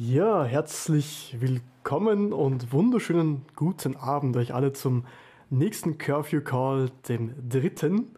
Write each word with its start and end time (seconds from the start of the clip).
Ja, 0.00 0.44
herzlich 0.44 1.34
willkommen 1.40 2.32
und 2.32 2.72
wunderschönen 2.72 3.44
guten 3.56 3.96
Abend 3.96 4.36
euch 4.36 4.54
alle 4.54 4.72
zum 4.72 5.04
nächsten 5.50 5.98
Curfew 5.98 6.40
Call, 6.40 6.92
dem 7.08 7.34
dritten. 7.48 8.12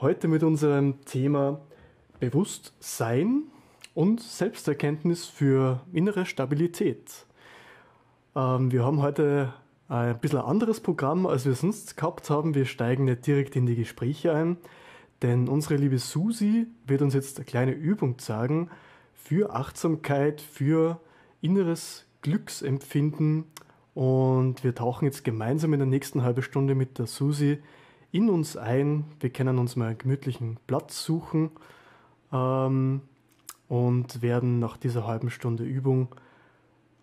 Heute 0.00 0.26
mit 0.26 0.42
unserem 0.42 1.04
Thema 1.04 1.60
Bewusstsein 2.18 3.42
und 3.92 4.22
Selbsterkenntnis 4.22 5.26
für 5.26 5.82
innere 5.92 6.24
Stabilität. 6.24 7.26
Ähm, 8.34 8.72
wir 8.72 8.86
haben 8.86 9.02
heute 9.02 9.52
ein 9.90 10.18
bisschen 10.18 10.38
anderes 10.38 10.80
Programm, 10.80 11.26
als 11.26 11.44
wir 11.44 11.52
sonst 11.52 11.98
gehabt 11.98 12.30
haben. 12.30 12.54
Wir 12.54 12.64
steigen 12.64 13.04
nicht 13.04 13.26
direkt 13.26 13.54
in 13.54 13.66
die 13.66 13.76
Gespräche 13.76 14.32
ein, 14.32 14.56
denn 15.20 15.46
unsere 15.46 15.76
liebe 15.76 15.98
Susi 15.98 16.68
wird 16.86 17.02
uns 17.02 17.12
jetzt 17.12 17.36
eine 17.36 17.44
kleine 17.44 17.72
Übung 17.72 18.18
zeigen 18.18 18.70
für 19.12 19.54
Achtsamkeit, 19.54 20.40
für 20.40 20.98
inneres 21.40 22.06
Glücksempfinden 22.22 23.44
und 23.94 24.62
wir 24.64 24.74
tauchen 24.74 25.06
jetzt 25.06 25.24
gemeinsam 25.24 25.72
in 25.72 25.80
der 25.80 25.86
nächsten 25.86 26.22
halben 26.22 26.42
Stunde 26.42 26.74
mit 26.74 26.98
der 26.98 27.06
Susi 27.06 27.58
in 28.12 28.28
uns 28.30 28.56
ein. 28.56 29.04
Wir 29.20 29.30
können 29.30 29.58
uns 29.58 29.76
mal 29.76 29.88
einen 29.88 29.98
gemütlichen 29.98 30.58
Platz 30.66 31.04
suchen 31.04 31.50
ähm, 32.32 33.02
und 33.68 34.22
werden 34.22 34.58
nach 34.58 34.76
dieser 34.76 35.06
halben 35.06 35.30
Stunde 35.30 35.64
Übung 35.64 36.14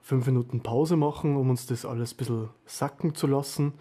fünf 0.01 0.27
Minuten 0.27 0.61
Pause 0.61 0.97
machen, 0.97 1.35
um 1.35 1.49
uns 1.49 1.65
das 1.65 1.85
alles 1.85 2.13
ein 2.13 2.17
bisschen 2.17 2.49
sacken 2.65 3.15
zu 3.15 3.27
lassen 3.27 3.73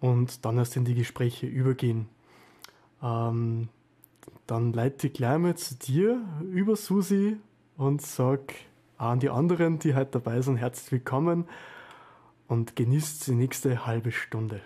und 0.00 0.44
dann 0.44 0.58
erst 0.58 0.76
in 0.76 0.84
die 0.84 0.94
Gespräche 0.94 1.46
übergehen. 1.46 2.08
Ähm, 3.02 3.68
dann 4.46 4.72
leite 4.72 5.06
ich 5.06 5.12
gleich 5.12 5.38
mal 5.38 5.56
zu 5.56 5.76
dir 5.76 6.20
über 6.52 6.74
Susi 6.76 7.36
und 7.76 8.02
sag, 8.02 8.54
an 8.98 9.20
die 9.20 9.30
anderen, 9.30 9.78
die 9.78 9.94
heute 9.94 10.10
dabei 10.12 10.40
sind, 10.40 10.56
herzlich 10.56 10.90
willkommen 10.90 11.48
und 12.48 12.74
genießt 12.74 13.28
die 13.28 13.34
nächste 13.34 13.86
halbe 13.86 14.10
Stunde. 14.10 14.60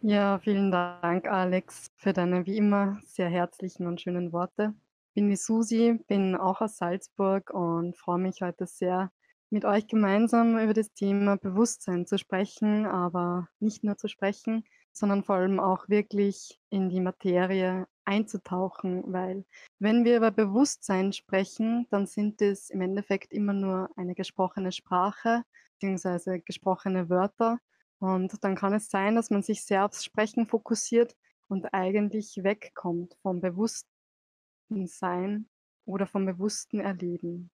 Ja, 0.00 0.38
vielen 0.38 0.70
Dank, 0.70 1.26
Alex, 1.26 1.90
für 1.96 2.12
deine 2.12 2.46
wie 2.46 2.56
immer 2.56 2.98
sehr 3.04 3.28
herzlichen 3.28 3.86
und 3.86 4.00
schönen 4.00 4.32
Worte. 4.32 4.74
Ich 5.08 5.14
bin 5.14 5.30
die 5.30 5.36
Susi, 5.36 6.00
bin 6.08 6.36
auch 6.36 6.60
aus 6.60 6.76
Salzburg 6.76 7.50
und 7.50 7.96
freue 7.96 8.18
mich 8.18 8.42
heute 8.42 8.66
sehr, 8.66 9.10
mit 9.50 9.64
euch 9.64 9.86
gemeinsam 9.86 10.58
über 10.58 10.74
das 10.74 10.92
Thema 10.92 11.36
Bewusstsein 11.36 12.06
zu 12.06 12.18
sprechen, 12.18 12.86
aber 12.86 13.48
nicht 13.60 13.82
nur 13.82 13.96
zu 13.96 14.08
sprechen, 14.08 14.64
sondern 14.98 15.22
vor 15.22 15.36
allem 15.36 15.60
auch 15.60 15.88
wirklich 15.88 16.60
in 16.70 16.88
die 16.88 17.00
Materie 17.00 17.86
einzutauchen, 18.04 19.04
weil 19.12 19.44
wenn 19.78 20.04
wir 20.04 20.16
über 20.16 20.30
Bewusstsein 20.30 21.12
sprechen, 21.12 21.86
dann 21.90 22.06
sind 22.06 22.42
es 22.42 22.70
im 22.70 22.80
Endeffekt 22.80 23.32
immer 23.32 23.52
nur 23.52 23.90
eine 23.96 24.14
gesprochene 24.14 24.72
Sprache 24.72 25.42
bzw. 25.80 26.40
gesprochene 26.40 27.08
Wörter. 27.08 27.58
Und 28.00 28.42
dann 28.42 28.54
kann 28.54 28.72
es 28.72 28.88
sein, 28.90 29.14
dass 29.14 29.30
man 29.30 29.42
sich 29.42 29.64
sehr 29.64 29.84
aufs 29.84 30.04
Sprechen 30.04 30.46
fokussiert 30.46 31.16
und 31.48 31.72
eigentlich 31.74 32.40
wegkommt 32.42 33.16
vom 33.22 33.40
bewussten 33.40 33.86
Sein 34.86 35.48
oder 35.84 36.06
vom 36.06 36.26
bewussten 36.26 36.80
Erleben. 36.80 37.50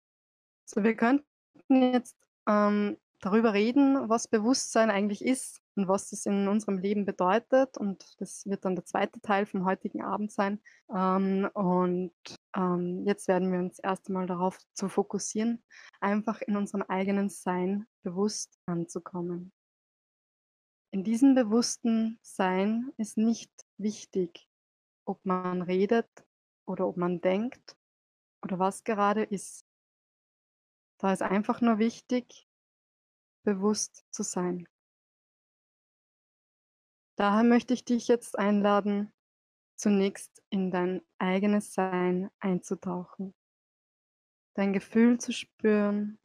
So, 0.64 0.82
wir 0.82 0.94
könnten 0.94 1.24
jetzt 1.68 2.16
ähm, 2.48 2.96
darüber 3.20 3.52
reden, 3.52 4.08
was 4.08 4.28
Bewusstsein 4.28 4.90
eigentlich 4.90 5.24
ist 5.24 5.59
und 5.76 5.88
was 5.88 6.10
das 6.10 6.26
in 6.26 6.48
unserem 6.48 6.78
Leben 6.78 7.04
bedeutet. 7.04 7.76
Und 7.78 8.04
das 8.20 8.46
wird 8.46 8.64
dann 8.64 8.74
der 8.74 8.84
zweite 8.84 9.20
Teil 9.20 9.46
vom 9.46 9.64
heutigen 9.64 10.02
Abend 10.02 10.32
sein. 10.32 10.60
Ähm, 10.94 11.48
und 11.54 12.12
ähm, 12.56 13.04
jetzt 13.06 13.28
werden 13.28 13.52
wir 13.52 13.58
uns 13.60 13.78
erst 13.78 14.08
einmal 14.08 14.26
darauf 14.26 14.58
zu 14.74 14.88
fokussieren, 14.88 15.62
einfach 16.00 16.40
in 16.42 16.56
unserem 16.56 16.82
eigenen 16.82 17.28
Sein 17.28 17.86
bewusst 18.02 18.58
anzukommen. 18.66 19.52
In 20.92 21.04
diesem 21.04 21.34
bewussten 21.36 22.18
Sein 22.22 22.92
ist 22.96 23.16
nicht 23.16 23.52
wichtig, 23.78 24.48
ob 25.04 25.24
man 25.24 25.62
redet 25.62 26.08
oder 26.66 26.88
ob 26.88 26.96
man 26.96 27.20
denkt 27.20 27.76
oder 28.42 28.58
was 28.58 28.82
gerade 28.82 29.22
ist. 29.22 29.64
Da 30.98 31.12
ist 31.12 31.22
einfach 31.22 31.60
nur 31.60 31.78
wichtig, 31.78 32.48
bewusst 33.44 34.04
zu 34.10 34.22
sein. 34.22 34.68
Daher 37.20 37.44
möchte 37.44 37.74
ich 37.74 37.84
dich 37.84 38.08
jetzt 38.08 38.38
einladen, 38.38 39.12
zunächst 39.76 40.42
in 40.48 40.70
dein 40.70 41.02
eigenes 41.18 41.74
Sein 41.74 42.30
einzutauchen, 42.38 43.34
dein 44.54 44.72
Gefühl 44.72 45.20
zu 45.20 45.30
spüren 45.30 46.18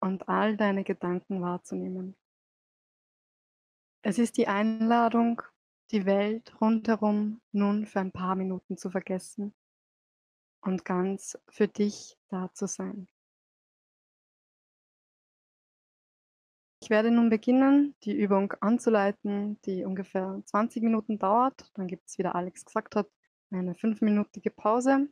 und 0.00 0.28
all 0.28 0.58
deine 0.58 0.84
Gedanken 0.84 1.40
wahrzunehmen. 1.40 2.14
Es 4.02 4.18
ist 4.18 4.36
die 4.36 4.48
Einladung, 4.48 5.40
die 5.92 6.04
Welt 6.04 6.60
rundherum 6.60 7.40
nun 7.50 7.86
für 7.86 8.00
ein 8.00 8.12
paar 8.12 8.34
Minuten 8.34 8.76
zu 8.76 8.90
vergessen 8.90 9.54
und 10.60 10.84
ganz 10.84 11.38
für 11.48 11.68
dich 11.68 12.18
da 12.28 12.52
zu 12.52 12.66
sein. 12.66 13.08
Ich 16.84 16.90
werde 16.90 17.10
nun 17.10 17.30
beginnen, 17.30 17.94
die 18.02 18.14
Übung 18.14 18.52
anzuleiten, 18.60 19.58
die 19.62 19.86
ungefähr 19.86 20.42
20 20.44 20.82
Minuten 20.82 21.18
dauert. 21.18 21.70
Dann 21.72 21.86
gibt 21.86 22.06
es, 22.06 22.18
wie 22.18 22.22
der 22.22 22.34
Alex 22.34 22.66
gesagt 22.66 22.94
hat, 22.94 23.08
eine 23.50 23.74
fünfminütige 23.74 24.50
Pause. 24.50 25.08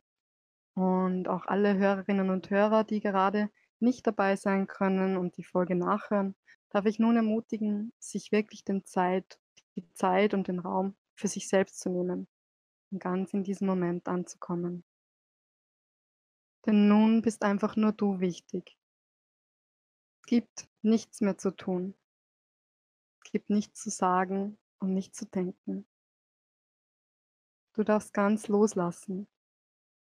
Und 0.75 1.27
auch 1.27 1.47
alle 1.47 1.75
Hörerinnen 1.75 2.29
und 2.29 2.51
Hörer, 2.51 2.83
die 2.83 2.99
gerade 2.99 3.49
nicht 3.79 4.05
dabei 4.05 4.35
sein 4.35 4.67
können 4.67 5.17
und 5.17 5.35
die 5.37 5.43
Folge 5.43 5.73
nachhören, 5.73 6.35
darf 6.69 6.85
ich 6.85 6.99
nun 6.99 7.15
ermutigen, 7.15 7.91
sich 7.97 8.31
wirklich 8.31 8.63
den 8.63 8.85
Zeit, 8.85 9.39
die 9.75 9.91
Zeit 9.93 10.35
und 10.35 10.47
den 10.47 10.59
Raum 10.59 10.95
für 11.15 11.27
sich 11.27 11.47
selbst 11.47 11.79
zu 11.79 11.89
nehmen 11.89 12.27
und 12.91 12.99
ganz 12.99 13.33
in 13.33 13.43
diesem 13.43 13.65
Moment 13.65 14.07
anzukommen. 14.07 14.83
Denn 16.67 16.87
nun 16.87 17.23
bist 17.23 17.41
einfach 17.41 17.75
nur 17.75 17.93
du 17.93 18.19
wichtig. 18.19 18.77
Es 20.23 20.27
gibt 20.27 20.69
nichts 20.81 21.19
mehr 21.19 21.37
zu 21.37 21.51
tun. 21.51 21.95
Es 23.25 23.31
gibt 23.31 23.49
nichts 23.49 23.81
zu 23.81 23.89
sagen 23.89 24.57
und 24.79 24.93
nicht 24.93 25.13
zu 25.13 25.25
denken. 25.25 25.85
Du 27.73 27.83
darfst 27.83 28.13
ganz 28.13 28.47
loslassen 28.47 29.27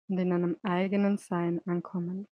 und 0.08 0.18
in 0.18 0.32
einem 0.32 0.58
eigenen 0.62 1.18
Sein 1.18 1.60
ankommen. 1.66 2.26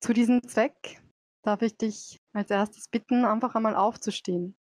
Zu 0.00 0.12
diesem 0.12 0.46
Zweck 0.46 1.02
darf 1.42 1.62
ich 1.62 1.76
dich 1.76 2.20
als 2.32 2.50
erstes 2.50 2.86
bitten, 2.86 3.24
einfach 3.24 3.56
einmal 3.56 3.74
aufzustehen. 3.74 4.56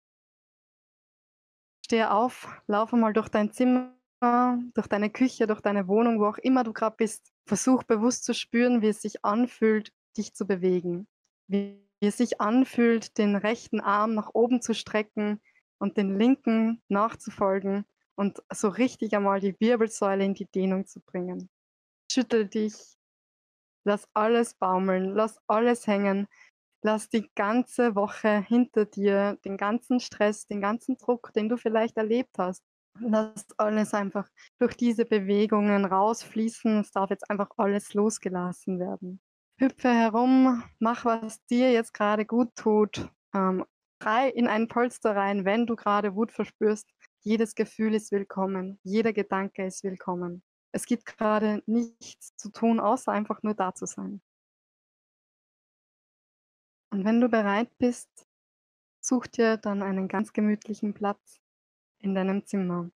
Stehe 1.85 2.11
auf, 2.13 2.49
laufe 2.67 2.97
mal 2.97 3.13
durch 3.13 3.29
dein 3.29 3.53
Zimmer, 3.53 3.95
durch 4.73 4.87
deine 4.87 5.11
Küche, 5.11 5.47
durch 5.47 5.61
deine 5.61 5.87
Wohnung, 5.87 6.19
wo 6.19 6.29
auch 6.29 6.39
immer 6.39 6.65
du 6.65 6.73
gerade 6.73 6.97
bist. 6.97 7.31
Versuch 7.47 7.83
bewusst 7.83 8.25
zu 8.25 8.33
spüren, 8.33 8.81
wie 8.81 8.89
es 8.89 9.03
sich 9.03 9.23
anfühlt, 9.23 9.93
dich 10.13 10.35
zu 10.35 10.47
bewegen. 10.47 11.07
Wie 11.49 11.83
es 12.01 12.17
sich 12.17 12.41
anfühlt, 12.41 13.19
den 13.19 13.37
rechten 13.37 13.81
Arm 13.81 14.15
nach 14.15 14.31
oben 14.35 14.61
zu 14.61 14.75
strecken 14.75 15.41
und 15.79 15.97
den 15.97 16.19
linken 16.19 16.83
nachzufolgen 16.89 17.85
und 18.17 18.43
so 18.53 18.69
richtig 18.69 19.15
einmal 19.15 19.41
die 19.41 19.59
Wirbelsäule 19.59 20.25
in 20.25 20.35
die 20.35 20.47
Dehnung 20.47 20.87
zu 20.87 21.01
bringen. 21.01 21.49
Schüttel 22.11 22.47
dich, 22.49 22.75
lass 23.85 24.09
alles 24.15 24.55
baumeln, 24.55 25.15
lass 25.15 25.39
alles 25.47 25.87
hängen, 25.87 26.29
lass 26.83 27.09
die 27.09 27.31
ganze 27.35 27.95
Woche 27.95 28.43
hinter 28.43 28.85
dir, 28.85 29.39
den 29.45 29.57
ganzen 29.57 30.01
Stress, 30.01 30.47
den 30.47 30.61
ganzen 30.61 30.97
Druck, 30.99 31.33
den 31.35 31.49
du 31.49 31.57
vielleicht 31.57 31.97
erlebt 31.97 32.39
hast. 32.39 32.63
Lass 33.01 33.47
alles 33.57 33.95
einfach 33.95 34.29
durch 34.59 34.77
diese 34.77 35.07
Bewegungen 35.07 35.85
rausfließen. 35.87 36.81
Es 36.81 36.91
darf 36.91 37.11
jetzt 37.11 37.31
einfach 37.31 37.51
alles 37.57 37.95
losgelassen 37.95 38.79
werden 38.79 39.21
hüpfe 39.63 39.95
herum, 39.95 40.65
mach, 40.81 41.05
was 41.05 41.45
dir 41.47 41.71
jetzt 41.71 41.95
gerade 41.95 42.27
gut 42.27 42.49
tut. 42.57 43.09
Ähm, 43.33 43.65
frei 44.03 44.29
in 44.29 44.49
ein 44.49 44.67
Polster 44.67 45.15
rein, 45.15 45.45
wenn 45.45 45.67
du 45.67 45.77
gerade 45.77 46.17
Wut 46.17 46.33
verspürst. 46.33 46.91
Jedes 47.21 47.55
Gefühl 47.55 47.95
ist 47.95 48.11
willkommen, 48.11 48.81
jeder 48.83 49.13
Gedanke 49.13 49.65
ist 49.65 49.85
willkommen. 49.85 50.43
Es 50.73 50.85
gibt 50.85 51.07
gerade 51.07 51.63
nichts 51.67 52.35
zu 52.35 52.51
tun, 52.51 52.81
außer 52.81 53.13
einfach 53.13 53.45
nur 53.45 53.55
da 53.55 53.73
zu 53.73 53.87
sein. 53.87 54.21
Und 56.91 57.05
wenn 57.05 57.21
du 57.21 57.29
bereit 57.29 57.71
bist, 57.79 58.11
such 59.01 59.29
dir 59.29 59.59
dann 59.59 59.85
einen 59.85 60.09
ganz 60.09 60.33
gemütlichen 60.33 60.93
Platz 60.93 61.41
in 62.01 62.17
deinem 62.17 62.45
Zimmer. 62.47 62.91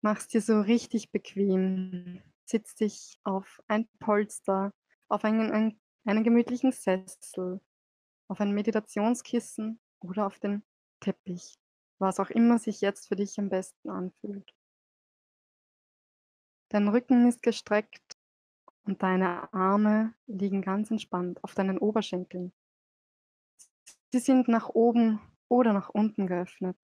Mach's 0.00 0.28
dir 0.28 0.40
so 0.40 0.62
richtig 0.62 1.10
bequem. 1.10 2.22
Sitz 2.46 2.74
dich 2.74 3.18
auf 3.22 3.60
ein 3.68 3.86
Polster 3.98 4.72
auf 5.08 5.24
einen, 5.24 5.50
einen, 5.50 5.80
einen 6.04 6.24
gemütlichen 6.24 6.72
Sessel, 6.72 7.60
auf 8.28 8.40
ein 8.40 8.52
Meditationskissen 8.52 9.80
oder 10.00 10.26
auf 10.26 10.38
den 10.38 10.62
Teppich, 11.00 11.58
was 11.98 12.20
auch 12.20 12.30
immer 12.30 12.58
sich 12.58 12.80
jetzt 12.80 13.08
für 13.08 13.16
dich 13.16 13.38
am 13.38 13.48
besten 13.48 13.90
anfühlt. 13.90 14.52
Dein 16.68 16.88
Rücken 16.88 17.28
ist 17.28 17.42
gestreckt 17.42 18.16
und 18.84 19.02
deine 19.02 19.52
Arme 19.52 20.14
liegen 20.26 20.62
ganz 20.62 20.90
entspannt 20.90 21.42
auf 21.44 21.54
deinen 21.54 21.78
Oberschenkeln. 21.78 22.52
Sie 24.12 24.18
sind 24.18 24.48
nach 24.48 24.68
oben 24.70 25.20
oder 25.48 25.72
nach 25.72 25.90
unten 25.90 26.26
geöffnet, 26.26 26.78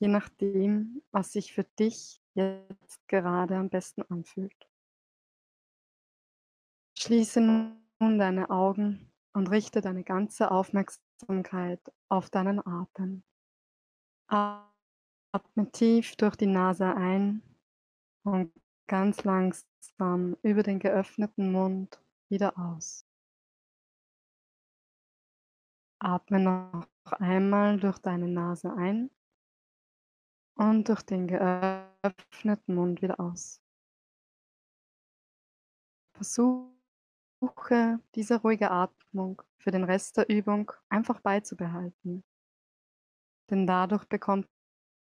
je 0.00 0.08
nachdem, 0.08 1.02
was 1.12 1.32
sich 1.32 1.52
für 1.52 1.64
dich 1.64 2.20
jetzt 2.34 3.06
gerade 3.08 3.56
am 3.56 3.68
besten 3.68 4.02
anfühlt. 4.02 4.71
Schließe 7.02 7.40
nun 7.40 8.18
deine 8.18 8.48
Augen 8.48 9.10
und 9.32 9.50
richte 9.50 9.80
deine 9.80 10.04
ganze 10.04 10.52
Aufmerksamkeit 10.52 11.80
auf 12.08 12.30
deinen 12.30 12.64
Atem. 12.64 13.24
Atme 14.28 15.72
tief 15.72 16.14
durch 16.14 16.36
die 16.36 16.46
Nase 16.46 16.94
ein 16.94 17.42
und 18.22 18.52
ganz 18.86 19.24
langsam 19.24 20.36
über 20.44 20.62
den 20.62 20.78
geöffneten 20.78 21.50
Mund 21.50 22.00
wieder 22.28 22.56
aus. 22.56 23.04
Atme 25.98 26.38
noch 26.38 26.86
einmal 27.18 27.80
durch 27.80 27.98
deine 27.98 28.28
Nase 28.28 28.72
ein 28.74 29.10
und 30.54 30.88
durch 30.88 31.02
den 31.02 31.26
geöffneten 31.26 32.76
Mund 32.76 33.02
wieder 33.02 33.18
aus. 33.18 33.60
Versuche 37.42 37.98
diese 38.14 38.40
ruhige 38.40 38.70
Atmung 38.70 39.42
für 39.58 39.72
den 39.72 39.82
Rest 39.82 40.16
der 40.16 40.28
Übung 40.28 40.70
einfach 40.88 41.18
beizubehalten. 41.18 42.22
Denn 43.50 43.66
dadurch 43.66 44.04
bekommt 44.04 44.48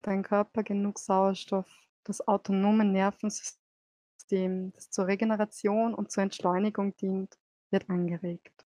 dein 0.02 0.22
Körper 0.22 0.62
genug 0.62 1.00
Sauerstoff, 1.00 1.68
das 2.04 2.20
autonome 2.28 2.84
Nervensystem, 2.84 4.72
das 4.74 4.90
zur 4.90 5.08
Regeneration 5.08 5.92
und 5.92 6.12
zur 6.12 6.22
Entschleunigung 6.22 6.94
dient, 6.98 7.36
wird 7.70 7.90
angeregt. 7.90 8.64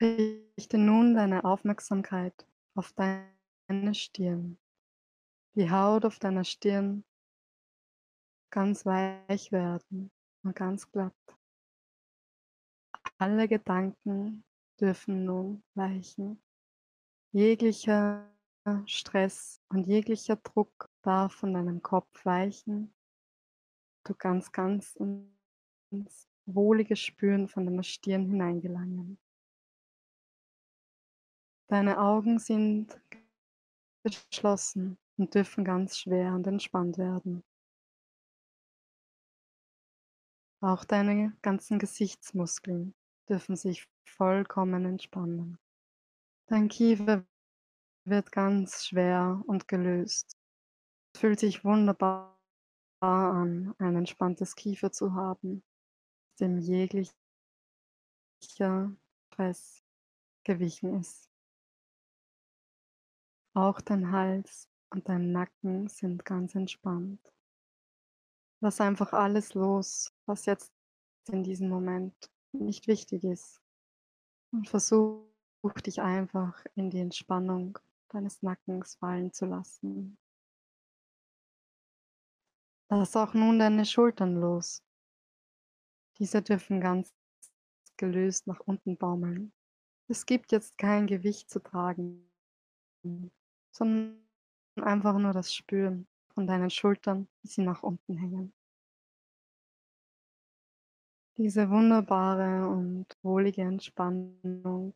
Richte 0.00 0.78
nun 0.78 1.14
deine 1.14 1.44
Aufmerksamkeit 1.44 2.46
auf 2.76 2.92
deine 2.92 3.94
Stirn. 3.94 4.58
Die 5.56 5.68
Haut 5.72 6.04
auf 6.04 6.20
deiner 6.20 6.44
Stirn 6.44 7.04
ganz 8.52 8.86
weich 8.86 9.50
werden 9.50 10.12
und 10.44 10.54
ganz 10.54 10.88
glatt. 10.92 11.12
Alle 13.18 13.48
Gedanken 13.48 14.44
dürfen 14.80 15.24
nun 15.24 15.64
weichen. 15.74 16.40
Jeglicher 17.32 18.30
Stress 18.86 19.60
und 19.70 19.86
jeglicher 19.86 20.36
Druck 20.36 20.88
darf 21.02 21.32
von 21.34 21.54
deinem 21.54 21.82
Kopf 21.82 22.24
weichen. 22.24 22.94
Du 24.04 24.14
kannst 24.14 24.52
ganz 24.52 24.94
ins 25.90 26.28
wohlige 26.46 26.94
Spüren 26.94 27.48
von 27.48 27.66
deiner 27.66 27.82
Stirn 27.82 28.26
hineingelangen. 28.26 29.18
Deine 31.68 31.98
Augen 31.98 32.38
sind 32.38 33.00
geschlossen 34.04 34.98
und 35.16 35.34
dürfen 35.34 35.64
ganz 35.64 35.96
schwer 35.96 36.34
und 36.34 36.46
entspannt 36.46 36.98
werden. 36.98 37.42
Auch 40.64 40.84
deine 40.84 41.36
ganzen 41.42 41.80
Gesichtsmuskeln 41.80 42.94
dürfen 43.28 43.56
sich 43.56 43.88
vollkommen 44.08 44.84
entspannen. 44.84 45.58
Dein 46.46 46.68
Kiefer 46.68 47.24
wird 48.04 48.30
ganz 48.30 48.86
schwer 48.86 49.42
und 49.48 49.66
gelöst. 49.66 50.36
Es 51.14 51.20
fühlt 51.20 51.40
sich 51.40 51.64
wunderbar 51.64 52.38
an, 53.00 53.74
ein 53.78 53.96
entspanntes 53.96 54.54
Kiefer 54.54 54.92
zu 54.92 55.14
haben, 55.14 55.64
dem 56.38 56.58
jeglicher 56.58 57.12
Stress 58.44 59.82
gewichen 60.44 61.00
ist. 61.00 61.28
Auch 63.54 63.80
dein 63.80 64.12
Hals 64.12 64.68
und 64.90 65.08
dein 65.08 65.32
Nacken 65.32 65.88
sind 65.88 66.24
ganz 66.24 66.54
entspannt. 66.54 67.31
Lass 68.62 68.80
einfach 68.80 69.12
alles 69.12 69.54
los, 69.54 70.14
was 70.24 70.46
jetzt 70.46 70.72
in 71.26 71.42
diesem 71.42 71.68
Moment 71.68 72.14
nicht 72.52 72.86
wichtig 72.86 73.24
ist. 73.24 73.60
Und 74.52 74.68
versuch 74.68 75.26
dich 75.84 76.00
einfach 76.00 76.64
in 76.76 76.88
die 76.88 77.00
Entspannung 77.00 77.80
deines 78.10 78.40
Nackens 78.40 78.94
fallen 78.94 79.32
zu 79.32 79.46
lassen. 79.46 80.16
Lass 82.88 83.16
auch 83.16 83.34
nun 83.34 83.58
deine 83.58 83.84
Schultern 83.84 84.36
los. 84.36 84.84
Diese 86.18 86.40
dürfen 86.40 86.80
ganz 86.80 87.12
gelöst 87.96 88.46
nach 88.46 88.60
unten 88.60 88.96
baumeln. 88.96 89.52
Es 90.06 90.24
gibt 90.24 90.52
jetzt 90.52 90.78
kein 90.78 91.08
Gewicht 91.08 91.50
zu 91.50 91.60
tragen, 91.60 92.30
sondern 93.72 94.24
einfach 94.76 95.18
nur 95.18 95.32
das 95.32 95.52
Spüren 95.52 96.06
von 96.34 96.46
deinen 96.46 96.70
Schultern, 96.70 97.28
wie 97.42 97.48
sie 97.48 97.62
nach 97.62 97.82
unten 97.82 98.16
hängen. 98.16 98.52
Diese 101.36 101.70
wunderbare 101.70 102.68
und 102.68 103.06
wohlige 103.22 103.62
Entspannung 103.62 104.94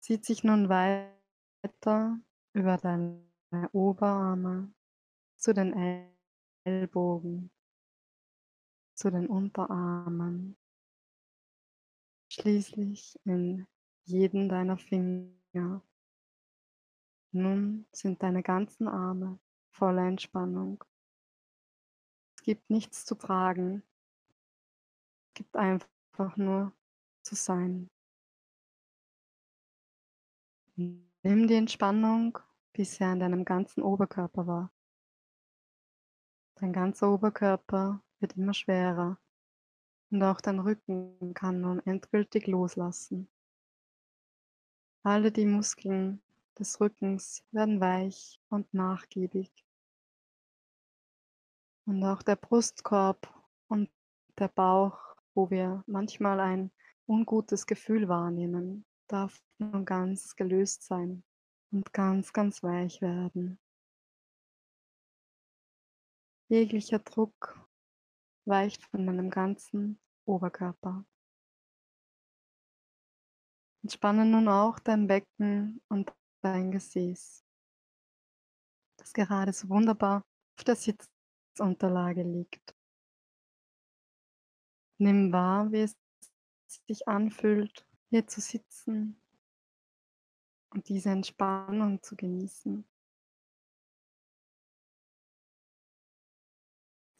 zieht 0.00 0.24
sich 0.24 0.44
nun 0.44 0.68
weiter 0.68 2.20
über 2.52 2.76
deine 2.76 3.24
Oberarme 3.72 4.72
zu 5.36 5.54
den 5.54 6.08
Ellbogen, 6.64 7.50
zu 8.94 9.10
den 9.10 9.26
Unterarmen, 9.26 10.56
schließlich 12.28 13.18
in 13.24 13.66
jeden 14.04 14.48
deiner 14.48 14.76
Finger 14.76 15.82
nun 17.32 17.86
sind 17.92 18.22
deine 18.22 18.42
ganzen 18.42 18.88
Arme 18.88 19.38
voller 19.76 20.08
Entspannung. 20.08 20.82
Es 22.36 22.42
gibt 22.42 22.70
nichts 22.70 23.04
zu 23.04 23.14
tragen. 23.14 23.82
Es 25.28 25.34
gibt 25.34 25.56
einfach 25.56 26.36
nur 26.36 26.72
zu 27.22 27.34
sein. 27.34 27.90
Nimm 30.76 31.46
die 31.46 31.54
Entspannung, 31.54 32.38
wie 32.72 32.84
sie 32.84 33.04
an 33.04 33.20
deinem 33.20 33.44
ganzen 33.44 33.82
Oberkörper 33.82 34.46
war. 34.46 34.72
Dein 36.54 36.72
ganzer 36.72 37.12
Oberkörper 37.12 38.00
wird 38.20 38.36
immer 38.36 38.54
schwerer 38.54 39.18
und 40.10 40.22
auch 40.22 40.40
dein 40.40 40.60
Rücken 40.60 41.34
kann 41.34 41.60
nun 41.60 41.80
endgültig 41.84 42.46
loslassen. 42.46 43.28
Alle 45.02 45.30
die 45.30 45.44
Muskeln 45.44 46.22
des 46.58 46.80
Rückens 46.80 47.44
werden 47.50 47.80
weich 47.80 48.40
und 48.48 48.72
nachgiebig. 48.72 49.65
Und 51.86 52.02
auch 52.02 52.22
der 52.22 52.36
Brustkorb 52.36 53.32
und 53.68 53.90
der 54.38 54.48
Bauch, 54.48 54.98
wo 55.34 55.50
wir 55.50 55.84
manchmal 55.86 56.40
ein 56.40 56.72
ungutes 57.06 57.66
Gefühl 57.66 58.08
wahrnehmen, 58.08 58.84
darf 59.06 59.40
nun 59.58 59.84
ganz 59.84 60.34
gelöst 60.34 60.82
sein 60.82 61.22
und 61.70 61.92
ganz, 61.92 62.32
ganz 62.32 62.62
weich 62.64 63.00
werden. 63.00 63.60
Jeglicher 66.48 66.98
Druck 66.98 67.56
weicht 68.46 68.82
von 68.84 69.04
meinem 69.04 69.30
ganzen 69.30 70.00
Oberkörper. 70.24 71.04
Entspanne 73.82 74.24
nun 74.24 74.48
auch 74.48 74.80
dein 74.80 75.06
Becken 75.06 75.80
und 75.88 76.12
dein 76.42 76.72
Gesäß, 76.72 77.44
das 78.96 79.12
gerade 79.12 79.52
so 79.52 79.68
wunderbar 79.68 80.24
auf 80.58 80.64
der 80.64 80.74
Sitzunterlage 81.56 82.22
liegt. 82.22 82.74
Nimm 84.98 85.32
wahr, 85.32 85.72
wie 85.72 85.80
es 85.80 85.96
sich 86.86 87.08
anfühlt, 87.08 87.86
hier 88.10 88.26
zu 88.26 88.40
sitzen 88.40 89.20
und 90.70 90.88
diese 90.88 91.10
Entspannung 91.10 92.02
zu 92.02 92.16
genießen. 92.16 92.84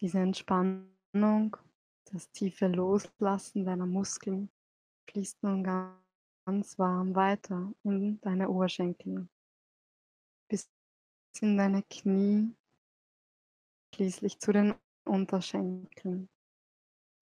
Diese 0.00 0.19
Entspannung, 0.19 1.57
das 2.12 2.31
tiefe 2.31 2.69
Loslassen 2.69 3.64
deiner 3.64 3.87
Muskeln 3.87 4.50
fließt 5.11 5.43
nun 5.43 5.64
ganz 5.64 6.07
ganz 6.47 6.78
warm 6.78 7.16
weiter 7.16 7.73
in 7.83 8.21
deine 8.21 8.49
Oberschenkel 8.49 9.28
bis 10.49 10.71
in 11.40 11.57
deine 11.57 11.83
Knie, 11.83 12.55
schließlich 13.97 14.38
zu 14.41 14.53
den 14.53 14.75
Unterschenkeln 15.07 16.29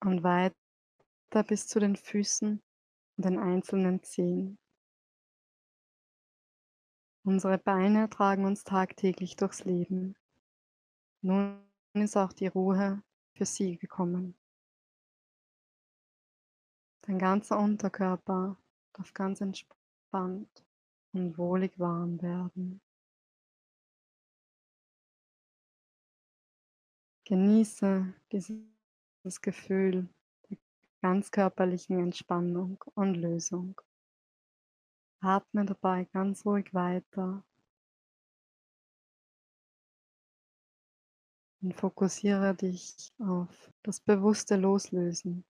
und 0.05 0.25
weiter 0.25 0.55
bis 1.47 1.69
zu 1.69 1.79
den 1.79 1.95
Füßen 1.95 2.61
und 3.17 3.25
den 3.25 3.39
einzelnen 3.39 4.03
Zehen. 4.03 4.59
Unsere 7.25 7.59
Beine 7.59 8.11
tragen 8.11 8.45
uns 8.45 8.65
tagtäglich 8.65 9.37
durchs 9.37 9.65
Leben. 9.65 10.17
Nun 11.23 11.63
ist 11.93 12.17
auch 12.17 12.33
die 12.33 12.49
Ruhe 12.49 13.05
für 13.35 13.47
sie 13.47 13.79
gekommen. 13.79 14.37
Dein 17.03 17.21
ganzer 17.21 17.61
Unterkörper 17.61 18.57
darf 18.95 19.15
ganz 19.15 19.41
entspannt 19.41 20.65
und 21.13 21.39
wohlig 21.39 21.79
warm 21.79 22.21
werden. 22.21 22.81
Genieße 27.27 28.13
dieses 28.33 29.41
Gefühl 29.41 30.09
der 30.51 30.59
ganz 31.01 31.31
körperlichen 31.31 31.99
Entspannung 31.99 32.85
und 32.95 33.15
Lösung. 33.15 33.81
Atme 35.21 35.65
dabei 35.65 36.05
ganz 36.13 36.45
ruhig 36.45 36.75
weiter 36.75 37.43
und 41.63 41.73
fokussiere 41.73 42.55
dich 42.55 43.11
auf 43.19 43.73
das 43.83 44.01
bewusste 44.01 44.57
Loslösen 44.57 45.47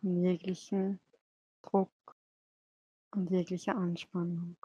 von 0.00 0.20
jeglichen 0.20 0.98
Druck 1.62 1.92
und 3.12 3.30
jeglicher 3.30 3.76
Anspannung. 3.76 4.56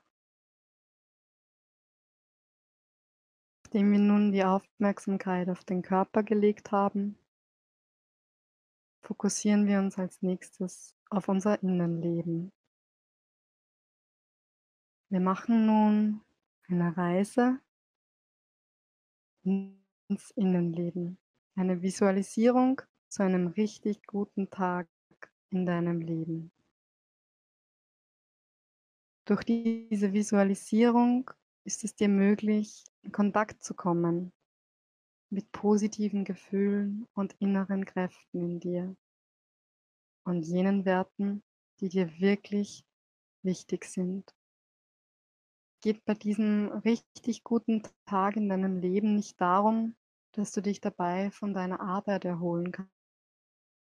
Nachdem 3.67 3.91
wir 3.91 3.99
nun 3.99 4.31
die 4.31 4.45
Aufmerksamkeit 4.45 5.49
auf 5.49 5.65
den 5.65 5.81
Körper 5.81 6.23
gelegt 6.23 6.71
haben, 6.71 7.19
fokussieren 9.01 9.67
wir 9.67 9.79
uns 9.79 9.97
als 9.97 10.21
nächstes 10.21 10.95
auf 11.09 11.27
unser 11.27 11.61
Innenleben. 11.61 12.53
Wir 15.09 15.19
machen 15.19 15.65
nun 15.65 16.21
eine 16.69 16.95
Reise 16.95 17.59
ins 19.43 20.31
Innenleben, 20.37 21.17
eine 21.57 21.81
Visualisierung 21.81 22.81
zu 23.09 23.23
einem 23.23 23.47
richtig 23.47 24.07
guten 24.07 24.49
Tag 24.49 24.87
in 25.49 25.65
deinem 25.65 25.99
Leben. 25.99 26.53
Durch 29.25 29.43
diese 29.43 30.13
Visualisierung 30.13 31.29
ist 31.67 31.83
es 31.83 31.95
dir 31.95 32.07
möglich, 32.07 32.85
in 33.01 33.11
Kontakt 33.11 33.61
zu 33.61 33.73
kommen 33.73 34.31
mit 35.29 35.51
positiven 35.51 36.23
Gefühlen 36.23 37.05
und 37.13 37.35
inneren 37.39 37.83
Kräften 37.83 38.41
in 38.41 38.59
dir 38.61 38.95
und 40.23 40.43
jenen 40.43 40.85
Werten, 40.85 41.43
die 41.81 41.89
dir 41.89 42.21
wirklich 42.21 42.85
wichtig 43.43 43.83
sind. 43.83 44.33
Geht 45.81 46.05
bei 46.05 46.13
diesem 46.13 46.69
richtig 46.69 47.43
guten 47.43 47.83
Tag 48.05 48.37
in 48.37 48.47
deinem 48.47 48.79
Leben 48.79 49.15
nicht 49.15 49.39
darum, 49.41 49.97
dass 50.31 50.53
du 50.53 50.61
dich 50.61 50.79
dabei 50.79 51.31
von 51.31 51.53
deiner 51.53 51.81
Arbeit 51.81 52.23
erholen 52.23 52.71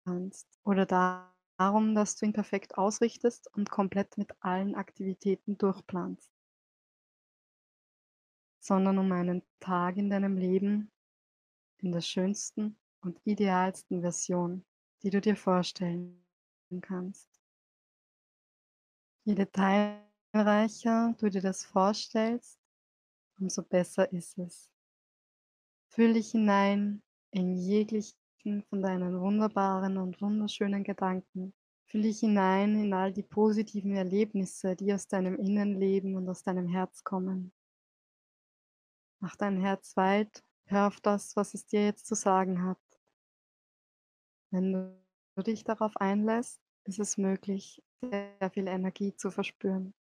kannst 0.05 0.49
oder 0.65 0.87
da 0.87 1.33
darum, 1.57 1.95
dass 1.95 2.17
du 2.17 2.27
ihn 2.27 2.33
perfekt 2.33 2.77
ausrichtest 2.77 3.49
und 3.55 3.71
komplett 3.71 4.19
mit 4.19 4.33
allen 4.41 4.75
Aktivitäten 4.75 5.57
durchplanst, 5.57 6.36
sondern 8.67 8.99
um 8.99 9.13
einen 9.13 9.43
Tag 9.61 9.97
in 9.97 10.11
deinem 10.11 10.37
Leben 10.37 10.91
in 11.79 11.93
der 11.93 12.01
schönsten 12.01 12.77
und 13.01 13.21
idealsten 13.25 14.01
Version, 14.01 14.65
die 15.03 15.11
du 15.11 15.21
dir 15.21 15.37
vorstellen 15.37 16.21
kannst. 16.81 17.29
Je 19.25 19.37
detailreicher 19.37 21.15
du 21.19 21.31
dir 21.31 21.43
das 21.43 21.65
vorstellst, 21.65 22.59
umso 23.39 23.63
besser 23.63 24.13
ist 24.13 24.37
es. 24.39 24.69
Fühl 25.89 26.15
dich 26.15 26.33
hinein 26.33 27.03
in 27.31 27.55
jegliche 27.55 28.15
von 28.69 28.83
deinen 28.83 29.21
wunderbaren 29.21 29.97
und 29.97 30.21
wunderschönen 30.21 30.85
Gedanken. 30.85 31.53
Fühl 31.87 32.03
dich 32.03 32.21
hinein 32.21 32.77
in 32.77 32.93
all 32.93 33.13
die 33.13 33.23
positiven 33.23 33.95
Erlebnisse, 33.97 34.75
die 34.77 34.93
aus 34.93 35.07
deinem 35.07 35.37
Innenleben 35.37 36.17
und 36.17 36.29
aus 36.29 36.43
deinem 36.43 36.69
Herz 36.69 37.03
kommen. 37.03 37.53
Mach 39.27 39.35
dein 39.35 39.59
Herz 39.59 39.97
weit, 39.97 40.45
hör 40.67 40.87
auf 40.87 41.01
das, 41.01 41.35
was 41.35 41.53
es 41.55 41.67
dir 41.67 41.85
jetzt 41.85 42.07
zu 42.07 42.15
sagen 42.15 42.63
hat. 42.63 42.79
Wenn 44.53 44.73
du 45.35 45.43
dich 45.43 45.65
darauf 45.65 45.97
einlässt, 45.97 46.63
ist 46.85 47.01
es 47.01 47.19
möglich, 47.19 47.83
sehr 48.01 48.51
viel 48.53 48.69
Energie 48.69 49.17
zu 49.17 49.33
verspüren. 49.33 49.95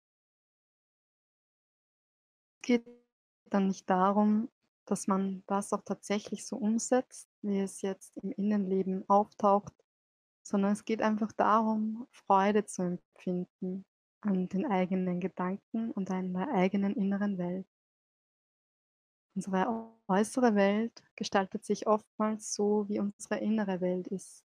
Es 2.55 2.63
geht 2.63 2.85
dann 3.45 3.67
nicht 3.67 3.89
darum, 3.89 4.49
dass 4.83 5.07
man 5.07 5.45
das 5.47 5.71
auch 5.71 5.83
tatsächlich 5.83 6.45
so 6.45 6.57
umsetzt, 6.57 7.29
wie 7.43 7.61
es 7.61 7.81
jetzt 7.81 8.17
im 8.17 8.33
Innenleben 8.33 9.07
auftaucht, 9.09 9.73
sondern 10.45 10.73
es 10.73 10.83
geht 10.83 11.01
einfach 11.01 11.31
darum, 11.31 12.09
Freude 12.11 12.65
zu 12.65 12.81
empfinden 12.81 13.85
an 14.19 14.49
den 14.49 14.65
eigenen 14.65 15.21
Gedanken 15.21 15.91
und 15.91 16.11
an 16.11 16.33
der 16.33 16.49
eigenen 16.49 16.93
inneren 16.97 17.37
Welt. 17.37 17.72
Unsere 19.35 19.91
äußere 20.07 20.55
Welt 20.55 21.03
gestaltet 21.15 21.65
sich 21.65 21.87
oftmals 21.87 22.53
so, 22.53 22.87
wie 22.87 22.99
unsere 22.99 23.39
innere 23.39 23.81
Welt 23.81 24.07
ist. 24.07 24.43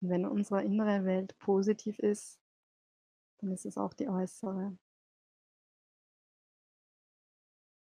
Und 0.00 0.10
wenn 0.10 0.26
unsere 0.26 0.62
innere 0.62 1.04
Welt 1.04 1.36
positiv 1.38 1.98
ist, 1.98 2.38
dann 3.38 3.50
ist 3.50 3.66
es 3.66 3.76
auch 3.76 3.92
die 3.94 4.08
äußere. 4.08 4.76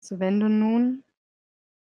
So 0.00 0.18
wenn 0.18 0.40
du 0.40 0.48
nun 0.48 1.04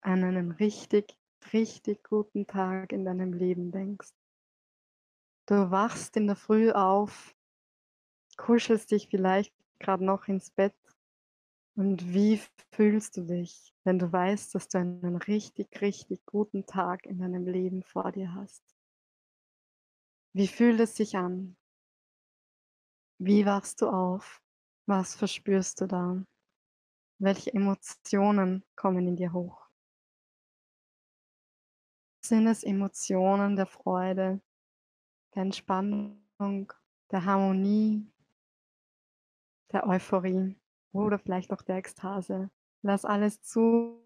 an 0.01 0.25
einen 0.25 0.53
richtig, 0.53 1.17
richtig 1.53 2.03
guten 2.05 2.47
Tag 2.47 2.93
in 2.93 3.05
deinem 3.05 3.33
Leben 3.33 3.71
denkst. 3.71 4.13
Du 5.47 5.71
wachst 5.71 6.17
in 6.17 6.27
der 6.27 6.37
Früh 6.37 6.71
auf, 6.73 7.35
kuschelst 8.37 8.91
dich 8.91 9.09
vielleicht 9.09 9.55
gerade 9.79 10.05
noch 10.05 10.29
ins 10.29 10.51
Bett 10.51 10.75
und 11.75 12.13
wie 12.13 12.41
fühlst 12.71 13.17
du 13.17 13.23
dich, 13.23 13.75
wenn 13.85 13.99
du 13.99 14.13
weißt, 14.13 14.55
dass 14.55 14.69
du 14.69 14.79
einen 14.79 15.17
richtig, 15.17 15.81
richtig 15.81 16.25
guten 16.27 16.67
Tag 16.67 17.07
in 17.07 17.19
deinem 17.19 17.47
Leben 17.47 17.83
vor 17.83 18.13
dir 18.13 18.35
hast? 18.35 18.63
Wie 20.35 20.49
fühlt 20.49 20.81
es 20.81 20.97
sich 20.97 21.17
an? 21.17 21.57
Wie 23.19 23.47
wachst 23.47 23.81
du 23.81 23.89
auf? 23.89 24.43
Was 24.87 25.15
verspürst 25.15 25.81
du 25.81 25.87
da? 25.87 26.25
Welche 27.19 27.55
Emotionen 27.55 28.65
kommen 28.75 29.07
in 29.07 29.17
dir 29.17 29.33
hoch? 29.33 29.69
Sind 32.25 32.47
es 32.47 32.65
Emotionen 32.65 33.57
der 33.57 33.67
Freude, 33.67 34.41
der 35.35 35.43
Entspannung, 35.43 36.73
der 37.11 37.25
Harmonie, 37.25 38.07
der 39.73 39.87
Euphorie 39.87 40.57
oder 40.93 41.19
vielleicht 41.19 41.53
auch 41.53 41.63
der 41.63 41.77
Ekstase? 41.77 42.51
Lass 42.83 43.05
alles 43.05 43.43
zu, 43.43 44.03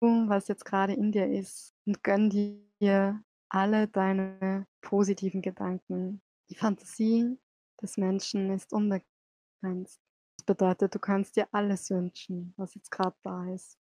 was 0.00 0.48
jetzt 0.48 0.64
gerade 0.64 0.94
in 0.94 1.12
dir 1.12 1.26
ist 1.26 1.74
und 1.86 2.02
gönn 2.02 2.30
dir 2.30 3.22
alle 3.48 3.88
deine 3.88 4.66
positiven 4.80 5.42
Gedanken. 5.42 6.22
Die 6.48 6.54
Fantasie 6.54 7.38
des 7.82 7.96
Menschen 7.96 8.50
ist 8.50 8.72
unbegrenzt. 8.72 10.00
Das 10.36 10.46
bedeutet, 10.46 10.94
du 10.94 10.98
kannst 10.98 11.36
dir 11.36 11.48
alles 11.52 11.90
wünschen, 11.90 12.54
was 12.56 12.74
jetzt 12.74 12.90
gerade 12.90 13.16
da 13.22 13.52
ist. 13.52 13.78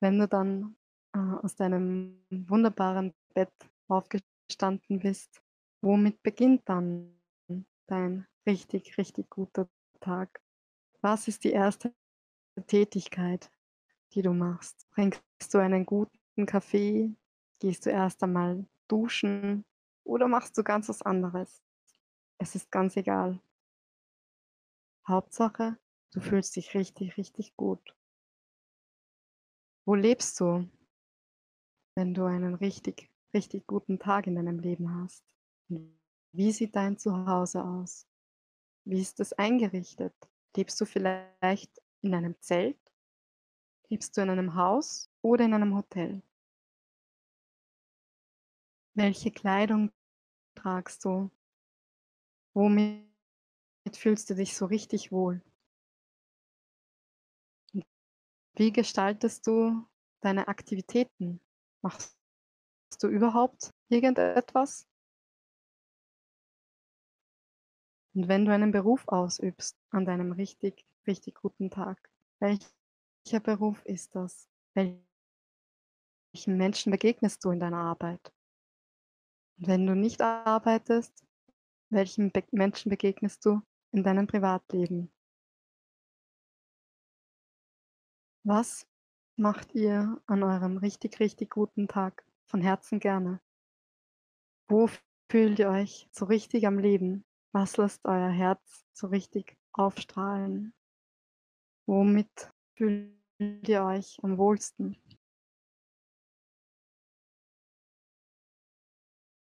Wenn 0.00 0.18
du 0.18 0.26
dann 0.26 0.76
äh, 1.14 1.18
aus 1.18 1.54
deinem 1.54 2.24
wunderbaren 2.30 3.14
Bett 3.34 3.52
aufgestanden 3.88 4.98
bist, 4.98 5.42
womit 5.80 6.22
beginnt 6.22 6.68
dann 6.68 7.20
dein 7.86 8.26
richtig, 8.46 8.98
richtig 8.98 9.30
guter 9.30 9.68
Tag? 10.02 10.42
Was 11.00 11.28
ist 11.28 11.44
die 11.44 11.52
erste 11.52 11.94
Tätigkeit, 12.66 13.50
die 14.12 14.20
du 14.20 14.34
machst? 14.34 14.86
Trinkst 14.94 15.22
du 15.52 15.58
einen 15.58 15.86
guten 15.86 16.44
Kaffee? 16.44 17.16
Gehst 17.58 17.86
du 17.86 17.90
erst 17.90 18.22
einmal 18.22 18.66
duschen? 18.88 19.64
Oder 20.04 20.28
machst 20.28 20.58
du 20.58 20.62
ganz 20.62 20.90
was 20.90 21.00
anderes? 21.00 21.62
Es 22.38 22.54
ist 22.54 22.70
ganz 22.70 22.96
egal. 22.96 23.40
Hauptsache, 25.08 25.78
du 26.12 26.20
fühlst 26.20 26.54
dich 26.56 26.74
richtig, 26.74 27.16
richtig 27.16 27.56
gut. 27.56 27.96
Wo 29.86 29.94
lebst 29.94 30.38
du? 30.40 30.68
wenn 31.94 32.14
du 32.14 32.24
einen 32.24 32.54
richtig, 32.54 33.10
richtig 33.34 33.66
guten 33.66 33.98
Tag 33.98 34.26
in 34.26 34.36
deinem 34.36 34.58
Leben 34.58 34.94
hast. 35.02 35.24
Wie 36.32 36.52
sieht 36.52 36.74
dein 36.74 36.96
Zuhause 36.96 37.62
aus? 37.62 38.06
Wie 38.84 39.00
ist 39.00 39.20
es 39.20 39.32
eingerichtet? 39.32 40.14
Lebst 40.56 40.80
du 40.80 40.84
vielleicht 40.84 41.80
in 42.02 42.14
einem 42.14 42.34
Zelt? 42.40 42.78
Lebst 43.88 44.16
du 44.16 44.22
in 44.22 44.30
einem 44.30 44.54
Haus 44.54 45.10
oder 45.22 45.44
in 45.44 45.54
einem 45.54 45.74
Hotel? 45.76 46.22
Welche 48.94 49.30
Kleidung 49.30 49.90
tragst 50.54 51.04
du? 51.04 51.30
Womit 52.54 53.06
fühlst 53.94 54.28
du 54.30 54.34
dich 54.34 54.56
so 54.56 54.66
richtig 54.66 55.12
wohl? 55.12 55.42
Wie 58.54 58.72
gestaltest 58.72 59.46
du 59.46 59.86
deine 60.20 60.48
Aktivitäten? 60.48 61.40
Machst 61.80 62.16
du 63.00 63.08
überhaupt 63.08 63.70
irgendetwas? 63.88 64.86
Und 68.14 68.28
wenn 68.28 68.44
du 68.44 68.52
einen 68.52 68.72
Beruf 68.72 69.08
ausübst 69.08 69.76
an 69.90 70.04
deinem 70.04 70.32
richtig, 70.32 70.84
richtig 71.06 71.36
guten 71.36 71.70
Tag, 71.70 72.10
welcher 72.40 73.40
Beruf 73.42 73.82
ist 73.86 74.14
das? 74.14 74.48
Welchen 74.74 75.06
Menschen 76.46 76.90
begegnest 76.90 77.44
du 77.44 77.50
in 77.50 77.60
deiner 77.60 77.78
Arbeit? 77.78 78.32
Und 79.58 79.66
wenn 79.66 79.86
du 79.86 79.94
nicht 79.94 80.20
arbeitest, 80.20 81.24
welchen 81.88 82.32
Be 82.32 82.44
Menschen 82.50 82.90
begegnest 82.90 83.44
du 83.46 83.62
in 83.92 84.02
deinem 84.02 84.26
Privatleben? 84.26 85.10
Was 88.44 88.86
macht 89.36 89.74
ihr 89.74 90.20
an 90.26 90.42
eurem 90.42 90.76
richtig, 90.78 91.20
richtig 91.20 91.50
guten 91.50 91.88
Tag 91.88 92.24
von 92.46 92.60
Herzen 92.60 92.98
gerne? 93.00 93.40
Wo 94.68 94.88
fühlt 95.30 95.58
ihr 95.58 95.70
euch 95.70 96.08
so 96.10 96.24
richtig 96.24 96.66
am 96.66 96.78
Leben? 96.78 97.24
Was 97.54 97.76
lässt 97.76 98.06
euer 98.06 98.30
Herz 98.30 98.86
so 98.94 99.08
richtig 99.08 99.58
aufstrahlen? 99.72 100.72
Womit 101.86 102.50
fühlt 102.76 103.14
ihr 103.38 103.84
euch 103.84 104.18
am 104.22 104.38
wohlsten? 104.38 104.96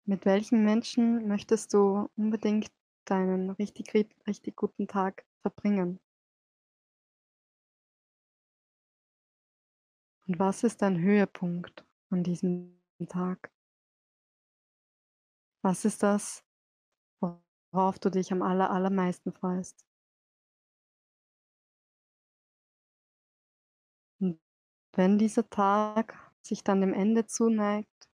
Mit 0.05 0.25
welchen 0.25 0.63
Menschen 0.63 1.27
möchtest 1.27 1.75
du 1.75 2.09
unbedingt 2.17 2.71
deinen 3.07 3.51
richtig, 3.51 3.93
richtig 4.29 4.55
guten 4.55 4.87
Tag 4.87 5.27
verbringen? 5.43 5.99
Und 10.29 10.39
was 10.39 10.63
ist 10.63 10.81
dein 10.81 11.01
Höhepunkt 11.01 11.85
an 12.11 12.23
diesem 12.23 12.81
Tag? 13.09 13.51
Was 15.63 15.85
ist 15.85 16.05
das, 16.05 16.46
worauf 17.73 17.99
du 17.99 18.11
dich 18.11 18.33
am 18.33 18.43
aller, 18.43 18.71
allermeisten 18.71 19.33
freust? 19.33 19.85
Und 24.21 24.41
wenn 24.95 25.19
dieser 25.19 25.49
Tag 25.51 26.17
sich 26.43 26.65
dann 26.65 26.81
dem 26.81 26.95
Ende 26.95 27.27
zuneigt, 27.27 28.09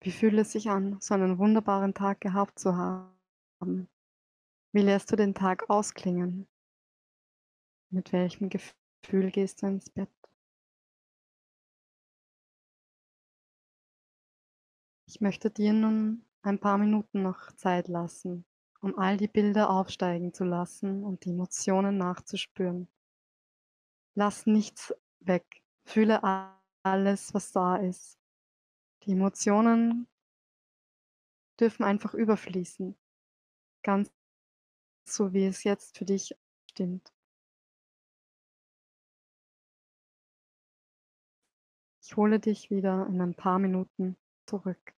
wie 0.00 0.10
fühlt 0.10 0.34
es 0.38 0.52
sich 0.52 0.68
an, 0.68 1.00
so 1.00 1.14
einen 1.14 1.38
wunderbaren 1.38 1.94
Tag 1.94 2.20
gehabt 2.20 2.58
zu 2.58 2.76
haben? 2.76 3.88
Wie 4.72 4.82
lässt 4.82 5.12
du 5.12 5.16
den 5.16 5.34
Tag 5.34 5.70
ausklingen? 5.70 6.48
Mit 7.90 8.12
welchem 8.12 8.48
Gefühl 8.48 9.30
gehst 9.30 9.62
du 9.62 9.66
ins 9.66 9.90
Bett? 9.90 10.10
Ich 15.06 15.20
möchte 15.20 15.50
dir 15.50 15.72
nun 15.72 16.24
ein 16.42 16.58
paar 16.58 16.78
Minuten 16.78 17.22
noch 17.22 17.52
Zeit 17.52 17.88
lassen, 17.88 18.44
um 18.80 18.98
all 18.98 19.16
die 19.16 19.28
Bilder 19.28 19.70
aufsteigen 19.70 20.34
zu 20.34 20.44
lassen 20.44 21.04
und 21.04 21.24
die 21.24 21.30
Emotionen 21.30 21.96
nachzuspüren. 21.98 22.88
Lass 24.14 24.46
nichts 24.46 24.94
weg. 25.20 25.62
Fühle 25.84 26.22
alles, 26.82 27.32
was 27.34 27.52
da 27.52 27.76
ist. 27.76 28.18
Die 29.04 29.12
Emotionen 29.12 30.06
dürfen 31.58 31.84
einfach 31.84 32.14
überfließen. 32.14 32.96
Ganz 33.82 34.10
so, 35.04 35.32
wie 35.32 35.46
es 35.46 35.64
jetzt 35.64 35.98
für 35.98 36.04
dich 36.04 36.36
stimmt. 36.70 37.12
Ich 42.04 42.16
hole 42.16 42.38
dich 42.38 42.70
wieder 42.70 43.06
in 43.06 43.20
ein 43.20 43.34
paar 43.34 43.58
Minuten 43.58 44.16
zurück. 44.46 44.94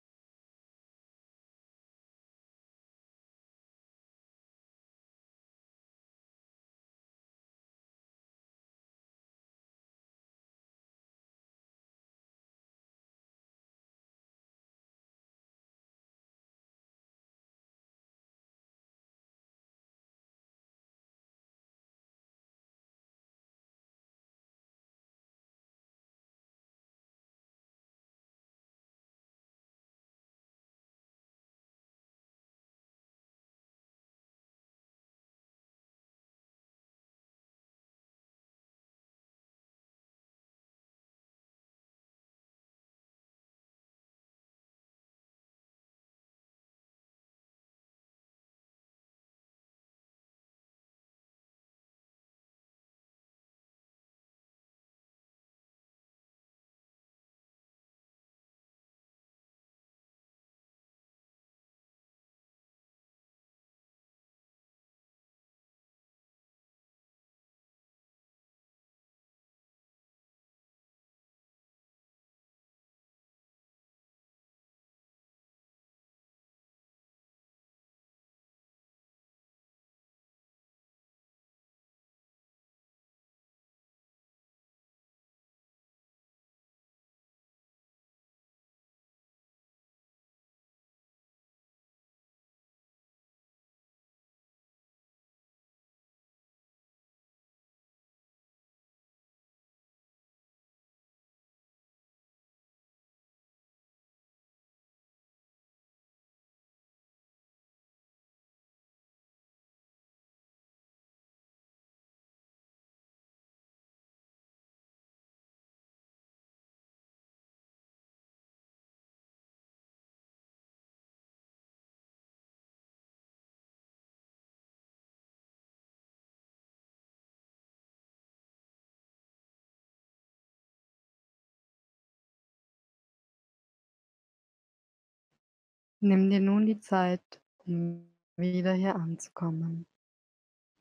Nimm 136.05 136.29
dir 136.29 136.41
nun 136.41 136.65
die 136.65 136.81
Zeit, 136.81 137.41
um 137.65 138.13
wieder 138.35 138.73
hier 138.73 138.93
anzukommen. 138.97 139.87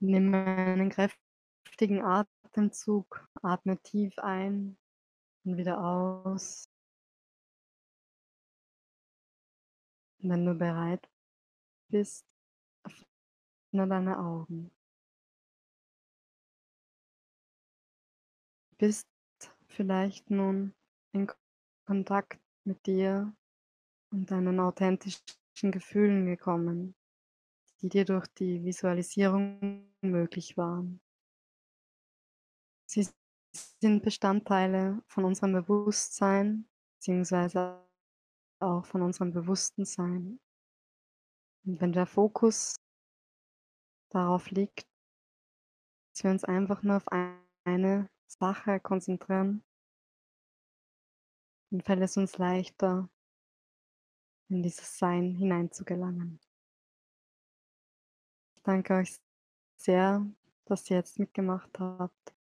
Nimm 0.00 0.34
einen 0.34 0.90
kräftigen 0.90 2.02
Atemzug, 2.02 3.28
atme 3.40 3.78
tief 3.78 4.18
ein 4.18 4.76
und 5.44 5.56
wieder 5.58 5.78
aus. 5.78 6.68
Wenn 10.18 10.44
du 10.44 10.56
bereit 10.56 11.08
bist, 11.88 12.26
öffne 12.82 13.86
deine 13.86 14.18
Augen. 14.18 14.72
Bist 18.76 19.06
vielleicht 19.68 20.30
nun 20.30 20.74
in 21.12 21.30
Kontakt 21.86 22.40
mit 22.64 22.84
dir 22.86 23.32
und 24.12 24.30
deinen 24.30 24.60
authentischen 24.60 25.22
Gefühlen 25.70 26.26
gekommen, 26.26 26.94
die 27.80 27.88
dir 27.88 28.04
durch 28.04 28.26
die 28.28 28.64
Visualisierung 28.64 29.90
möglich 30.02 30.56
waren. 30.56 31.00
Sie 32.86 33.08
sind 33.80 34.02
Bestandteile 34.02 35.02
von 35.06 35.24
unserem 35.24 35.52
Bewusstsein, 35.52 36.68
beziehungsweise 36.96 37.82
auch 38.60 38.84
von 38.84 39.02
unserem 39.02 39.32
bewussten 39.32 39.84
Sein. 39.84 40.38
Und 41.64 41.80
wenn 41.80 41.92
der 41.92 42.06
Fokus 42.06 42.76
darauf 44.10 44.50
liegt, 44.50 44.86
dass 46.12 46.24
wir 46.24 46.30
uns 46.30 46.44
einfach 46.44 46.82
nur 46.82 46.96
auf 46.96 47.06
eine 47.64 48.10
Sache 48.26 48.78
konzentrieren, 48.80 49.64
dann 51.70 51.80
fällt 51.80 52.02
es 52.02 52.16
uns 52.16 52.36
leichter, 52.36 53.08
in 54.52 54.62
dieses 54.62 54.98
Sein 54.98 55.34
hineinzugelangen. 55.34 56.38
Ich 58.56 58.62
danke 58.62 58.94
euch 58.94 59.18
sehr, 59.76 60.24
dass 60.66 60.88
ihr 60.90 60.98
jetzt 60.98 61.18
mitgemacht 61.18 61.78
habt. 61.78 62.34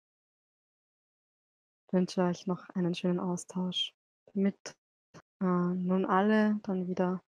Ich 1.86 1.92
wünsche 1.92 2.22
euch 2.22 2.46
noch 2.46 2.68
einen 2.70 2.94
schönen 2.94 3.18
Austausch, 3.18 3.94
damit 4.34 4.76
äh, 5.40 5.44
nun 5.44 6.04
alle 6.04 6.60
dann 6.62 6.86
wieder 6.86 7.22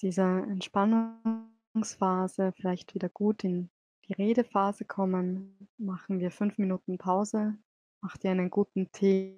dieser 0.00 0.44
Entspannungsphase 0.44 2.52
vielleicht 2.52 2.94
wieder 2.94 3.08
gut 3.08 3.44
in 3.44 3.70
die 4.06 4.14
Redephase 4.14 4.84
kommen, 4.84 5.68
machen 5.78 6.18
wir 6.18 6.30
fünf 6.30 6.58
Minuten 6.58 6.98
Pause. 6.98 7.56
Mach 8.00 8.16
dir 8.16 8.30
einen 8.30 8.50
guten 8.50 8.90
Tee, 8.92 9.36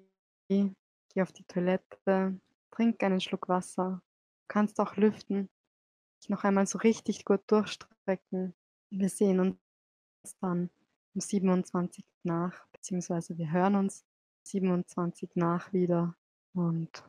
geh 0.49 1.21
auf 1.21 1.31
die 1.31 1.43
Toilette, 1.43 2.39
trink 2.71 3.03
einen 3.03 3.21
Schluck 3.21 3.49
Wasser. 3.49 4.01
Du 4.43 4.47
kannst 4.47 4.79
auch 4.79 4.97
lüften, 4.97 5.49
dich 6.21 6.29
noch 6.29 6.43
einmal 6.43 6.67
so 6.67 6.77
richtig 6.77 7.25
gut 7.25 7.41
durchstrecken. 7.47 8.53
Wir 8.89 9.09
sehen 9.09 9.39
uns 9.39 10.37
dann 10.41 10.69
um 11.15 11.21
27 11.21 12.05
nach, 12.23 12.67
beziehungsweise 12.71 13.37
wir 13.37 13.51
hören 13.51 13.75
uns 13.75 14.05
27 14.43 15.31
nach 15.35 15.71
wieder 15.73 16.15
und 16.53 17.03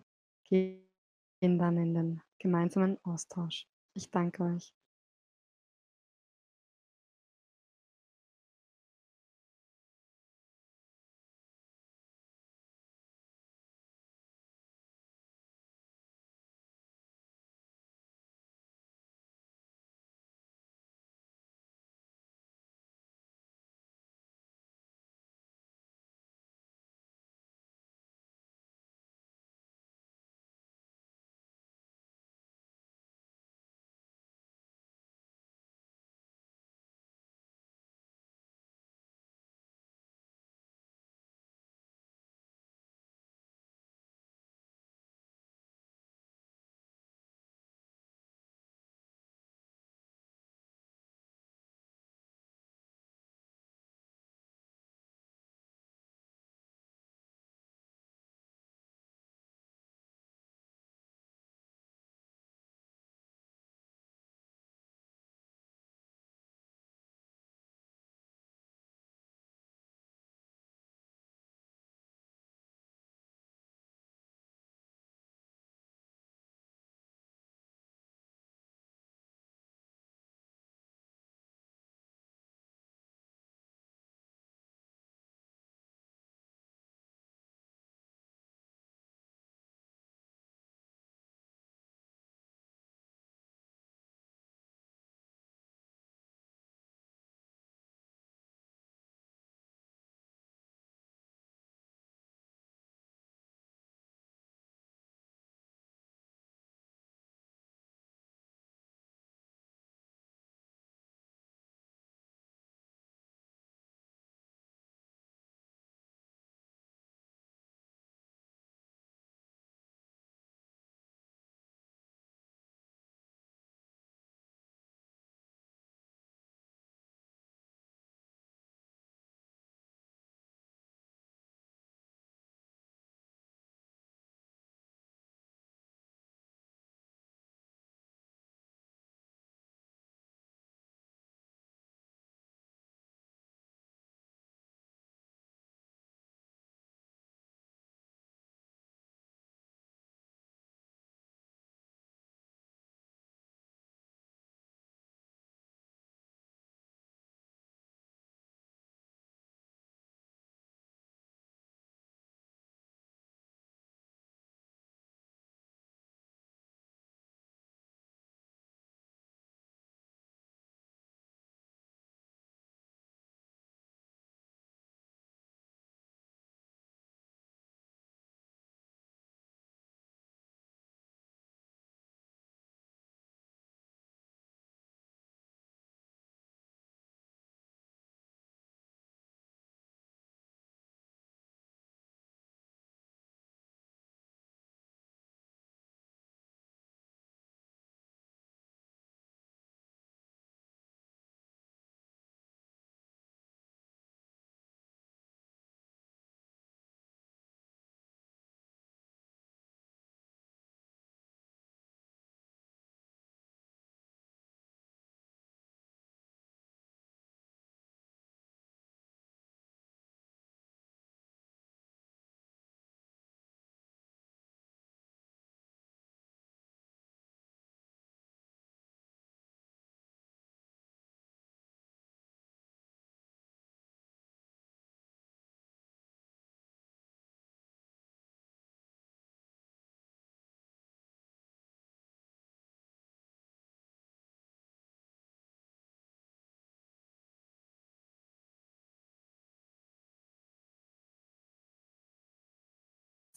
gehen 0.44 0.88
dann 1.40 1.76
in 1.76 1.94
den 1.94 2.22
gemeinsamen 2.38 2.98
Austausch. 3.04 3.66
Ich 3.94 4.10
danke 4.10 4.44
euch. 4.44 4.72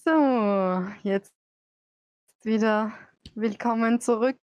So, 0.08 0.86
jetzt 1.04 1.34
wieder 2.42 2.94
willkommen 3.36 4.00
zurück 4.00 4.40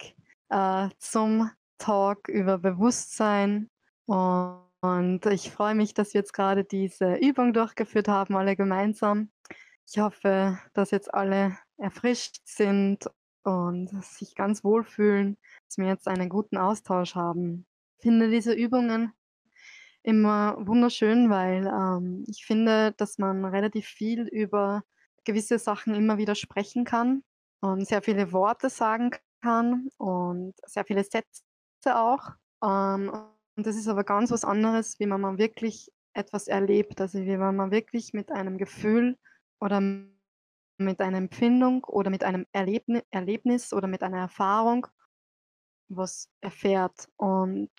äh, 0.49 0.89
zum 0.97 1.51
Talk 1.77 2.27
über 2.27 2.57
Bewusstsein. 2.57 3.69
Und 4.05 5.25
ich 5.25 5.51
freue 5.51 5.73
mich, 5.73 5.93
dass 5.93 6.13
wir 6.13 6.19
jetzt 6.19 6.33
gerade 6.33 6.65
diese 6.65 7.15
Übung 7.15 7.53
durchgeführt 7.53 8.09
haben, 8.09 8.35
alle 8.35 8.57
gemeinsam. 8.57 9.31
Ich 9.87 9.99
hoffe, 9.99 10.59
dass 10.73 10.91
jetzt 10.91 11.13
alle 11.13 11.57
erfrischt 11.77 12.41
sind 12.43 13.09
und 13.43 13.87
sich 14.03 14.35
ganz 14.35 14.65
wohlfühlen, 14.65 15.37
dass 15.69 15.77
wir 15.77 15.87
jetzt 15.87 16.09
einen 16.09 16.27
guten 16.27 16.57
Austausch 16.57 17.15
haben. 17.15 17.65
Ich 17.99 18.03
finde 18.03 18.29
diese 18.29 18.51
Übungen 18.51 19.13
immer 20.01 20.57
wunderschön, 20.59 21.29
weil 21.29 21.67
ähm, 21.67 22.25
ich 22.27 22.45
finde, 22.45 22.91
dass 22.97 23.17
man 23.17 23.45
relativ 23.45 23.85
viel 23.85 24.27
über 24.27 24.83
gewisse 25.23 25.59
Sachen 25.59 25.95
immer 25.95 26.17
wieder 26.17 26.35
sprechen 26.35 26.85
kann 26.85 27.23
und 27.61 27.87
sehr 27.87 28.01
viele 28.01 28.31
Worte 28.31 28.69
sagen 28.69 29.11
kann 29.41 29.89
und 29.97 30.53
sehr 30.65 30.85
viele 30.85 31.03
Sätze 31.03 31.43
auch. 31.85 32.31
Ähm, 32.63 33.11
und 33.55 33.67
das 33.67 33.75
ist 33.75 33.87
aber 33.87 34.03
ganz 34.03 34.31
was 34.31 34.45
anderes, 34.45 34.99
wie 34.99 35.05
man 35.05 35.21
mal 35.21 35.37
wirklich 35.37 35.91
etwas 36.13 36.47
erlebt, 36.47 37.01
also 37.01 37.19
wie 37.19 37.39
wenn 37.39 37.55
man 37.55 37.71
wirklich 37.71 38.13
mit 38.13 38.31
einem 38.31 38.57
Gefühl 38.57 39.17
oder 39.59 39.79
mit 40.77 40.99
einer 40.99 41.17
Empfindung 41.17 41.83
oder 41.83 42.09
mit 42.09 42.23
einem 42.23 42.45
Erlebni 42.51 43.01
Erlebnis 43.11 43.73
oder 43.73 43.87
mit 43.87 44.03
einer 44.03 44.19
Erfahrung 44.19 44.87
was 45.89 46.29
erfährt. 46.41 47.09
Und 47.17 47.71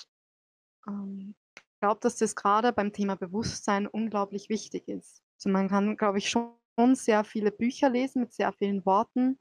ähm, 0.87 1.35
ich 1.57 1.81
glaube, 1.81 2.01
dass 2.01 2.17
das 2.17 2.37
gerade 2.37 2.73
beim 2.73 2.93
Thema 2.93 3.17
Bewusstsein 3.17 3.87
unglaublich 3.87 4.49
wichtig 4.49 4.89
ist. 4.89 5.23
Also 5.39 5.51
man 5.51 5.69
kann, 5.69 5.97
glaube 5.97 6.19
ich, 6.19 6.31
schon 6.31 6.53
sehr 6.95 7.25
viele 7.25 7.51
Bücher 7.53 7.91
lesen 7.91 8.21
mit 8.21 8.33
sehr 8.33 8.53
vielen 8.53 8.85
Worten, 8.85 9.39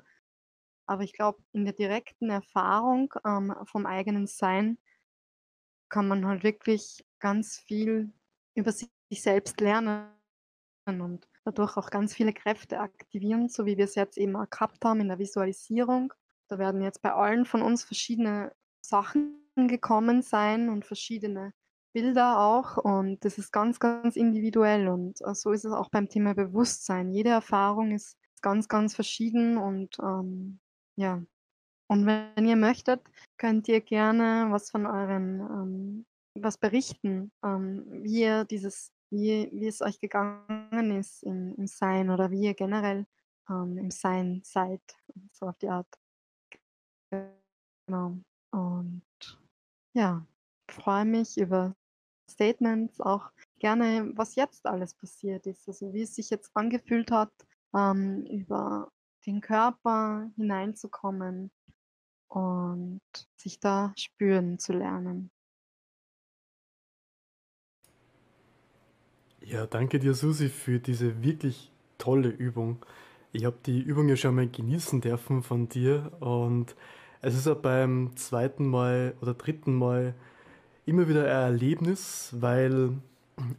aber 0.85 1.03
ich 1.03 1.13
glaube, 1.13 1.41
in 1.53 1.65
der 1.65 1.73
direkten 1.73 2.29
Erfahrung 2.29 3.13
ähm, 3.25 3.55
vom 3.65 3.85
eigenen 3.85 4.27
Sein 4.27 4.77
kann 5.89 6.07
man 6.07 6.25
halt 6.25 6.43
wirklich 6.43 7.05
ganz 7.19 7.59
viel 7.59 8.11
über 8.55 8.71
sich 8.71 8.89
selbst 9.11 9.61
lernen 9.61 10.09
und 10.85 11.27
dadurch 11.45 11.77
auch 11.77 11.89
ganz 11.89 12.13
viele 12.13 12.33
Kräfte 12.33 12.79
aktivieren, 12.79 13.47
so 13.47 13.65
wie 13.65 13.77
wir 13.77 13.85
es 13.85 13.95
jetzt 13.95 14.17
eben 14.17 14.35
auch 14.35 14.49
gehabt 14.49 14.83
haben 14.83 15.01
in 15.01 15.07
der 15.07 15.19
Visualisierung. 15.19 16.13
Da 16.49 16.57
werden 16.59 16.81
jetzt 16.81 17.01
bei 17.01 17.13
allen 17.13 17.45
von 17.45 17.61
uns 17.61 17.83
verschiedene 17.83 18.53
Sachen 18.81 19.39
gekommen 19.55 20.21
sein 20.21 20.69
und 20.69 20.85
verschiedene 20.85 21.53
Bilder 21.93 22.39
auch 22.39 22.77
und 22.77 23.23
das 23.23 23.37
ist 23.37 23.51
ganz, 23.51 23.79
ganz 23.79 24.15
individuell 24.15 24.87
und 24.87 25.21
äh, 25.21 25.35
so 25.35 25.51
ist 25.51 25.63
es 25.65 25.71
auch 25.71 25.89
beim 25.89 26.09
Thema 26.09 26.33
Bewusstsein. 26.33 27.11
Jede 27.11 27.29
Erfahrung 27.29 27.91
ist 27.91 28.17
ganz, 28.41 28.67
ganz 28.67 28.95
verschieden 28.95 29.57
und 29.57 29.97
ähm, 29.99 30.59
ja. 30.97 31.23
Und 31.87 32.05
wenn 32.05 32.45
ihr 32.47 32.55
möchtet, 32.55 33.01
könnt 33.37 33.67
ihr 33.67 33.81
gerne 33.81 34.47
was 34.49 34.71
von 34.71 34.85
euren, 34.87 35.39
ähm, 35.41 36.05
was 36.35 36.57
berichten, 36.57 37.31
ähm, 37.43 37.85
wie 38.03 38.21
ihr 38.21 38.45
dieses, 38.45 38.91
wie, 39.11 39.49
wie 39.53 39.67
es 39.67 39.81
euch 39.81 39.99
gegangen 39.99 40.97
ist 40.97 41.23
im, 41.23 41.53
im 41.55 41.67
Sein 41.67 42.09
oder 42.09 42.31
wie 42.31 42.41
ihr 42.41 42.55
generell 42.55 43.05
ähm, 43.49 43.77
im 43.77 43.91
Sein 43.91 44.41
seid, 44.43 44.81
so 45.31 45.47
auf 45.47 45.57
die 45.59 45.69
Art. 45.69 45.87
Genau. 47.11 48.17
Und 48.51 49.03
ja, 49.93 50.25
freue 50.69 51.05
mich 51.05 51.37
über 51.37 51.75
Statements, 52.33 52.99
auch 52.99 53.31
gerne, 53.59 54.11
was 54.15 54.35
jetzt 54.35 54.65
alles 54.65 54.93
passiert 54.93 55.47
ist, 55.47 55.67
also 55.67 55.93
wie 55.93 56.01
es 56.01 56.15
sich 56.15 56.29
jetzt 56.29 56.51
angefühlt 56.53 57.11
hat, 57.11 57.31
ähm, 57.75 58.25
über 58.25 58.91
den 59.25 59.41
Körper 59.41 60.29
hineinzukommen 60.35 61.51
und 62.27 63.01
sich 63.37 63.59
da 63.59 63.93
spüren 63.97 64.59
zu 64.59 64.73
lernen. 64.73 65.31
Ja, 69.41 69.67
danke 69.67 69.99
dir, 69.99 70.13
Susi, 70.13 70.49
für 70.49 70.79
diese 70.79 71.21
wirklich 71.21 71.71
tolle 71.97 72.29
Übung. 72.29 72.85
Ich 73.33 73.45
habe 73.45 73.57
die 73.65 73.81
Übung 73.81 74.07
ja 74.07 74.15
schon 74.15 74.35
mal 74.35 74.47
genießen 74.47 75.01
dürfen 75.01 75.43
von 75.43 75.67
dir 75.67 76.11
und 76.21 76.75
es 77.21 77.35
ist 77.35 77.47
ja 77.47 77.53
beim 77.53 78.15
zweiten 78.15 78.67
Mal 78.67 79.15
oder 79.21 79.33
dritten 79.33 79.73
Mal 79.73 80.15
immer 80.85 81.07
wieder 81.07 81.23
ein 81.23 81.53
Erlebnis, 81.53 82.33
weil 82.33 82.91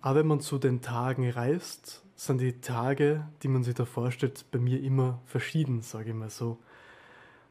auch 0.02 0.14
wenn 0.14 0.26
man 0.26 0.40
zu 0.40 0.58
den 0.58 0.80
Tagen 0.80 1.28
reist, 1.30 2.02
sind 2.16 2.40
die 2.40 2.60
Tage, 2.60 3.26
die 3.42 3.48
man 3.48 3.64
sich 3.64 3.74
da 3.74 3.84
vorstellt, 3.84 4.44
bei 4.50 4.58
mir 4.58 4.80
immer 4.80 5.20
verschieden, 5.26 5.82
sage 5.82 6.10
ich 6.10 6.14
mal 6.14 6.30
so. 6.30 6.58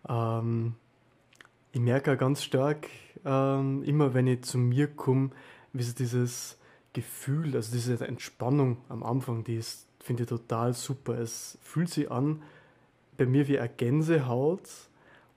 Ähm, 0.08 0.76
ich 1.72 1.82
merke 1.82 2.14
auch 2.14 2.18
ganz 2.18 2.44
stark, 2.44 2.88
ähm, 3.26 3.84
immer 3.84 4.14
wenn 4.14 4.28
ich 4.28 4.44
zu 4.44 4.58
mir 4.58 4.88
komme, 4.88 5.32
wie 5.74 5.84
so 5.84 5.94
dieses 5.94 6.58
Gefühl, 6.94 7.56
also 7.56 7.74
diese 7.74 8.00
Entspannung 8.08 8.78
am 8.90 9.04
Anfang, 9.04 9.44
die 9.44 9.56
ist, 9.56 9.88
finde 10.00 10.24
ich 10.24 10.30
total 10.30 10.74
super. 10.74 11.18
Es 11.18 11.58
fühlt 11.62 11.90
sich 11.90 12.12
an 12.12 12.42
bei 13.18 13.26
mir 13.26 13.48
wie 13.48 13.60
eine 13.60 13.70
Gänsehaut, 13.70 14.70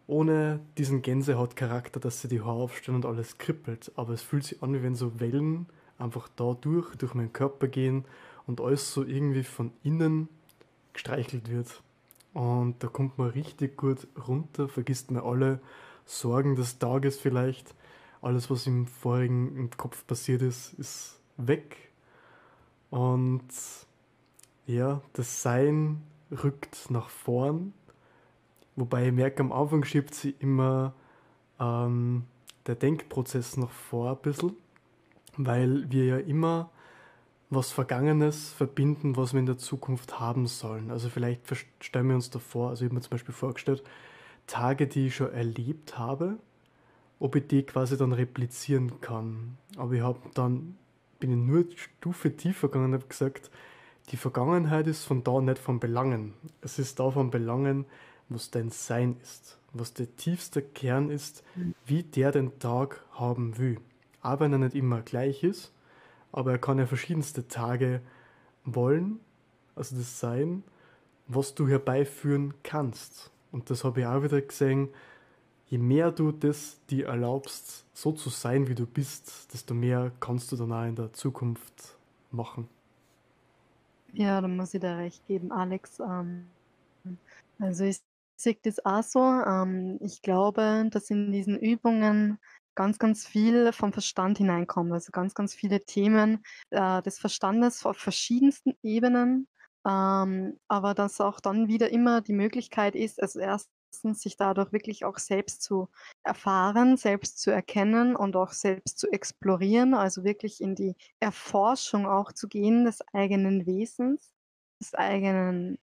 ohne 0.07 0.61
diesen 0.79 1.03
Gänsehautcharakter, 1.03 2.01
dass 2.01 2.21
sie 2.21 2.29
die 2.29 2.41
Haare 2.41 2.63
aufstellen 2.63 2.97
und 2.97 3.07
alles 3.07 3.39
kribbelt. 3.39 3.91
Aber 3.97 4.13
es 4.13 4.23
fühlt 4.23 4.45
sich 4.45 4.63
an, 4.63 4.75
wie 4.75 4.83
wenn 4.83 4.95
so 4.95 5.19
Wellen 5.19 5.67
einfach 5.99 6.29
da 6.37 6.57
durch, 6.61 6.95
durch 6.97 7.15
meinen 7.15 7.33
Körper 7.33 7.69
gehen 7.69 8.05
und 8.47 8.61
alles 8.61 8.93
so 8.93 9.05
irgendwie 9.05 9.43
von 9.43 9.73
innen 9.83 10.29
gestreichelt 10.93 11.51
wird. 11.51 11.83
Und 12.35 12.83
da 12.83 12.89
kommt 12.89 13.19
man 13.19 13.31
richtig 13.31 13.77
gut 13.77 14.07
runter, 14.29 14.69
vergisst 14.69 15.11
man 15.11 15.23
alle 15.23 15.61
Sorgen 16.05 16.55
des 16.55 16.79
Tages 16.79 17.19
vielleicht. 17.19 17.75
Alles, 18.23 18.51
was 18.51 18.67
im 18.67 18.87
vorigen 18.87 19.57
im 19.57 19.71
Kopf 19.71 20.07
passiert 20.07 20.43
ist, 20.43 20.75
ist 20.75 21.19
weg. 21.37 21.91
Und 22.91 23.49
ja, 24.67 25.01
das 25.13 25.43
Sein 25.43 26.03
rückt 26.31 26.91
nach 26.91 27.09
vorn 27.09 27.73
Wobei 28.77 29.07
ich 29.07 29.13
merke, 29.13 29.41
am 29.41 29.53
Anfang 29.53 29.85
schiebt 29.85 30.15
sie 30.15 30.35
immer 30.39 30.95
ähm, 31.59 32.25
der 32.67 32.75
Denkprozess 32.75 33.57
noch 33.57 33.71
vor 33.71 34.11
ein 34.11 34.19
bisschen, 34.23 34.55
weil 35.37 35.91
wir 35.91 36.05
ja 36.05 36.19
immer 36.19 36.71
was 37.49 37.71
Vergangenes 37.71 38.53
verbinden, 38.53 39.17
was 39.17 39.33
wir 39.33 39.41
in 39.41 39.47
der 39.47 39.59
Zukunft 39.59 40.19
haben 40.19 40.47
sollen. 40.47 40.91
Also 40.91 41.09
vielleicht 41.09 41.41
stellen 41.81 42.09
wir 42.09 42.17
uns 42.17 42.31
davor, 42.31 42.71
also 42.71 42.85
ich 42.85 42.89
habe 42.89 42.97
mir 42.97 43.03
zum 43.03 43.11
Beispiel 43.11 43.35
vorgestellt, 43.35 43.83
Tage, 44.47 44.87
die 44.87 45.07
ich 45.07 45.17
schon 45.17 45.33
erlebt 45.33 45.99
habe, 45.99 46.39
ob 47.19 47.37
ich 47.37 47.47
die 47.47 47.63
quasi 47.63 47.97
dann 47.97 48.13
replizieren 48.13 49.01
kann. 49.01 49.57
Aber 49.77 49.93
ich 49.93 50.03
habe 50.03 50.19
dann, 50.35 50.77
bin 51.19 51.31
ich 51.31 51.37
nur 51.37 51.61
eine 51.61 51.77
Stufe 51.77 52.37
tiefer 52.37 52.69
gegangen 52.69 52.87
und 52.87 52.95
habe 52.95 53.09
gesagt, 53.09 53.51
die 54.11 54.17
Vergangenheit 54.17 54.87
ist 54.87 55.05
von 55.05 55.25
da 55.25 55.41
nicht 55.41 55.59
von 55.59 55.81
Belangen. 55.81 56.35
Es 56.61 56.79
ist 56.79 57.01
da 57.01 57.11
von 57.11 57.31
Belangen, 57.31 57.87
was 58.29 58.51
dein 58.51 58.71
Sein 58.71 59.17
ist, 59.23 59.59
was 59.73 59.93
der 59.95 60.15
tiefste 60.17 60.63
Kern 60.63 61.11
ist, 61.11 61.45
wie 61.85 62.03
der 62.03 62.33
den 62.33 62.59
Tag 62.59 63.05
haben 63.13 63.59
will. 63.59 63.81
Auch 64.23 64.41
wenn 64.41 64.53
er 64.53 64.59
nicht 64.59 64.75
immer 64.75 65.03
gleich 65.03 65.43
ist, 65.45 65.73
aber 66.33 66.53
er 66.53 66.59
kann 66.59 66.79
ja 66.79 66.87
verschiedenste 66.87 67.49
Tage 67.49 68.01
wollen, 68.65 69.21
also 69.75 69.97
das 69.97 70.19
Sein, 70.19 70.65
was 71.29 71.55
du 71.55 71.69
herbeiführen 71.69 72.55
kannst. 72.63 73.31
Und 73.53 73.71
das 73.71 73.85
habe 73.85 74.01
ich 74.01 74.07
auch 74.07 74.23
wieder 74.23 74.41
gesehen, 74.41 74.89
je 75.69 75.79
mehr 75.79 76.11
du 76.13 76.33
das 76.33 76.79
dir 76.91 77.07
erlaubst, 77.07 77.85
so 77.93 78.13
zu 78.13 78.31
sein, 78.31 78.69
wie 78.69 78.75
du 78.75 78.87
bist, 78.87 79.53
desto 79.53 79.75
mehr 79.75 80.13
kannst 80.21 80.53
du 80.53 80.57
dann 80.57 80.73
auch 80.73 80.85
in 80.85 80.97
der 80.97 81.13
Zukunft 81.13 81.97
machen. 82.31 82.69
Ja, 84.13 84.41
da 84.41 84.49
muss 84.49 84.75
ich 84.75 84.81
dir 84.81 84.97
recht 84.97 85.27
geben, 85.27 85.53
Alex. 85.53 86.01
Ähm, 86.01 86.47
also 87.59 87.85
ich 87.85 88.01
sehe 88.37 88.57
das 88.63 88.85
auch 88.85 89.03
so. 89.03 89.21
Ähm, 89.21 89.99
ich 90.01 90.23
glaube, 90.23 90.89
dass 90.91 91.11
in 91.11 91.33
diesen 91.33 91.59
Übungen 91.59 92.39
ganz, 92.75 92.99
ganz 92.99 93.27
viel 93.27 93.73
vom 93.73 93.93
Verstand 93.93 94.39
hineinkommt. 94.39 94.93
Also 94.93 95.11
ganz, 95.11 95.35
ganz 95.35 95.55
viele 95.55 95.85
Themen 95.85 96.45
äh, 96.71 97.03
des 97.03 97.19
Verstandes 97.19 97.85
auf 97.85 97.97
verschiedensten 97.97 98.75
Ebenen. 98.83 99.49
Ähm, 99.87 100.59
aber 100.69 100.95
dass 100.95 101.21
auch 101.21 101.41
dann 101.41 101.69
wieder 101.69 101.91
immer 101.91 102.21
die 102.21 102.33
Möglichkeit 102.33 102.95
ist, 102.95 103.23
also 103.23 103.39
erstens 103.41 104.21
sich 104.21 104.37
dadurch 104.37 104.73
wirklich 104.73 105.05
auch 105.05 105.19
selbst 105.19 105.63
zu 105.63 105.89
erfahren, 106.25 106.97
selbst 106.97 107.41
zu 107.41 107.51
erkennen 107.51 108.17
und 108.17 108.37
auch 108.37 108.53
selbst 108.53 108.99
zu 108.99 109.11
explorieren, 109.11 109.95
also 109.95 110.25
wirklich 110.25 110.61
in 110.61 110.75
die 110.75 110.97
Erforschung 111.21 112.07
auch 112.07 112.33
zu 112.33 112.49
gehen 112.49 112.85
des 112.85 113.01
eigenen 113.13 113.65
Wesens, 113.65 114.33
des 114.81 114.93
eigenen 114.95 115.79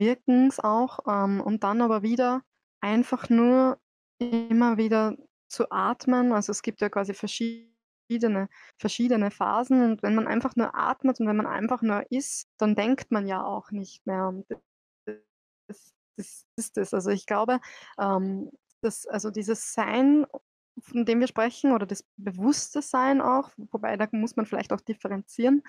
Wirkens 0.00 0.60
auch, 0.60 1.00
ähm, 1.08 1.40
und 1.40 1.64
dann 1.64 1.82
aber 1.82 2.02
wieder 2.02 2.42
einfach 2.80 3.28
nur 3.28 3.78
immer 4.18 4.76
wieder 4.76 5.16
zu 5.48 5.70
atmen. 5.70 6.32
Also, 6.32 6.52
es 6.52 6.62
gibt 6.62 6.80
ja 6.80 6.88
quasi 6.88 7.14
verschiedene 7.14 8.48
verschiedene 8.78 9.30
Phasen 9.30 9.82
und 9.82 10.02
wenn 10.02 10.14
man 10.14 10.26
einfach 10.28 10.56
nur 10.56 10.74
atmet 10.74 11.20
und 11.20 11.26
wenn 11.26 11.36
man 11.36 11.46
einfach 11.46 11.82
nur 11.82 12.10
ist, 12.10 12.46
dann 12.58 12.74
denkt 12.74 13.10
man 13.10 13.26
ja 13.26 13.44
auch 13.44 13.70
nicht 13.70 14.06
mehr 14.06 14.28
und 14.28 14.46
das 15.66 15.94
ist 16.56 16.78
es. 16.78 16.94
Also 16.94 17.10
ich 17.10 17.26
glaube, 17.26 17.60
ähm, 18.00 18.50
dass 18.82 19.06
also 19.06 19.30
dieses 19.30 19.72
Sein, 19.74 20.26
von 20.80 21.04
dem 21.06 21.20
wir 21.20 21.28
sprechen, 21.28 21.72
oder 21.72 21.86
das 21.86 22.04
bewusste 22.16 22.82
Sein 22.82 23.20
auch, 23.22 23.50
wobei 23.72 23.96
da 23.96 24.08
muss 24.12 24.36
man 24.36 24.46
vielleicht 24.46 24.72
auch 24.72 24.80
differenzieren, 24.80 25.62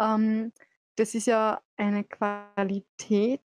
ähm, 0.00 0.52
das 0.96 1.14
ist 1.14 1.26
ja 1.26 1.60
eine 1.76 2.04
Qualität. 2.04 3.42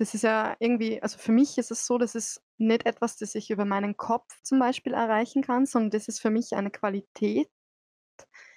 Das 0.00 0.14
ist 0.14 0.22
ja 0.22 0.56
irgendwie, 0.60 1.02
also 1.02 1.18
für 1.18 1.30
mich 1.30 1.58
ist 1.58 1.70
es 1.70 1.84
so, 1.84 1.98
das 1.98 2.14
ist 2.14 2.42
nicht 2.56 2.86
etwas, 2.86 3.18
das 3.18 3.34
ich 3.34 3.50
über 3.50 3.66
meinen 3.66 3.98
Kopf 3.98 4.40
zum 4.42 4.58
Beispiel 4.58 4.94
erreichen 4.94 5.42
kann, 5.42 5.66
sondern 5.66 5.90
das 5.90 6.08
ist 6.08 6.20
für 6.20 6.30
mich 6.30 6.54
eine 6.54 6.70
Qualität, 6.70 7.50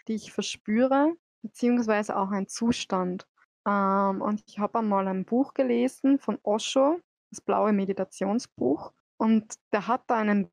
die 0.08 0.13
ich 0.13 0.32
verspüre, 0.32 1.13
beziehungsweise 1.41 2.15
auch 2.15 2.32
ein 2.32 2.47
Zustand. 2.47 3.27
Ähm, 3.67 4.21
und 4.21 4.41
ich 4.47 4.60
habe 4.60 4.79
einmal 4.79 5.06
ein 5.10 5.25
Buch 5.25 5.53
gelesen 5.53 6.17
von 6.17 6.39
Osho, 6.43 7.01
das 7.29 7.41
blaue 7.41 7.73
Meditationsbuch. 7.73 8.93
Und 9.17 9.56
der 9.73 9.89
hat 9.89 10.03
da 10.08 10.15
einen 10.15 10.49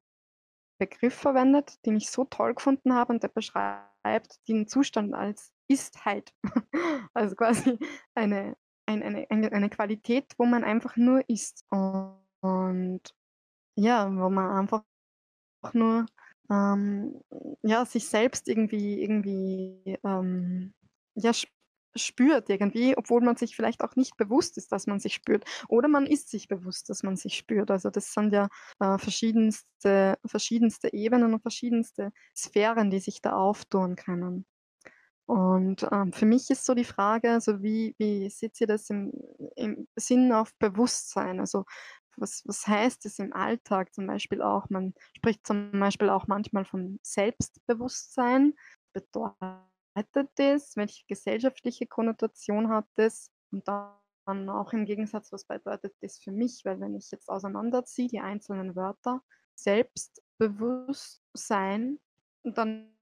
Begriff 0.80 1.14
verwendet, 1.14 1.78
den 1.86 1.98
ich 1.98 2.10
so 2.10 2.24
toll 2.24 2.54
gefunden 2.54 2.94
habe 2.94 3.12
und 3.12 3.22
der 3.22 3.28
beschreibt 3.28 4.40
den 4.48 4.66
Zustand 4.66 5.14
als 5.14 5.52
Istheit. 5.68 6.34
also 7.14 7.36
quasi 7.36 7.78
eine, 8.16 8.56
eine, 8.90 9.26
eine, 9.30 9.52
eine 9.52 9.70
Qualität, 9.70 10.32
wo 10.38 10.46
man 10.46 10.64
einfach 10.64 10.96
nur 10.96 11.28
ist. 11.28 11.64
Und 11.70 13.02
ja, 13.76 14.10
wo 14.14 14.30
man 14.30 14.50
einfach 14.58 14.84
nur 15.72 16.06
ähm, 16.50 17.20
ja, 17.62 17.84
sich 17.84 18.08
selbst 18.08 18.48
irgendwie, 18.48 19.02
irgendwie 19.02 19.98
ähm, 20.04 20.74
ja, 21.14 21.32
spürt 21.96 22.48
irgendwie, 22.50 22.96
obwohl 22.96 23.20
man 23.20 23.36
sich 23.36 23.56
vielleicht 23.56 23.82
auch 23.82 23.96
nicht 23.96 24.16
bewusst 24.16 24.56
ist, 24.58 24.72
dass 24.72 24.86
man 24.86 25.00
sich 25.00 25.14
spürt. 25.14 25.44
Oder 25.68 25.88
man 25.88 26.06
ist 26.06 26.30
sich 26.30 26.48
bewusst, 26.48 26.88
dass 26.90 27.02
man 27.02 27.16
sich 27.16 27.36
spürt. 27.36 27.70
Also 27.70 27.90
das 27.90 28.12
sind 28.12 28.32
ja 28.32 28.48
äh, 28.80 28.98
verschiedenste, 28.98 30.18
verschiedenste 30.24 30.92
Ebenen 30.92 31.34
und 31.34 31.40
verschiedenste 31.42 32.12
Sphären, 32.36 32.90
die 32.90 33.00
sich 33.00 33.22
da 33.22 33.32
auftun 33.32 33.96
können. 33.96 34.46
Und 35.30 35.86
ähm, 35.92 36.12
für 36.12 36.26
mich 36.26 36.50
ist 36.50 36.66
so 36.66 36.74
die 36.74 36.82
Frage, 36.82 37.30
also 37.30 37.62
wie, 37.62 37.94
wie 37.98 38.28
seht 38.30 38.60
ihr 38.60 38.66
das 38.66 38.90
im, 38.90 39.12
im 39.54 39.86
Sinn 39.94 40.32
auf 40.32 40.52
Bewusstsein? 40.58 41.38
Also 41.38 41.66
was, 42.16 42.42
was 42.46 42.66
heißt 42.66 43.06
es 43.06 43.20
im 43.20 43.32
Alltag 43.32 43.94
zum 43.94 44.08
Beispiel 44.08 44.42
auch? 44.42 44.68
Man 44.70 44.92
spricht 45.16 45.46
zum 45.46 45.70
Beispiel 45.70 46.10
auch 46.10 46.26
manchmal 46.26 46.64
von 46.64 46.98
Selbstbewusstsein. 47.04 48.54
Bedeutet 48.92 50.30
das? 50.34 50.74
Welche 50.74 51.04
gesellschaftliche 51.06 51.86
Konnotation 51.86 52.68
hat 52.68 52.86
das? 52.96 53.30
Und 53.52 53.68
dann 53.68 54.48
auch 54.48 54.72
im 54.72 54.84
Gegensatz, 54.84 55.30
was 55.30 55.44
bedeutet 55.44 55.94
das 56.00 56.18
für 56.18 56.32
mich? 56.32 56.62
Weil 56.64 56.80
wenn 56.80 56.96
ich 56.96 57.08
jetzt 57.12 57.28
auseinanderziehe, 57.28 58.08
die 58.08 58.18
einzelnen 58.18 58.74
Wörter, 58.74 59.22
Selbstbewusstsein, 59.54 62.00
dann, 62.42 62.96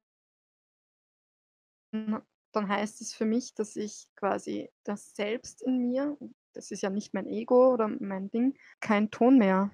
dann 1.90 2.68
heißt 2.68 3.00
es 3.00 3.14
für 3.14 3.24
mich, 3.24 3.54
dass 3.54 3.76
ich 3.76 4.08
quasi 4.16 4.70
das 4.84 5.14
Selbst 5.14 5.62
in 5.62 5.78
mir, 5.78 6.16
das 6.52 6.70
ist 6.70 6.82
ja 6.82 6.90
nicht 6.90 7.14
mein 7.14 7.26
Ego 7.26 7.72
oder 7.72 7.88
mein 7.88 8.30
Ding, 8.30 8.56
kein 8.80 9.10
Ton 9.10 9.38
mehr. 9.38 9.70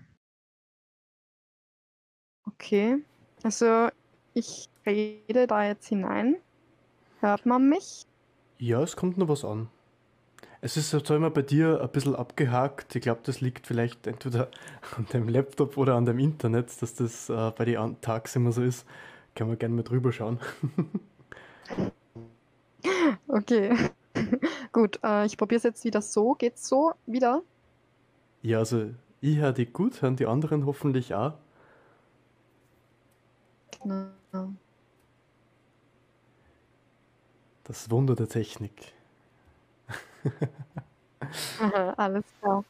Okay, 2.46 3.03
also 3.42 3.88
ich 4.35 4.68
rede 4.87 5.46
da 5.46 5.64
jetzt 5.64 5.88
hinein 5.88 6.37
Hört 7.24 7.46
man 7.46 7.70
mich? 7.70 8.07
Ja, 8.59 8.83
es 8.83 8.96
kommt 8.96 9.16
noch 9.16 9.29
was 9.29 9.46
an. 9.46 9.68
Es 10.61 10.77
ist 10.77 10.90
zwar 10.90 11.16
immer 11.16 11.31
bei 11.31 11.40
dir 11.40 11.81
ein 11.81 11.88
bisschen 11.88 12.14
abgehakt. 12.14 12.94
Ich 12.94 13.00
glaube, 13.00 13.20
das 13.24 13.40
liegt 13.40 13.66
vielleicht 13.66 14.07
entweder 14.07 14.50
an 14.98 15.07
dem 15.11 15.29
Laptop 15.29 15.79
oder 15.79 15.94
an 15.94 16.05
dem 16.05 16.18
Internet, 16.18 16.83
dass 16.83 16.94
das 16.94 17.31
äh, 17.31 17.50
bei 17.57 17.64
den 17.64 17.98
Tags 18.03 18.37
immer 18.37 18.53
so 18.53 18.62
ist. 18.62 18.87
Können 19.35 19.48
wir 19.48 19.57
gerne 19.57 19.74
mal 19.74 19.85
drüber 19.85 20.12
schauen. 20.12 20.38
okay. 23.35 23.77
gut, 24.73 25.01
äh, 25.03 25.27
ich 25.27 25.37
probiere 25.37 25.59
es 25.59 25.64
jetzt 25.64 25.85
wieder 25.85 26.01
so. 26.01 26.35
Geht's 26.35 26.68
so 26.68 26.92
wieder? 27.07 27.42
Ja, 28.42 28.59
also 28.59 28.90
ich 29.20 29.37
höre 29.38 29.53
dich 29.53 29.73
gut, 29.73 30.03
hören 30.03 30.16
die 30.16 30.27
anderen 30.27 30.66
hoffentlich 30.66 31.14
auch. 31.14 31.35
Genau. 33.83 34.09
Das 37.64 37.90
Wunder 37.90 38.14
der 38.14 38.29
Technik. 38.29 38.92
Aha, 41.61 41.94
alles 41.97 42.25
klar. 42.40 42.64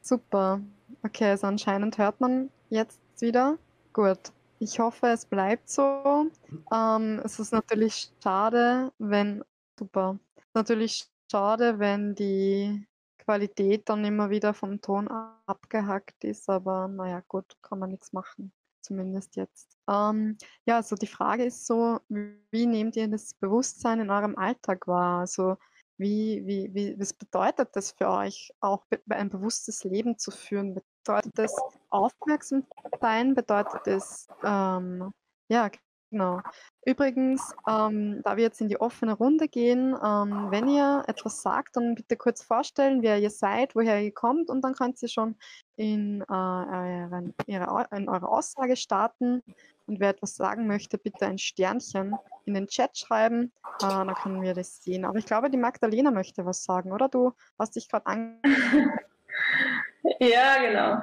Super. 0.00 0.60
Okay, 1.02 1.30
also 1.30 1.46
anscheinend 1.46 1.98
hört 1.98 2.20
man 2.20 2.50
jetzt 2.70 2.98
wieder. 3.18 3.58
Gut. 3.92 4.32
Ich 4.58 4.78
hoffe, 4.78 5.08
es 5.08 5.26
bleibt 5.26 5.68
so. 5.68 6.30
Ähm, 6.72 7.20
es 7.24 7.38
ist 7.38 7.52
natürlich 7.52 8.10
schade, 8.22 8.92
wenn. 8.98 9.44
Super. 9.82 10.20
Natürlich 10.54 11.08
schade, 11.28 11.80
wenn 11.80 12.14
die 12.14 12.86
Qualität 13.18 13.88
dann 13.88 14.04
immer 14.04 14.30
wieder 14.30 14.54
vom 14.54 14.80
Ton 14.80 15.08
abgehackt 15.08 16.22
ist, 16.22 16.48
aber 16.48 16.86
naja, 16.86 17.20
gut, 17.26 17.56
kann 17.62 17.80
man 17.80 17.90
nichts 17.90 18.12
machen 18.12 18.52
zumindest 18.80 19.34
jetzt. 19.34 19.76
Ähm, 19.88 20.36
ja, 20.66 20.76
also 20.76 20.94
die 20.94 21.08
Frage 21.08 21.44
ist 21.44 21.66
so, 21.66 21.98
wie 22.08 22.66
nehmt 22.66 22.94
ihr 22.94 23.08
das 23.08 23.34
Bewusstsein 23.34 23.98
in 23.98 24.10
eurem 24.10 24.36
Alltag 24.36 24.86
wahr? 24.86 25.20
Also 25.20 25.56
wie, 25.98 26.42
wie, 26.46 26.72
wie, 26.72 26.98
was 27.00 27.12
bedeutet 27.12 27.70
das 27.72 27.90
für 27.90 28.08
euch, 28.08 28.52
auch 28.60 28.84
ein 29.08 29.30
bewusstes 29.30 29.82
Leben 29.82 30.16
zu 30.16 30.30
führen? 30.30 30.80
Bedeutet 31.04 31.32
das 31.36 31.56
aufmerksam 31.90 32.66
sein? 33.00 33.34
Bedeutet 33.34 33.80
das, 33.84 34.28
ähm, 34.44 35.12
ja, 35.48 35.70
Genau. 36.12 36.42
Übrigens, 36.84 37.54
ähm, 37.66 38.20
da 38.22 38.36
wir 38.36 38.44
jetzt 38.44 38.60
in 38.60 38.68
die 38.68 38.78
offene 38.78 39.14
Runde 39.14 39.48
gehen, 39.48 39.96
ähm, 40.04 40.50
wenn 40.50 40.68
ihr 40.68 41.04
etwas 41.06 41.40
sagt, 41.40 41.76
dann 41.76 41.94
bitte 41.94 42.18
kurz 42.18 42.42
vorstellen, 42.42 43.00
wer 43.00 43.18
ihr 43.18 43.30
seid, 43.30 43.74
woher 43.74 43.98
ihr 43.98 44.12
kommt 44.12 44.50
und 44.50 44.60
dann 44.60 44.74
könnt 44.74 45.00
ihr 45.00 45.08
schon 45.08 45.36
in, 45.76 46.20
äh, 46.20 46.24
euren, 46.28 47.34
ihre, 47.46 47.86
in 47.96 48.10
eure 48.10 48.28
Aussage 48.28 48.76
starten. 48.76 49.42
Und 49.86 50.00
wer 50.00 50.10
etwas 50.10 50.36
sagen 50.36 50.66
möchte, 50.66 50.98
bitte 50.98 51.24
ein 51.24 51.38
Sternchen 51.38 52.14
in 52.44 52.52
den 52.52 52.66
Chat 52.66 52.98
schreiben, 52.98 53.50
äh, 53.80 53.88
dann 53.88 54.14
können 54.14 54.42
wir 54.42 54.52
das 54.52 54.82
sehen. 54.82 55.06
Aber 55.06 55.16
ich 55.16 55.24
glaube, 55.24 55.48
die 55.48 55.56
Magdalena 55.56 56.10
möchte 56.10 56.44
was 56.44 56.62
sagen, 56.62 56.92
oder? 56.92 57.08
Du 57.08 57.32
hast 57.58 57.74
dich 57.74 57.88
gerade 57.88 58.04
an. 58.04 58.38
ja, 60.20 60.60
genau. 60.60 61.02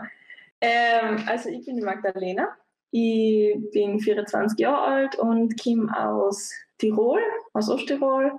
Ähm, 0.62 1.24
also 1.26 1.50
ich 1.50 1.66
bin 1.66 1.78
die 1.78 1.84
Magdalena 1.84 2.56
ich 2.92 3.56
bin 3.72 4.00
24 4.00 4.60
Jahre 4.60 4.82
alt 4.82 5.16
und 5.20 5.62
komme 5.62 5.92
aus 5.98 6.52
Tirol, 6.78 7.22
aus 7.54 7.70
Osttirol. 7.70 8.32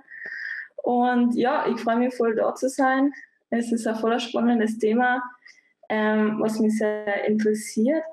Und 0.77 1.35
ja, 1.35 1.67
ich 1.67 1.79
freue 1.79 1.97
mich 1.97 2.15
voll 2.15 2.35
da 2.35 2.53
zu 2.55 2.69
sein. 2.69 3.13
Es 3.49 3.71
ist 3.71 3.87
ein 3.87 3.95
voller 3.95 4.19
spannendes 4.19 4.77
Thema, 4.77 5.21
ähm, 5.89 6.37
was 6.39 6.59
mich 6.59 6.77
sehr 6.77 7.25
interessiert. 7.25 8.03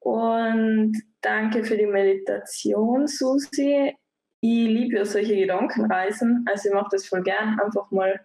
Und 0.00 1.00
danke 1.20 1.64
für 1.64 1.76
die 1.76 1.86
Meditation, 1.86 3.06
Susi. 3.06 3.96
Ich 4.40 4.66
liebe 4.68 4.96
ja 4.96 5.04
solche 5.04 5.36
Gedankenreisen. 5.36 6.44
Also 6.48 6.68
ich 6.68 6.74
mache 6.74 6.88
das 6.92 7.06
voll 7.06 7.22
gern, 7.22 7.58
einfach 7.60 7.90
mal 7.90 8.20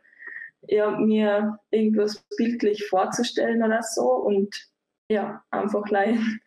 ja, 0.62 0.92
mir 0.92 1.60
irgendwas 1.70 2.26
bildlich 2.38 2.88
vorzustellen 2.88 3.64
oder 3.64 3.82
so 3.84 4.04
und 4.04 4.56
ja, 5.10 5.44
einfach 5.52 5.88
leiden 5.90 6.42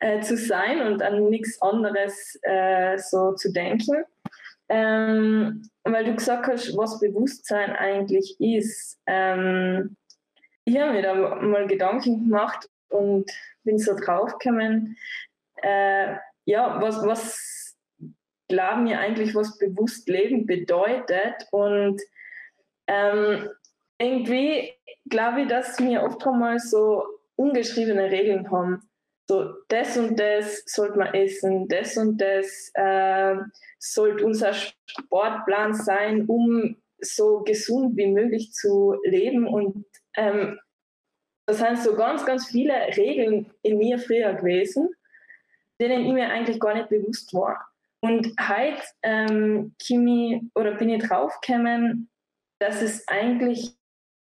äh, 0.00 0.20
zu 0.20 0.36
sein 0.36 0.80
und 0.82 1.02
an 1.02 1.28
nichts 1.28 1.60
anderes 1.60 2.38
äh, 2.42 2.96
so 2.98 3.32
zu 3.34 3.52
denken. 3.52 4.04
Ähm, 4.68 5.62
weil 5.84 6.04
du 6.04 6.14
gesagt 6.14 6.46
hast, 6.46 6.76
was 6.76 7.00
Bewusstsein 7.00 7.74
eigentlich 7.74 8.36
ist. 8.38 9.00
Ähm, 9.06 9.96
ich 10.64 10.78
habe 10.78 10.92
mir 10.92 11.02
da 11.02 11.14
mal 11.14 11.66
Gedanken 11.66 12.24
gemacht 12.24 12.68
und 12.90 13.30
bin 13.64 13.78
so 13.78 13.94
draufgekommen, 13.94 14.96
äh, 15.62 16.16
ja, 16.44 16.80
was, 16.80 17.02
was 17.06 17.76
glauben 18.48 18.86
wir 18.86 19.00
eigentlich, 19.00 19.34
was 19.34 19.58
bewusst 19.58 20.08
Leben 20.08 20.46
bedeutet 20.46 21.46
und 21.50 22.00
ähm, 22.86 23.48
irgendwie 23.98 24.72
glaube 25.08 25.42
ich, 25.42 25.48
dass 25.48 25.78
wir 25.78 26.02
oft 26.02 26.26
einmal 26.26 26.58
so 26.58 27.02
ungeschriebene 27.36 28.10
Regeln 28.10 28.50
haben 28.50 28.87
so 29.28 29.54
das 29.68 29.96
und 29.98 30.18
das 30.18 30.62
sollte 30.66 30.98
man 30.98 31.12
essen, 31.12 31.68
das 31.68 31.96
und 31.96 32.18
das 32.18 32.70
äh, 32.74 33.36
sollte 33.78 34.24
unser 34.24 34.54
Sportplan 34.54 35.74
sein, 35.74 36.24
um 36.26 36.76
so 37.00 37.40
gesund 37.40 37.96
wie 37.96 38.06
möglich 38.06 38.52
zu 38.52 38.96
leben. 39.04 39.46
Und 39.46 39.84
ähm, 40.16 40.58
das 41.46 41.58
sind 41.58 41.78
so 41.78 41.94
ganz, 41.94 42.24
ganz 42.24 42.46
viele 42.46 42.74
Regeln 42.96 43.52
in 43.62 43.78
mir 43.78 43.98
früher 43.98 44.32
gewesen, 44.32 44.88
denen 45.80 46.06
ich 46.06 46.12
mir 46.12 46.30
eigentlich 46.30 46.58
gar 46.58 46.74
nicht 46.74 46.88
bewusst 46.88 47.32
war. 47.34 47.68
Und 48.00 48.34
heute 48.40 48.82
ähm, 49.02 49.74
ich, 49.78 50.42
oder 50.54 50.74
bin 50.74 50.88
ich 50.88 51.06
draufgekommen, 51.06 52.08
dass 52.60 52.80
es 52.80 53.06
eigentlich 53.08 53.74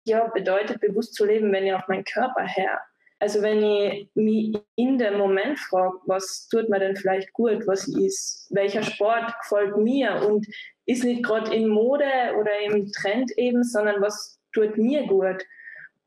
ja, 0.06 0.28
bedeutet, 0.28 0.80
bewusst 0.80 1.16
zu 1.16 1.26
leben, 1.26 1.52
wenn 1.52 1.66
ich 1.66 1.74
auf 1.74 1.88
meinen 1.88 2.04
Körper 2.04 2.43
her. 2.43 2.82
Also 3.22 3.44
wenn 3.44 3.64
ich 3.64 4.10
mich 4.16 4.58
in 4.76 4.98
dem 4.98 5.20
Moment 5.20 5.60
frage, 5.60 5.96
was 6.08 6.48
tut 6.50 6.70
mir 6.70 6.80
denn 6.80 6.96
vielleicht 6.96 7.32
gut, 7.34 7.68
was 7.68 7.88
ist, 7.88 8.48
welcher 8.50 8.82
Sport 8.82 9.32
gefällt 9.44 9.78
mir 9.78 10.28
und 10.28 10.48
ist 10.88 11.04
nicht 11.04 11.24
gerade 11.24 11.54
in 11.54 11.68
Mode 11.68 12.10
oder 12.40 12.60
im 12.62 12.92
Trend 12.92 13.32
eben, 13.38 13.64
sondern 13.64 14.02
was 14.02 14.40
tut 14.54 14.76
mir 14.76 15.06
gut. 15.06 15.46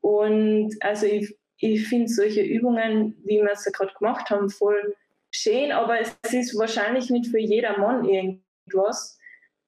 Und 0.01 0.75
also 0.81 1.05
ich, 1.05 1.33
ich 1.57 1.87
finde 1.87 2.09
solche 2.09 2.41
Übungen, 2.41 3.15
wie 3.23 3.41
wir 3.41 3.51
es 3.53 3.63
ja 3.63 3.71
gerade 3.71 3.93
gemacht 3.97 4.29
haben, 4.29 4.49
voll 4.49 4.93
schön, 5.31 5.71
aber 5.71 6.01
es 6.01 6.17
ist 6.33 6.59
wahrscheinlich 6.59 7.09
nicht 7.09 7.27
für 7.27 7.39
jedermann 7.39 8.03
irgendwas. 8.03 9.17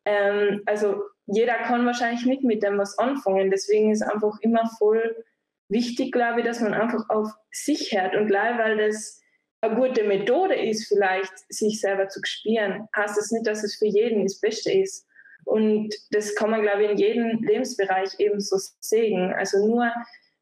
Ähm, 0.03 0.63
also 0.65 1.01
jeder 1.27 1.55
kann 1.55 1.85
wahrscheinlich 1.85 2.25
nicht 2.25 2.43
mit 2.43 2.61
dem 2.61 2.77
was 2.77 2.97
anfangen. 2.97 3.51
Deswegen 3.51 3.89
ist 3.89 4.01
einfach 4.01 4.37
immer 4.41 4.69
voll 4.77 5.23
wichtig, 5.69 6.11
glaube 6.11 6.39
ich, 6.39 6.45
dass 6.45 6.61
man 6.61 6.73
einfach 6.73 7.09
auf 7.09 7.29
sich 7.51 7.91
hört. 7.91 8.15
Und 8.15 8.27
gleich, 8.27 8.57
weil 8.57 8.77
das 8.77 9.21
eine 9.61 9.75
gute 9.75 10.03
Methode 10.03 10.55
ist, 10.55 10.87
vielleicht 10.87 11.33
sich 11.49 11.79
selber 11.81 12.07
zu 12.07 12.19
spüren, 12.23 12.87
heißt 12.95 13.17
das 13.17 13.31
nicht, 13.31 13.47
dass 13.47 13.63
es 13.63 13.77
für 13.77 13.87
jeden 13.87 14.23
das 14.23 14.39
Beste 14.39 14.71
ist. 14.71 15.05
Und 15.45 15.93
das 16.11 16.35
kann 16.35 16.51
man, 16.51 16.61
glaube 16.61 16.83
ich, 16.83 16.91
in 16.91 16.97
jedem 16.97 17.43
Lebensbereich 17.43 18.19
eben 18.19 18.39
so 18.39 18.57
sehen. 18.79 19.33
Also 19.33 19.65
nur 19.65 19.91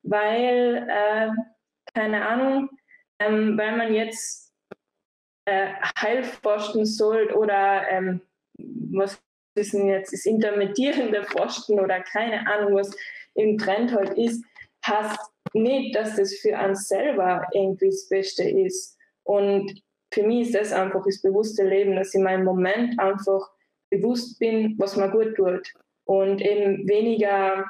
weil, 0.04 0.88
äh, 0.90 1.30
keine 1.94 2.28
Ahnung, 2.28 2.70
ähm, 3.20 3.58
weil 3.58 3.78
man 3.78 3.94
jetzt 3.94 4.52
äh, 5.46 5.74
Heilforschen 6.00 6.86
soll 6.86 7.32
oder 7.34 7.88
ähm, 7.90 8.22
was 8.58 9.22
denn 9.56 9.88
jetzt 9.88 10.12
das 10.12 10.26
intermittierende 10.26 11.24
Forschen 11.24 11.80
oder 11.80 12.02
keine 12.02 12.46
Ahnung, 12.48 12.76
was 12.76 12.96
im 13.36 13.58
Trend 13.58 13.94
heute 13.94 14.10
halt 14.10 14.18
ist, 14.18 14.44
heißt 14.88 15.20
nicht, 15.54 15.96
dass 15.96 16.16
das 16.16 16.34
für 16.36 16.58
uns 16.58 16.88
selber 16.88 17.48
irgendwie 17.54 17.90
das 17.90 18.08
Beste 18.10 18.44
ist. 18.50 18.98
Und 19.24 19.82
für 20.14 20.24
mich 20.24 20.48
ist 20.48 20.56
das 20.56 20.72
einfach 20.72 21.04
das 21.06 21.22
bewusste 21.22 21.64
Leben, 21.68 21.96
dass 21.96 22.10
ich 22.10 22.16
in 22.16 22.24
meinem 22.24 22.46
Moment 22.46 23.00
einfach 23.00 23.50
bewusst 23.90 24.40
bin, 24.40 24.76
was 24.78 24.96
mir 24.96 25.10
gut 25.10 25.36
tut. 25.36 25.74
Und 26.06 26.42
eben 26.42 26.88
weniger 26.88 27.66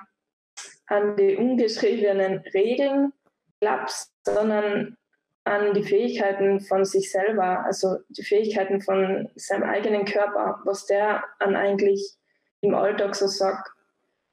an 0.88 1.16
die 1.16 1.36
ungeschriebenen 1.36 2.40
Regeln 2.54 3.14
glaubst, 3.60 4.12
sondern 4.24 4.98
an 5.46 5.74
die 5.74 5.84
Fähigkeiten 5.84 6.60
von 6.60 6.86
sich 6.86 7.12
selber, 7.12 7.64
also 7.66 7.98
die 8.10 8.24
Fähigkeiten 8.24 8.82
von 8.82 9.30
seinem 9.36 9.64
eigenen 9.64 10.06
Körper, 10.06 10.60
was 10.66 10.86
der 10.86 11.24
an 11.40 11.56
eigentlich 11.56 12.16
im 12.62 12.74
Alltag 12.74 13.16
so 13.16 13.28
sagt. 13.28 13.70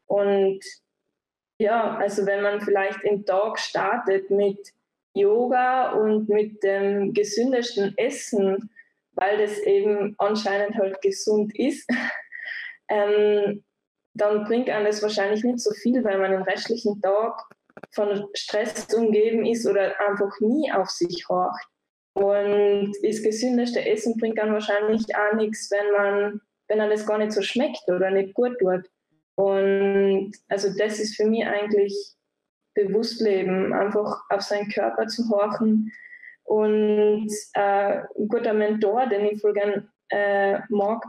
Und 0.06 0.60
ja, 1.58 1.96
also 1.96 2.26
wenn 2.26 2.42
man 2.42 2.60
vielleicht 2.60 3.02
im 3.04 3.24
Tag 3.24 3.58
startet 3.58 4.30
mit 4.30 4.58
Yoga 5.14 5.92
und 5.92 6.28
mit 6.28 6.62
dem 6.62 7.12
gesündesten 7.12 7.96
Essen, 7.96 8.70
weil 9.14 9.38
das 9.38 9.58
eben 9.58 10.14
anscheinend 10.18 10.76
halt 10.76 11.00
gesund 11.02 11.56
ist, 11.58 11.88
ähm, 12.88 13.62
dann 14.14 14.44
bringt 14.44 14.68
einem 14.68 14.86
das 14.86 15.02
wahrscheinlich 15.02 15.44
nicht 15.44 15.60
so 15.60 15.72
viel, 15.72 16.02
weil 16.04 16.18
man 16.18 16.32
den 16.32 16.42
restlichen 16.42 17.00
Tag 17.00 17.42
von 17.90 18.28
Stress 18.34 18.86
umgeben 18.94 19.46
ist 19.46 19.66
oder 19.66 19.98
einfach 20.00 20.38
nie 20.40 20.70
auf 20.72 20.90
sich 20.90 21.28
horcht. 21.28 21.66
Und 22.14 22.92
das 23.02 23.22
gesündeste 23.22 23.84
Essen 23.86 24.18
bringt 24.18 24.38
dann 24.38 24.52
wahrscheinlich 24.52 25.04
auch 25.16 25.34
nichts, 25.34 25.70
wenn 25.70 25.92
man, 25.92 26.40
wenn 26.68 26.80
einem 26.80 26.90
das 26.90 27.06
gar 27.06 27.18
nicht 27.18 27.32
so 27.32 27.40
schmeckt 27.40 27.88
oder 27.88 28.10
nicht 28.10 28.34
gut 28.34 28.58
tut. 28.58 28.84
Und 29.42 30.32
also 30.46 30.68
das 30.78 31.00
ist 31.00 31.16
für 31.16 31.24
mich 31.24 31.44
eigentlich 31.44 32.14
bewusst 32.74 33.20
leben, 33.20 33.72
einfach 33.72 34.22
auf 34.28 34.42
seinen 34.42 34.68
Körper 34.68 35.08
zu 35.08 35.28
horchen. 35.30 35.90
Und 36.44 37.28
äh, 37.54 38.02
ein 38.16 38.28
guter 38.28 38.52
Mentor, 38.52 39.06
den 39.06 39.26
ich 39.26 39.40
voll 39.40 39.52
gern 39.52 39.90
äh, 40.10 40.60
mag, 40.68 41.04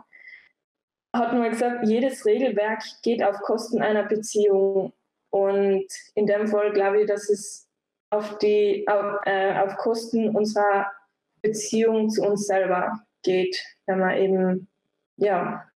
hat 1.15 1.33
mal 1.33 1.51
gesagt, 1.51 1.85
jedes 1.85 2.25
Regelwerk 2.25 2.81
geht 3.03 3.21
auf 3.21 3.39
Kosten 3.41 3.83
einer 3.83 4.03
Beziehung. 4.03 4.93
Und 5.29 5.85
in 6.15 6.25
dem 6.25 6.47
Fall 6.47 6.73
glaube 6.73 7.01
ich, 7.01 7.07
dass 7.07 7.29
es 7.29 7.69
auf, 8.09 8.39
die, 8.39 8.87
auf, 8.87 9.19
äh, 9.25 9.59
auf 9.59 9.77
Kosten 9.77 10.35
unserer 10.35 10.91
Beziehung 11.43 12.09
zu 12.09 12.23
uns 12.23 12.47
selber 12.47 12.99
geht, 13.21 13.63
wenn 13.85 13.99
man 13.99 14.17
eben, 14.17 14.67
ja, 15.17 15.69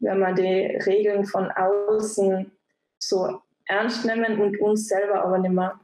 wenn 0.00 0.18
man 0.18 0.34
die 0.34 0.76
Regeln 0.86 1.24
von 1.24 1.50
außen 1.50 2.50
so 2.98 3.42
ernst 3.66 4.04
nehmen 4.04 4.40
und 4.40 4.60
uns 4.60 4.88
selber 4.88 5.24
aber 5.24 5.38
nicht 5.38 5.52
mehr. 5.52 5.80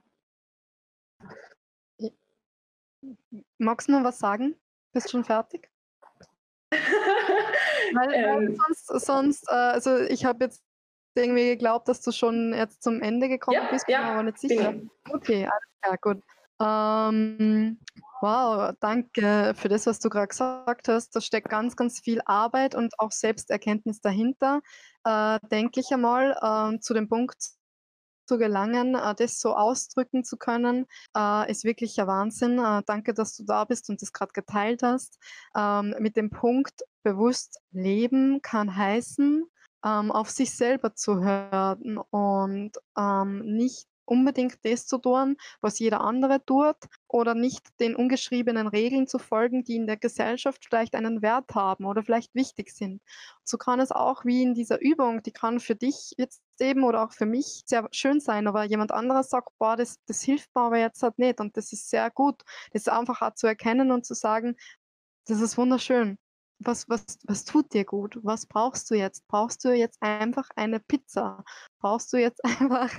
Magst 3.59 3.89
du 3.89 3.93
noch 3.93 4.05
was 4.05 4.19
sagen? 4.19 4.57
Bist 4.93 5.07
du 5.07 5.11
schon 5.11 5.25
fertig? 5.25 5.71
weil, 7.95 8.13
ähm, 8.13 8.57
sonst, 8.57 9.07
sonst 9.07 9.49
äh, 9.49 9.55
also 9.55 9.99
ich 9.99 10.25
habe 10.25 10.45
jetzt 10.45 10.65
irgendwie 11.15 11.47
geglaubt, 11.51 11.89
dass 11.89 12.01
du 12.01 12.11
schon 12.11 12.53
jetzt 12.53 12.83
zum 12.83 13.01
Ende 13.01 13.29
gekommen 13.29 13.57
ja, 13.57 13.71
bist, 13.71 13.87
bin 13.87 13.95
ja, 13.95 14.03
aber 14.03 14.23
nicht 14.25 14.39
sicher. 14.39 14.73
Bin. 14.73 14.91
Okay, 15.11 15.47
alles 15.47 15.69
klar, 15.81 15.99
gut. 15.99 16.23
Ähm, 16.65 17.79
wow, 18.23 18.73
danke 18.81 19.53
für 19.55 19.69
das, 19.69 19.87
was 19.87 19.99
du 20.01 20.09
gerade 20.09 20.29
gesagt 20.29 20.89
hast. 20.89 21.15
Da 21.15 21.21
steckt 21.21 21.51
ganz, 21.51 21.77
ganz 21.77 22.01
viel 22.01 22.23
Arbeit 22.25 22.75
und 22.75 22.99
auch 22.99 23.13
Selbsterkenntnis 23.13 24.01
dahinter, 24.01 24.63
äh, 25.05 25.39
denke 25.51 25.81
ich 25.81 25.93
einmal, 25.93 26.37
äh, 26.41 26.79
zu 26.81 26.95
dem 26.95 27.09
Punkt 27.09 27.37
zu 28.27 28.39
gelangen, 28.39 28.95
äh, 28.95 29.15
das 29.15 29.41
so 29.41 29.55
ausdrücken 29.55 30.25
zu 30.25 30.39
können, 30.39 30.87
äh, 31.17 31.51
ist 31.51 31.65
wirklich 31.65 32.01
ein 32.01 32.07
Wahnsinn. 32.07 32.59
Äh, 32.59 32.83
danke, 32.87 33.13
dass 33.13 33.37
du 33.37 33.45
da 33.45 33.65
bist 33.65 33.91
und 33.91 34.01
das 34.01 34.13
gerade 34.13 34.33
geteilt 34.33 34.83
hast. 34.83 35.19
Ähm, 35.55 35.95
mit 35.99 36.17
dem 36.17 36.31
Punkt 36.31 36.83
bewusst 37.03 37.61
leben 37.73 38.41
kann 38.41 38.75
heißen, 38.75 39.45
ähm, 39.85 40.11
auf 40.13 40.31
sich 40.31 40.57
selber 40.57 40.95
zu 40.95 41.23
hören 41.23 41.99
und 41.99 42.73
ähm, 42.97 43.41
nicht 43.45 43.87
unbedingt 44.07 44.59
das 44.65 44.87
zu 44.87 44.99
tun, 44.99 45.37
was 45.61 45.79
jeder 45.79 46.01
andere 46.01 46.45
tut 46.45 46.77
oder 47.09 47.35
nicht 47.35 47.69
den 47.81 47.97
ungeschriebenen 47.97 48.67
Regeln 48.67 49.07
zu 49.07 49.19
folgen, 49.19 49.65
die 49.65 49.77
in 49.77 49.87
der 49.87 49.97
Gesellschaft 49.97 50.65
vielleicht 50.65 50.95
einen 50.95 51.23
Wert 51.23 51.55
haben 51.55 51.85
oder 51.85 52.03
vielleicht 52.03 52.35
wichtig 52.35 52.71
sind. 52.71 53.03
So 53.45 53.59
kann 53.59 53.81
es 53.81 53.93
auch 53.93 54.25
wie 54.25 54.43
in 54.43 54.55
dieser 54.55 54.81
Übung, 54.81 55.23
die 55.23 55.33
kann 55.33 55.61
für 55.61 55.75
dich 55.75 56.15
jetzt 56.17 56.43
eben 56.61 56.85
oder 56.85 57.05
auch 57.05 57.13
für 57.13 57.27
mich 57.27 57.63
sehr 57.67 57.89
schön 57.93 58.21
sein, 58.21 58.47
aber 58.47 58.65
jemand 58.65 58.93
anderes 58.93 59.31
sagt, 59.31 59.49
boah, 59.59 59.77
das, 59.77 59.99
das 60.07 60.23
hilft 60.23 60.55
mir 60.55 60.63
aber 60.63 60.79
jetzt 60.79 61.03
halt 61.03 61.19
nicht 61.19 61.41
und 61.41 61.57
das 61.57 61.73
ist 61.73 61.91
sehr 61.91 62.11
gut. 62.11 62.43
Das 62.73 62.89
einfach 62.89 63.23
auch 63.23 63.35
zu 63.35 63.47
erkennen 63.47 63.91
und 63.91 64.07
zu 64.07 64.15
sagen, 64.15 64.57
das 65.27 65.41
ist 65.41 65.57
wunderschön 65.57 66.19
was, 66.59 66.89
was, 66.89 67.19
was 67.25 67.45
tut 67.45 67.73
dir 67.75 67.85
gut? 67.85 68.19
Was 68.23 68.47
brauchst 68.47 68.91
du 68.91 68.95
jetzt? 68.95 69.27
Brauchst 69.29 69.65
du 69.65 69.73
jetzt 69.73 69.99
einfach 70.01 70.49
eine 70.57 70.81
Pizza? 70.81 71.45
Brauchst 71.81 72.13
du 72.13 72.17
jetzt 72.17 72.41
einfach, 72.61 72.91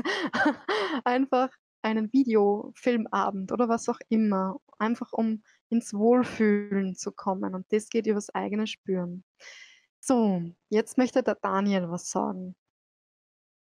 einfach 1.04 1.50
einen 1.82 2.12
Videofilmabend 2.12 3.52
oder 3.52 3.70
was 3.70 3.90
auch 3.90 4.00
immer? 4.10 4.58
Einfach 4.78 5.14
um 5.14 5.44
ins 5.70 5.94
Wohlfühlen 5.94 6.96
zu 6.96 7.12
kommen. 7.12 7.56
Und 7.56 7.72
das 7.72 7.90
geht 7.90 8.08
übers 8.08 8.34
eigene 8.34 8.68
Spüren. 8.68 9.24
So, 10.00 10.44
jetzt 10.70 10.98
möchte 10.98 11.24
der 11.24 11.36
Daniel 11.36 11.90
was 11.90 12.10
sagen. 12.10 12.56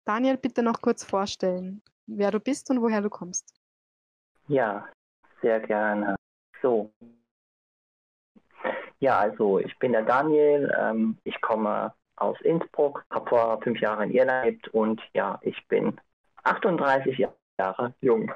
Daniel, 0.06 0.38
bitte 0.38 0.64
noch 0.64 0.82
kurz 0.82 1.04
vorstellen, 1.04 1.84
wer 2.08 2.32
du 2.32 2.40
bist 2.40 2.70
und 2.70 2.82
woher 2.82 3.02
du 3.02 3.10
kommst. 3.10 3.54
Ja, 4.48 4.88
sehr 5.42 5.60
gerne. 5.60 6.16
So, 6.62 6.92
ja, 9.00 9.18
also 9.20 9.60
ich 9.60 9.78
bin 9.80 9.93
der 9.93 10.04
Daniel, 10.04 10.74
ähm, 10.78 11.18
ich 11.24 11.39
komme 11.41 11.93
aus 12.18 12.39
Innsbruck, 12.41 13.06
habe 13.12 13.30
vor 13.30 13.62
fünf 13.62 13.80
Jahren 13.80 14.10
in 14.10 14.16
Irland 14.16 14.43
gelebt 14.43 14.68
und 14.70 15.02
ja, 15.14 15.39
ich 15.41 15.68
bin 15.68 16.00
38 16.43 17.28
Jahre 17.58 17.93
jung. 18.02 18.32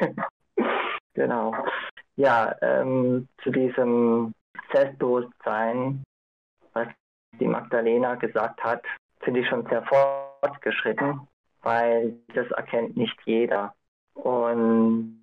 genau. 1.14 1.54
Ja, 2.16 2.54
ähm, 2.60 3.28
zu 3.42 3.50
diesem 3.50 4.34
Selbstbewusstsein, 4.72 6.02
was 6.74 6.88
die 7.40 7.46
Magdalena 7.46 8.14
gesagt 8.16 8.62
hat, 8.62 8.82
finde 9.20 9.40
ich 9.40 9.48
schon 9.48 9.66
sehr 9.66 9.82
fortgeschritten, 9.84 11.26
weil 11.62 12.14
das 12.34 12.50
erkennt 12.50 12.96
nicht 12.96 13.18
jeder. 13.24 13.74
Und 14.14 15.21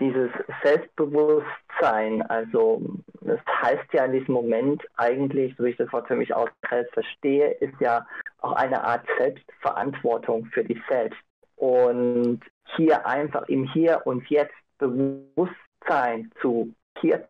dieses 0.00 0.30
Selbstbewusstsein, 0.64 2.22
also 2.22 2.82
das 3.20 3.40
heißt 3.62 3.92
ja 3.92 4.04
in 4.06 4.12
diesem 4.12 4.34
Moment 4.34 4.82
eigentlich, 4.96 5.54
so 5.56 5.64
wie 5.64 5.70
ich 5.70 5.76
das 5.76 5.92
Wort 5.92 6.08
für 6.08 6.16
mich 6.16 6.34
auch 6.34 6.48
verstehe, 6.92 7.50
ist 7.60 7.78
ja 7.80 8.06
auch 8.38 8.52
eine 8.52 8.82
Art 8.82 9.06
Selbstverantwortung 9.18 10.46
für 10.46 10.64
dich 10.64 10.80
selbst. 10.88 11.20
Und 11.56 12.40
hier 12.76 13.06
einfach 13.06 13.48
im 13.48 13.64
Hier 13.72 14.02
und 14.04 14.28
Jetzt 14.28 14.54
Bewusstsein 14.78 16.30
zu 16.40 16.74
hier 17.00 17.28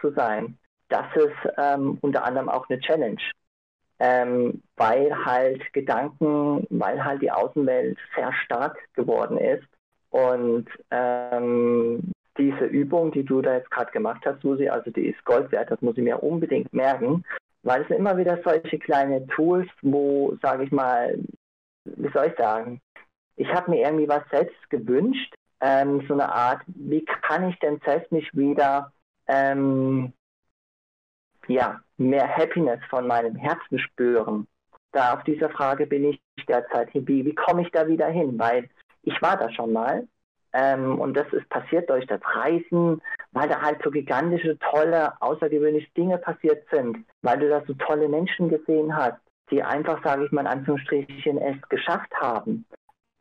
zu 0.00 0.10
sein, 0.12 0.58
das 0.88 1.06
ist 1.16 1.52
ähm, 1.58 1.98
unter 2.02 2.24
anderem 2.24 2.48
auch 2.48 2.68
eine 2.68 2.80
Challenge. 2.80 3.20
ähm, 3.98 4.62
weil 4.76 5.24
halt 5.24 5.72
Gedanken, 5.72 6.66
weil 6.70 7.04
halt 7.04 7.22
die 7.22 7.30
Außenwelt 7.30 7.98
sehr 8.16 8.32
stark 8.44 8.76
geworden 8.94 9.38
ist. 9.38 9.66
Und 10.14 10.66
ähm, 10.92 12.12
diese 12.38 12.66
Übung, 12.66 13.10
die 13.10 13.24
du 13.24 13.42
da 13.42 13.54
jetzt 13.54 13.70
gerade 13.72 13.90
gemacht 13.90 14.24
hast, 14.24 14.42
Susi, 14.42 14.68
also 14.68 14.88
die 14.92 15.08
ist 15.08 15.24
Gold 15.24 15.50
wert, 15.50 15.72
das 15.72 15.80
muss 15.82 15.96
ich 15.96 16.04
mir 16.04 16.22
unbedingt 16.22 16.72
merken, 16.72 17.24
weil 17.64 17.82
es 17.82 17.88
sind 17.88 17.96
immer 17.96 18.16
wieder 18.16 18.38
solche 18.44 18.78
kleine 18.78 19.26
Tools, 19.26 19.68
wo, 19.82 20.36
sage 20.40 20.62
ich 20.62 20.70
mal, 20.70 21.18
wie 21.84 22.12
soll 22.12 22.26
ich 22.26 22.36
sagen, 22.36 22.80
ich 23.34 23.48
habe 23.52 23.72
mir 23.72 23.80
irgendwie 23.80 24.08
was 24.08 24.22
selbst 24.30 24.70
gewünscht, 24.70 25.34
ähm, 25.60 26.04
so 26.06 26.14
eine 26.14 26.32
Art, 26.32 26.62
wie 26.66 27.04
kann 27.04 27.48
ich 27.48 27.58
denn 27.58 27.80
selbst 27.84 28.12
mich 28.12 28.32
wieder 28.36 28.92
ähm, 29.26 30.12
ja, 31.48 31.80
mehr 31.96 32.28
Happiness 32.36 32.78
von 32.88 33.08
meinem 33.08 33.34
Herzen 33.34 33.80
spüren? 33.80 34.46
Da 34.92 35.14
auf 35.14 35.24
dieser 35.24 35.50
Frage 35.50 35.88
bin 35.88 36.04
ich 36.04 36.20
derzeit. 36.46 36.90
Wie, 36.94 37.24
wie 37.24 37.34
komme 37.34 37.62
ich 37.62 37.72
da 37.72 37.88
wieder 37.88 38.06
hin? 38.06 38.38
Weil 38.38 38.68
ich 39.04 39.20
war 39.22 39.36
da 39.36 39.50
schon 39.50 39.72
mal 39.72 40.06
ähm, 40.54 41.00
und 41.00 41.14
das 41.14 41.26
ist 41.32 41.48
passiert 41.48 41.90
durch 41.90 42.06
das 42.06 42.20
Reisen, 42.24 43.02
weil 43.32 43.48
da 43.48 43.60
halt 43.60 43.82
so 43.82 43.90
gigantische, 43.90 44.56
tolle, 44.58 45.12
außergewöhnliche 45.20 45.90
Dinge 45.96 46.18
passiert 46.18 46.64
sind, 46.70 47.04
weil 47.22 47.38
du 47.38 47.48
da 47.48 47.62
so 47.66 47.74
tolle 47.74 48.08
Menschen 48.08 48.48
gesehen 48.48 48.96
hast, 48.96 49.18
die 49.50 49.62
einfach, 49.62 50.02
sage 50.04 50.24
ich 50.24 50.32
mal 50.32 50.42
in 50.42 50.46
Anführungsstrichen, 50.46 51.38
es 51.38 51.68
geschafft 51.68 52.12
haben. 52.14 52.64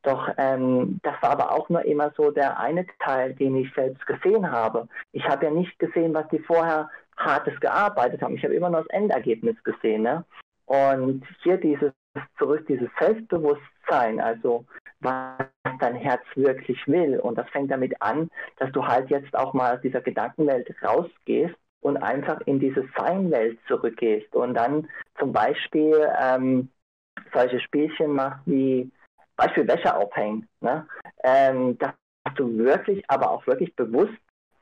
Doch 0.03 0.29
ähm, 0.37 0.99
das 1.01 1.15
war 1.21 1.31
aber 1.31 1.51
auch 1.53 1.69
nur 1.69 1.83
immer 1.85 2.11
so 2.15 2.29
der 2.29 2.59
eine 2.59 2.85
Teil, 2.99 3.33
den 3.33 3.55
ich 3.55 3.73
selbst 3.73 4.05
gesehen 4.05 4.51
habe. 4.51 4.87
Ich 5.11 5.27
habe 5.27 5.45
ja 5.45 5.51
nicht 5.51 5.79
gesehen, 5.79 6.13
was 6.13 6.27
die 6.27 6.39
vorher 6.39 6.89
hartes 7.17 7.59
gearbeitet 7.59 8.21
haben. 8.21 8.35
Ich 8.35 8.43
habe 8.43 8.53
immer 8.53 8.69
nur 8.69 8.81
das 8.81 8.89
Endergebnis 8.89 9.55
gesehen. 9.63 10.03
Ne? 10.03 10.23
Und 10.65 11.23
hier 11.41 11.57
dieses 11.57 11.91
zurück, 12.37 12.65
dieses 12.67 12.89
Selbstbewusstsein, 12.99 14.19
also 14.19 14.65
was 15.03 15.47
dein 15.79 15.95
Herz 15.95 16.21
wirklich 16.35 16.79
will. 16.87 17.19
Und 17.19 17.37
das 17.37 17.49
fängt 17.49 17.71
damit 17.71 18.01
an, 18.01 18.29
dass 18.57 18.71
du 18.71 18.85
halt 18.85 19.09
jetzt 19.09 19.35
auch 19.35 19.53
mal 19.53 19.75
aus 19.75 19.81
dieser 19.81 20.01
Gedankenwelt 20.01 20.73
rausgehst 20.83 21.55
und 21.81 21.97
einfach 21.97 22.39
in 22.45 22.59
diese 22.59 22.87
Seinwelt 22.97 23.59
zurückgehst 23.67 24.33
und 24.35 24.53
dann 24.53 24.87
zum 25.19 25.33
Beispiel 25.33 26.09
ähm, 26.19 26.69
solche 27.33 27.59
Spielchen 27.59 28.11
machst 28.13 28.41
wie 28.45 28.89
Beispiel 29.35 29.67
Wäsche 29.67 29.95
aufhängen, 29.95 30.47
ne? 30.61 30.87
ähm, 31.23 31.77
dass 31.79 31.93
du 32.35 32.57
wirklich, 32.57 33.03
aber 33.09 33.31
auch 33.31 33.45
wirklich 33.47 33.75
bewusst 33.75 34.13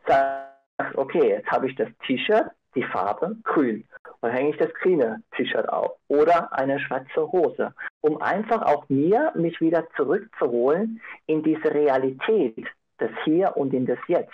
sagst, 0.08 0.96
okay, 0.96 1.30
jetzt 1.30 1.52
habe 1.52 1.70
ich 1.70 1.76
das 1.76 1.90
T-Shirt, 2.06 2.50
die 2.76 2.84
Farbe 2.84 3.36
grün. 3.44 3.86
Und 4.22 4.30
hänge 4.30 4.52
ich 4.52 4.58
das 4.58 4.74
grüne 4.76 5.24
T-Shirt 5.36 5.68
auf 5.68 5.94
oder 6.08 6.54
eine 6.54 6.80
schwarze 6.80 7.32
Hose, 7.32 7.74
um 8.02 8.22
einfach 8.22 8.62
auch 8.62 8.88
mir 8.88 9.32
mich 9.36 9.60
wieder 9.60 9.88
zurückzuholen 9.98 11.02
in 11.26 11.42
diese 11.42 11.74
Realität 11.74 12.68
des 13.00 13.10
Hier 13.24 13.58
und 13.58 13.74
in 13.74 13.86
das 13.86 13.98
Jetzt. 14.08 14.34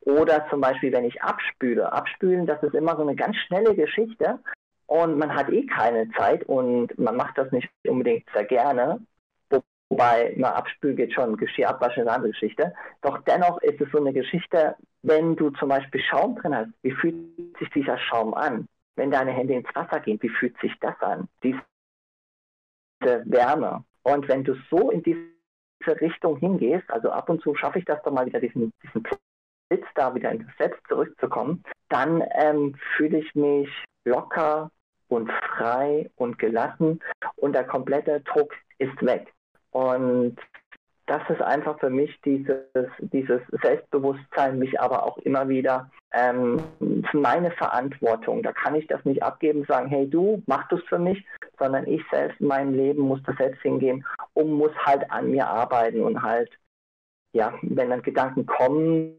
Oder 0.00 0.48
zum 0.50 0.60
Beispiel, 0.60 0.92
wenn 0.92 1.04
ich 1.04 1.22
abspüle. 1.22 1.92
Abspülen, 1.92 2.46
das 2.46 2.62
ist 2.62 2.74
immer 2.74 2.96
so 2.96 3.02
eine 3.02 3.14
ganz 3.14 3.36
schnelle 3.36 3.74
Geschichte 3.74 4.40
und 4.86 5.18
man 5.18 5.34
hat 5.34 5.50
eh 5.50 5.66
keine 5.66 6.10
Zeit 6.12 6.44
und 6.44 6.98
man 6.98 7.14
macht 7.14 7.38
das 7.38 7.52
nicht 7.52 7.68
unbedingt 7.86 8.24
sehr 8.34 8.44
gerne. 8.44 9.00
Wobei, 9.90 10.34
na, 10.36 10.54
Abspül 10.54 10.94
geht 10.94 11.14
schon, 11.14 11.36
Geschirr 11.36 11.68
abwaschen 11.70 12.02
ist 12.02 12.08
eine 12.08 12.16
andere 12.16 12.32
Geschichte. 12.32 12.74
Doch 13.00 13.18
dennoch 13.22 13.60
ist 13.62 13.80
es 13.80 13.90
so 13.90 13.98
eine 13.98 14.12
Geschichte, 14.12 14.76
wenn 15.02 15.34
du 15.36 15.50
zum 15.50 15.70
Beispiel 15.70 16.00
Schaum 16.02 16.36
drin 16.36 16.54
hast, 16.54 16.70
wie 16.82 16.92
fühlt 16.92 17.14
sich 17.58 17.70
dieser 17.70 17.98
Schaum 17.98 18.34
an? 18.34 18.66
Wenn 18.98 19.12
deine 19.12 19.30
Hände 19.30 19.54
ins 19.54 19.74
Wasser 19.74 20.00
gehen, 20.00 20.18
wie 20.20 20.28
fühlt 20.28 20.58
sich 20.60 20.74
das 20.80 21.00
an? 21.00 21.28
Diese 21.44 21.62
Wärme. 23.00 23.84
Und 24.02 24.26
wenn 24.26 24.42
du 24.42 24.56
so 24.68 24.90
in 24.90 25.04
diese 25.04 26.00
Richtung 26.00 26.36
hingehst, 26.38 26.90
also 26.90 27.10
ab 27.10 27.30
und 27.30 27.40
zu 27.40 27.54
schaffe 27.54 27.78
ich 27.78 27.84
das 27.84 28.02
doch 28.02 28.10
mal 28.10 28.26
wieder, 28.26 28.40
diesen, 28.40 28.72
diesen 28.82 29.04
Blitz 29.04 29.86
da 29.94 30.12
wieder 30.16 30.32
in 30.32 30.44
das 30.44 30.56
Selbst 30.58 30.82
zurückzukommen, 30.88 31.62
dann 31.88 32.24
ähm, 32.32 32.74
fühle 32.96 33.18
ich 33.18 33.34
mich 33.36 33.68
locker 34.04 34.72
und 35.06 35.30
frei 35.30 36.10
und 36.16 36.40
gelassen 36.40 36.98
und 37.36 37.52
der 37.52 37.64
komplette 37.64 38.20
Druck 38.22 38.52
ist 38.78 39.00
weg. 39.00 39.32
Und 39.70 40.36
das 41.08 41.22
ist 41.30 41.40
einfach 41.40 41.78
für 41.80 41.88
mich 41.88 42.20
dieses, 42.20 42.58
dieses 43.00 43.40
Selbstbewusstsein, 43.62 44.58
mich 44.58 44.78
aber 44.78 45.04
auch 45.04 45.16
immer 45.18 45.48
wieder 45.48 45.90
ähm, 46.12 46.62
meine 47.12 47.50
Verantwortung. 47.52 48.42
Da 48.42 48.52
kann 48.52 48.74
ich 48.74 48.86
das 48.88 49.02
nicht 49.04 49.22
abgeben, 49.22 49.64
sagen, 49.66 49.88
hey 49.88 50.08
du, 50.08 50.42
mach 50.46 50.68
das 50.68 50.82
für 50.82 50.98
mich, 50.98 51.24
sondern 51.58 51.86
ich 51.86 52.02
selbst 52.10 52.40
in 52.40 52.48
meinem 52.48 52.74
Leben 52.74 53.02
muss 53.02 53.22
da 53.24 53.32
selbst 53.38 53.62
hingehen 53.62 54.04
und 54.34 54.52
muss 54.52 54.72
halt 54.84 55.10
an 55.10 55.30
mir 55.30 55.48
arbeiten 55.48 56.02
und 56.02 56.22
halt, 56.22 56.50
ja, 57.32 57.54
wenn 57.62 57.88
dann 57.88 58.02
Gedanken 58.02 58.44
kommen, 58.44 59.14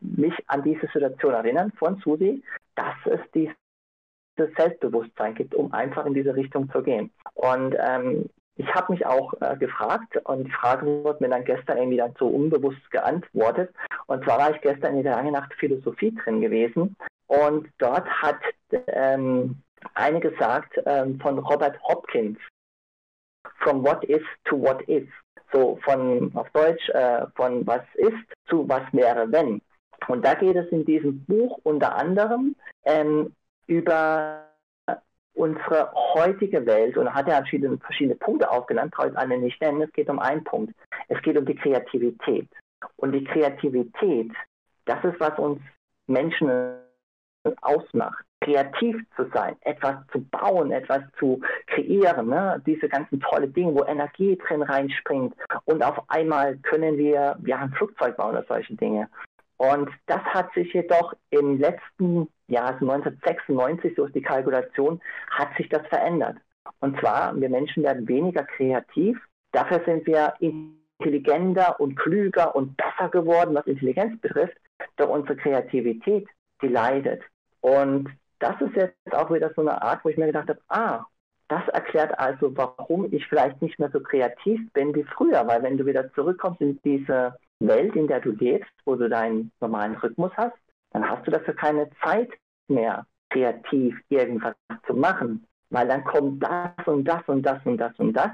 mich 0.00 0.34
an 0.46 0.62
diese 0.62 0.86
Situation 0.92 1.34
erinnern 1.34 1.72
von 1.76 1.96
Susi, 2.04 2.42
dass 2.76 2.94
es 3.04 3.20
dieses 3.34 4.54
Selbstbewusstsein 4.56 5.34
gibt, 5.34 5.56
um 5.56 5.72
einfach 5.72 6.06
in 6.06 6.14
diese 6.14 6.36
Richtung 6.36 6.70
zu 6.70 6.82
gehen. 6.82 7.10
Und 7.34 7.74
ähm, 7.78 8.30
ich 8.56 8.74
habe 8.74 8.92
mich 8.92 9.04
auch 9.04 9.34
äh, 9.40 9.56
gefragt 9.56 10.16
und 10.24 10.44
die 10.44 10.50
Frage 10.52 10.86
wurde 10.86 11.22
mir 11.22 11.30
dann 11.30 11.44
gestern 11.44 11.76
irgendwie 11.76 11.98
dann 11.98 12.14
so 12.18 12.26
unbewusst 12.26 12.90
geantwortet. 12.90 13.70
Und 14.06 14.24
zwar 14.24 14.38
war 14.38 14.50
ich 14.54 14.60
gestern 14.62 14.96
in 14.96 15.02
der 15.02 15.16
lange 15.16 15.32
Nacht 15.32 15.52
Philosophie 15.54 16.14
drin 16.14 16.40
gewesen 16.40 16.96
und 17.26 17.68
dort 17.78 18.08
hat 18.08 18.40
ähm, 18.88 19.62
eine 19.94 20.20
gesagt 20.20 20.80
ähm, 20.86 21.20
von 21.20 21.38
Robert 21.38 21.80
Hopkins, 21.82 22.38
From 23.58 23.84
What 23.84 24.04
Is 24.04 24.22
to 24.44 24.60
What 24.60 24.82
Is. 24.82 25.06
So 25.52 25.78
von 25.84 26.32
auf 26.34 26.50
Deutsch 26.50 26.88
äh, 26.90 27.26
von 27.36 27.66
was 27.66 27.82
ist 27.94 28.16
zu 28.48 28.68
was 28.68 28.82
wäre 28.92 29.30
wenn. 29.30 29.62
Und 30.08 30.24
da 30.24 30.34
geht 30.34 30.56
es 30.56 30.68
in 30.70 30.84
diesem 30.84 31.24
Buch 31.24 31.60
unter 31.62 31.94
anderem 31.94 32.56
ähm, 32.84 33.34
über 33.66 34.46
unsere 35.36 35.92
heutige 36.14 36.64
Welt, 36.66 36.96
und 36.96 37.12
hat 37.12 37.28
er 37.28 37.36
verschiedene, 37.36 37.78
verschiedene 37.78 38.16
Punkte 38.16 38.50
aufgenannt, 38.50 38.92
brauche 38.92 39.10
ich 39.10 39.18
alle 39.18 39.38
nicht 39.38 39.60
nennen, 39.60 39.82
es 39.82 39.92
geht 39.92 40.08
um 40.08 40.18
einen 40.18 40.42
Punkt. 40.44 40.74
Es 41.08 41.20
geht 41.22 41.36
um 41.36 41.44
die 41.44 41.54
Kreativität. 41.54 42.48
Und 42.96 43.12
die 43.12 43.24
Kreativität, 43.24 44.32
das 44.86 45.04
ist, 45.04 45.20
was 45.20 45.38
uns 45.38 45.60
Menschen 46.06 46.50
ausmacht. 47.62 48.24
Kreativ 48.40 48.96
zu 49.16 49.28
sein, 49.32 49.56
etwas 49.62 49.96
zu 50.12 50.22
bauen, 50.30 50.70
etwas 50.70 51.02
zu 51.18 51.40
kreieren, 51.66 52.28
ne? 52.28 52.62
diese 52.66 52.88
ganzen 52.88 53.20
tolle 53.20 53.48
Dinge, 53.48 53.74
wo 53.74 53.84
Energie 53.84 54.36
drin 54.36 54.62
reinspringt. 54.62 55.34
Und 55.64 55.82
auf 55.82 55.98
einmal 56.08 56.56
können 56.58 56.96
wir 56.96 57.38
ja, 57.44 57.58
ein 57.58 57.72
Flugzeug 57.72 58.16
bauen 58.16 58.36
oder 58.36 58.44
solche 58.46 58.74
Dinge. 58.74 59.08
Und 59.56 59.90
das 60.06 60.20
hat 60.20 60.52
sich 60.52 60.72
jedoch 60.74 61.14
im 61.30 61.58
letzten 61.58 62.28
Jahr, 62.48 62.66
also 62.66 62.90
1996, 62.90 63.94
so 63.96 64.04
ist 64.04 64.14
die 64.14 64.22
Kalkulation, 64.22 65.00
hat 65.30 65.56
sich 65.56 65.68
das 65.68 65.86
verändert. 65.88 66.36
Und 66.80 66.98
zwar, 67.00 67.38
wir 67.38 67.48
Menschen 67.48 67.82
werden 67.82 68.08
weniger 68.08 68.44
kreativ, 68.44 69.18
dafür 69.52 69.80
sind 69.84 70.06
wir 70.06 70.34
intelligenter 70.40 71.78
und 71.80 71.96
klüger 71.96 72.54
und 72.54 72.76
besser 72.76 73.08
geworden, 73.08 73.54
was 73.54 73.66
Intelligenz 73.66 74.20
betrifft, 74.20 74.56
doch 74.96 75.08
unsere 75.08 75.36
Kreativität, 75.36 76.28
die 76.62 76.68
leidet. 76.68 77.22
Und 77.60 78.08
das 78.38 78.60
ist 78.60 78.76
jetzt 78.76 79.14
auch 79.14 79.32
wieder 79.32 79.52
so 79.54 79.62
eine 79.62 79.80
Art, 79.82 80.04
wo 80.04 80.08
ich 80.08 80.16
mir 80.16 80.26
gedacht 80.26 80.48
habe, 80.48 80.60
ah, 80.68 81.04
das 81.48 81.66
erklärt 81.68 82.18
also, 82.18 82.56
warum 82.56 83.12
ich 83.12 83.26
vielleicht 83.26 83.62
nicht 83.62 83.78
mehr 83.78 83.90
so 83.90 84.00
kreativ 84.00 84.60
bin 84.72 84.94
wie 84.94 85.04
früher, 85.04 85.46
weil 85.46 85.62
wenn 85.62 85.78
du 85.78 85.86
wieder 85.86 86.12
zurückkommst 86.14 86.60
in 86.60 86.80
diese 86.84 87.36
Welt, 87.60 87.94
in 87.94 88.08
der 88.08 88.20
du 88.20 88.30
lebst, 88.30 88.70
wo 88.84 88.96
du 88.96 89.08
deinen 89.08 89.52
normalen 89.60 89.94
Rhythmus 89.94 90.32
hast, 90.36 90.56
dann 90.90 91.08
hast 91.08 91.26
du 91.26 91.30
dafür 91.30 91.54
keine 91.54 91.90
Zeit 92.02 92.30
mehr, 92.68 93.06
kreativ 93.30 93.98
irgendwas 94.08 94.54
zu 94.86 94.94
machen, 94.94 95.46
weil 95.70 95.88
dann 95.88 96.04
kommt 96.04 96.42
das 96.42 96.86
und 96.86 97.04
das 97.04 97.22
und 97.26 97.42
das 97.42 97.64
und 97.64 97.78
das 97.78 97.92
und 97.98 98.12
das. 98.12 98.30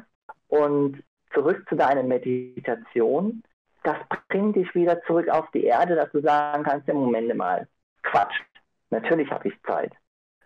Und 0.48 1.02
zurück 1.32 1.64
zu 1.68 1.76
deiner 1.76 2.02
Meditation, 2.02 3.42
das 3.82 3.96
bringt 4.28 4.56
dich 4.56 4.74
wieder 4.74 5.02
zurück 5.02 5.28
auf 5.28 5.50
die 5.52 5.64
Erde, 5.64 5.96
dass 5.96 6.10
du 6.12 6.20
sagen 6.20 6.62
kannst, 6.62 6.88
im 6.88 6.96
Moment 6.96 7.34
mal, 7.34 7.66
Quatsch, 8.02 8.34
natürlich 8.90 9.30
habe 9.30 9.48
ich 9.48 9.62
Zeit. 9.62 9.92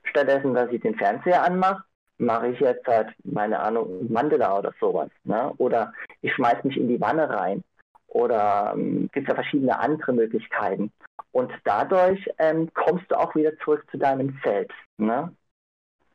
Stattdessen, 0.05 0.55
dass 0.55 0.71
ich 0.71 0.81
den 0.81 0.95
Fernseher 0.95 1.43
anmache, 1.43 1.83
mache 2.19 2.49
ich 2.49 2.61
jetzt 2.61 2.87
halt, 2.87 3.09
meine 3.25 3.61
Ahnung, 3.61 4.11
Mandela 4.11 4.59
oder 4.59 4.73
sowas. 4.81 5.11
Ne? 5.25 5.53
Oder 5.59 5.93
ich 6.23 6.33
schmeiß 6.35 6.65
mich 6.65 6.77
in 6.77 6.89
die 6.89 7.01
Wanne 7.01 7.29
rein 7.29 7.63
oder 8.09 8.73
ähm, 8.75 9.11
gibt 9.13 9.27
es 9.27 9.29
ja 9.29 9.35
verschiedene 9.35 9.79
andere 9.79 10.13
Möglichkeiten. 10.13 10.93
Und 11.37 11.53
dadurch 11.65 12.27
ähm, 12.39 12.73
kommst 12.73 13.11
du 13.11 13.15
auch 13.15 13.35
wieder 13.35 13.55
zurück 13.59 13.85
zu 13.91 13.99
deinem 13.99 14.41
Selbst. 14.43 14.75
Ne? 14.97 15.37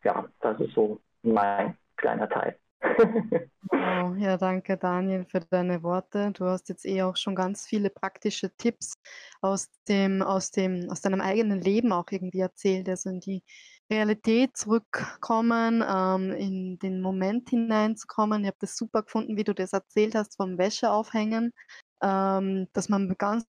Ja, 0.03 0.27
das 0.39 0.59
ist 0.59 0.73
so 0.73 0.99
mein 1.21 1.77
kleiner 1.95 2.27
Teil. 2.27 2.57
wow, 2.81 4.17
ja, 4.17 4.35
danke 4.37 4.77
Daniel 4.77 5.23
für 5.25 5.41
deine 5.41 5.83
Worte. 5.83 6.31
Du 6.31 6.45
hast 6.45 6.69
jetzt 6.69 6.87
eh 6.87 7.03
auch 7.03 7.15
schon 7.17 7.35
ganz 7.35 7.67
viele 7.67 7.91
praktische 7.91 8.49
Tipps 8.57 8.95
aus 9.41 9.69
dem, 9.87 10.23
aus 10.23 10.49
dem, 10.49 10.89
aus 10.89 11.01
deinem 11.01 11.21
eigenen 11.21 11.61
Leben 11.61 11.91
auch 11.91 12.07
irgendwie 12.09 12.39
erzählt, 12.39 12.89
also 12.89 13.11
in 13.11 13.19
die 13.19 13.43
Realität 13.91 14.57
zurückkommen, 14.57 15.83
ähm, 15.87 16.31
in 16.31 16.79
den 16.79 16.99
Moment 16.99 17.51
hineinzukommen. 17.51 18.41
Ich 18.41 18.47
habe 18.47 18.57
das 18.59 18.75
super 18.75 19.03
gefunden, 19.03 19.37
wie 19.37 19.43
du 19.43 19.53
das 19.53 19.73
erzählt 19.73 20.15
hast 20.15 20.35
vom 20.37 20.57
Wäscheaufhängen, 20.57 21.53
ähm, 22.01 22.67
dass 22.73 22.89
man 22.89 23.15
ganz 23.19 23.45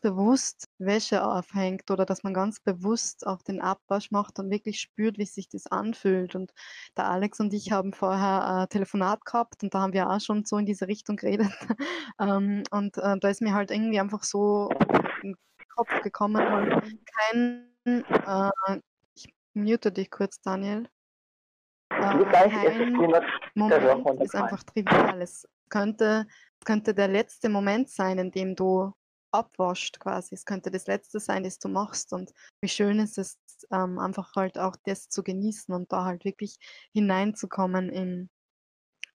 bewusst 0.00 0.68
Wäsche 0.78 1.24
aufhängt 1.24 1.90
oder 1.90 2.06
dass 2.06 2.22
man 2.22 2.34
ganz 2.34 2.60
bewusst 2.60 3.26
auch 3.26 3.42
den 3.42 3.60
Abwasch 3.60 4.10
macht 4.10 4.38
und 4.38 4.50
wirklich 4.50 4.80
spürt, 4.80 5.18
wie 5.18 5.26
sich 5.26 5.48
das 5.48 5.66
anfühlt. 5.66 6.34
Und 6.34 6.52
der 6.96 7.06
Alex 7.06 7.40
und 7.40 7.52
ich 7.52 7.72
haben 7.72 7.92
vorher 7.92 8.46
ein 8.46 8.68
Telefonat 8.68 9.24
gehabt 9.24 9.62
und 9.62 9.74
da 9.74 9.80
haben 9.80 9.92
wir 9.92 10.08
auch 10.10 10.20
schon 10.20 10.44
so 10.44 10.56
in 10.58 10.66
diese 10.66 10.88
Richtung 10.88 11.16
geredet. 11.16 11.50
ähm, 12.20 12.62
und 12.70 12.96
äh, 12.98 13.18
da 13.18 13.28
ist 13.28 13.42
mir 13.42 13.54
halt 13.54 13.70
irgendwie 13.70 14.00
einfach 14.00 14.22
so 14.22 14.70
in 15.22 15.32
den 15.32 15.36
Kopf 15.74 16.00
gekommen, 16.02 16.42
halt 16.42 16.98
kein, 17.14 17.68
äh, 17.84 18.80
ich 19.14 19.32
mute 19.54 19.92
dich 19.92 20.10
kurz, 20.10 20.40
Daniel. 20.40 20.88
Äh, 21.90 22.24
kein 22.24 22.92
Moment 23.54 24.22
ist 24.22 24.34
einfach 24.34 24.62
trivial. 24.62 25.20
Es 25.20 25.46
könnte, 25.68 26.26
könnte 26.64 26.94
der 26.94 27.08
letzte 27.08 27.48
Moment 27.48 27.88
sein, 27.88 28.18
in 28.18 28.30
dem 28.30 28.56
du 28.56 28.92
abwascht 29.32 29.98
quasi. 30.00 30.34
Es 30.34 30.44
könnte 30.44 30.70
das 30.70 30.86
Letzte 30.86 31.20
sein, 31.20 31.44
das 31.44 31.58
du 31.58 31.68
machst. 31.68 32.12
Und 32.12 32.32
wie 32.60 32.68
schön 32.68 32.98
ist 32.98 33.18
es, 33.18 33.38
ähm, 33.70 33.98
einfach 33.98 34.34
halt 34.36 34.58
auch 34.58 34.76
das 34.84 35.08
zu 35.08 35.22
genießen 35.22 35.74
und 35.74 35.92
da 35.92 36.04
halt 36.04 36.24
wirklich 36.24 36.56
hineinzukommen 36.92 37.88
in, 37.90 38.30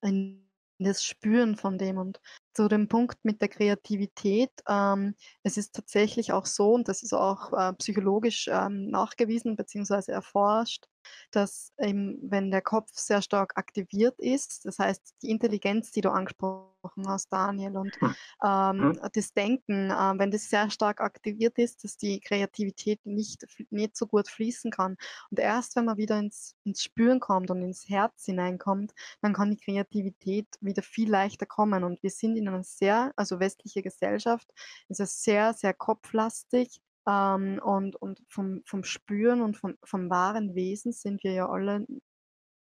in 0.02 0.50
das 0.80 1.04
Spüren 1.04 1.56
von 1.56 1.78
dem. 1.78 1.98
Und 1.98 2.20
zu 2.58 2.68
dem 2.68 2.88
Punkt 2.88 3.24
mit 3.24 3.40
der 3.40 3.50
Kreativität, 3.50 4.50
ähm, 4.68 5.14
es 5.44 5.58
ist 5.58 5.76
tatsächlich 5.76 6.34
auch 6.34 6.48
so, 6.48 6.74
und 6.74 6.88
das 6.88 7.04
ist 7.04 7.14
auch 7.14 7.54
äh, 7.54 7.74
psychologisch 7.74 8.50
ähm, 8.52 8.90
nachgewiesen 8.90 9.56
bzw. 9.56 10.12
erforscht, 10.12 10.88
dass 11.32 11.74
eben, 11.80 12.18
wenn 12.22 12.52
der 12.52 12.62
Kopf 12.62 12.90
sehr 12.94 13.22
stark 13.22 13.58
aktiviert 13.58 14.20
ist, 14.20 14.66
das 14.66 14.80
heißt 14.80 15.16
die 15.22 15.30
Intelligenz, 15.30 15.92
die 15.92 16.02
du 16.02 16.10
angesprochen 16.10 17.08
hast, 17.08 17.32
Daniel, 17.32 17.78
und 17.78 17.96
hm. 18.00 18.16
ähm, 18.44 18.82
hm. 18.82 19.10
das 19.14 19.34
Denken, 19.34 19.92
äh, 19.92 20.14
wenn 20.18 20.32
das 20.32 20.50
sehr 20.50 20.70
stark 20.70 21.02
aktiviert 21.02 21.58
ist, 21.58 21.84
dass 21.84 21.98
die 21.98 22.20
Kreativität 22.20 23.06
nicht, 23.06 23.46
nicht 23.70 23.98
so 23.98 24.08
gut 24.08 24.30
fließen 24.30 24.72
kann. 24.72 24.98
Und 25.30 25.40
erst 25.40 25.76
wenn 25.76 25.86
man 25.86 25.98
wieder 25.98 26.18
ins, 26.18 26.56
ins 26.64 26.84
Spüren 26.84 27.20
kommt 27.20 27.52
und 27.52 27.62
ins 27.62 27.90
Herz 27.90 28.26
hineinkommt, 28.26 28.94
dann 29.22 29.34
kann 29.34 29.52
die 29.52 29.58
Kreativität 29.58 30.48
wieder 30.62 30.82
viel 30.82 31.10
leichter 31.10 31.46
kommen. 31.46 31.84
Und 31.84 32.02
wir 32.04 32.10
sind 32.10 32.38
in 32.38 32.47
einer 32.48 32.64
sehr, 32.64 33.14
also 33.16 33.40
westliche 33.40 33.82
Gesellschaft, 33.82 34.52
ist 34.90 35.00
es 35.00 35.24
sehr, 35.24 35.54
sehr 35.54 35.74
kopflastig 35.74 36.82
ähm, 37.08 37.60
und 37.64 37.96
und 37.96 38.22
vom, 38.30 38.62
vom 38.66 38.84
Spüren 38.84 39.42
und 39.42 39.58
vom, 39.58 39.76
vom 39.84 40.10
wahren 40.10 40.56
Wesen 40.56 40.92
sind 40.92 41.24
wir 41.24 41.34
ja 41.34 41.50
alle 41.50 41.86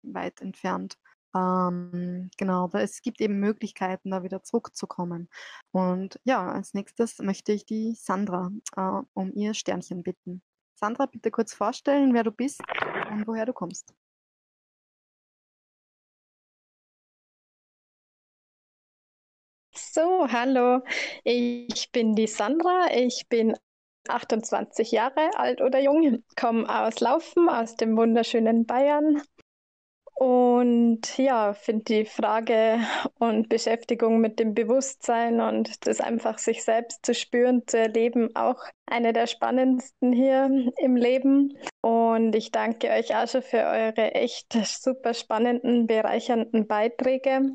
weit 0.04 0.42
entfernt. 0.42 0.98
Ähm, 1.36 2.30
genau, 2.38 2.66
aber 2.66 2.82
es 2.82 3.02
gibt 3.02 3.20
eben 3.22 3.40
Möglichkeiten, 3.40 4.12
da 4.12 4.24
wieder 4.24 4.44
zurückzukommen. 4.44 5.30
Und 5.72 6.20
ja, 6.26 6.52
als 6.52 6.74
nächstes 6.74 7.20
möchte 7.20 7.54
ich 7.54 7.66
die 7.66 7.96
Sandra 7.96 8.52
äh, 8.76 9.02
um 9.14 9.34
ihr 9.34 9.54
Sternchen 9.54 10.04
bitten. 10.04 10.44
Sandra, 10.76 11.08
bitte 11.08 11.32
kurz 11.32 11.54
vorstellen, 11.54 12.14
wer 12.14 12.24
du 12.24 12.32
bist 12.32 12.62
und 13.12 13.28
woher 13.28 13.46
du 13.46 13.54
kommst. 13.54 13.94
So, 19.96 20.28
hallo, 20.28 20.82
ich 21.24 21.92
bin 21.92 22.16
die 22.16 22.26
Sandra, 22.26 22.88
ich 22.96 23.28
bin 23.30 23.54
28 24.08 24.92
Jahre 24.92 25.38
alt 25.38 25.62
oder 25.62 25.80
jung, 25.80 26.24
komme 26.36 26.68
aus 26.68 27.00
Laufen, 27.00 27.48
aus 27.48 27.76
dem 27.76 27.96
wunderschönen 27.96 28.66
Bayern. 28.66 29.22
Und 30.16 31.16
ja, 31.20 31.54
finde 31.54 31.84
die 31.84 32.06
Frage 32.06 32.80
und 33.20 33.50
Beschäftigung 33.50 34.20
mit 34.20 34.40
dem 34.40 34.56
Bewusstsein 34.56 35.40
und 35.40 35.86
das 35.86 36.02
einfach 36.02 36.40
sich 36.40 36.64
selbst 36.64 37.06
zu 37.06 37.14
spüren, 37.14 37.62
zu 37.68 37.78
erleben, 37.78 38.36
auch 38.36 38.64
eine 38.88 39.14
der 39.14 39.28
spannendsten 39.28 40.12
hier 40.12 40.50
im 40.78 40.96
Leben. 40.96 41.56
Und 41.82 42.34
ich 42.36 42.50
danke 42.50 42.90
euch 42.90 43.16
auch 43.16 43.28
schon 43.28 43.44
für 43.44 43.64
eure 43.64 44.16
echt 44.16 44.54
super 44.54 45.14
spannenden, 45.14 45.86
bereichernden 45.86 46.66
Beiträge. 46.66 47.52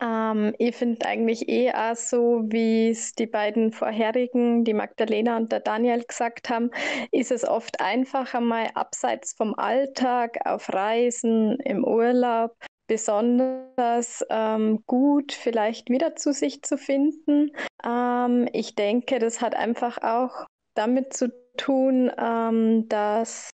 Ähm, 0.00 0.54
ich 0.58 0.76
finde 0.76 1.06
eigentlich 1.06 1.48
eh 1.48 1.72
auch 1.72 1.96
so, 1.96 2.42
wie 2.46 2.90
es 2.90 3.14
die 3.14 3.26
beiden 3.26 3.72
vorherigen, 3.72 4.64
die 4.64 4.74
Magdalena 4.74 5.36
und 5.36 5.52
der 5.52 5.60
Daniel 5.60 6.04
gesagt 6.04 6.50
haben, 6.50 6.70
ist 7.10 7.30
es 7.30 7.46
oft 7.46 7.80
einfacher, 7.80 8.40
mal 8.40 8.68
abseits 8.74 9.34
vom 9.34 9.54
Alltag, 9.54 10.38
auf 10.44 10.72
Reisen, 10.72 11.58
im 11.60 11.84
Urlaub, 11.84 12.56
besonders 12.86 14.24
ähm, 14.28 14.82
gut 14.86 15.32
vielleicht 15.32 15.88
wieder 15.88 16.16
zu 16.16 16.32
sich 16.32 16.62
zu 16.62 16.76
finden. 16.76 17.52
Ähm, 17.84 18.48
ich 18.52 18.74
denke, 18.74 19.18
das 19.18 19.40
hat 19.40 19.54
einfach 19.54 19.98
auch 20.02 20.46
damit 20.74 21.14
zu 21.14 21.32
tun, 21.56 22.10
ähm, 22.18 22.88
dass 22.88 23.50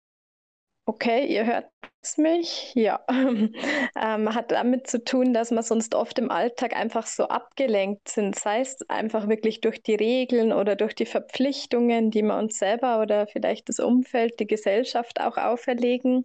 Okay, 0.88 1.26
ihr 1.26 1.44
hört 1.44 1.66
mich? 2.16 2.72
Ja. 2.74 3.04
ähm, 3.10 4.34
hat 4.34 4.50
damit 4.50 4.86
zu 4.86 5.04
tun, 5.04 5.34
dass 5.34 5.50
wir 5.50 5.62
sonst 5.62 5.94
oft 5.94 6.18
im 6.18 6.30
Alltag 6.30 6.74
einfach 6.74 7.06
so 7.06 7.24
abgelenkt 7.24 8.08
sind, 8.08 8.38
sei 8.38 8.60
es 8.60 8.78
einfach 8.88 9.28
wirklich 9.28 9.60
durch 9.60 9.82
die 9.82 9.96
Regeln 9.96 10.50
oder 10.50 10.76
durch 10.76 10.94
die 10.94 11.04
Verpflichtungen, 11.04 12.10
die 12.10 12.22
wir 12.22 12.38
uns 12.38 12.58
selber 12.58 13.02
oder 13.02 13.26
vielleicht 13.26 13.68
das 13.68 13.80
Umfeld, 13.80 14.40
die 14.40 14.46
Gesellschaft 14.46 15.20
auch 15.20 15.36
auferlegen. 15.36 16.24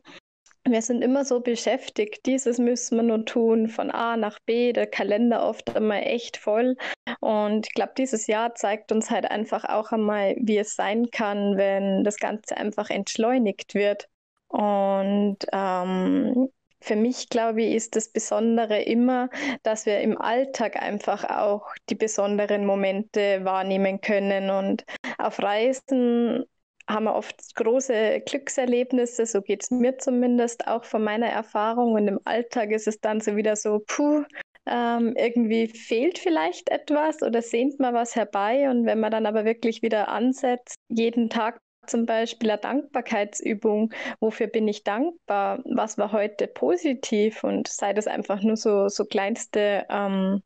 Wir 0.65 0.81
sind 0.81 1.01
immer 1.01 1.25
so 1.25 1.41
beschäftigt, 1.41 2.25
dieses 2.25 2.57
müssen 2.57 2.95
wir 2.95 3.03
nun 3.03 3.25
tun, 3.25 3.67
von 3.67 3.91
A 3.91 4.15
nach 4.15 4.39
B, 4.45 4.71
der 4.71 4.87
Kalender 4.87 5.45
oft 5.45 5.75
einmal 5.75 6.03
echt 6.03 6.37
voll. 6.37 6.77
Und 7.19 7.67
ich 7.67 7.73
glaube, 7.73 7.91
dieses 7.97 8.27
Jahr 8.27 8.55
zeigt 8.55 8.93
uns 8.93 9.11
halt 9.11 9.29
einfach 9.29 9.65
auch 9.65 9.91
einmal, 9.91 10.37
wie 10.39 10.57
es 10.57 10.77
sein 10.77 11.11
kann, 11.11 11.57
wenn 11.57 12.05
das 12.05 12.15
Ganze 12.15 12.55
einfach 12.55 12.89
entschleunigt 12.89 13.75
wird. 13.75 14.07
Und 14.53 15.37
ähm, 15.51 16.47
für 16.79 16.95
mich, 16.95 17.29
glaube 17.29 17.63
ich, 17.63 17.73
ist 17.73 17.95
das 17.95 18.11
Besondere 18.11 18.83
immer, 18.83 19.29
dass 19.63 19.87
wir 19.87 19.99
im 20.01 20.21
Alltag 20.21 20.75
einfach 20.79 21.23
auch 21.23 21.65
die 21.89 21.95
besonderen 21.95 22.65
Momente 22.65 23.43
wahrnehmen 23.43 23.99
können. 24.01 24.51
Und 24.51 24.85
auf 25.17 25.41
Reisen 25.41 26.43
haben 26.87 27.05
wir 27.05 27.15
oft 27.15 27.55
große 27.55 28.21
Glückserlebnisse, 28.27 29.25
so 29.25 29.41
geht 29.41 29.63
es 29.63 29.71
mir 29.71 29.97
zumindest 29.97 30.67
auch 30.67 30.83
von 30.83 31.03
meiner 31.03 31.29
Erfahrung. 31.29 31.93
Und 31.93 32.07
im 32.07 32.19
Alltag 32.25 32.69
ist 32.69 32.87
es 32.87 32.99
dann 32.99 33.21
so 33.21 33.35
wieder 33.35 33.55
so, 33.55 33.81
puh, 33.87 34.23
ähm, 34.67 35.15
irgendwie 35.17 35.67
fehlt 35.67 36.19
vielleicht 36.19 36.69
etwas 36.69 37.23
oder 37.23 37.41
sehnt 37.41 37.79
man 37.79 37.95
was 37.95 38.15
herbei. 38.15 38.69
Und 38.69 38.85
wenn 38.85 38.99
man 38.99 39.09
dann 39.09 39.25
aber 39.25 39.45
wirklich 39.45 39.81
wieder 39.81 40.09
ansetzt, 40.09 40.75
jeden 40.89 41.31
Tag 41.31 41.59
zum 41.87 42.05
Beispiel 42.05 42.51
eine 42.51 42.61
Dankbarkeitsübung. 42.61 43.93
Wofür 44.19 44.47
bin 44.47 44.67
ich 44.67 44.83
dankbar? 44.83 45.59
Was 45.65 45.97
war 45.97 46.11
heute 46.11 46.47
positiv? 46.47 47.43
Und 47.43 47.67
sei 47.67 47.93
das 47.93 48.07
einfach 48.07 48.41
nur 48.41 48.57
so, 48.57 48.87
so 48.89 49.05
kleinste, 49.05 49.85
ähm, 49.89 50.41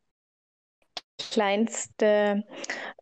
kleinste 1.31 2.43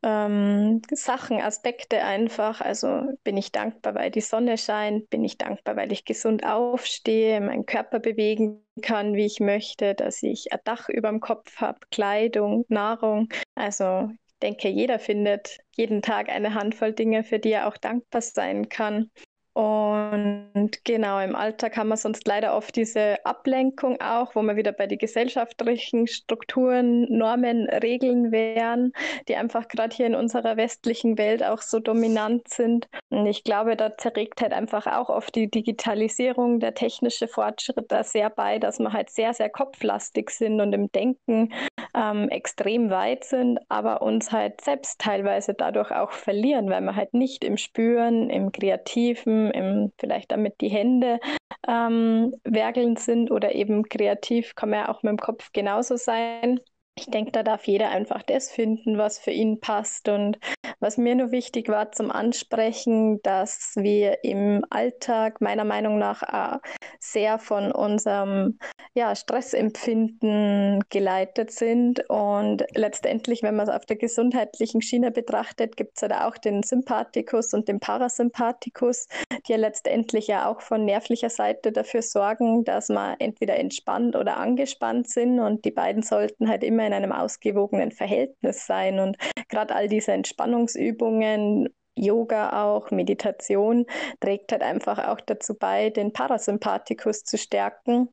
ähm, 0.04 0.82
Sachen, 0.92 1.42
Aspekte 1.42 2.04
einfach. 2.04 2.62
Also 2.62 3.04
bin 3.24 3.38
ich 3.38 3.52
dankbar, 3.52 3.96
weil 3.96 4.12
die 4.12 4.22
Sonne 4.22 4.58
scheint? 4.58 5.10
Bin 5.10 5.24
ich 5.24 5.38
dankbar, 5.38 5.76
weil 5.76 5.92
ich 5.92 6.06
gesund 6.06 6.46
aufstehe, 6.46 7.42
meinen 7.42 7.66
Körper 7.66 8.00
bewegen 8.00 8.64
kann, 8.82 9.16
wie 9.16 9.26
ich 9.26 9.40
möchte, 9.40 9.96
dass 9.96 10.24
ich 10.24 10.52
ein 10.54 10.60
Dach 10.64 10.90
über 10.90 11.10
dem 11.10 11.20
Kopf 11.20 11.58
habe, 11.58 11.80
Kleidung, 11.92 12.66
Nahrung. 12.70 13.30
Also 13.56 14.10
denke, 14.42 14.70
jeder 14.70 15.00
findet 15.00 15.58
jeden 15.76 16.02
Tag 16.02 16.30
eine 16.30 16.54
Handvoll 16.54 16.94
Dinge, 16.94 17.24
für 17.24 17.40
die 17.40 17.52
er 17.52 17.68
auch 17.68 17.78
dankbar 17.78 18.22
sein 18.22 18.70
kann. 18.70 19.10
Und 19.56 20.84
genau, 20.84 21.18
im 21.22 21.34
Alltag 21.34 21.78
haben 21.78 21.88
wir 21.88 21.96
sonst 21.96 22.28
leider 22.28 22.58
oft 22.58 22.76
diese 22.76 23.26
Ablenkung 23.26 24.02
auch, 24.02 24.36
wo 24.36 24.42
wir 24.42 24.58
wieder 24.58 24.74
bei 24.74 24.86
den 24.86 24.98
gesellschaftlichen 24.98 26.08
Strukturen, 26.08 27.04
Normen, 27.04 27.70
Regeln 27.70 28.34
wären, 28.34 28.92
die 29.30 29.38
einfach 29.38 29.70
gerade 29.70 29.96
hier 29.96 30.08
in 30.08 30.16
unserer 30.16 30.58
westlichen 30.58 31.18
Welt 31.18 31.42
auch 31.42 31.62
so 31.62 31.80
dominant 31.80 32.50
sind. 32.50 32.90
Und 33.08 33.28
ich 33.28 33.46
glaube, 33.46 33.78
da 33.78 33.96
zerregt 33.96 34.42
halt 34.42 34.52
einfach 34.52 34.88
auch 34.88 35.08
oft 35.08 35.34
die 35.36 35.50
Digitalisierung, 35.50 36.60
der 36.60 36.74
technische 36.74 37.30
Fortschritt 37.30 37.86
da 37.88 38.04
sehr 38.04 38.30
bei, 38.30 38.60
dass 38.60 38.80
wir 38.80 38.92
halt 38.92 39.10
sehr, 39.10 39.34
sehr 39.34 39.50
kopflastig 39.50 40.32
sind 40.32 40.60
und 40.60 40.74
im 40.74 40.92
Denken 40.92 41.54
ähm, 41.96 42.30
extrem 42.30 42.90
weit 42.90 43.24
sind, 43.24 43.60
aber 43.70 44.02
uns 44.02 44.32
halt 44.32 44.62
selbst 44.62 45.00
teilweise 45.00 45.54
dadurch 45.54 45.92
auch 45.92 46.12
verlieren, 46.12 46.70
weil 46.70 46.82
wir 46.82 46.96
halt 46.96 47.14
nicht 47.14 47.44
im 47.44 47.58
Spüren, 47.58 48.30
im 48.30 48.52
Kreativen, 48.52 49.50
im, 49.52 49.92
vielleicht 49.98 50.32
damit 50.32 50.60
die 50.62 50.70
Hände 50.70 51.20
ähm, 51.68 52.34
werkelnd 52.44 53.00
sind 53.00 53.32
oder 53.32 53.56
eben 53.56 53.84
kreativ 53.84 54.56
kann 54.56 54.70
man 54.70 54.80
ja 54.80 54.90
auch 54.90 55.04
mit 55.04 55.12
dem 55.12 55.20
Kopf 55.20 55.52
genauso 55.54 55.96
sein. 55.96 56.60
Ich 56.98 57.08
denke, 57.08 57.32
da 57.32 57.44
darf 57.44 57.66
jeder 57.68 57.90
einfach 57.90 58.24
das 58.24 58.50
finden, 58.50 58.98
was 58.98 59.20
für 59.20 59.32
ihn 59.32 59.60
passt. 59.60 60.08
Und 60.08 60.40
was 60.80 60.98
mir 60.98 61.16
nur 61.16 61.32
wichtig 61.32 61.68
war 61.68 61.92
zum 61.92 62.10
Ansprechen, 62.10 63.22
dass 63.22 63.74
wir 63.76 64.24
im 64.24 64.64
Alltag 64.70 65.42
meiner 65.42 65.66
Meinung 65.66 65.98
nach 65.98 66.24
äh, 66.24 66.58
sehr 67.00 67.38
von 67.38 67.72
unserem 67.74 68.60
ja, 68.94 69.14
Stressempfinden 69.14 70.86
geleitet 70.90 71.52
sind. 71.52 72.10
Und 72.10 72.64
letztendlich, 72.76 73.44
wenn 73.44 73.58
man 73.58 73.68
es 73.68 73.74
auf 73.74 73.86
der 73.86 73.98
gesundheitlichen 73.98 74.82
Schiene 74.82 75.12
betrachtet, 75.12 75.76
gibt 75.76 75.98
es 75.98 76.02
ja 76.02 76.08
da 76.08 76.28
auch 76.28 76.38
den 76.38 76.64
Sympathikus 76.64 77.54
und 77.54 77.68
den 77.68 77.82
Parasympathikus, 77.82 79.08
die 79.48 79.52
ja 79.52 79.58
letztendlich 79.58 80.28
ja 80.28 80.50
auch 80.50 80.62
von 80.62 80.86
nervlicher 80.86 81.30
Seite 81.30 81.74
dafür 81.74 82.02
sorgen, 82.02 82.64
dass 82.64 82.88
man 82.88 83.20
entweder 83.20 83.58
entspannt 83.58 84.16
oder 84.16 84.38
angespannt 84.38 85.10
sind. 85.10 85.40
Und 85.40 85.66
die 85.66 85.72
beiden 85.72 86.02
sollten 86.02 86.48
halt 86.48 86.64
immer 86.64 86.85
in 86.86 86.94
einem 86.94 87.12
ausgewogenen 87.12 87.92
Verhältnis 87.92 88.66
sein. 88.66 89.00
Und 89.00 89.18
gerade 89.50 89.76
all 89.76 89.88
diese 89.88 90.12
Entspannungsübungen, 90.14 91.70
Yoga 91.96 92.64
auch, 92.64 92.92
Meditation, 92.92 93.86
trägt 94.20 94.52
halt 94.52 94.62
einfach 94.62 95.08
auch 95.08 95.22
dazu 95.22 95.58
bei, 95.58 95.90
den 95.90 96.14
Parasympathikus 96.14 97.24
zu 97.24 97.38
stärken 97.38 98.10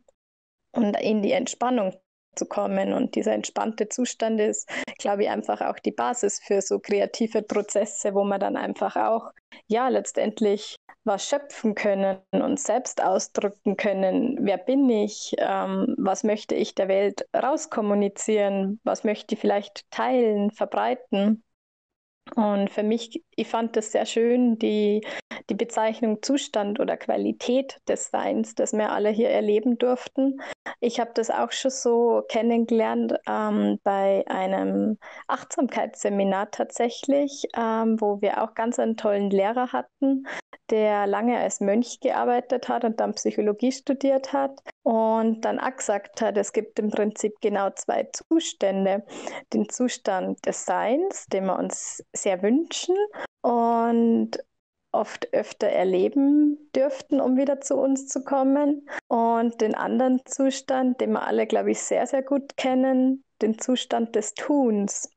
und 0.72 0.98
in 1.00 1.22
die 1.22 1.32
Entspannung 1.32 1.92
zu 2.34 2.46
kommen. 2.46 2.92
Und 2.92 3.14
dieser 3.14 3.32
entspannte 3.32 3.88
Zustand 3.88 4.40
ist, 4.40 4.68
glaube 4.98 5.24
ich, 5.24 5.30
einfach 5.30 5.60
auch 5.60 5.78
die 5.78 5.92
Basis 5.92 6.40
für 6.44 6.60
so 6.60 6.78
kreative 6.78 7.42
Prozesse, 7.42 8.14
wo 8.14 8.24
man 8.24 8.40
dann 8.40 8.56
einfach 8.56 8.96
auch, 8.96 9.30
ja, 9.66 9.88
letztendlich 9.88 10.76
was 11.04 11.28
schöpfen 11.28 11.74
können 11.74 12.18
und 12.30 12.60
selbst 12.60 13.02
ausdrücken 13.02 13.76
können. 13.76 14.38
Wer 14.40 14.58
bin 14.58 14.88
ich? 14.88 15.34
Ähm, 15.38 15.94
was 15.98 16.22
möchte 16.22 16.54
ich 16.54 16.74
der 16.74 16.88
Welt 16.88 17.26
rauskommunizieren? 17.36 18.80
Was 18.84 19.04
möchte 19.04 19.34
ich 19.34 19.40
vielleicht 19.40 19.90
teilen, 19.90 20.50
verbreiten? 20.50 21.42
Und 22.34 22.70
für 22.70 22.82
mich, 22.82 23.22
ich 23.36 23.48
fand 23.48 23.76
es 23.76 23.92
sehr 23.92 24.06
schön, 24.06 24.58
die, 24.58 25.04
die 25.50 25.54
Bezeichnung 25.54 26.22
Zustand 26.22 26.80
oder 26.80 26.96
Qualität 26.96 27.78
des 27.88 28.10
Seins, 28.10 28.54
das 28.54 28.72
wir 28.72 28.90
alle 28.90 29.10
hier 29.10 29.28
erleben 29.28 29.76
durften. 29.76 30.40
Ich 30.80 30.98
habe 30.98 31.10
das 31.14 31.30
auch 31.30 31.52
schon 31.52 31.70
so 31.70 32.22
kennengelernt 32.28 33.14
ähm, 33.28 33.78
bei 33.82 34.24
einem 34.28 34.98
Achtsamkeitsseminar 35.26 36.50
tatsächlich, 36.50 37.44
ähm, 37.56 38.00
wo 38.00 38.20
wir 38.22 38.42
auch 38.42 38.54
ganz 38.54 38.78
einen 38.78 38.96
tollen 38.96 39.30
Lehrer 39.30 39.72
hatten, 39.72 40.24
der 40.72 41.06
lange 41.06 41.38
als 41.38 41.60
Mönch 41.60 42.00
gearbeitet 42.00 42.68
hat 42.68 42.84
und 42.84 42.98
dann 42.98 43.14
Psychologie 43.14 43.70
studiert 43.70 44.32
hat 44.32 44.58
und 44.82 45.42
dann 45.42 45.60
auch 45.60 45.76
gesagt 45.76 46.22
hat, 46.22 46.36
es 46.38 46.52
gibt 46.52 46.78
im 46.78 46.90
Prinzip 46.90 47.34
genau 47.42 47.68
zwei 47.70 48.08
Zustände. 48.12 49.04
Den 49.52 49.68
Zustand 49.68 50.44
des 50.46 50.64
Seins, 50.64 51.26
den 51.26 51.44
wir 51.44 51.58
uns 51.58 52.02
sehr 52.14 52.42
wünschen 52.42 52.96
und 53.42 54.38
oft 54.92 55.32
öfter 55.34 55.68
erleben 55.68 56.70
dürften, 56.74 57.20
um 57.20 57.36
wieder 57.36 57.60
zu 57.60 57.76
uns 57.76 58.08
zu 58.08 58.24
kommen. 58.24 58.88
Und 59.08 59.60
den 59.60 59.74
anderen 59.74 60.20
Zustand, 60.24 61.02
den 61.02 61.12
wir 61.12 61.26
alle, 61.26 61.46
glaube 61.46 61.70
ich, 61.70 61.82
sehr, 61.82 62.06
sehr 62.06 62.22
gut 62.22 62.56
kennen, 62.56 63.24
den 63.42 63.58
Zustand 63.58 64.14
des 64.16 64.32
Tuns. 64.34 65.10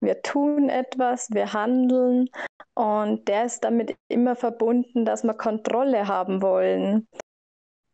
Wir 0.00 0.22
tun 0.22 0.68
etwas, 0.68 1.28
wir 1.30 1.52
handeln 1.52 2.28
und 2.74 3.28
der 3.28 3.44
ist 3.44 3.64
damit 3.64 3.96
immer 4.08 4.36
verbunden, 4.36 5.04
dass 5.04 5.24
wir 5.24 5.34
Kontrolle 5.34 6.08
haben 6.08 6.42
wollen. 6.42 7.06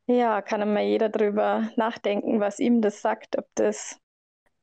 Ja, 0.06 0.40
kann 0.40 0.62
immer 0.62 0.80
jeder 0.80 1.08
darüber 1.08 1.68
nachdenken, 1.76 2.40
was 2.40 2.60
ihm 2.60 2.80
das 2.80 3.02
sagt, 3.02 3.36
ob 3.36 3.46
das, 3.54 3.98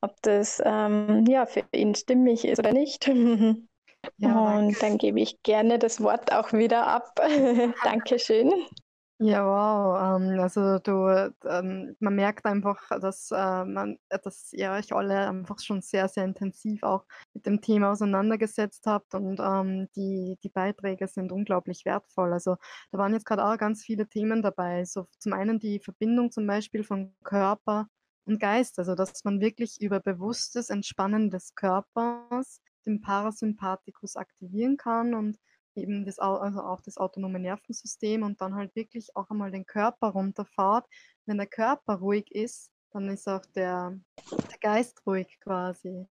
ob 0.01 0.15
das 0.21 0.61
ähm, 0.65 1.25
ja, 1.27 1.45
für 1.45 1.63
ihn 1.71 1.93
stimmig 1.95 2.45
ist 2.45 2.59
oder 2.59 2.73
nicht. 2.73 3.09
Ja, 4.17 4.59
und 4.59 4.79
dann 4.83 4.99
gebe 4.99 5.19
ich 5.19 5.41
gerne 5.41 5.79
das 5.79 5.99
Wort 5.99 6.31
auch 6.31 6.53
wieder 6.53 6.85
ab. 6.85 7.19
Dankeschön. 7.83 8.51
Ja, 9.19 9.45
wow. 9.45 10.17
Ähm, 10.21 10.39
also 10.41 10.77
du, 10.79 11.07
ähm, 11.47 11.95
man 11.99 12.15
merkt 12.15 12.45
einfach, 12.45 12.89
dass, 12.99 13.31
äh, 13.31 13.63
man, 13.63 13.97
dass 14.09 14.51
ihr 14.51 14.71
euch 14.71 14.91
alle 14.91 15.29
einfach 15.29 15.59
schon 15.59 15.81
sehr, 15.81 16.09
sehr 16.09 16.25
intensiv 16.25 16.83
auch 16.83 17.05
mit 17.33 17.45
dem 17.45 17.61
Thema 17.61 17.91
auseinandergesetzt 17.93 18.85
habt 18.87 19.15
und 19.15 19.39
ähm, 19.39 19.87
die, 19.95 20.37
die 20.43 20.49
Beiträge 20.49 21.07
sind 21.07 21.31
unglaublich 21.31 21.85
wertvoll. 21.85 22.33
Also 22.33 22.57
da 22.91 22.97
waren 22.97 23.13
jetzt 23.13 23.25
gerade 23.25 23.45
auch 23.45 23.57
ganz 23.57 23.83
viele 23.85 24.05
Themen 24.09 24.41
dabei. 24.41 24.83
So 24.83 25.07
zum 25.19 25.31
einen 25.31 25.59
die 25.59 25.79
Verbindung 25.79 26.29
zum 26.31 26.45
Beispiel 26.45 26.83
von 26.83 27.15
Körper 27.23 27.87
und 28.25 28.39
Geist, 28.41 28.79
also 28.79 28.95
dass 28.95 29.23
man 29.23 29.39
wirklich 29.39 29.79
über 29.79 30.01
bewusstes 30.01 30.69
Entspannen 30.69 31.29
des 31.29 31.55
Körpers 31.55 32.59
den 32.85 32.99
Parasympathikus 32.99 34.17
aktivieren 34.17 34.75
kann 34.75 35.13
und 35.13 35.37
eben 35.75 36.05
das, 36.05 36.19
also 36.19 36.61
auch 36.61 36.81
das 36.81 36.97
autonome 36.97 37.39
Nervensystem 37.39 38.23
und 38.23 38.41
dann 38.41 38.55
halt 38.55 38.75
wirklich 38.75 39.15
auch 39.15 39.29
einmal 39.29 39.51
den 39.51 39.65
Körper 39.65 40.09
runterfahrt. 40.09 40.87
Wenn 41.25 41.37
der 41.37 41.47
Körper 41.47 41.95
ruhig 41.95 42.31
ist, 42.31 42.71
dann 42.91 43.09
ist 43.09 43.27
auch 43.27 43.45
der, 43.55 43.97
der 44.31 44.57
Geist 44.59 45.05
ruhig 45.05 45.39
quasi. 45.41 46.07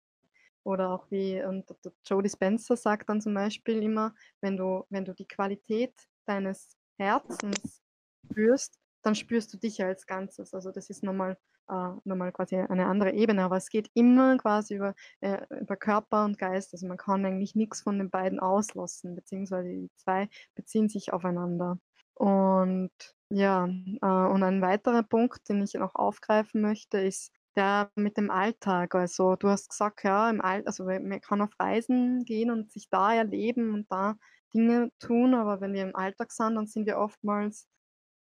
Oder 0.65 0.91
auch 0.91 1.11
wie, 1.11 1.43
und 1.43 1.65
Jodie 2.07 2.29
Spencer 2.29 2.77
sagt 2.77 3.09
dann 3.09 3.21
zum 3.21 3.35
Beispiel 3.35 3.83
immer, 3.83 4.15
wenn 4.41 4.57
du, 4.57 4.85
wenn 4.91 5.05
du 5.05 5.15
die 5.15 5.27
Qualität 5.27 5.95
deines 6.27 6.77
Herzens 6.99 7.83
spürst, 8.27 8.79
dann 9.03 9.15
spürst 9.15 9.53
du 9.53 9.57
dich 9.57 9.83
als 9.83 10.07
Ganzes. 10.07 10.53
Also 10.53 10.71
das 10.71 10.91
ist 10.91 11.03
nochmal 11.03 11.39
äh, 11.69 11.91
nochmal 12.05 12.33
quasi 12.33 12.57
eine 12.57 12.87
andere 12.87 13.13
Ebene, 13.13 13.43
aber 13.43 13.57
es 13.57 13.69
geht 13.69 13.91
immer 13.95 14.37
quasi 14.39 14.77
über, 14.77 14.95
äh, 15.21 15.39
über 15.61 15.77
Körper 15.77 16.25
und 16.25 16.39
Geist. 16.39 16.73
Also 16.75 16.87
man 16.87 16.97
kann 16.97 17.25
eigentlich 17.25 17.55
nichts 17.55 17.83
von 17.83 17.99
den 17.99 18.11
beiden 18.11 18.41
auslassen, 18.41 19.15
beziehungsweise 19.15 19.69
die 19.69 19.91
zwei 19.97 20.29
beziehen 20.55 20.89
sich 20.89 21.13
aufeinander. 21.13 21.79
Und 22.15 22.91
ja, 23.31 23.67
äh, 23.67 24.07
und 24.07 24.43
ein 24.43 24.63
weiterer 24.63 25.03
Punkt, 25.03 25.49
den 25.49 25.63
ich 25.63 25.75
noch 25.75 25.95
aufgreifen 25.95 26.61
möchte, 26.61 26.99
ist 26.99 27.33
der 27.57 27.91
mit 27.97 28.17
dem 28.17 28.31
Alltag. 28.31 28.95
Also 28.95 29.37
du 29.37 29.49
hast 29.49 29.71
gesagt, 29.71 30.05
ja, 30.05 30.31
im 30.31 30.41
All 30.41 30.65
also 30.65 30.85
man 30.85 31.21
kann 31.21 31.41
auf 31.43 31.51
Reisen 31.59 32.25
gehen 32.25 32.51
und 32.51 32.73
sich 32.73 32.89
da 32.91 33.15
erleben 33.15 33.75
und 33.75 33.91
da 33.91 34.17
Dinge 34.55 34.91
tun, 34.99 35.35
aber 35.35 35.61
wenn 35.61 35.75
wir 35.75 35.83
im 35.83 35.97
Alltag 35.97 36.33
sind, 36.33 36.55
dann 36.55 36.67
sind 36.67 36.87
wir 36.87 36.99
oftmals 36.99 37.69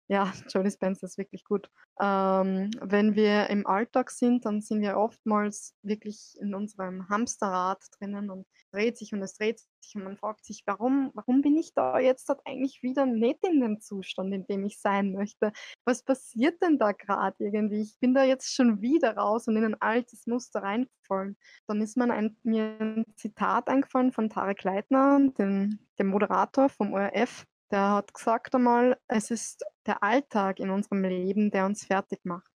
ja, 0.08 0.32
Jodie 0.48 0.70
Spencer 0.70 1.06
ist 1.06 1.18
wirklich 1.18 1.44
gut. 1.44 1.68
Ähm, 2.00 2.70
wenn 2.80 3.16
wir 3.16 3.48
im 3.50 3.66
Alltag 3.66 4.10
sind, 4.10 4.44
dann 4.44 4.60
sind 4.60 4.80
wir 4.80 4.96
oftmals 4.96 5.74
wirklich 5.82 6.36
in 6.40 6.54
unserem 6.54 7.08
Hamsterrad 7.08 7.82
drinnen 7.98 8.30
und 8.30 8.46
dreht 8.70 8.98
sich 8.98 9.12
und 9.12 9.22
es 9.22 9.34
dreht 9.34 9.58
sich 9.58 9.96
und 9.96 10.04
man 10.04 10.16
fragt 10.16 10.44
sich, 10.44 10.62
warum, 10.66 11.10
warum 11.14 11.42
bin 11.42 11.56
ich 11.56 11.74
da 11.74 11.98
jetzt 11.98 12.28
dort 12.28 12.40
eigentlich 12.46 12.82
wieder 12.82 13.04
nicht 13.04 13.44
in 13.44 13.60
dem 13.60 13.80
Zustand, 13.80 14.32
in 14.32 14.46
dem 14.46 14.64
ich 14.64 14.78
sein 14.78 15.12
möchte? 15.12 15.52
Was 15.84 16.04
passiert 16.04 16.62
denn 16.62 16.78
da 16.78 16.92
gerade 16.92 17.36
irgendwie? 17.44 17.80
Ich 17.80 17.98
bin 17.98 18.14
da 18.14 18.22
jetzt 18.22 18.54
schon 18.54 18.80
wieder 18.82 19.16
raus 19.16 19.48
und 19.48 19.56
in 19.56 19.64
ein 19.64 19.80
altes 19.80 20.26
Muster 20.26 20.62
reingefallen. 20.62 21.36
Dann 21.66 21.80
ist 21.80 21.96
man 21.96 22.12
ein, 22.12 22.36
mir 22.44 22.76
ein 22.78 23.04
Zitat 23.16 23.68
eingefallen 23.68 24.12
von 24.12 24.28
Tarek 24.28 24.62
Leitner, 24.62 25.18
dem, 25.36 25.80
dem 25.98 26.06
Moderator 26.08 26.68
vom 26.68 26.92
ORF, 26.92 27.44
der 27.70 27.90
hat 27.90 28.14
gesagt 28.14 28.54
einmal, 28.54 28.98
es 29.08 29.30
ist 29.30 29.64
der 29.86 30.02
Alltag 30.02 30.60
in 30.60 30.70
unserem 30.70 31.02
Leben, 31.02 31.50
der 31.50 31.66
uns 31.66 31.84
fertig 31.84 32.20
macht. 32.24 32.50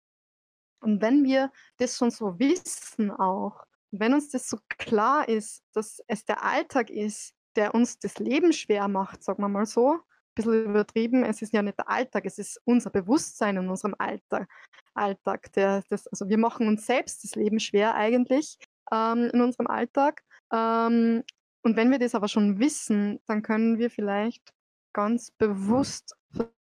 Und 0.80 1.00
wenn 1.00 1.24
wir 1.24 1.52
das 1.78 1.96
schon 1.96 2.10
so 2.10 2.38
wissen 2.38 3.10
auch, 3.10 3.64
wenn 3.92 4.14
uns 4.14 4.30
das 4.30 4.48
so 4.48 4.58
klar 4.78 5.28
ist, 5.28 5.62
dass 5.74 6.02
es 6.08 6.24
der 6.24 6.42
Alltag 6.42 6.90
ist, 6.90 7.34
der 7.56 7.74
uns 7.74 7.98
das 7.98 8.18
Leben 8.18 8.52
schwer 8.52 8.88
macht, 8.88 9.22
sagen 9.22 9.42
wir 9.42 9.48
mal 9.48 9.66
so, 9.66 9.92
ein 9.92 10.00
bisschen 10.34 10.64
übertrieben, 10.64 11.24
es 11.24 11.42
ist 11.42 11.52
ja 11.52 11.62
nicht 11.62 11.78
der 11.78 11.90
Alltag, 11.90 12.24
es 12.24 12.38
ist 12.38 12.60
unser 12.64 12.90
Bewusstsein 12.90 13.58
in 13.58 13.68
unserem 13.68 13.94
Alltag. 13.98 14.48
Alltag 14.94 15.52
der, 15.52 15.82
das, 15.88 16.06
also 16.08 16.28
wir 16.28 16.38
machen 16.38 16.66
uns 16.68 16.86
selbst 16.86 17.22
das 17.22 17.34
Leben 17.34 17.60
schwer 17.60 17.94
eigentlich 17.94 18.58
ähm, 18.90 19.30
in 19.32 19.40
unserem 19.42 19.66
Alltag. 19.66 20.22
Ähm, 20.52 21.22
und 21.62 21.76
wenn 21.76 21.90
wir 21.90 21.98
das 21.98 22.14
aber 22.14 22.28
schon 22.28 22.58
wissen, 22.58 23.20
dann 23.26 23.42
können 23.42 23.78
wir 23.78 23.90
vielleicht 23.90 24.52
ganz 24.92 25.30
bewusst 25.32 26.14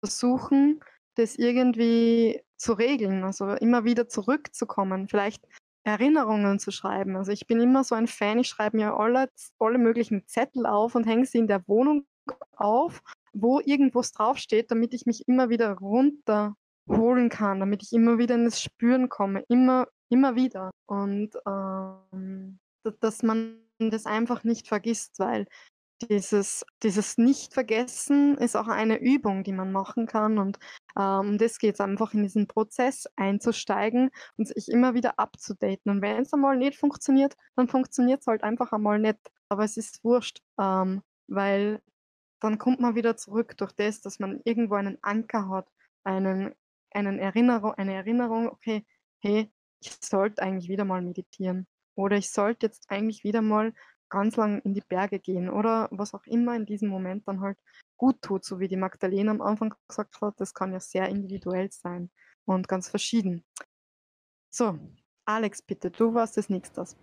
versuchen, 0.02 0.80
das 1.16 1.36
irgendwie 1.36 2.42
zu 2.58 2.74
regeln, 2.74 3.24
also 3.24 3.50
immer 3.54 3.84
wieder 3.84 4.08
zurückzukommen, 4.08 5.08
vielleicht 5.08 5.46
Erinnerungen 5.84 6.60
zu 6.60 6.72
schreiben. 6.72 7.16
Also 7.16 7.32
ich 7.32 7.48
bin 7.48 7.62
immer 7.62 7.84
so 7.84 7.96
ein 7.96 8.08
Fan, 8.08 8.40
ich 8.40 8.48
schreibe 8.48 8.78
mir 8.78 8.96
alle, 8.96 9.30
alle 9.60 9.78
möglichen 9.78 10.26
Zettel 10.28 10.66
auf 10.66 10.96
und 10.96 11.06
hänge 11.06 11.26
sie 11.26 11.38
in 11.38 11.48
der 11.48 11.68
Wohnung 11.68 12.06
auf, 12.56 13.02
wo 13.34 13.60
irgendwas 13.60 14.12
draufsteht, 14.12 14.72
damit 14.72 14.94
ich 14.94 15.06
mich 15.06 15.28
immer 15.28 15.50
wieder 15.50 15.74
runterholen 15.74 17.30
kann, 17.30 17.60
damit 17.60 17.84
ich 17.84 17.94
immer 17.94 18.18
wieder 18.18 18.36
in 18.36 18.46
das 18.46 18.62
Spüren 18.62 19.10
komme, 19.10 19.44
immer, 19.48 19.88
immer 20.10 20.36
wieder. 20.36 20.72
Und 20.88 21.32
ähm, 21.48 22.60
dass 23.00 23.22
man 23.22 23.60
das 23.80 24.06
einfach 24.06 24.44
nicht 24.44 24.68
vergisst, 24.68 25.20
weil 25.20 25.46
dieses, 26.02 26.66
dieses 26.84 27.18
Nicht-Vergessen 27.18 28.38
ist 28.38 28.56
auch 28.56 28.68
eine 28.68 29.00
Übung, 29.00 29.44
die 29.44 29.54
man 29.54 29.72
machen 29.72 30.08
kann. 30.08 30.38
Und 30.38 30.60
Ähm, 30.98 31.20
um 31.32 31.38
das 31.38 31.60
geht 31.60 31.76
es 31.76 31.82
einfach 31.82 32.14
in 32.14 32.24
diesen 32.24 32.48
Prozess 32.48 33.06
einzusteigen 33.16 34.10
und 34.38 34.48
sich 34.48 34.70
immer 34.70 34.94
wieder 34.94 35.20
abzudaten. 35.20 35.92
Und 35.92 36.02
wenn 36.02 36.22
es 36.24 36.34
einmal 36.34 36.58
nicht 36.58 36.78
funktioniert, 36.80 37.36
dann 37.56 37.68
funktioniert 37.68 38.22
es 38.22 38.28
halt 38.28 38.44
einfach 38.44 38.72
einmal 38.72 39.00
nicht. 39.00 39.20
Aber 39.50 39.64
es 39.64 39.78
ist 39.78 40.04
wurscht, 40.04 40.42
ähm, 40.60 41.02
weil 41.28 41.82
dann 42.40 42.58
kommt 42.58 42.80
man 42.80 42.96
wieder 42.96 43.18
zurück 43.18 43.58
durch 43.58 43.72
das, 43.74 44.02
dass 44.02 44.20
man 44.20 44.42
irgendwo 44.44 44.76
einen 44.76 44.98
Anker 45.02 45.50
hat, 45.50 45.68
einen, 46.04 46.54
einen 46.92 47.20
Erinnerung, 47.20 47.74
eine 47.74 47.94
Erinnerung, 47.96 48.48
okay, 48.50 48.86
hey, 49.20 49.52
ich 49.82 49.92
sollte 50.02 50.42
eigentlich 50.42 50.70
wieder 50.70 50.86
mal 50.86 51.02
meditieren. 51.02 51.68
Oder 51.96 52.18
ich 52.18 52.32
sollte 52.32 52.68
jetzt 52.68 52.90
eigentlich 52.92 53.24
wieder 53.24 53.42
mal 53.42 53.74
ganz 54.10 54.36
lang 54.36 54.62
in 54.62 54.74
die 54.74 54.84
Berge 54.88 55.20
gehen 55.20 55.50
oder 55.50 55.88
was 55.92 56.14
auch 56.14 56.26
immer 56.26 56.56
in 56.56 56.66
diesem 56.66 56.90
Moment 56.90 57.28
dann 57.28 57.42
halt 57.42 57.58
gut 57.98 58.22
tut, 58.22 58.46
so 58.46 58.60
wie 58.60 58.68
die 58.68 58.78
Magdalena 58.78 59.32
am 59.32 59.42
Anfang 59.42 59.74
gesagt 59.88 60.20
hat, 60.22 60.34
das 60.38 60.54
kann 60.54 60.74
ja 60.74 60.80
sehr 60.80 61.10
individuell 61.10 61.70
sein 61.72 62.10
und 62.46 62.68
ganz 62.68 62.90
verschieden. 62.90 63.44
So, 64.50 64.78
Alex, 65.26 65.62
bitte, 65.62 65.92
du 65.92 66.14
warst 66.14 66.38
das 66.38 66.50
nächstes. 66.50 66.96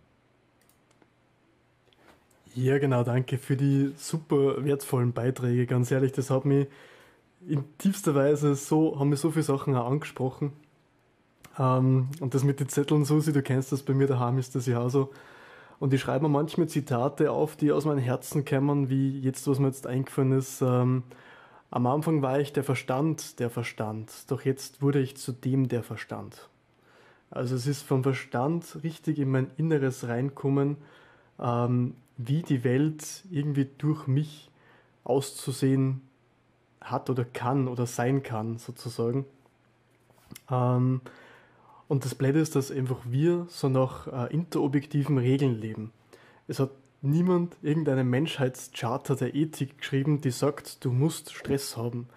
Ja, 2.55 2.79
genau, 2.79 3.03
danke 3.03 3.39
für 3.39 3.57
die 3.57 3.95
super 3.97 4.63
wertvollen 4.65 5.13
Beiträge. 5.13 5.67
Ganz 5.67 5.91
ehrlich, 5.91 6.13
das 6.13 6.29
hat 6.31 6.45
mich 6.45 6.69
in 7.47 7.65
tiefster 7.79 8.15
Weise 8.15 8.55
so, 8.55 8.99
haben 8.99 9.09
mir 9.09 9.17
so 9.17 9.31
viele 9.31 9.43
Sachen 9.43 9.75
auch 9.75 9.91
angesprochen. 9.91 10.53
Ähm, 11.59 12.09
und 12.21 12.35
das 12.35 12.45
mit 12.45 12.61
den 12.61 12.69
Zetteln, 12.69 13.05
Susi, 13.05 13.33
du 13.33 13.43
kennst 13.43 13.73
das, 13.73 13.83
bei 13.83 13.95
mir 13.95 14.07
daheim 14.07 14.39
ist 14.39 14.55
das 14.55 14.67
ja 14.67 14.81
auch 14.81 14.91
so. 14.91 15.11
Und 15.83 15.93
ich 15.93 16.01
schreibe 16.01 16.29
mir 16.29 16.29
manchmal 16.29 16.69
Zitate 16.69 17.33
auf, 17.33 17.57
die 17.57 17.73
aus 17.73 17.87
meinem 17.87 17.99
Herzen 17.99 18.45
kämmern, 18.45 18.89
wie 18.89 19.19
jetzt, 19.19 19.49
was 19.49 19.59
mir 19.59 19.67
jetzt 19.67 19.85
eingefallen 19.85 20.31
ist. 20.31 20.63
Ähm, 20.63 21.03
am 21.73 21.89
Anfang 21.89 22.23
war 22.23 22.39
ich 22.39 22.53
der 22.53 22.63
Verstand, 22.63 23.41
der 23.41 23.51
Verstand, 23.51 24.31
doch 24.31 24.43
jetzt 24.43 24.81
wurde 24.81 25.01
ich 25.01 25.17
zu 25.17 25.33
dem, 25.33 25.67
der 25.67 25.83
Verstand. 25.83 26.49
Also 27.33 27.57
es 27.57 27.67
ist 27.67 27.83
vom 27.83 28.05
Verstand 28.05 28.79
richtig 28.85 29.19
in 29.19 29.33
mein 29.33 29.51
Inneres 29.57 30.07
reinkommen, 30.07 30.77
ähm, 31.41 31.97
wie 32.17 32.43
die 32.43 32.63
Welt 32.63 33.25
irgendwie 33.33 33.67
durch 33.79 34.07
mich 34.07 34.51
auszusehen 35.03 36.01
hat 36.81 37.11
oder 37.11 37.25
kann 37.25 37.67
oder 37.67 37.87
sein 37.87 38.23
kann, 38.23 38.59
sozusagen. 38.59 39.27
Ähm, 40.49 41.01
und 41.89 42.05
das 42.05 42.15
Blöde 42.15 42.41
ist, 42.41 42.57
dass 42.57 42.71
einfach 42.71 43.01
wir 43.05 43.47
so 43.49 43.69
nach 43.69 44.07
äh, 44.07 44.33
interobjektiven 44.33 45.19
Regeln 45.19 45.61
leben. 45.61 45.93
Es 46.49 46.59
hat 46.59 46.71
niemand 47.03 47.57
irgendeine 47.63 48.05
Menschheitscharta 48.05 49.15
der 49.15 49.35
Ethik 49.35 49.79
geschrieben, 49.79 50.21
die 50.21 50.31
sagt, 50.31 50.85
du 50.85 50.93
musst 50.93 51.33
Stress 51.33 51.77
haben. 51.77 52.09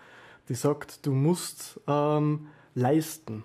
Die 0.47 0.55
sagt, 0.55 1.05
du 1.05 1.11
musst 1.11 1.79
ähm, 1.87 2.47
leisten. 2.75 3.43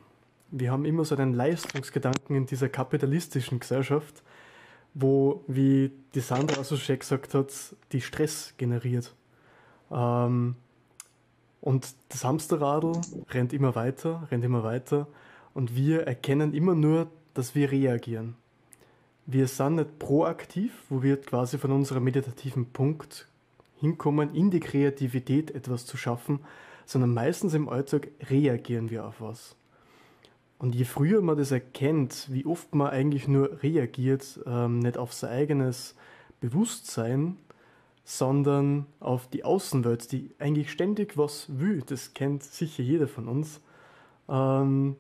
Wir 0.50 0.70
haben 0.70 0.84
immer 0.84 1.04
so 1.04 1.16
einen 1.16 1.32
Leistungsgedanken 1.32 2.36
in 2.36 2.46
dieser 2.46 2.68
kapitalistischen 2.68 3.58
Gesellschaft, 3.58 4.22
wo, 4.92 5.44
wie 5.46 5.90
die 6.14 6.20
Sandra 6.20 6.62
so 6.64 6.76
schön 6.76 6.98
gesagt 6.98 7.34
hat, 7.34 7.52
die 7.92 8.00
Stress 8.00 8.54
generiert. 8.58 9.14
Ähm, 9.90 10.56
und 11.62 11.94
das 12.08 12.24
Hamsterradl 12.24 12.92
rennt 13.30 13.52
immer 13.52 13.74
weiter, 13.74 14.28
rennt 14.30 14.44
immer 14.44 14.62
weiter 14.62 15.06
und 15.54 15.76
wir 15.76 16.06
erkennen 16.06 16.54
immer 16.54 16.74
nur, 16.74 17.10
dass 17.34 17.54
wir 17.54 17.70
reagieren. 17.70 18.34
Wir 19.26 19.46
sind 19.46 19.76
nicht 19.76 19.98
proaktiv, 19.98 20.72
wo 20.88 21.02
wir 21.02 21.20
quasi 21.20 21.58
von 21.58 21.72
unserem 21.72 22.04
meditativen 22.04 22.66
Punkt 22.66 23.28
hinkommen, 23.78 24.34
in 24.34 24.50
die 24.50 24.60
Kreativität 24.60 25.50
etwas 25.52 25.86
zu 25.86 25.96
schaffen, 25.96 26.40
sondern 26.84 27.14
meistens 27.14 27.54
im 27.54 27.68
Alltag 27.68 28.08
reagieren 28.28 28.90
wir 28.90 29.06
auf 29.06 29.20
was. 29.20 29.54
Und 30.58 30.74
je 30.74 30.84
früher 30.84 31.22
man 31.22 31.38
das 31.38 31.52
erkennt, 31.52 32.26
wie 32.30 32.44
oft 32.44 32.74
man 32.74 32.88
eigentlich 32.88 33.28
nur 33.28 33.62
reagiert, 33.62 34.40
ähm, 34.44 34.80
nicht 34.80 34.98
auf 34.98 35.12
sein 35.14 35.30
eigenes 35.30 35.94
Bewusstsein, 36.40 37.36
sondern 38.04 38.86
auf 38.98 39.28
die 39.28 39.44
Außenwelt, 39.44 40.10
die 40.12 40.30
eigentlich 40.38 40.70
ständig 40.70 41.16
was 41.16 41.46
will, 41.48 41.82
das 41.86 42.12
kennt 42.12 42.42
sicher 42.42 42.82
jeder 42.82 43.08
von 43.08 43.28
uns, 43.28 43.60
ähm, 44.28 44.96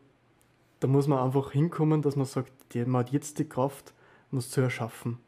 da 0.80 0.88
muss 0.88 1.06
man 1.06 1.18
einfach 1.18 1.52
hinkommen, 1.52 2.02
dass 2.02 2.16
man 2.16 2.26
sagt, 2.26 2.52
man 2.74 3.00
hat 3.00 3.12
jetzt 3.12 3.38
die 3.38 3.48
Kraft, 3.48 3.94
was 4.30 4.50
zu 4.50 4.60
erschaffen. 4.60 5.18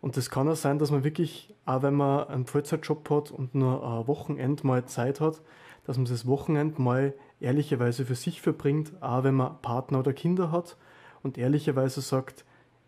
Und 0.00 0.16
das 0.16 0.30
kann 0.30 0.48
auch 0.48 0.56
sein, 0.56 0.78
dass 0.78 0.90
man 0.90 1.04
wirklich, 1.04 1.54
auch 1.64 1.82
wenn 1.82 1.94
man 1.94 2.28
einen 2.28 2.46
Vollzeitjob 2.46 3.08
hat 3.10 3.30
und 3.30 3.54
nur 3.54 3.82
ein 3.82 4.06
Wochenende 4.06 4.66
mal 4.66 4.84
Zeit 4.86 5.20
hat, 5.20 5.40
dass 5.84 5.96
man 5.96 6.06
das 6.06 6.26
Wochenende 6.26 6.80
mal 6.80 7.14
ehrlicherweise 7.40 8.04
für 8.04 8.14
sich 8.14 8.40
verbringt, 8.40 8.92
auch 9.00 9.24
wenn 9.24 9.34
man 9.34 9.60
Partner 9.62 10.00
oder 10.00 10.12
Kinder 10.12 10.52
hat 10.52 10.76
und 11.22 11.38
ehrlicherweise 11.38 12.00
sagt, 12.00 12.44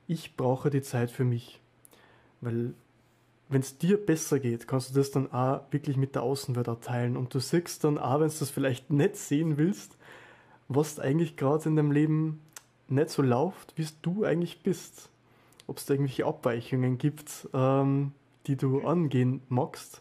ich 0.06 0.36
brauche 0.36 0.70
die 0.70 0.82
Zeit 0.82 1.10
für 1.10 1.24
mich. 1.24 1.60
Weil 2.40 2.74
wenn 3.48 3.60
es 3.60 3.78
dir 3.78 3.96
besser 3.96 4.38
geht, 4.38 4.68
kannst 4.68 4.90
du 4.90 4.94
das 4.94 5.10
dann 5.10 5.32
auch 5.32 5.62
wirklich 5.70 5.96
mit 5.96 6.14
der 6.14 6.22
Außenwelt 6.22 6.82
teilen. 6.82 7.16
Und 7.16 7.34
du 7.34 7.40
siehst 7.40 7.82
dann 7.82 7.98
auch, 7.98 8.20
wenn 8.20 8.28
du 8.28 8.34
das 8.38 8.50
vielleicht 8.50 8.90
nicht 8.90 9.16
sehen 9.16 9.58
willst, 9.58 9.96
was 10.70 11.00
eigentlich 11.00 11.36
gerade 11.36 11.68
in 11.68 11.74
deinem 11.74 11.90
Leben 11.90 12.40
nicht 12.88 13.10
so 13.10 13.22
läuft, 13.22 13.76
wie 13.76 13.86
du 14.02 14.24
eigentlich 14.24 14.62
bist. 14.62 15.10
Ob 15.66 15.78
es 15.78 15.84
da 15.84 15.94
irgendwelche 15.94 16.26
Abweichungen 16.26 16.96
gibt, 16.96 17.48
ähm, 17.52 18.12
die 18.46 18.56
du 18.56 18.86
angehen 18.86 19.42
magst. 19.48 20.00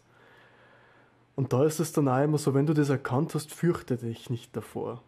Und 1.34 1.52
da 1.52 1.64
ist 1.64 1.80
es 1.80 1.92
dann 1.92 2.08
auch 2.08 2.22
immer 2.22 2.38
so, 2.38 2.54
wenn 2.54 2.66
du 2.66 2.74
das 2.74 2.88
erkannt 2.88 3.34
hast, 3.34 3.52
fürchte 3.52 3.96
dich 3.96 4.30
nicht 4.30 4.56
davor. 4.56 5.02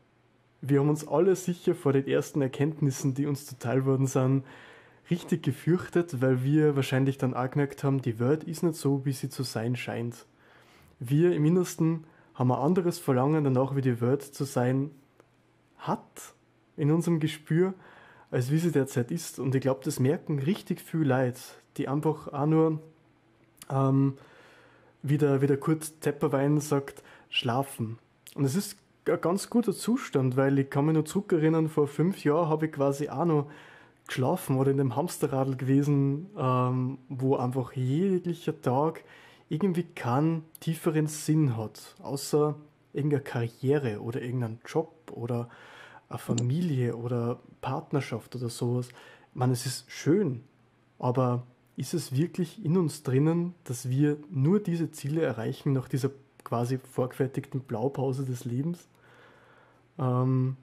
Wir 0.61 0.81
haben 0.81 0.89
uns 0.89 1.07
alle 1.07 1.37
sicher 1.37 1.75
vor 1.77 1.93
den 1.93 2.09
ersten 2.09 2.43
Erkenntnissen, 2.43 3.15
die 3.15 3.27
uns 3.27 3.47
zuteil 3.47 3.85
worden 3.85 4.09
sind, 4.09 4.45
richtig 5.11 5.45
gefürchtet, 5.45 6.21
weil 6.21 6.43
wir 6.43 6.75
wahrscheinlich 6.75 7.19
dann 7.19 7.35
auch 7.35 7.51
gemerkt 7.51 7.85
haben, 7.85 8.03
die 8.03 8.19
Welt 8.19 8.45
ist 8.45 8.65
nicht 8.65 8.77
so, 8.77 9.05
wie 9.05 9.13
sie 9.13 9.29
zu 9.29 9.45
sein 9.45 9.77
scheint. 9.77 10.27
Wir 10.99 11.33
im 11.35 11.45
Innersten 11.45 12.05
haben 12.35 12.51
ein 12.51 12.59
anderes 12.59 12.99
Verlangen 12.99 13.45
danach, 13.45 13.77
wie 13.77 13.81
die 13.81 14.01
Welt 14.01 14.23
zu 14.23 14.45
sein 14.45 14.91
hat 15.83 16.35
in 16.77 16.91
unserem 16.91 17.21
Gespür, 17.21 17.75
als 18.31 18.51
wie 18.51 18.59
sie 18.59 18.73
derzeit 18.73 19.11
ist. 19.11 19.39
Und 19.39 19.55
ich 19.55 19.61
glaube, 19.61 19.81
das 19.85 20.01
merken 20.01 20.39
richtig 20.39 20.81
viel 20.81 21.03
Leute, 21.03 21.41
die 21.77 21.89
einfach 21.89 22.33
auch 22.33 22.47
nur, 22.47 22.81
ähm, 23.71 24.17
wie, 25.03 25.19
der, 25.19 25.43
wie 25.43 25.47
der 25.47 25.59
Kurt 25.59 26.01
Tepperwein 26.01 26.61
sagt, 26.61 27.03
schlafen. 27.29 27.99
Und 28.35 28.45
es 28.45 28.55
ist 28.55 28.77
ein 29.07 29.21
ganz 29.21 29.51
guter 29.51 29.73
Zustand, 29.73 30.37
weil 30.37 30.59
ich 30.59 30.71
kann 30.71 30.87
mich 30.87 30.95
noch 30.95 31.05
zurückerinnern, 31.05 31.69
vor 31.69 31.89
fünf 31.89 32.25
Jahren 32.25 32.49
habe 32.49 32.67
ich 32.67 32.73
quasi 32.73 33.09
auch 33.09 33.25
noch 33.25 33.51
geschlafen 34.07 34.57
oder 34.57 34.71
in 34.71 34.79
dem 34.79 34.97
Hamsterradl 34.97 35.57
gewesen, 35.57 36.31
ähm, 36.37 36.99
wo 37.09 37.37
einfach 37.37 37.73
jeglicher 37.73 38.61
Tag 38.61 39.05
irgendwie 39.49 39.85
keinen 39.85 40.45
tieferen 40.61 41.07
Sinn 41.07 41.57
hat, 41.57 41.97
außer 42.03 42.55
irgendeine 42.93 43.23
Karriere 43.23 44.01
oder 44.01 44.23
irgendeinen 44.23 44.61
Job 44.67 45.13
oder 45.13 45.49
eine 46.13 46.19
Familie 46.19 46.97
oder 46.97 47.41
Partnerschaft 47.61 48.35
oder 48.37 48.49
sowas. 48.49 48.89
Meine, 49.35 49.53
es 49.53 49.67
ist 49.67 49.91
schön, 49.91 50.43
aber 50.99 51.47
ist 51.77 51.95
es 51.95 52.15
wirklich 52.15 52.65
in 52.65 52.77
uns 52.77 53.03
drinnen, 53.03 53.55
dass 53.65 53.89
wir 53.89 54.19
nur 54.31 54.61
diese 54.61 54.91
Ziele 54.91 55.23
erreichen 55.23 55.73
nach 55.73 55.89
dieser 55.89 56.11
quasi 56.45 56.79
vorgefertigten 56.79 57.61
Blaupause 57.61 58.25
des 58.25 58.45
Lebens? 58.45 58.89
Ähm, 59.99 60.57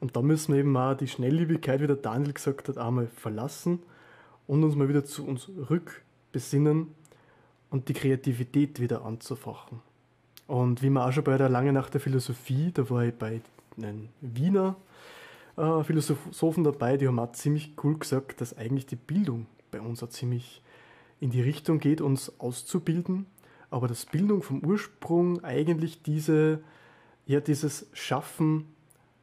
und 0.00 0.16
da 0.16 0.22
müssen 0.22 0.52
wir 0.52 0.60
eben 0.60 0.76
auch 0.76 0.94
die 0.94 1.08
Schnelllebigkeit, 1.08 1.80
wie 1.80 1.86
der 1.86 1.96
Daniel 1.96 2.32
gesagt 2.32 2.68
hat, 2.68 2.78
einmal 2.78 3.06
verlassen 3.06 3.80
und 4.46 4.62
uns 4.64 4.74
mal 4.74 4.88
wieder 4.88 5.04
zu 5.04 5.26
uns 5.26 5.48
rückbesinnen 5.70 6.88
und 7.70 7.88
die 7.88 7.94
Kreativität 7.94 8.80
wieder 8.80 9.04
anzufachen. 9.04 9.80
Und 10.46 10.82
wie 10.82 10.90
man 10.90 11.08
auch 11.08 11.12
schon 11.12 11.24
bei 11.24 11.36
der 11.36 11.48
Lange 11.48 11.72
Nacht 11.72 11.94
der 11.94 12.00
Philosophie, 12.00 12.70
da 12.72 12.88
war 12.88 13.04
ich 13.04 13.14
bei 13.14 13.40
einen 13.76 14.08
Wiener 14.20 14.76
äh, 15.56 15.82
Philosophen 15.84 16.64
dabei, 16.64 16.96
die 16.96 17.08
haben 17.08 17.18
auch 17.18 17.32
ziemlich 17.32 17.74
cool 17.82 17.98
gesagt, 17.98 18.40
dass 18.40 18.56
eigentlich 18.56 18.86
die 18.86 18.96
Bildung 18.96 19.46
bei 19.70 19.80
uns 19.80 20.02
auch 20.02 20.08
ziemlich 20.08 20.62
in 21.20 21.30
die 21.30 21.40
Richtung 21.40 21.78
geht, 21.78 22.00
uns 22.00 22.40
auszubilden, 22.40 23.26
aber 23.70 23.88
dass 23.88 24.06
Bildung 24.06 24.42
vom 24.42 24.64
Ursprung 24.64 25.42
eigentlich 25.44 26.02
diese, 26.02 26.62
ja, 27.26 27.40
dieses 27.40 27.88
Schaffen 27.92 28.66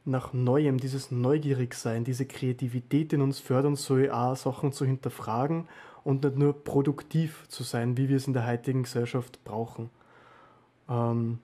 nach 0.04 0.32
Neuem, 0.32 0.78
dieses 0.78 1.10
Neugierigsein, 1.10 2.04
diese 2.04 2.26
Kreativität 2.26 3.12
in 3.12 3.22
uns 3.22 3.38
fördern 3.38 3.76
soll, 3.76 4.10
auch 4.10 4.36
Sachen 4.36 4.72
zu 4.72 4.84
hinterfragen 4.84 5.66
und 6.02 6.24
nicht 6.24 6.36
nur 6.36 6.52
produktiv 6.52 7.46
zu 7.48 7.62
sein, 7.62 7.96
wie 7.96 8.08
wir 8.08 8.16
es 8.16 8.26
in 8.26 8.34
der 8.34 8.46
heutigen 8.46 8.82
Gesellschaft 8.82 9.42
brauchen. 9.44 9.88
Ähm, 10.88 11.38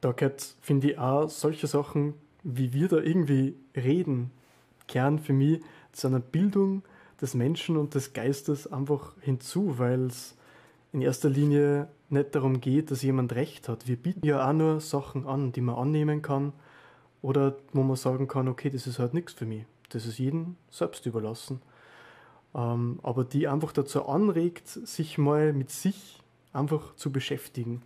da 0.00 0.12
gehört, 0.12 0.56
finde 0.60 0.90
ich, 0.92 0.98
auch 0.98 1.28
solche 1.28 1.66
Sachen, 1.66 2.14
wie 2.42 2.72
wir 2.72 2.88
da 2.88 2.98
irgendwie 2.98 3.56
reden, 3.74 4.30
kehren 4.86 5.18
für 5.18 5.32
mich 5.32 5.60
zu 5.92 6.06
einer 6.06 6.20
Bildung 6.20 6.82
des 7.20 7.34
Menschen 7.34 7.76
und 7.76 7.94
des 7.94 8.12
Geistes 8.12 8.70
einfach 8.70 9.14
hinzu, 9.20 9.78
weil 9.78 10.06
es 10.06 10.36
in 10.92 11.00
erster 11.02 11.28
Linie 11.28 11.88
nicht 12.08 12.34
darum 12.34 12.60
geht, 12.60 12.90
dass 12.90 13.02
jemand 13.02 13.34
recht 13.34 13.68
hat. 13.68 13.88
Wir 13.88 13.96
bieten 13.96 14.24
ja 14.24 14.48
auch 14.48 14.52
nur 14.52 14.80
Sachen 14.80 15.26
an, 15.26 15.52
die 15.52 15.60
man 15.60 15.76
annehmen 15.76 16.22
kann 16.22 16.52
oder 17.22 17.56
wo 17.72 17.82
man 17.82 17.96
sagen 17.96 18.28
kann, 18.28 18.48
okay, 18.48 18.70
das 18.70 18.86
ist 18.86 18.98
halt 18.98 19.14
nichts 19.14 19.32
für 19.32 19.46
mich. 19.46 19.64
Das 19.88 20.06
ist 20.06 20.18
jedem 20.18 20.56
selbst 20.70 21.06
überlassen. 21.06 21.60
Ähm, 22.54 23.00
aber 23.02 23.24
die 23.24 23.48
einfach 23.48 23.72
dazu 23.72 24.06
anregt, 24.06 24.68
sich 24.68 25.18
mal 25.18 25.52
mit 25.52 25.70
sich 25.70 26.20
einfach 26.52 26.94
zu 26.96 27.10
beschäftigen 27.10 27.82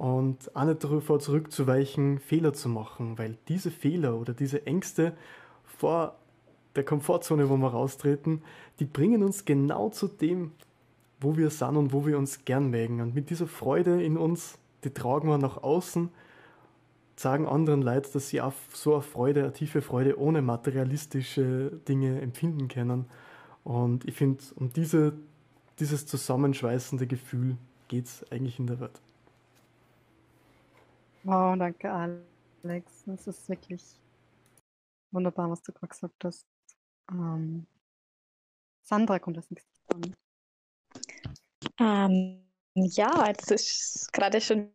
und 0.00 0.56
auch 0.56 0.64
nicht 0.64 0.82
davor 0.82 1.20
zurückzuweichen, 1.20 2.20
Fehler 2.20 2.54
zu 2.54 2.70
machen, 2.70 3.18
weil 3.18 3.36
diese 3.48 3.70
Fehler 3.70 4.18
oder 4.18 4.32
diese 4.32 4.66
Ängste 4.66 5.12
vor 5.62 6.16
der 6.74 6.84
Komfortzone, 6.84 7.50
wo 7.50 7.58
wir 7.58 7.68
raustreten, 7.68 8.42
die 8.78 8.86
bringen 8.86 9.22
uns 9.22 9.44
genau 9.44 9.90
zu 9.90 10.08
dem, 10.08 10.52
wo 11.20 11.36
wir 11.36 11.50
sind 11.50 11.76
und 11.76 11.92
wo 11.92 12.06
wir 12.06 12.16
uns 12.16 12.46
gern 12.46 12.70
mögen. 12.70 13.02
Und 13.02 13.14
mit 13.14 13.28
dieser 13.28 13.46
Freude 13.46 14.02
in 14.02 14.16
uns, 14.16 14.56
die 14.84 14.90
tragen 14.94 15.28
wir 15.28 15.36
nach 15.36 15.62
außen, 15.62 16.08
sagen 17.14 17.46
anderen 17.46 17.82
Leuten, 17.82 18.08
dass 18.14 18.30
sie 18.30 18.40
auch 18.40 18.54
so 18.72 18.94
eine 18.94 19.02
Freude, 19.02 19.42
eine 19.42 19.52
tiefe 19.52 19.82
Freude 19.82 20.18
ohne 20.18 20.40
materialistische 20.40 21.78
Dinge 21.86 22.22
empfinden 22.22 22.68
können. 22.68 23.04
Und 23.64 24.06
ich 24.06 24.14
finde, 24.14 24.42
um 24.56 24.72
diese, 24.72 25.12
dieses 25.78 26.06
zusammenschweißende 26.06 27.06
Gefühl 27.06 27.58
geht 27.88 28.06
es 28.06 28.24
eigentlich 28.32 28.58
in 28.58 28.66
der 28.66 28.80
Welt. 28.80 28.98
Wow, 31.22 31.56
danke 31.58 31.90
Alex. 31.92 33.04
Das 33.06 33.26
ist 33.26 33.48
wirklich 33.48 33.82
wunderbar, 35.12 35.50
was 35.50 35.62
du 35.62 35.72
gerade 35.72 35.88
gesagt 35.88 36.24
hast. 36.24 36.46
Ähm, 37.10 37.66
Sandra 38.82 39.18
kommt 39.18 39.36
das 39.36 39.50
nächste 39.50 39.70
an. 39.94 40.14
Ähm, 41.78 42.44
ja, 42.74 43.26
jetzt 43.28 43.50
ist 43.50 44.12
gerade 44.12 44.40
schon 44.40 44.72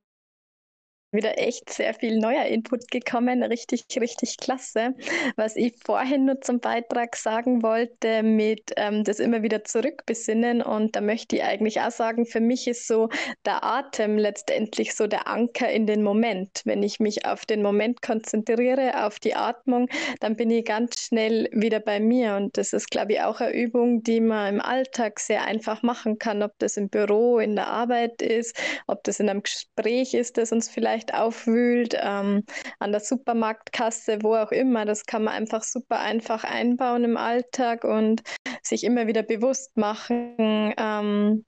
wieder 1.15 1.39
echt 1.39 1.69
sehr 1.69 1.93
viel 1.93 2.19
neuer 2.19 2.45
Input 2.45 2.89
gekommen. 2.91 3.43
Richtig, 3.43 3.85
richtig 3.99 4.37
klasse. 4.37 4.93
Was 5.35 5.55
ich 5.55 5.75
vorhin 5.83 6.25
nur 6.25 6.41
zum 6.41 6.59
Beitrag 6.59 7.15
sagen 7.15 7.63
wollte, 7.63 8.23
mit 8.23 8.71
ähm, 8.77 9.03
das 9.03 9.19
immer 9.19 9.43
wieder 9.43 9.63
zurückbesinnen. 9.63 10.61
Und 10.61 10.95
da 10.95 11.01
möchte 11.01 11.37
ich 11.37 11.43
eigentlich 11.43 11.81
auch 11.81 11.91
sagen, 11.91 12.25
für 12.25 12.39
mich 12.39 12.67
ist 12.67 12.87
so 12.87 13.09
der 13.45 13.63
Atem 13.63 14.17
letztendlich 14.17 14.95
so 14.95 15.07
der 15.07 15.27
Anker 15.27 15.69
in 15.69 15.87
den 15.87 16.03
Moment. 16.03 16.61
Wenn 16.65 16.83
ich 16.83 16.99
mich 16.99 17.25
auf 17.25 17.45
den 17.45 17.61
Moment 17.61 18.01
konzentriere, 18.01 19.05
auf 19.05 19.19
die 19.19 19.35
Atmung, 19.35 19.87
dann 20.19 20.35
bin 20.35 20.49
ich 20.49 20.65
ganz 20.65 20.99
schnell 20.99 21.49
wieder 21.51 21.79
bei 21.79 21.99
mir. 21.99 22.35
Und 22.35 22.57
das 22.57 22.73
ist, 22.73 22.89
glaube 22.89 23.13
ich, 23.13 23.21
auch 23.21 23.39
eine 23.39 23.53
Übung, 23.53 24.03
die 24.03 24.21
man 24.21 24.55
im 24.55 24.61
Alltag 24.61 25.19
sehr 25.19 25.43
einfach 25.43 25.83
machen 25.83 26.19
kann, 26.19 26.43
ob 26.43 26.53
das 26.59 26.77
im 26.77 26.89
Büro, 26.89 27.39
in 27.39 27.55
der 27.55 27.67
Arbeit 27.67 28.21
ist, 28.21 28.57
ob 28.87 29.03
das 29.03 29.19
in 29.19 29.29
einem 29.29 29.43
Gespräch 29.43 30.13
ist, 30.13 30.37
das 30.37 30.51
uns 30.51 30.69
vielleicht 30.69 31.04
vielleicht 31.05 31.13
aufwühlt, 31.13 31.95
ähm, 32.01 32.43
an 32.79 32.91
der 32.91 33.01
Supermarktkasse, 33.01 34.19
wo 34.21 34.35
auch 34.35 34.51
immer. 34.51 34.85
Das 34.85 35.05
kann 35.05 35.23
man 35.23 35.33
einfach 35.33 35.63
super 35.63 35.99
einfach 35.99 36.43
einbauen 36.43 37.03
im 37.03 37.17
Alltag 37.17 37.83
und 37.83 38.21
sich 38.63 38.83
immer 38.83 39.07
wieder 39.07 39.23
bewusst 39.23 39.77
machen, 39.77 40.73
ähm, 40.77 41.45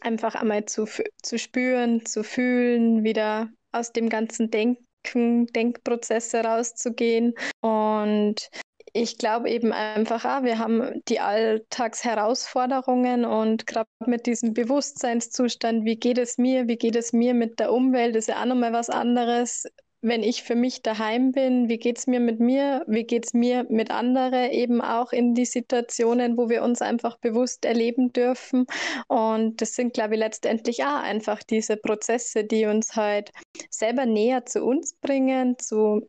einfach 0.00 0.34
einmal 0.34 0.64
zu, 0.66 0.86
zu 1.22 1.38
spüren, 1.38 2.04
zu 2.04 2.22
fühlen, 2.22 3.04
wieder 3.04 3.48
aus 3.72 3.92
dem 3.92 4.08
ganzen 4.08 4.50
Denken, 4.50 5.46
Denkprozess 5.54 6.32
herauszugehen. 6.32 7.34
Und 7.60 8.48
ich 8.96 9.18
glaube 9.18 9.50
eben 9.50 9.72
einfach, 9.72 10.24
ah, 10.24 10.42
wir 10.42 10.58
haben 10.58 11.02
die 11.08 11.20
Alltagsherausforderungen 11.20 13.26
und 13.26 13.66
gerade 13.66 13.90
mit 14.06 14.26
diesem 14.26 14.54
Bewusstseinszustand, 14.54 15.84
wie 15.84 15.96
geht 15.96 16.16
es 16.18 16.38
mir, 16.38 16.66
wie 16.66 16.76
geht 16.76 16.96
es 16.96 17.12
mir 17.12 17.34
mit 17.34 17.60
der 17.60 17.72
Umwelt, 17.72 18.16
ist 18.16 18.28
ja 18.28 18.40
auch 18.40 18.46
nochmal 18.46 18.72
was 18.72 18.88
anderes. 18.88 19.66
Wenn 20.00 20.22
ich 20.22 20.44
für 20.44 20.54
mich 20.54 20.82
daheim 20.82 21.32
bin, 21.32 21.68
wie 21.68 21.78
geht 21.78 21.98
es 21.98 22.06
mir 22.06 22.20
mit 22.20 22.40
mir, 22.40 22.84
wie 22.86 23.04
geht 23.04 23.26
es 23.26 23.34
mir 23.34 23.66
mit 23.68 23.90
anderen, 23.90 24.50
eben 24.50 24.80
auch 24.80 25.12
in 25.12 25.34
die 25.34 25.46
Situationen, 25.46 26.38
wo 26.38 26.48
wir 26.48 26.62
uns 26.62 26.80
einfach 26.80 27.18
bewusst 27.18 27.64
erleben 27.64 28.12
dürfen. 28.12 28.66
Und 29.08 29.60
das 29.60 29.74
sind, 29.74 29.94
glaube 29.94 30.14
ich, 30.14 30.20
letztendlich 30.20 30.84
auch 30.84 31.02
einfach 31.02 31.42
diese 31.42 31.76
Prozesse, 31.76 32.44
die 32.44 32.66
uns 32.66 32.94
halt 32.94 33.32
selber 33.70 34.06
näher 34.06 34.46
zu 34.46 34.64
uns 34.64 34.94
bringen, 34.94 35.58
zu 35.58 36.08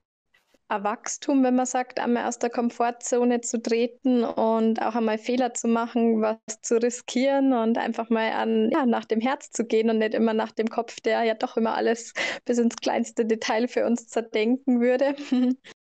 ein 0.70 0.84
Wachstum, 0.84 1.43
wenn 1.43 1.55
man 1.55 1.65
sagt, 1.65 1.99
einmal 1.99 2.26
aus 2.26 2.39
der 2.39 2.49
Komfortzone 2.49 3.41
zu 3.41 3.61
treten 3.61 4.24
und 4.24 4.82
auch 4.82 4.95
einmal 4.95 5.18
Fehler 5.18 5.53
zu 5.53 5.68
machen, 5.68 6.22
was 6.22 6.38
zu 6.61 6.82
riskieren 6.82 7.53
und 7.53 7.78
einfach 7.78 8.09
mal 8.09 8.32
an, 8.34 8.70
ja, 8.72 8.86
nach 8.86 9.05
dem 9.05 9.22
Herz 9.22 9.51
zu 9.51 9.65
gehen 9.65 9.89
und 9.89 9.99
nicht 9.99 10.13
immer 10.13 10.34
nach 10.34 10.51
dem 10.51 10.68
Kopf, 10.68 10.99
der 10.99 11.24
ja 11.24 11.36
doch 11.36 11.57
immer 11.57 11.76
alles 11.76 12.13
bis 12.45 12.57
ins 12.57 12.76
kleinste 12.76 13.26
Detail 13.26 13.68
für 13.68 13.86
uns 13.86 14.07
zerdenken 14.07 14.82
würde. 14.82 15.15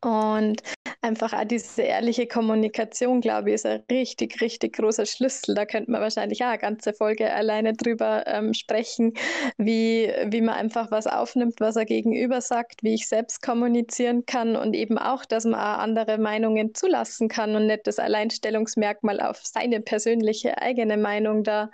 Und 0.00 0.62
einfach 1.00 1.32
auch 1.32 1.44
diese 1.44 1.82
ehrliche 1.82 2.28
Kommunikation, 2.28 3.20
glaube 3.20 3.48
ich, 3.50 3.56
ist 3.56 3.66
ein 3.66 3.82
richtig, 3.90 4.40
richtig 4.40 4.76
großer 4.76 5.06
Schlüssel. 5.06 5.56
Da 5.56 5.66
könnte 5.66 5.90
man 5.90 6.00
wahrscheinlich 6.00 6.42
auch 6.42 6.48
eine 6.48 6.58
ganze 6.58 6.92
Folge 6.92 7.32
alleine 7.32 7.72
drüber 7.72 8.24
ähm, 8.26 8.54
sprechen, 8.54 9.14
wie, 9.56 10.12
wie 10.26 10.40
man 10.40 10.54
einfach 10.54 10.92
was 10.92 11.08
aufnimmt, 11.08 11.54
was 11.58 11.74
er 11.74 11.84
gegenüber 11.84 12.40
sagt, 12.40 12.84
wie 12.84 12.94
ich 12.94 13.08
selbst 13.08 13.42
kommunizieren 13.42 14.24
kann 14.24 14.54
und 14.54 14.74
eben 14.74 14.98
auch, 14.98 15.24
dass 15.24 15.44
man 15.44 15.54
auch 15.54 15.78
andere 15.78 16.18
Meinungen 16.18 16.74
zulassen 16.74 17.28
kann 17.28 17.56
und 17.56 17.66
nicht 17.66 17.86
das 17.88 17.98
Alleinstellungsmerkmal 17.98 19.20
auf 19.20 19.40
seine 19.42 19.80
persönliche 19.80 20.58
eigene 20.62 20.96
Meinung 20.96 21.42
da 21.42 21.70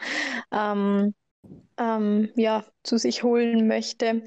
ähm, 0.51 1.14
ähm, 1.79 2.31
ja, 2.37 2.64
zu 2.83 2.97
sich 2.97 3.22
holen 3.22 3.66
möchte. 3.66 4.22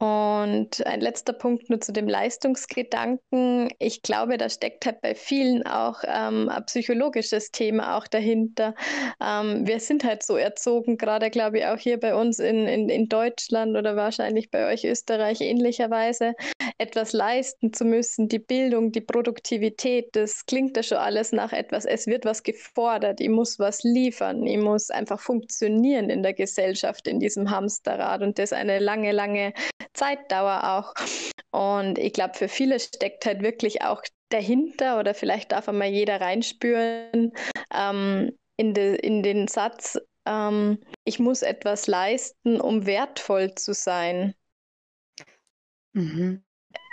Und 0.00 0.86
ein 0.86 1.02
letzter 1.02 1.34
Punkt 1.34 1.68
nur 1.68 1.78
zu 1.82 1.92
dem 1.92 2.08
Leistungsgedanken. 2.08 3.68
Ich 3.78 4.00
glaube, 4.00 4.38
da 4.38 4.48
steckt 4.48 4.86
halt 4.86 5.02
bei 5.02 5.14
vielen 5.14 5.66
auch 5.66 6.02
ähm, 6.06 6.48
ein 6.48 6.64
psychologisches 6.64 7.50
Thema 7.50 7.98
auch 7.98 8.06
dahinter. 8.06 8.74
Ähm, 9.22 9.66
wir 9.66 9.78
sind 9.78 10.02
halt 10.02 10.22
so 10.22 10.36
erzogen, 10.36 10.96
gerade 10.96 11.28
glaube 11.28 11.58
ich 11.58 11.66
auch 11.66 11.76
hier 11.76 12.00
bei 12.00 12.14
uns 12.14 12.38
in, 12.38 12.66
in, 12.66 12.88
in 12.88 13.10
Deutschland 13.10 13.76
oder 13.76 13.94
wahrscheinlich 13.94 14.50
bei 14.50 14.72
euch 14.72 14.84
Österreich 14.84 15.42
ähnlicherweise, 15.42 16.32
etwas 16.80 17.12
leisten 17.12 17.72
zu 17.72 17.84
müssen, 17.84 18.28
die 18.28 18.38
Bildung, 18.38 18.90
die 18.90 19.02
Produktivität, 19.02 20.16
das 20.16 20.46
klingt 20.46 20.76
ja 20.76 20.82
schon 20.82 20.98
alles 20.98 21.30
nach 21.30 21.52
etwas, 21.52 21.84
es 21.84 22.06
wird 22.06 22.24
was 22.24 22.42
gefordert, 22.42 23.20
ich 23.20 23.28
muss 23.28 23.58
was 23.58 23.82
liefern, 23.82 24.46
ich 24.46 24.56
muss 24.56 24.90
einfach 24.90 25.20
funktionieren 25.20 26.08
in 26.08 26.22
der 26.22 26.32
Gesellschaft, 26.32 27.06
in 27.06 27.20
diesem 27.20 27.50
Hamsterrad 27.50 28.22
und 28.22 28.38
das 28.38 28.52
eine 28.52 28.78
lange, 28.78 29.12
lange 29.12 29.52
Zeitdauer 29.92 30.62
auch. 30.64 30.94
Und 31.50 31.98
ich 31.98 32.12
glaube, 32.12 32.34
für 32.34 32.48
viele 32.48 32.80
steckt 32.80 33.26
halt 33.26 33.42
wirklich 33.42 33.82
auch 33.82 34.02
dahinter 34.30 34.98
oder 34.98 35.12
vielleicht 35.14 35.52
darf 35.52 35.68
einmal 35.68 35.88
jeder 35.88 36.20
reinspüren 36.20 37.32
ähm, 37.74 38.32
in, 38.56 38.74
de, 38.74 38.96
in 38.96 39.22
den 39.22 39.48
Satz, 39.48 39.98
ähm, 40.26 40.78
ich 41.04 41.18
muss 41.18 41.42
etwas 41.42 41.86
leisten, 41.86 42.60
um 42.60 42.86
wertvoll 42.86 43.54
zu 43.54 43.74
sein. 43.74 44.34
Mhm. 45.92 46.42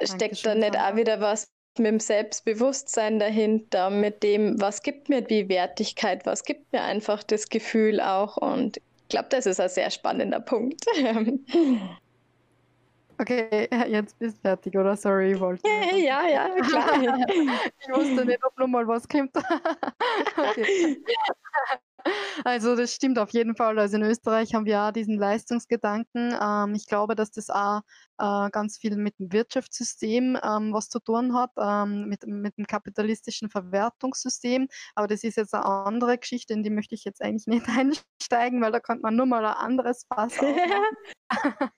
Steckt 0.03 0.45
da 0.45 0.55
nicht 0.55 0.77
auch 0.77 0.95
wieder 0.95 1.21
was 1.21 1.49
mit 1.77 1.87
dem 1.87 1.99
Selbstbewusstsein 1.99 3.19
dahinter, 3.19 3.89
mit 3.89 4.23
dem, 4.23 4.59
was 4.59 4.81
gibt 4.81 5.09
mir 5.09 5.21
die 5.21 5.47
Wertigkeit, 5.49 6.25
was 6.25 6.43
gibt 6.43 6.71
mir 6.73 6.81
einfach 6.81 7.23
das 7.23 7.49
Gefühl 7.49 8.01
auch. 8.01 8.37
Und 8.37 8.77
ich 8.77 9.09
glaube, 9.09 9.27
das 9.29 9.45
ist 9.45 9.59
ein 9.59 9.69
sehr 9.69 9.89
spannender 9.91 10.39
Punkt. 10.39 10.85
Okay, 13.19 13.67
jetzt 13.87 14.19
bist 14.19 14.37
du 14.37 14.41
fertig, 14.41 14.77
oder? 14.77 14.95
Sorry, 14.95 15.33
ich 15.33 15.39
wollte. 15.39 15.67
Ja, 15.67 16.27
ja, 16.27 16.49
klar. 16.61 17.01
ich 17.01 17.89
wusste 17.89 18.25
nicht, 18.25 18.45
ob 18.45 18.55
nochmal 18.59 18.87
was 18.87 19.07
kommt. 19.07 19.35
okay. 20.37 20.97
Also 22.43 22.75
das 22.75 22.93
stimmt 22.93 23.19
auf 23.19 23.31
jeden 23.31 23.55
Fall. 23.55 23.77
Also 23.79 23.97
in 23.97 24.03
Österreich 24.03 24.53
haben 24.53 24.65
wir 24.65 24.81
auch 24.81 24.91
diesen 24.91 25.17
Leistungsgedanken. 25.17 26.35
Ähm, 26.39 26.75
ich 26.75 26.87
glaube, 26.87 27.15
dass 27.15 27.31
das 27.31 27.49
auch 27.49 27.81
äh, 28.19 28.49
ganz 28.51 28.77
viel 28.77 28.95
mit 28.95 29.17
dem 29.19 29.31
Wirtschaftssystem 29.31 30.37
ähm, 30.43 30.73
was 30.73 30.89
zu 30.89 30.99
tun 30.99 31.33
hat, 31.33 31.51
ähm, 31.59 32.07
mit, 32.07 32.25
mit 32.27 32.57
dem 32.57 32.67
kapitalistischen 32.67 33.49
Verwertungssystem. 33.49 34.67
Aber 34.95 35.07
das 35.07 35.23
ist 35.23 35.37
jetzt 35.37 35.53
eine 35.53 35.65
andere 35.65 36.17
Geschichte, 36.17 36.53
in 36.53 36.63
die 36.63 36.69
möchte 36.69 36.95
ich 36.95 37.03
jetzt 37.03 37.21
eigentlich 37.21 37.47
nicht 37.47 37.65
einsteigen, 38.19 38.61
weil 38.61 38.71
da 38.71 38.79
könnte 38.79 39.03
man 39.03 39.15
nur 39.15 39.25
mal 39.25 39.45
ein 39.45 39.53
anderes 39.53 40.05
Fass 40.07 40.33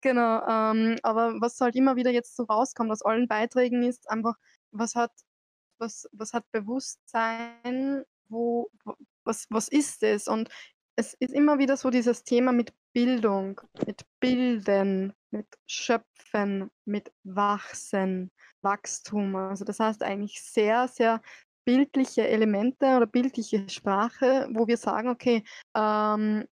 Genau. 0.00 0.46
Ähm, 0.46 0.98
aber 1.02 1.34
was 1.40 1.60
halt 1.60 1.76
immer 1.76 1.96
wieder 1.96 2.10
jetzt 2.10 2.36
so 2.36 2.44
rauskommt 2.44 2.90
aus 2.90 3.02
allen 3.02 3.28
Beiträgen 3.28 3.82
ist 3.82 4.10
einfach, 4.10 4.34
was 4.72 4.94
hat 4.94 5.12
was, 5.80 6.06
was 6.12 6.32
hat 6.32 6.44
Bewusstsein, 6.52 8.04
wo, 8.28 8.70
was, 9.24 9.46
was 9.50 9.68
ist 9.68 10.02
es? 10.02 10.28
Und 10.28 10.48
es 10.96 11.14
ist 11.14 11.32
immer 11.32 11.58
wieder 11.58 11.76
so 11.76 11.90
dieses 11.90 12.24
Thema 12.24 12.52
mit 12.52 12.72
Bildung, 12.92 13.60
mit 13.86 14.02
Bilden, 14.20 15.12
mit 15.30 15.46
Schöpfen, 15.66 16.70
mit 16.84 17.12
Wachsen, 17.24 18.30
Wachstum. 18.62 19.36
Also 19.36 19.64
das 19.64 19.80
heißt 19.80 20.02
eigentlich 20.02 20.42
sehr, 20.42 20.88
sehr 20.88 21.22
bildliche 21.64 22.26
Elemente 22.26 22.96
oder 22.96 23.06
bildliche 23.06 23.68
Sprache, 23.68 24.48
wo 24.52 24.66
wir 24.66 24.76
sagen, 24.76 25.08
okay, 25.08 25.44
ähm, 25.76 26.46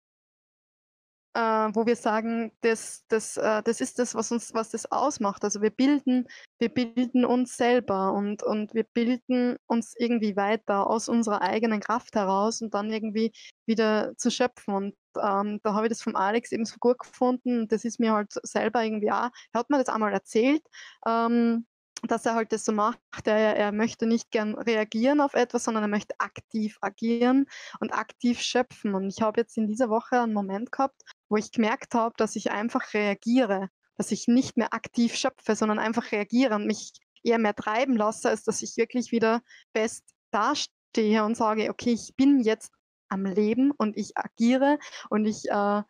äh, 1.38 1.70
wo 1.72 1.86
wir 1.86 1.94
sagen, 1.94 2.50
das, 2.62 3.04
das, 3.06 3.36
äh, 3.36 3.62
das 3.62 3.80
ist 3.80 4.00
das, 4.00 4.16
was 4.16 4.32
uns, 4.32 4.54
was 4.54 4.70
das 4.70 4.90
ausmacht. 4.90 5.44
Also 5.44 5.62
wir 5.62 5.70
bilden, 5.70 6.26
wir 6.58 6.68
bilden 6.68 7.24
uns 7.24 7.56
selber 7.56 8.12
und, 8.12 8.42
und 8.42 8.74
wir 8.74 8.82
bilden 8.82 9.56
uns 9.66 9.94
irgendwie 9.96 10.34
weiter 10.34 10.88
aus 10.90 11.08
unserer 11.08 11.42
eigenen 11.42 11.78
Kraft 11.80 12.16
heraus 12.16 12.60
und 12.60 12.74
dann 12.74 12.90
irgendwie 12.90 13.30
wieder 13.66 14.16
zu 14.16 14.32
schöpfen. 14.32 14.74
Und 14.74 14.94
ähm, 15.16 15.60
da 15.62 15.74
habe 15.74 15.86
ich 15.86 15.90
das 15.90 16.02
vom 16.02 16.16
Alex 16.16 16.50
eben 16.50 16.64
so 16.64 16.76
gut 16.80 16.98
gefunden. 16.98 17.60
Und 17.60 17.72
das 17.72 17.84
ist 17.84 18.00
mir 18.00 18.12
halt 18.12 18.32
selber 18.42 18.82
irgendwie 18.82 19.12
auch, 19.12 19.30
er 19.52 19.60
hat 19.60 19.70
mir 19.70 19.78
das 19.78 19.88
einmal 19.94 20.12
erzählt. 20.12 20.62
Ähm, 21.06 21.66
dass 22.06 22.26
er 22.26 22.34
halt 22.34 22.52
das 22.52 22.64
so 22.64 22.70
macht. 22.72 23.00
Er, 23.24 23.56
er 23.56 23.72
möchte 23.72 24.06
nicht 24.06 24.30
gern 24.30 24.54
reagieren 24.54 25.20
auf 25.20 25.34
etwas, 25.34 25.64
sondern 25.64 25.82
er 25.82 25.88
möchte 25.88 26.14
aktiv 26.18 26.78
agieren 26.80 27.46
und 27.80 27.92
aktiv 27.92 28.40
schöpfen. 28.40 28.94
Und 28.94 29.08
ich 29.08 29.20
habe 29.20 29.40
jetzt 29.40 29.56
in 29.56 29.66
dieser 29.66 29.88
Woche 29.88 30.20
einen 30.20 30.32
Moment 30.32 30.70
gehabt, 30.70 31.02
wo 31.28 31.36
ich 31.36 31.52
gemerkt 31.52 31.94
habe, 31.94 32.14
dass 32.16 32.36
ich 32.36 32.50
einfach 32.50 32.94
reagiere, 32.94 33.68
dass 33.96 34.12
ich 34.12 34.28
nicht 34.28 34.56
mehr 34.56 34.72
aktiv 34.72 35.14
schöpfe, 35.14 35.56
sondern 35.56 35.78
einfach 35.78 36.12
reagiere 36.12 36.54
und 36.54 36.66
mich 36.66 36.92
eher 37.22 37.38
mehr 37.38 37.54
treiben 37.54 37.96
lasse, 37.96 38.28
als 38.28 38.44
dass 38.44 38.62
ich 38.62 38.76
wirklich 38.76 39.12
wieder 39.12 39.42
fest 39.74 40.04
dastehe 40.30 41.24
und 41.24 41.36
sage, 41.36 41.70
okay, 41.70 41.92
ich 41.92 42.14
bin 42.16 42.40
jetzt 42.40 42.72
am 43.08 43.24
Leben 43.24 43.72
und 43.72 43.96
ich 43.96 44.16
agiere 44.16 44.78
und 45.10 45.26
ich 45.26 45.50
äh, 45.50 45.82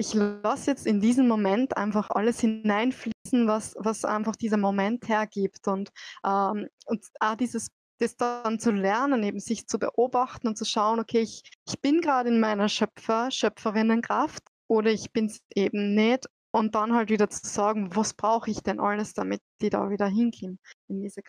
ich 0.00 0.14
lasse 0.14 0.70
jetzt 0.70 0.86
in 0.86 1.00
diesen 1.00 1.28
Moment 1.28 1.76
einfach 1.76 2.08
alles 2.08 2.40
hineinfließen, 2.40 3.46
was, 3.46 3.74
was 3.78 4.06
einfach 4.06 4.34
dieser 4.34 4.56
Moment 4.56 5.06
hergibt. 5.10 5.68
Und, 5.68 5.90
ähm, 6.24 6.68
und 6.86 7.04
auch 7.20 7.34
dieses 7.34 7.68
das 8.00 8.16
dann 8.16 8.58
zu 8.58 8.70
lernen, 8.70 9.22
eben 9.22 9.40
sich 9.40 9.66
zu 9.66 9.78
beobachten 9.78 10.48
und 10.48 10.56
zu 10.56 10.64
schauen, 10.64 11.00
okay, 11.00 11.20
ich, 11.20 11.42
ich 11.68 11.80
bin 11.80 12.00
gerade 12.00 12.30
in 12.30 12.40
meiner 12.40 12.70
Schöpfer, 12.70 13.30
Schöpferinnenkraft 13.30 14.42
oder 14.70 14.90
ich 14.90 15.12
bin 15.12 15.26
es 15.26 15.42
eben 15.54 15.94
nicht. 15.94 16.26
Und 16.52 16.74
dann 16.74 16.94
halt 16.94 17.10
wieder 17.10 17.28
zu 17.28 17.46
sagen, 17.46 17.94
was 17.94 18.14
brauche 18.14 18.50
ich 18.50 18.62
denn 18.62 18.80
alles, 18.80 19.12
damit 19.12 19.40
die 19.60 19.70
da 19.70 19.88
wieder 19.90 20.06
hinkommen 20.06 20.58
in 20.88 21.00
diese. 21.00 21.22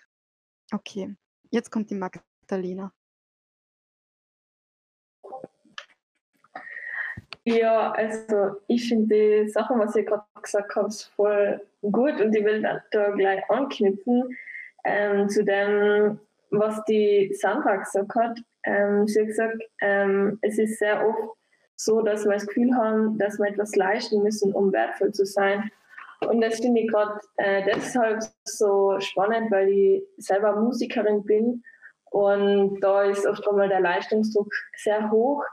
Okay, 0.74 1.16
jetzt 1.52 1.70
kommt 1.70 1.92
die 1.92 1.96
Magdalena. 1.96 2.92
Ja, 7.44 7.92
also 7.92 8.62
ich 8.68 8.88
finde 8.88 9.44
die 9.44 9.50
Sachen, 9.50 9.80
was 9.80 9.96
ihr 9.96 10.06
gerade 10.06 10.24
gesagt 10.42 10.76
habt, 10.76 11.12
voll 11.16 11.62
gut 11.82 12.20
und 12.20 12.36
ich 12.36 12.44
will 12.44 12.62
da 12.92 13.10
gleich 13.12 13.48
anknüpfen 13.50 14.38
ähm, 14.84 15.30
zu 15.30 15.44
dem, 15.44 16.20
was 16.50 16.84
die 16.86 17.34
Sandra 17.34 17.76
gesagt 17.78 18.16
hat. 18.16 18.40
Ähm, 18.64 19.08
sie 19.08 19.22
hat 19.22 19.28
gesagt, 19.28 19.64
ähm, 19.82 20.40
es 20.42 20.58
ist 20.60 20.80
sehr 20.80 21.08
oft 21.08 21.41
so, 21.84 22.02
dass 22.02 22.26
wir 22.26 22.34
das 22.34 22.48
Gefühl 22.48 22.76
haben, 22.76 23.18
dass 23.18 23.40
wir 23.40 23.48
etwas 23.48 23.76
leisten 23.76 24.22
müssen, 24.22 24.54
um 24.54 24.72
wertvoll 24.72 25.12
zu 25.12 25.26
sein. 25.26 25.72
Und 26.28 26.42
das 26.42 26.60
finde 26.60 26.82
ich 26.82 26.90
gerade 26.90 27.20
äh, 27.38 27.64
deshalb 27.66 28.22
so 28.44 29.00
spannend, 29.00 29.52
weil 29.52 29.70
ich 29.70 30.04
selber 30.18 30.56
Musikerin 30.56 31.24
bin 31.24 31.64
und 32.12 32.82
da 32.82 33.04
ist 33.04 33.26
oft 33.26 33.48
einmal 33.48 33.70
der 33.70 33.80
Leistungsdruck 33.80 34.54
sehr 34.76 35.10
hoch. 35.12 35.44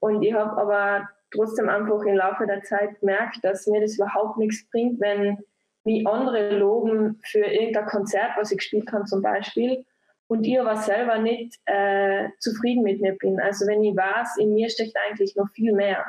Und 0.00 0.22
ich 0.22 0.34
habe 0.34 0.60
aber 0.60 1.08
trotzdem 1.32 1.68
einfach 1.68 2.02
im 2.02 2.16
Laufe 2.16 2.46
der 2.46 2.62
Zeit 2.62 3.00
gemerkt, 3.00 3.38
dass 3.42 3.66
mir 3.66 3.80
das 3.80 3.96
überhaupt 3.96 4.36
nichts 4.36 4.68
bringt, 4.70 5.00
wenn 5.00 5.38
mich 5.84 6.06
andere 6.06 6.58
loben 6.58 7.20
für 7.24 7.44
irgendein 7.44 7.86
Konzert, 7.86 8.32
was 8.36 8.52
ich 8.52 8.58
gespielt 8.58 8.92
habe 8.92 9.04
zum 9.04 9.22
Beispiel, 9.22 9.84
und 10.28 10.44
ich 10.44 10.58
aber 10.58 10.76
selber 10.76 11.18
nicht 11.18 11.58
äh, 11.66 12.28
zufrieden 12.38 12.82
mit 12.82 13.00
mir 13.00 13.16
bin. 13.16 13.40
Also 13.40 13.66
wenn 13.66 13.84
ich 13.84 13.96
weiß, 13.96 14.38
in 14.38 14.54
mir 14.54 14.70
steckt 14.70 14.96
eigentlich 15.06 15.36
noch 15.36 15.48
viel 15.50 15.72
mehr, 15.72 16.04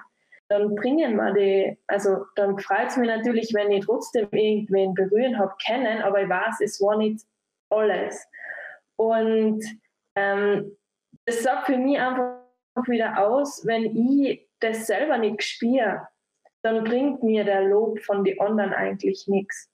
dann 0.47 0.76
bringen 0.76 1.16
wir 1.16 1.34
die, 1.34 1.78
also 1.88 2.26
dann 2.36 2.57
freut 2.59 2.89
es 2.89 2.97
mich 2.97 3.07
natürlich, 3.07 3.53
wenn 3.53 3.72
ich 3.72 3.86
trotzdem 3.86 4.28
irgendwen 4.32 4.93
berühren 4.93 5.39
habe, 5.39 5.53
kennen, 5.63 6.01
aber 6.01 6.22
ich 6.22 6.30
weiß, 6.30 6.61
es 6.61 6.80
war 6.82 6.97
nicht 6.97 7.26
alles. 7.70 8.28
Und 8.95 9.63
ähm, 10.16 10.78
das 11.26 11.43
sagt 11.43 11.66
für 11.66 11.78
mich 11.78 11.99
einfach 11.99 12.38
wieder 12.88 13.26
aus, 13.26 13.66
wenn 13.66 13.84
ich 13.95 14.47
das 14.59 14.86
selber 14.88 15.18
nicht 15.18 15.43
spüre, 15.43 16.07
dann 16.61 16.84
bringt 16.84 17.24
mir 17.24 17.43
der 17.43 17.63
Lob 17.63 17.99
von 17.99 18.24
den 18.24 18.39
anderen 18.39 18.74
eigentlich 18.74 19.28
nichts. 19.28 19.70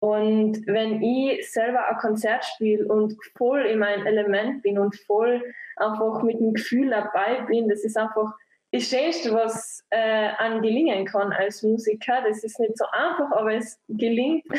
Und 0.00 0.64
wenn 0.66 1.02
ich 1.02 1.50
selber 1.50 1.88
ein 1.88 1.96
Konzert 1.96 2.44
spiele 2.44 2.86
und 2.86 3.16
voll 3.36 3.62
in 3.66 3.80
mein 3.80 4.06
Element 4.06 4.62
bin 4.62 4.78
und 4.78 4.94
voll 5.06 5.42
einfach 5.76 6.22
mit 6.22 6.38
dem 6.38 6.54
Gefühl 6.54 6.90
dabei 6.90 7.42
bin, 7.48 7.68
das 7.68 7.84
ist 7.84 7.96
einfach 7.96 8.32
das 8.70 8.84
Schönste, 8.84 9.32
was 9.32 9.84
äh, 9.90 10.28
an 10.38 10.62
gelingen 10.62 11.06
kann 11.06 11.32
als 11.32 11.62
Musiker. 11.62 12.22
Das 12.26 12.44
ist 12.44 12.60
nicht 12.60 12.76
so 12.76 12.84
einfach, 12.92 13.32
aber 13.32 13.54
es 13.54 13.80
gelingt. 13.88 14.44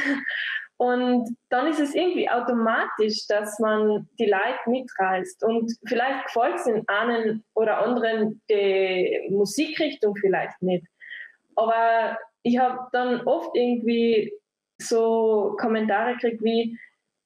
Und 0.77 1.35
dann 1.49 1.67
ist 1.67 1.81
es 1.81 1.93
irgendwie 1.93 2.29
automatisch, 2.29 3.27
dass 3.27 3.59
man 3.59 4.07
die 4.17 4.27
Leute 4.27 4.59
mitreißt. 4.65 5.43
Und 5.43 5.73
vielleicht 5.85 6.27
gefällt 6.27 6.55
es 6.55 6.63
den 6.63 6.87
einen 6.87 7.43
oder 7.53 7.79
anderen 7.79 8.41
die 8.49 9.27
Musikrichtung 9.29 10.15
vielleicht 10.15 10.61
nicht. 10.61 10.85
Aber 11.57 12.17
ich 12.43 12.57
habe 12.59 12.87
dann 12.93 13.27
oft 13.27 13.49
irgendwie 13.55 14.31
so 14.81 15.55
Kommentare 15.59 16.13
gekriegt 16.13 16.43
wie, 16.43 16.77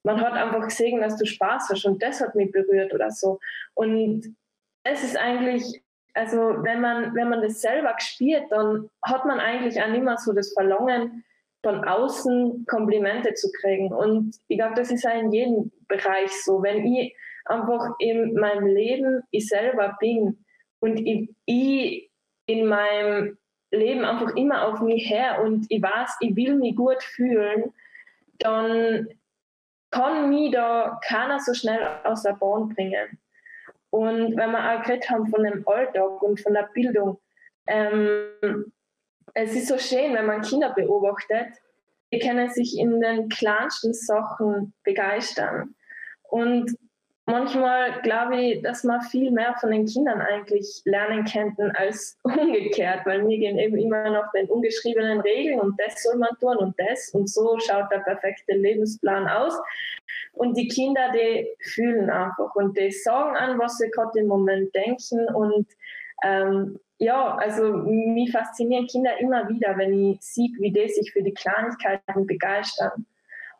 man 0.04 0.20
hat 0.20 0.34
einfach 0.34 0.66
gesehen, 0.66 1.00
dass 1.00 1.18
du 1.18 1.26
Spaß 1.26 1.70
hast 1.70 1.86
und 1.86 2.04
das 2.04 2.20
hat 2.20 2.36
mich 2.36 2.52
berührt 2.52 2.94
oder 2.94 3.10
so. 3.10 3.40
Und 3.74 4.36
es 4.84 5.04
ist 5.04 5.18
eigentlich, 5.18 5.82
also 6.14 6.38
wenn 6.38 6.82
man, 6.82 7.16
wenn 7.16 7.30
man 7.30 7.42
das 7.42 7.62
selber 7.62 7.94
gespielt, 7.94 8.44
dann 8.50 8.90
hat 9.02 9.26
man 9.26 9.40
eigentlich 9.40 9.82
auch 9.82 9.88
nicht 9.88 10.04
mehr 10.04 10.18
so 10.18 10.34
das 10.34 10.52
Verlangen, 10.54 11.24
von 11.64 11.86
außen 11.86 12.66
Komplimente 12.68 13.34
zu 13.36 13.50
kriegen. 13.62 13.94
Und 13.94 14.36
ich 14.50 14.58
glaube, 14.58 14.76
das 14.76 14.92
ist 14.92 15.04
ja 15.04 15.12
in 15.12 15.32
jedem 15.32 15.72
Bereich 15.88 16.30
so. 16.44 16.62
Wenn 16.62 16.86
ich 16.86 17.16
einfach 17.46 17.96
in 18.00 18.34
meinem 18.34 18.68
Leben 18.68 19.24
ich 19.32 19.48
selber 19.48 19.96
bin 20.00 20.46
und 20.82 20.98
ich, 20.98 21.30
ich 21.46 22.12
in 22.46 22.68
meinem 22.68 23.38
Leben 23.74 24.06
einfach 24.06 24.36
immer 24.36 24.68
auf 24.68 24.80
mich 24.82 25.10
her 25.10 25.42
und 25.44 25.66
ich 25.70 25.82
weiß, 25.82 26.18
ich 26.20 26.36
will 26.36 26.56
mich 26.56 26.76
gut 26.76 27.02
fühlen, 27.02 27.74
dann 28.40 29.08
kann 29.92 30.30
mich 30.30 30.52
da 30.52 31.00
keiner 31.06 31.40
so 31.40 31.54
schnell 31.54 31.80
aus 32.04 32.24
der 32.24 32.34
Bahn 32.34 32.70
bringen. 32.70 33.20
Und 33.90 34.36
wenn 34.38 34.52
wir 34.52 34.60
auch 34.60 34.84
geredet 34.84 35.10
haben 35.10 35.28
von 35.28 35.44
dem 35.44 35.68
Alltag 35.68 36.22
und 36.22 36.40
von 36.40 36.54
der 36.54 36.70
Bildung, 36.74 37.20
ähm, 37.68 38.72
es 39.36 39.56
ist 39.56 39.68
so 39.68 39.78
schön, 39.78 40.14
wenn 40.14 40.26
man 40.26 40.42
Kinder 40.42 40.74
beobachtet, 40.74 41.48
die 42.12 42.20
können 42.20 42.50
sich 42.50 42.78
in 42.78 43.00
den 43.00 43.30
kleinsten 43.30 43.94
Sachen 43.94 44.74
begeistern. 44.84 45.76
Und 46.24 46.76
manchmal 47.26 48.02
glaube 48.02 48.36
ich, 48.38 48.62
dass 48.62 48.84
man 48.84 49.02
viel 49.02 49.32
mehr 49.32 49.56
von 49.60 49.72
den 49.72 49.86
Kindern 49.86 50.22
eigentlich 50.22 50.82
lernen 50.86 51.26
könnten 51.26 51.72
als 51.72 52.20
umgekehrt, 52.24 53.06
weil 53.06 53.28
wir 53.28 53.38
gehen 53.38 53.58
eben 53.58 53.78
immer 53.78 54.10
nach 54.10 54.32
den 54.32 54.48
ungeschriebenen 54.48 55.22
Regeln 55.22 55.60
und 55.60 55.80
das 55.80 56.04
soll 56.04 56.18
man 56.18 56.36
tun 56.40 56.58
und 56.58 56.76
das 56.80 57.10
und 57.10 57.30
so 57.30 57.58
schaut 57.60 57.92
der 57.92 58.00
perfekte 58.00 58.54
Lebensplan 58.54 59.28
aus. 59.28 59.54
Und 60.34 60.58
die 60.58 60.68
Kinder, 60.68 61.12
die 61.14 61.48
fühlen 61.62 62.10
einfach 62.10 62.56
und 62.56 62.78
die 62.78 62.92
sagen 62.92 63.36
an, 63.36 63.60
was 63.60 63.78
sie 63.78 63.90
gerade 63.92 64.20
im 64.20 64.28
Moment 64.28 64.74
denken 64.76 65.28
und 65.34 65.68
ähm, 66.24 66.80
ja, 67.00 67.36
also 67.36 67.74
mich 67.74 68.32
faszinieren 68.32 68.88
Kinder 68.88 69.20
immer 69.20 69.48
wieder, 69.50 69.78
wenn 69.78 70.12
ich 70.12 70.22
sehe, 70.22 70.50
wie 70.60 70.72
die 70.72 70.88
sich 70.88 71.12
für 71.12 71.22
die 71.22 71.34
Kleinigkeiten 71.34 72.26
begeistern. 72.26 73.06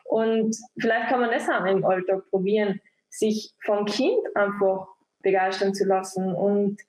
Und 0.04 0.56
vielleicht 0.78 1.08
kann 1.08 1.20
man 1.20 1.30
das 1.30 1.48
auch 1.48 1.64
im 1.64 1.84
Alltag 1.84 2.22
probieren, 2.30 2.80
sich 3.18 3.54
vom 3.60 3.84
Kind 3.86 4.18
einfach 4.34 4.88
begeistern 5.22 5.74
zu 5.74 5.84
lassen. 5.84 6.34
Und 6.34 6.80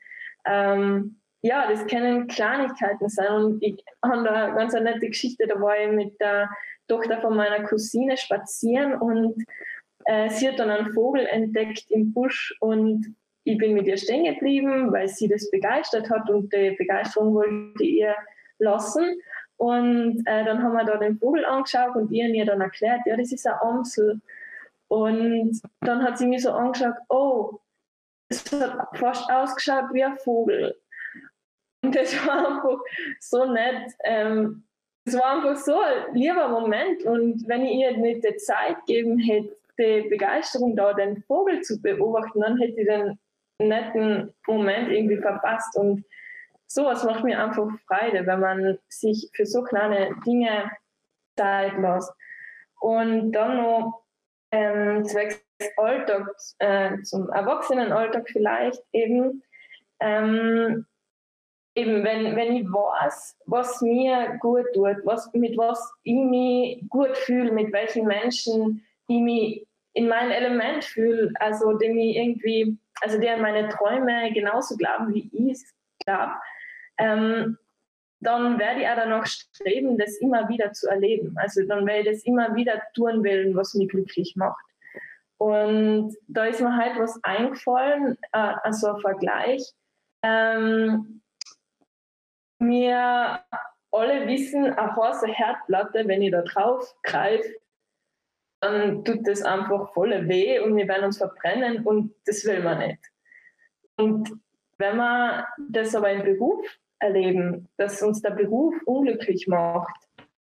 ähm, 0.45 1.19
ja, 1.41 1.69
das 1.69 1.85
können 1.88 2.27
Kleinigkeiten 2.27 3.10
sein. 3.10 3.31
Und 3.31 3.64
ich 3.64 3.84
habe 4.03 4.23
da 4.23 4.45
eine 4.45 4.56
ganz 4.56 4.73
nette 4.73 5.07
Geschichte, 5.07 5.47
da 5.47 5.60
war 5.61 5.77
ich 5.77 5.91
mit 5.91 6.19
der 6.19 6.49
Tochter 6.88 7.22
von 7.22 7.35
meiner 7.35 7.64
Cousine 7.64 8.18
spazieren 8.18 8.95
und 8.95 9.43
äh, 10.06 10.30
sie 10.30 10.47
hat 10.47 10.60
dann 10.60 10.69
einen 10.69 10.93
Vogel 10.93 11.26
entdeckt 11.26 11.85
im 11.89 12.14
Busch 12.14 12.56
und 12.60 13.15
ich 13.43 13.57
bin 13.57 13.73
mit 13.73 13.88
ihr 13.88 13.97
stehen 13.97 14.23
geblieben, 14.23 14.91
weil 14.91 15.07
sie 15.07 15.27
das 15.27 15.49
begeistert 15.52 16.10
hat 16.10 16.30
und 16.30 16.52
die 16.53 16.76
Begeisterung 16.77 17.34
wollte 17.34 17.84
ihr 17.84 18.15
lassen. 18.57 19.19
Und 19.57 20.23
äh, 20.26 20.43
dann 20.43 20.61
haben 20.61 20.73
wir 20.73 20.84
da 20.84 20.97
den 20.97 21.18
Vogel 21.18 21.45
angeschaut 21.45 21.95
und 21.95 22.11
ihr 22.11 22.27
mir 22.30 22.45
dann 22.45 22.61
erklärt, 22.61 23.02
ja, 23.06 23.15
das 23.15 23.31
ist 23.31 23.47
ein 23.47 23.53
Amsel. 23.61 24.19
Und 24.95 25.61
dann 25.81 26.03
hat 26.03 26.17
sie 26.17 26.26
mir 26.26 26.39
so 26.39 26.51
angeschaut, 26.51 26.95
oh, 27.09 27.59
es 28.30 28.49
hat 28.53 28.97
fast 28.97 29.30
ausgeschaut 29.30 29.91
wie 29.91 30.05
ein 30.05 30.17
Vogel. 30.17 30.73
Und 31.84 31.93
das 31.93 32.15
war 32.26 32.47
einfach 32.47 32.80
so 33.19 33.43
nett. 33.43 33.91
Ähm, 34.05 34.63
es 35.03 35.15
war 35.15 35.35
einfach 35.35 35.57
so 35.57 35.77
ein 35.77 36.15
lieber 36.15 36.47
Moment. 36.47 37.03
Und 37.03 37.45
wenn 37.45 37.65
ich 37.65 37.73
ihr 37.73 37.97
nicht 37.97 38.23
die 38.23 38.38
Zeit 38.38 38.77
geben 38.88 39.19
hätte, 39.19 39.53
die 39.77 40.07
Begeisterung 40.07 40.77
da, 40.77 40.93
den 40.93 41.22
Vogel 41.23 41.61
zu 41.61 41.81
beobachten, 41.81 42.39
dann 42.39 42.57
hätte 42.57 42.80
ich 42.80 42.88
den 42.88 43.19
netten 43.59 44.34
Moment 44.47 44.89
irgendwie 44.89 45.17
verpasst. 45.17 45.76
Und 45.76 46.05
sowas 46.67 47.03
macht 47.03 47.26
mir 47.26 47.43
einfach 47.43 47.67
Freude, 47.85 48.26
wenn 48.26 48.39
man 48.39 48.80
sich 48.88 49.30
für 49.34 49.45
so 49.45 49.61
kleine 49.61 50.15
Dinge 50.26 50.72
Zeit 51.35 51.77
lässt. 51.77 52.13
Und 52.80 53.34
dann 53.34 53.57
noch 53.57 54.05
ähm, 54.56 55.03
zwecks 55.03 55.44
Alltag, 55.77 56.27
äh, 56.60 57.02
zum 57.03 57.30
Erwachsenenalltag 57.30 58.30
vielleicht 58.30 58.82
eben, 58.94 59.44
ähm, 59.99 60.86
eben 61.76 62.03
wenn, 62.03 62.36
wenn 62.36 62.56
ich 62.56 62.65
weiß, 62.65 63.38
was 63.45 63.82
mir 63.82 64.38
gut 64.40 64.65
tut, 64.73 64.98
was, 65.03 65.32
mit 65.34 65.57
was 65.57 65.94
ich 66.03 66.15
mich 66.15 66.86
gut 66.90 67.18
fühle, 67.18 67.52
mit 67.52 67.73
welchen 67.73 68.06
Menschen 68.06 68.86
ich 69.07 69.19
mich 69.19 69.68
in 69.94 70.07
mein 70.07 70.32
Element 70.32 70.84
fühle, 70.86 71.32
also 71.40 71.77
die 71.77 71.90
mich 71.90 72.15
irgendwie, 72.15 72.77
also 73.02 73.18
an 73.18 73.41
meine 73.41 73.68
Träume 73.69 74.32
genauso 74.34 74.77
glauben, 74.77 75.14
wie 75.14 75.30
ich 75.34 75.52
es 75.52 75.73
glaube, 76.06 76.34
ähm, 76.98 77.57
dann 78.20 78.58
werde 78.60 78.82
ich 78.82 78.88
auch 78.88 78.96
danach 78.96 79.26
streben, 79.26 79.98
das 79.98 80.18
immer 80.18 80.48
wieder 80.50 80.72
zu 80.72 80.88
erleben. 80.90 81.36
Also 81.38 81.66
dann 81.66 81.86
werde 81.86 82.10
ich 82.10 82.16
das 82.16 82.26
immer 82.26 82.56
wieder 82.56 82.82
tun 82.96 83.24
wollen, 83.24 83.56
was 83.56 83.74
mich 83.74 83.90
glücklich 83.90 84.36
macht. 84.36 84.64
Und 85.38 86.16
da 86.28 86.46
ist 86.46 86.62
mir 86.62 86.76
halt 86.76 86.98
was 86.98 87.20
eingefallen, 87.24 88.18
äh, 88.32 88.54
also 88.64 88.94
ein 88.94 89.02
Vergleich. 89.02 89.74
Ähm, 90.24 91.22
wir 92.60 93.44
alle 93.92 94.28
wissen, 94.28 94.66
eine 94.66 94.96
heiße 94.96 95.28
Herdplatte, 95.28 96.08
wenn 96.08 96.22
ich 96.22 96.32
da 96.32 96.42
drauf 96.42 96.96
greife, 97.04 97.48
dann 98.62 99.04
tut 99.04 99.28
das 99.28 99.42
einfach 99.42 99.94
voll 99.94 100.28
weh 100.28 100.60
und 100.60 100.76
wir 100.76 100.88
werden 100.88 101.06
uns 101.06 101.18
verbrennen 101.18 101.86
und 101.86 102.14
das 102.26 102.46
will 102.46 102.64
man 102.64 102.80
nicht. 102.80 103.00
Und 103.98 104.32
wenn 104.78 104.98
wir 104.98 105.48
das 105.70 105.96
aber 105.96 106.12
im 106.12 106.24
Beruf 106.24 106.66
erleben, 106.99 107.67
dass 107.77 108.01
uns 108.01 108.22
der 108.22 108.31
Beruf 108.31 108.76
unglücklich 108.85 109.47
macht, 109.47 109.95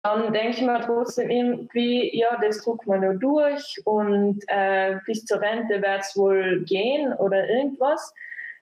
dann 0.05 0.31
denke 0.34 0.49
ich 0.49 0.61
mir 0.61 0.80
trotzdem 0.81 1.31
irgendwie, 1.31 2.15
ja, 2.15 2.38
das 2.39 2.63
druckt 2.63 2.85
man 2.85 3.01
nur 3.01 3.15
durch 3.15 3.81
und 3.85 4.39
äh, 4.47 4.97
bis 5.07 5.26
zur 5.26 5.41
Rente 5.41 5.81
wird 5.81 6.01
es 6.01 6.15
wohl 6.15 6.63
gehen 6.63 7.11
oder 7.13 7.49
irgendwas. 7.49 8.13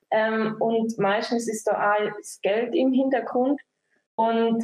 Ähm, 0.10 0.56
und 0.60 0.98
meistens 1.00 1.50
ist 1.50 1.68
da 1.68 1.96
auch 1.96 2.18
das 2.18 2.40
Geld 2.42 2.74
im 2.74 2.94
Hintergrund. 2.94 3.60
Und 4.16 4.64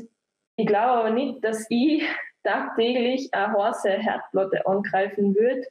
ich 0.56 0.68
glaube 0.68 0.92
aber 0.92 1.10
nicht, 1.10 1.44
dass 1.44 1.66
ich 1.70 2.04
tagtäglich 2.44 3.34
eine 3.34 3.54
heiße 3.54 3.90
Herdplatte 3.90 4.66
angreifen 4.66 5.36
würde, 5.36 5.66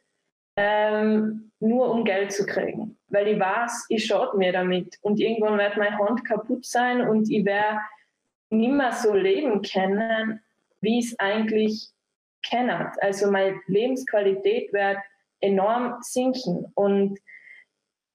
ähm, 0.59 1.53
nur 1.61 1.91
um 1.91 2.05
Geld 2.05 2.33
zu 2.33 2.45
kriegen. 2.45 2.99
Weil 3.09 3.29
ich 3.29 3.39
weiß, 3.39 3.87
ich 3.89 4.05
schade 4.05 4.37
mir 4.37 4.53
damit. 4.53 4.99
Und 5.03 5.21
irgendwann 5.21 5.59
wird 5.59 5.77
meine 5.77 5.97
Hand 5.99 6.25
kaputt 6.25 6.67
sein 6.67 7.09
und 7.09 7.31
ich 7.31 7.45
werde 7.45 7.79
nicht 8.51 8.73
mehr 8.73 8.93
so 8.93 9.15
leben 9.15 9.63
können, 9.63 10.41
wie 10.81 10.99
es 10.99 11.19
eigentlich 11.19 11.89
kenne. 12.43 12.93
Also 13.01 13.31
meine 13.31 13.61
Lebensqualität 13.67 14.73
wird 14.73 14.99
enorm 15.41 15.97
sinken. 16.01 16.67
Und 16.75 17.19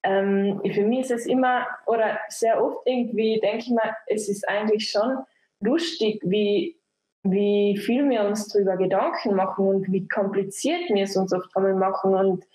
ähm, 0.04 0.62
für 0.74 0.84
mich 0.84 1.02
ist 1.02 1.12
es 1.12 1.26
immer, 1.26 1.66
oder 1.86 2.20
sehr 2.28 2.62
oft 2.62 2.86
irgendwie, 2.86 3.40
denke 3.40 3.60
ich 3.60 3.70
mal, 3.70 3.96
es 4.08 4.28
ist 4.28 4.48
eigentlich 4.48 4.90
schon 4.90 5.18
lustig, 5.62 6.20
wie 6.24 6.78
wie 7.24 7.78
viel 7.78 8.10
wir 8.10 8.24
uns 8.24 8.50
darüber 8.50 8.78
Gedanken 8.78 9.36
machen 9.36 9.68
und 9.68 9.92
wie 9.92 10.08
kompliziert 10.08 10.90
wir 10.90 11.04
es 11.04 11.16
uns 11.16 11.34
oft 11.34 11.56
einmal 11.56 11.76
machen. 11.76 12.14
Und 12.14 12.46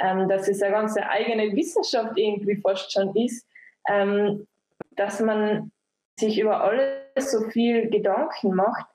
ähm, 0.00 0.28
dass 0.28 0.48
es 0.48 0.62
eine 0.62 0.72
ganze 0.72 1.06
eigene 1.08 1.54
Wissenschaft 1.54 2.16
irgendwie 2.16 2.56
fast 2.56 2.92
schon 2.92 3.14
ist, 3.16 3.46
ähm, 3.88 4.46
dass 4.92 5.20
man 5.20 5.72
sich 6.18 6.38
über 6.38 6.62
alles 6.62 7.32
so 7.32 7.48
viel 7.50 7.90
Gedanken 7.90 8.54
macht 8.54 8.86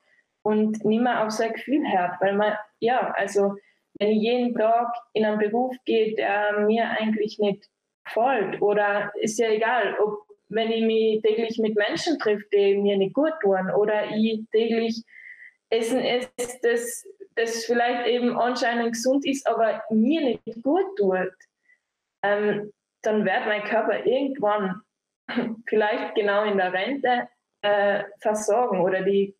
und 0.43 0.83
nicht 0.85 1.01
mehr 1.01 1.25
auf 1.25 1.31
sein 1.31 1.53
Gefühl 1.53 1.83
hört, 1.91 2.21
weil 2.21 2.33
man, 2.35 2.53
ja, 2.79 3.11
also 3.17 3.55
wenn 3.99 4.11
ich 4.11 4.21
jeden 4.21 4.55
Tag 4.55 4.93
in 5.13 5.25
einen 5.25 5.39
Beruf 5.39 5.75
gehe, 5.85 6.15
der 6.15 6.59
mir 6.59 6.89
eigentlich 6.89 7.39
nicht 7.39 7.69
gefällt 8.05 8.61
oder 8.61 9.11
ist 9.15 9.39
ja 9.39 9.49
egal, 9.49 9.95
ob 9.99 10.26
wenn 10.49 10.71
ich 10.71 10.83
mich 10.83 11.21
täglich 11.21 11.57
mit 11.59 11.75
Menschen 11.75 12.17
treffe, 12.19 12.45
die 12.53 12.77
mir 12.77 12.97
nicht 12.97 13.13
gut 13.13 13.33
tun 13.41 13.69
oder 13.71 14.09
ich 14.15 14.43
täglich 14.51 15.03
Essen 15.69 15.99
esse, 15.99 16.29
das, 16.61 17.05
das 17.35 17.65
vielleicht 17.65 18.07
eben 18.07 18.37
anscheinend 18.37 18.93
gesund 18.93 19.25
ist, 19.25 19.45
aber 19.47 19.83
mir 19.89 20.21
nicht 20.21 20.63
gut 20.63 20.97
tut, 20.97 21.33
ähm, 22.23 22.71
dann 23.01 23.25
wird 23.25 23.45
mein 23.45 23.63
Körper 23.63 24.05
irgendwann 24.05 24.81
vielleicht 25.67 26.15
genau 26.15 26.45
in 26.45 26.57
der 26.57 26.71
Rente 26.71 27.27
äh, 27.61 28.03
versorgen 28.19 28.81
oder 28.81 29.01
die 29.01 29.35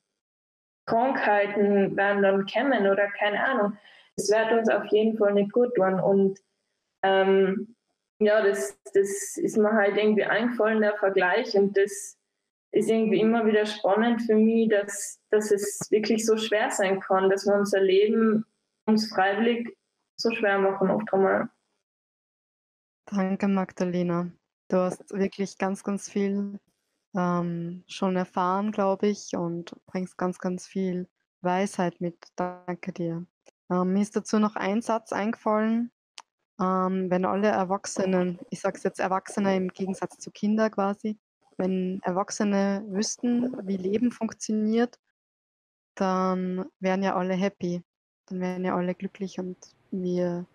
Krankheiten 0.86 1.96
werden 1.96 2.24
dann 2.24 2.46
kommen 2.46 2.88
oder 2.88 3.08
keine 3.12 3.44
Ahnung. 3.44 3.78
Es 4.16 4.32
wird 4.32 4.52
uns 4.52 4.70
auf 4.70 4.86
jeden 4.86 5.18
Fall 5.18 5.34
nicht 5.34 5.52
gut 5.52 5.76
tun. 5.76 6.00
Und 6.00 6.40
ähm, 7.04 7.76
ja, 8.20 8.42
das, 8.42 8.78
das 8.94 9.38
ist 9.38 9.58
mir 9.58 9.74
halt 9.74 9.98
irgendwie 9.98 10.24
eingefallen, 10.24 10.82
der 10.82 10.96
Vergleich. 10.98 11.56
Und 11.56 11.78
das 11.78 12.18
ist 12.72 12.90
irgendwie 12.90 13.20
immer 13.20 13.46
wieder 13.46 13.66
spannend 13.66 14.22
für 14.24 14.36
mich, 14.36 14.70
dass, 14.70 15.20
dass 15.30 15.52
es 15.52 15.80
wirklich 15.90 16.26
so 16.26 16.38
schwer 16.38 16.72
sein 16.72 17.00
kann, 17.00 17.30
dass 17.30 17.46
wir 17.46 17.56
unser 17.56 17.82
Leben 17.82 18.46
uns 18.86 19.10
freiwillig 19.10 19.78
so 20.16 20.32
schwer 20.32 20.58
machen, 20.58 20.90
oft 20.90 21.14
einmal. 21.14 21.50
Danke, 23.06 23.48
Magdalena. 23.48 24.32
Du 24.70 24.78
hast 24.78 25.12
wirklich 25.12 25.58
ganz, 25.58 25.84
ganz 25.84 26.10
viel 26.10 26.60
ähm, 27.16 27.84
schon 27.88 28.16
erfahren, 28.16 28.72
glaube 28.72 29.08
ich, 29.08 29.36
und 29.36 29.76
bringst 29.86 30.18
ganz, 30.18 30.40
ganz 30.40 30.68
viel 30.68 31.08
Weisheit 31.42 32.02
mit. 32.02 32.18
Danke 32.36 32.92
dir. 32.92 33.26
Ähm, 33.70 33.94
mir 33.94 34.02
ist 34.02 34.16
dazu 34.16 34.40
noch 34.40 34.56
ein 34.56 34.82
Satz 34.82 35.14
eingefallen. 35.14 35.92
Ähm, 36.60 37.10
wenn 37.10 37.26
alle 37.26 37.50
Erwachsenen, 37.50 38.40
ich 38.50 38.60
sage 38.62 38.78
es 38.78 38.84
jetzt 38.84 39.00
Erwachsene 39.00 39.56
im 39.56 39.68
Gegensatz 39.70 40.18
zu 40.18 40.32
Kindern 40.32 40.72
quasi, 40.72 41.18
wenn 41.58 42.00
Erwachsene 42.04 42.84
wüssten, 42.88 43.56
wie 43.68 43.78
Leben 43.78 44.12
funktioniert, 44.12 45.00
dann 45.96 46.66
wären 46.80 47.04
ja 47.04 47.16
alle 47.16 47.34
happy. 47.34 47.84
Dann 48.28 48.40
wären 48.40 48.66
ja 48.66 48.76
alle 48.76 48.94
glücklich 48.94 49.40
und 49.40 49.58
wir 49.92 50.46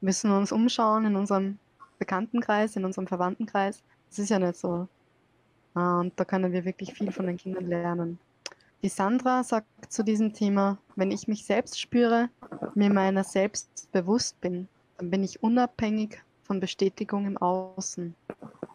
müssen 0.00 0.30
uns 0.30 0.52
umschauen 0.52 1.06
in 1.06 1.16
unserem 1.16 1.58
Bekanntenkreis, 1.98 2.76
in 2.76 2.84
unserem 2.84 3.06
Verwandtenkreis. 3.06 3.82
Das 4.08 4.18
ist 4.18 4.28
ja 4.28 4.38
nicht 4.38 4.56
so. 4.56 4.88
Und 5.74 6.12
da 6.16 6.24
können 6.24 6.52
wir 6.52 6.64
wirklich 6.64 6.92
viel 6.92 7.10
von 7.10 7.26
den 7.26 7.36
Kindern 7.36 7.66
lernen. 7.66 8.18
Die 8.82 8.88
Sandra 8.88 9.42
sagt 9.44 9.92
zu 9.92 10.02
diesem 10.02 10.32
Thema, 10.32 10.78
wenn 10.96 11.12
ich 11.12 11.28
mich 11.28 11.44
selbst 11.44 11.80
spüre, 11.80 12.28
mir 12.74 12.90
meiner 12.90 13.24
selbst 13.24 13.90
bewusst 13.92 14.40
bin, 14.40 14.68
dann 15.02 15.10
bin 15.10 15.22
ich 15.22 15.42
unabhängig 15.42 16.22
von 16.42 16.60
Bestätigung 16.60 17.26
im 17.26 17.36
Außen 17.36 18.14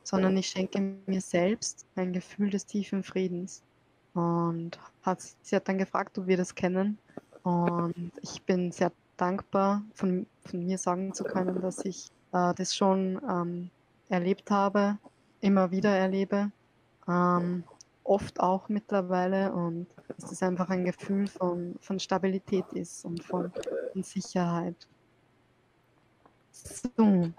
sondern 0.07 0.37
ich 0.37 0.47
schenke 0.47 0.95
mir 1.05 1.19
selbst 1.19 1.85
ein 1.97 2.13
Gefühl 2.13 2.49
des 2.49 2.65
tiefen 2.65 3.03
Friedens. 3.03 3.61
Und 4.13 4.79
hat, 5.03 5.21
sie 5.41 5.55
hat 5.55 5.67
dann 5.67 5.77
gefragt, 5.77 6.17
ob 6.17 6.27
wir 6.27 6.37
das 6.37 6.55
kennen. 6.55 6.97
Und 7.43 8.11
ich 8.21 8.41
bin 8.43 8.71
sehr 8.71 8.93
dankbar, 9.17 9.83
von, 9.93 10.25
von 10.45 10.65
mir 10.65 10.77
sagen 10.77 11.13
zu 11.13 11.25
können, 11.25 11.61
dass 11.61 11.83
ich 11.83 12.07
äh, 12.31 12.53
das 12.55 12.73
schon 12.73 13.21
ähm, 13.29 13.69
erlebt 14.07 14.49
habe, 14.49 14.97
immer 15.41 15.71
wieder 15.71 15.93
erlebe, 15.93 16.51
ähm, 17.07 17.65
oft 18.05 18.39
auch 18.39 18.69
mittlerweile. 18.69 19.51
Und 19.51 19.87
dass 20.07 20.29
das 20.29 20.41
einfach 20.41 20.69
ein 20.69 20.85
Gefühl 20.85 21.27
von, 21.27 21.75
von 21.81 21.99
Stabilität 21.99 22.65
ist 22.73 23.03
und 23.03 23.21
von, 23.25 23.51
von 23.91 24.03
Sicherheit. 24.03 24.87
So, 26.63 27.31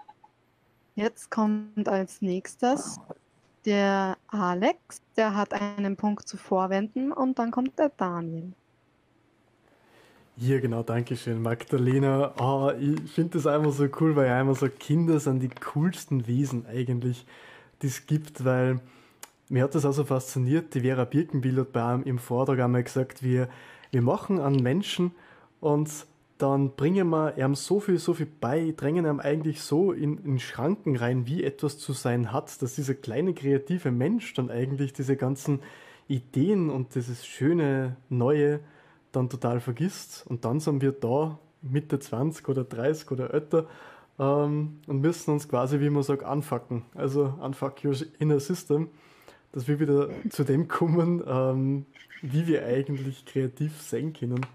Jetzt 0.95 1.31
kommt 1.31 1.87
als 1.87 2.21
nächstes 2.21 2.99
der 3.65 4.17
Alex, 4.27 5.01
der 5.15 5.35
hat 5.35 5.53
einen 5.53 5.95
Punkt 5.95 6.27
zu 6.27 6.37
vorwenden 6.37 7.11
und 7.11 7.39
dann 7.39 7.51
kommt 7.51 7.77
der 7.79 7.89
Daniel. 7.89 8.53
Ja, 10.37 10.59
genau, 10.59 10.83
danke 10.83 11.17
schön, 11.17 11.41
Magdalena. 11.41 12.33
Oh, 12.39 12.71
ich 12.79 13.11
finde 13.11 13.31
das 13.31 13.47
einfach 13.47 13.71
so 13.71 13.87
cool, 13.99 14.15
weil 14.15 14.27
ja 14.27 14.39
immer 14.39 14.55
so 14.55 14.69
Kinder 14.69 15.19
sind 15.19 15.41
die 15.41 15.49
coolsten 15.49 16.27
Wesen 16.27 16.65
eigentlich, 16.65 17.25
die 17.81 17.87
es 17.87 18.05
gibt, 18.05 18.45
weil 18.45 18.79
mir 19.49 19.63
hat 19.63 19.75
das 19.75 19.85
auch 19.85 19.91
so 19.91 20.05
fasziniert. 20.05 20.73
Die 20.73 20.81
Vera 20.81 21.03
Birkenbild 21.03 21.57
hat 21.57 21.71
bei 21.73 21.83
einem 21.83 22.03
im 22.03 22.19
Vortrag 22.19 22.59
einmal 22.59 22.83
gesagt, 22.83 23.21
wir, 23.23 23.49
wir 23.91 24.01
machen 24.01 24.39
an 24.39 24.55
Menschen 24.55 25.11
und 25.59 25.89
dann 26.39 26.75
bringen 26.77 27.09
wir 27.09 27.37
ihm 27.37 27.53
so 27.53 27.81
viel, 27.81 27.97
so 27.97 28.13
viel 28.13 28.25
bei, 28.39 28.73
drängen 28.75 29.05
ihm 29.05 29.19
eigentlich 29.19 29.61
so 29.61 29.91
in, 29.91 30.17
in 30.19 30.39
Schranken 30.39 30.95
rein, 30.95 31.27
wie 31.27 31.43
etwas 31.43 31.77
zu 31.77 31.91
sein 31.91 32.31
hat, 32.31 32.61
dass 32.61 32.75
dieser 32.75 32.93
kleine 32.95 33.33
kreative 33.33 33.91
Mensch 33.91 34.33
dann 34.33 34.49
eigentlich 34.49 34.93
diese 34.93 35.17
ganzen 35.17 35.59
Ideen 36.07 36.69
und 36.69 36.95
dieses 36.95 37.25
schöne 37.25 37.97
Neue 38.07 38.61
dann 39.11 39.29
total 39.29 39.59
vergisst. 39.59 40.25
Und 40.27 40.45
dann 40.45 40.61
sind 40.61 40.81
wir 40.81 40.93
da 40.93 41.37
Mitte 41.61 41.99
20 41.99 42.47
oder 42.47 42.63
30 42.63 43.11
oder 43.11 43.33
älter 43.33 43.67
ähm, 44.17 44.79
und 44.87 45.01
müssen 45.01 45.31
uns 45.31 45.49
quasi, 45.49 45.81
wie 45.81 45.89
man 45.89 46.03
sagt, 46.03 46.23
anfucken. 46.23 46.83
Also 46.95 47.33
unfuck 47.41 47.83
your 47.83 47.95
inner 48.17 48.39
system, 48.39 48.87
dass 49.51 49.67
wir 49.67 49.81
wieder 49.81 50.09
zu 50.29 50.45
dem 50.45 50.69
kommen, 50.69 51.21
ähm, 51.27 51.85
wie 52.21 52.47
wir 52.47 52.65
eigentlich 52.65 53.25
kreativ 53.25 53.81
sein 53.81 54.13
können. 54.13 54.45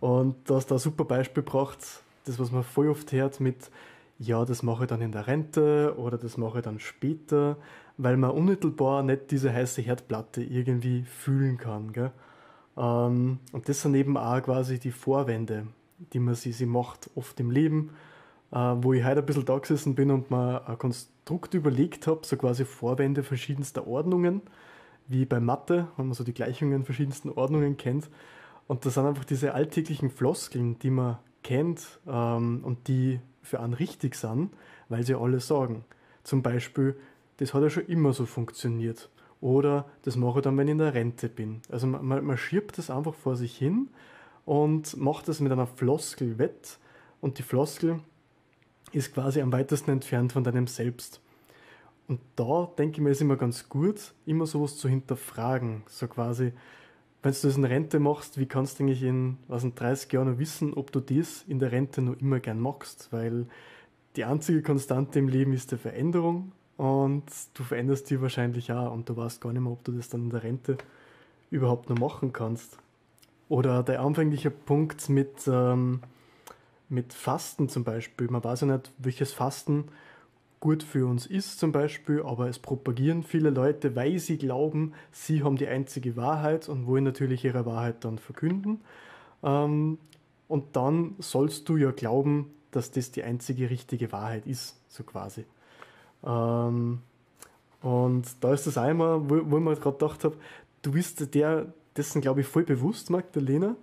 Und 0.00 0.36
da 0.44 0.56
hast 0.56 0.70
du 0.70 0.74
ein 0.74 0.78
super 0.78 1.04
Beispiel 1.04 1.42
gebracht, 1.42 1.78
das, 2.24 2.38
was 2.38 2.50
man 2.50 2.62
voll 2.62 2.88
oft 2.88 3.12
hört 3.12 3.40
mit, 3.40 3.70
ja, 4.18 4.44
das 4.44 4.62
mache 4.62 4.84
ich 4.84 4.88
dann 4.88 5.00
in 5.00 5.12
der 5.12 5.26
Rente 5.26 5.94
oder 5.98 6.18
das 6.18 6.36
mache 6.36 6.58
ich 6.58 6.64
dann 6.64 6.78
später, 6.78 7.56
weil 7.96 8.16
man 8.16 8.30
unmittelbar 8.30 9.02
nicht 9.02 9.30
diese 9.30 9.52
heiße 9.52 9.82
Herdplatte 9.82 10.42
irgendwie 10.42 11.02
fühlen 11.02 11.58
kann. 11.58 11.92
Gell? 11.92 12.12
Ähm, 12.76 13.38
und 13.52 13.68
das 13.68 13.82
sind 13.82 13.94
eben 13.94 14.16
auch 14.16 14.42
quasi 14.42 14.78
die 14.78 14.90
Vorwände, 14.90 15.66
die 16.12 16.18
man 16.18 16.34
sie, 16.34 16.52
sie 16.52 16.66
macht, 16.66 17.10
oft 17.14 17.38
im 17.40 17.50
Leben, 17.50 17.90
äh, 18.52 18.56
wo 18.56 18.92
ich 18.92 19.04
heute 19.04 19.20
ein 19.20 19.26
bisschen 19.26 19.44
da 19.44 19.58
gesessen 19.58 19.94
bin 19.94 20.10
und 20.10 20.30
mir 20.30 20.66
ein 20.66 20.78
Konstrukt 20.78 21.54
überlegt 21.54 22.06
habe, 22.06 22.20
so 22.24 22.36
quasi 22.36 22.64
Vorwände 22.64 23.22
verschiedenster 23.22 23.86
Ordnungen, 23.86 24.42
wie 25.06 25.24
bei 25.24 25.40
Mathe, 25.40 25.88
wenn 25.96 26.06
man 26.06 26.14
so 26.14 26.24
die 26.24 26.34
Gleichungen 26.34 26.84
verschiedensten 26.84 27.30
Ordnungen 27.30 27.76
kennt. 27.76 28.08
Und 28.66 28.86
das 28.86 28.94
sind 28.94 29.06
einfach 29.06 29.24
diese 29.24 29.54
alltäglichen 29.54 30.10
Floskeln, 30.10 30.78
die 30.78 30.90
man 30.90 31.18
kennt 31.42 32.00
ähm, 32.06 32.60
und 32.64 32.88
die 32.88 33.20
für 33.42 33.60
einen 33.60 33.74
richtig 33.74 34.14
sind, 34.14 34.50
weil 34.88 35.04
sie 35.04 35.14
alle 35.14 35.40
sagen. 35.40 35.84
Zum 36.22 36.42
Beispiel, 36.42 36.96
das 37.36 37.52
hat 37.52 37.62
ja 37.62 37.70
schon 37.70 37.86
immer 37.86 38.12
so 38.12 38.26
funktioniert. 38.26 39.10
Oder 39.40 39.84
das 40.02 40.16
mache 40.16 40.38
ich 40.38 40.44
dann, 40.44 40.56
wenn 40.56 40.68
ich 40.68 40.72
in 40.72 40.78
der 40.78 40.94
Rente 40.94 41.28
bin. 41.28 41.60
Also 41.68 41.86
man, 41.86 42.24
man, 42.24 42.38
schiebt 42.38 42.78
das 42.78 42.88
einfach 42.88 43.14
vor 43.14 43.36
sich 43.36 43.56
hin 43.56 43.90
und 44.46 44.96
macht 44.96 45.28
das 45.28 45.40
mit 45.40 45.52
einer 45.52 45.66
Floskel 45.66 46.38
wett. 46.38 46.78
Und 47.20 47.38
die 47.38 47.42
Floskel 47.42 48.00
ist 48.92 49.12
quasi 49.12 49.42
am 49.42 49.52
weitesten 49.52 49.90
entfernt 49.90 50.32
von 50.32 50.44
deinem 50.44 50.66
Selbst. 50.66 51.20
Und 52.08 52.20
da 52.36 52.70
denke 52.78 52.96
ich 52.96 53.00
mir, 53.02 53.10
ist 53.10 53.20
immer 53.20 53.36
ganz 53.36 53.68
gut, 53.68 54.14
immer 54.24 54.46
sowas 54.46 54.78
zu 54.78 54.88
hinterfragen. 54.88 55.82
So 55.88 56.06
quasi, 56.06 56.52
wenn 57.24 57.32
du 57.32 57.40
das 57.40 57.56
in 57.56 57.64
Rente 57.64 58.00
machst, 58.00 58.38
wie 58.38 58.44
kannst 58.44 58.78
du 58.78 58.82
eigentlich 58.82 59.02
in 59.02 59.38
was 59.48 59.64
in 59.64 59.74
30 59.74 60.12
Jahren 60.12 60.30
noch 60.30 60.38
wissen, 60.38 60.74
ob 60.74 60.92
du 60.92 61.00
das 61.00 61.42
in 61.48 61.58
der 61.58 61.72
Rente 61.72 62.02
noch 62.02 62.20
immer 62.20 62.38
gern 62.38 62.60
machst? 62.60 63.08
Weil 63.12 63.46
die 64.14 64.24
einzige 64.24 64.60
Konstante 64.60 65.20
im 65.20 65.28
Leben 65.28 65.54
ist 65.54 65.72
die 65.72 65.78
Veränderung 65.78 66.52
und 66.76 67.24
du 67.54 67.62
veränderst 67.62 68.10
dich 68.10 68.20
wahrscheinlich 68.20 68.70
auch 68.72 68.92
und 68.92 69.08
du 69.08 69.16
weißt 69.16 69.40
gar 69.40 69.54
nicht 69.54 69.62
mehr, 69.62 69.72
ob 69.72 69.82
du 69.84 69.92
das 69.92 70.10
dann 70.10 70.24
in 70.24 70.30
der 70.30 70.42
Rente 70.42 70.76
überhaupt 71.50 71.88
noch 71.88 71.98
machen 71.98 72.34
kannst. 72.34 72.76
Oder 73.48 73.82
der 73.82 74.02
anfängliche 74.02 74.50
Punkt 74.50 75.08
mit, 75.08 75.48
ähm, 75.48 76.00
mit 76.90 77.14
Fasten 77.14 77.70
zum 77.70 77.84
Beispiel. 77.84 78.28
Man 78.28 78.44
weiß 78.44 78.62
ja 78.62 78.66
nicht, 78.66 78.92
welches 78.98 79.32
Fasten 79.32 79.84
gut 80.64 80.82
für 80.82 81.06
uns 81.06 81.26
ist 81.26 81.58
zum 81.58 81.72
Beispiel, 81.72 82.22
aber 82.22 82.48
es 82.48 82.58
propagieren 82.58 83.22
viele 83.22 83.50
Leute, 83.50 83.94
weil 83.96 84.18
sie 84.18 84.38
glauben, 84.38 84.94
sie 85.12 85.44
haben 85.44 85.56
die 85.56 85.68
einzige 85.68 86.16
Wahrheit 86.16 86.70
und 86.70 86.86
wollen 86.86 87.04
natürlich 87.04 87.44
ihre 87.44 87.66
Wahrheit 87.66 88.02
dann 88.02 88.16
verkünden. 88.16 88.80
Ähm, 89.42 89.98
und 90.48 90.74
dann 90.74 91.16
sollst 91.18 91.68
du 91.68 91.76
ja 91.76 91.90
glauben, 91.90 92.50
dass 92.70 92.90
das 92.90 93.10
die 93.10 93.22
einzige 93.22 93.68
richtige 93.68 94.10
Wahrheit 94.10 94.46
ist, 94.46 94.80
so 94.88 95.04
quasi. 95.04 95.44
Ähm, 96.24 97.00
und 97.82 98.24
da 98.40 98.54
ist 98.54 98.66
das 98.66 98.78
einmal, 98.78 99.20
wo, 99.28 99.42
wo 99.44 99.58
ich 99.58 99.64
mir 99.64 99.76
gerade 99.76 99.98
gedacht 99.98 100.24
habe, 100.24 100.36
du 100.80 100.92
bist 100.92 101.34
der, 101.34 101.74
dessen 101.94 102.22
glaube 102.22 102.40
ich 102.40 102.46
voll 102.46 102.64
bewusst, 102.64 103.10
Magdalena, 103.10 103.76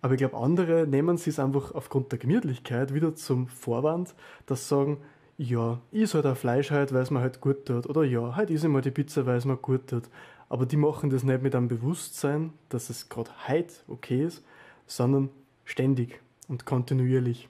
aber 0.00 0.14
ich 0.14 0.18
glaube, 0.18 0.38
andere 0.38 0.86
nehmen 0.86 1.18
sie 1.18 1.28
es 1.28 1.38
einfach 1.38 1.74
aufgrund 1.74 2.10
der 2.10 2.18
Gemütlichkeit 2.18 2.94
wieder 2.94 3.14
zum 3.14 3.48
Vorwand, 3.48 4.14
dass 4.46 4.62
sie 4.62 4.74
sagen, 4.74 4.96
ja, 5.38 5.80
ich 5.90 6.02
ist 6.02 6.14
halt 6.14 6.26
ein 6.26 6.36
Fleisch 6.36 6.70
halt, 6.70 6.92
weil 6.92 7.02
es 7.02 7.10
mir 7.10 7.20
halt 7.20 7.40
gut 7.40 7.66
tut. 7.66 7.86
Oder 7.86 8.04
ja, 8.04 8.36
halt 8.36 8.50
ist 8.50 8.64
immer 8.64 8.80
die 8.80 8.90
Pizza, 8.90 9.26
weil 9.26 9.36
es 9.36 9.44
mir 9.44 9.56
gut 9.56 9.88
tut. 9.88 10.04
Aber 10.48 10.66
die 10.66 10.76
machen 10.76 11.10
das 11.10 11.22
nicht 11.22 11.42
mit 11.42 11.54
einem 11.54 11.68
Bewusstsein, 11.68 12.52
dass 12.68 12.90
es 12.90 13.08
gerade 13.08 13.30
heute 13.48 13.72
okay 13.88 14.24
ist, 14.24 14.44
sondern 14.86 15.30
ständig 15.64 16.20
und 16.48 16.66
kontinuierlich. 16.66 17.48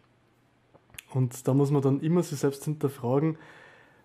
Und 1.13 1.47
da 1.47 1.55
muss 1.55 1.71
man 1.71 1.83
dann 1.83 2.01
immer 2.01 2.23
sich 2.23 2.39
selbst 2.39 2.65
hinterfragen, 2.65 3.37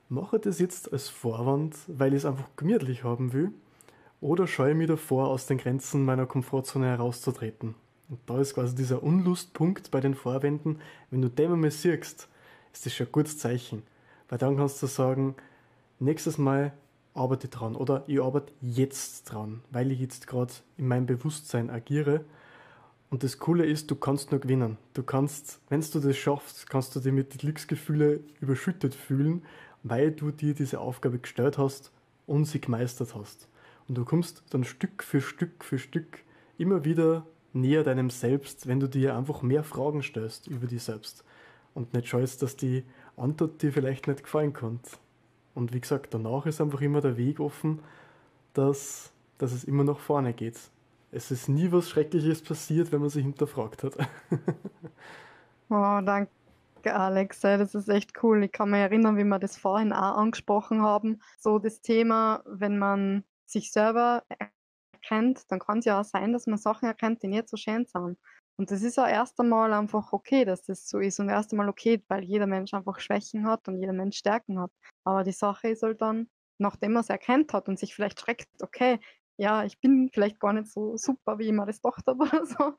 mache 0.10 0.38
ich 0.38 0.42
das 0.42 0.60
jetzt 0.60 0.92
als 0.92 1.10
Vorwand, 1.10 1.76
weil 1.88 2.14
ich 2.14 2.20
es 2.20 2.26
einfach 2.26 2.50
gemütlich 2.56 3.04
haben 3.04 3.34
will? 3.34 3.52
Oder 4.20 4.48
scheue 4.48 4.72
ich 4.72 4.78
mich 4.78 4.88
davor, 4.88 5.28
aus 5.28 5.46
den 5.46 5.60
Grenzen 5.60 6.04
meiner 6.04 6.26
Komfortzone 6.26 6.88
herauszutreten? 6.88 7.76
Und 8.10 8.20
da 8.26 8.40
ist 8.40 8.56
quasi 8.56 8.74
dieser 8.74 9.04
Unlustpunkt 9.04 9.92
bei 9.92 10.00
den 10.00 10.16
Vorwänden. 10.16 10.80
Wenn 11.12 11.22
du 11.22 11.30
den 11.30 11.52
einmal 11.52 11.72
siehst, 11.72 12.28
ist 12.78 12.86
das 12.86 12.94
schon 12.94 13.08
ein 13.08 13.12
gutes 13.12 13.38
Zeichen. 13.38 13.84
Weil 14.30 14.38
dann 14.38 14.58
kannst 14.58 14.82
du 14.82 14.88
sagen, 14.88 15.36
nächstes 16.00 16.38
Mal 16.38 16.74
arbeite 17.14 17.48
dran 17.48 17.76
oder 17.76 18.04
ich 18.08 18.22
arbeite 18.22 18.54
jetzt 18.62 19.26
dran, 19.26 19.62
weil 19.72 19.92
ich 19.92 20.00
jetzt 20.00 20.28
gerade 20.28 20.54
in 20.78 20.88
meinem 20.88 21.06
Bewusstsein 21.06 21.70
agiere. 21.70 22.24
Und 23.10 23.24
das 23.24 23.40
Coole 23.40 23.66
ist, 23.66 23.90
du 23.90 23.96
kannst 23.96 24.32
nur 24.32 24.42
gewinnen. 24.42 24.78
Du 24.94 25.02
kannst, 25.02 25.60
wenn 25.70 25.82
du 25.82 26.00
das 26.00 26.18
schaffst, 26.18 26.70
kannst 26.70 26.96
du 26.96 27.00
dich 27.00 27.14
mit 27.14 27.40
Glücksgefühle 27.40 28.20
überschüttet 28.42 28.94
fühlen 28.94 29.44
weil 29.84 30.12
du 30.12 30.32
dir 30.32 30.54
diese 30.54 30.80
Aufgabe 30.80 31.20
gestellt 31.20 31.58
hast 31.58 31.92
und 32.26 32.46
sie 32.46 32.62
gemeistert 32.62 33.16
hast. 33.16 33.48
Und 33.88 33.98
du 33.98 34.06
kommst 34.06 34.44
dann 34.50 34.64
Stück 34.64 35.04
für 35.04 35.22
Stück 35.22 35.64
für 35.64 35.80
Stück 35.80 36.20
immer 36.58 36.84
wieder 36.84 37.26
näher 37.54 37.84
deinem 37.84 38.10
Selbst, 38.10 38.68
wenn 38.68 38.80
du 38.80 38.88
dir 38.88 39.16
einfach 39.16 39.42
mehr 39.42 39.64
Fragen 39.64 40.04
stellst 40.04 40.48
über 40.48 40.68
dich 40.68 40.84
selbst 40.84 41.24
und 41.78 41.94
nicht 41.94 42.08
scheust, 42.08 42.42
dass 42.42 42.58
die 42.58 42.84
Antwort 43.16 43.62
dir 43.62 43.72
vielleicht 43.72 44.08
nicht 44.08 44.24
gefallen 44.24 44.52
kann. 44.52 44.80
Und 45.54 45.74
wie 45.74 45.80
gesagt, 45.80 46.14
danach 46.14 46.48
ist 46.48 46.60
einfach 46.60 46.82
immer 46.82 47.02
der 47.02 47.18
Weg 47.18 47.40
offen, 47.40 47.80
dass, 48.54 49.14
dass 49.38 49.52
es 49.52 49.64
immer 49.64 49.84
nach 49.84 50.00
vorne 50.00 50.34
geht. 50.34 50.58
Es 51.12 51.30
ist 51.30 51.48
nie 51.48 51.72
was 51.72 51.88
Schreckliches 51.88 52.42
passiert, 52.42 52.92
wenn 52.92 53.02
man 53.02 53.10
sich 53.10 53.24
hinterfragt 53.24 53.84
hat. 53.84 53.96
oh, 55.70 56.00
danke 56.04 56.30
Alex. 56.84 57.42
Das 57.42 57.76
ist 57.76 57.90
echt 57.90 58.24
cool. 58.24 58.44
Ich 58.44 58.52
kann 58.52 58.72
mich 58.72 58.80
erinnern, 58.80 59.16
wie 59.16 59.24
wir 59.24 59.40
das 59.40 59.56
vorhin 59.56 59.94
auch 59.94 60.18
angesprochen 60.18 60.82
haben. 60.82 61.22
So 61.40 61.60
das 61.60 61.82
Thema, 61.82 62.42
wenn 62.46 62.80
man 62.80 63.24
sich 63.46 63.72
selber 63.72 64.24
erkennt, 65.08 65.52
dann 65.52 65.60
kann 65.60 65.80
es 65.80 65.86
ja 65.86 66.02
auch 66.02 66.06
sein, 66.06 66.34
dass 66.34 66.48
man 66.48 66.58
Sachen 66.58 66.88
erkennt, 66.88 67.22
die 67.22 67.28
nicht 67.28 67.50
so 67.50 67.56
schön 67.56 67.86
sind. 67.86 68.18
Und 68.60 68.72
das 68.72 68.82
ist 68.82 68.98
ja 68.98 69.08
erst 69.08 69.40
einmal 69.40 69.72
einfach 69.74 70.14
okay, 70.14 70.44
dass 70.44 70.64
das 70.64 70.90
so 70.90 71.00
ist 71.00 71.20
und 71.20 71.30
erst 71.30 71.52
einmal 71.52 71.70
okay, 71.70 72.04
weil 72.08 72.24
jeder 72.24 72.48
Mensch 72.48 72.74
einfach 72.74 73.00
Schwächen 73.00 73.46
hat 73.46 73.68
und 73.68 73.80
jeder 73.80 73.94
Mensch 73.94 74.18
Stärken 74.18 74.60
hat. 74.60 74.72
Aber 75.04 75.24
die 75.24 75.32
Sache 75.32 75.70
ist 75.70 75.84
halt 75.84 76.02
dann, 76.02 76.28
nachdem 76.58 76.94
man 76.94 77.02
es 77.02 77.10
erkennt 77.10 77.54
hat 77.54 77.70
und 77.70 77.78
sich 77.78 77.94
vielleicht 77.94 78.20
schreckt, 78.20 78.50
okay, 78.62 79.00
ja, 79.38 79.64
ich 79.64 79.80
bin 79.80 80.10
vielleicht 80.12 80.40
gar 80.40 80.54
nicht 80.54 80.68
so 80.72 80.98
super, 80.98 81.38
wie 81.38 81.46
ich 81.46 81.52
mir 81.52 81.68
das 81.68 81.82
gedacht 81.82 82.04
habe 82.08 82.24
oder 82.24 82.46
so, 82.46 82.74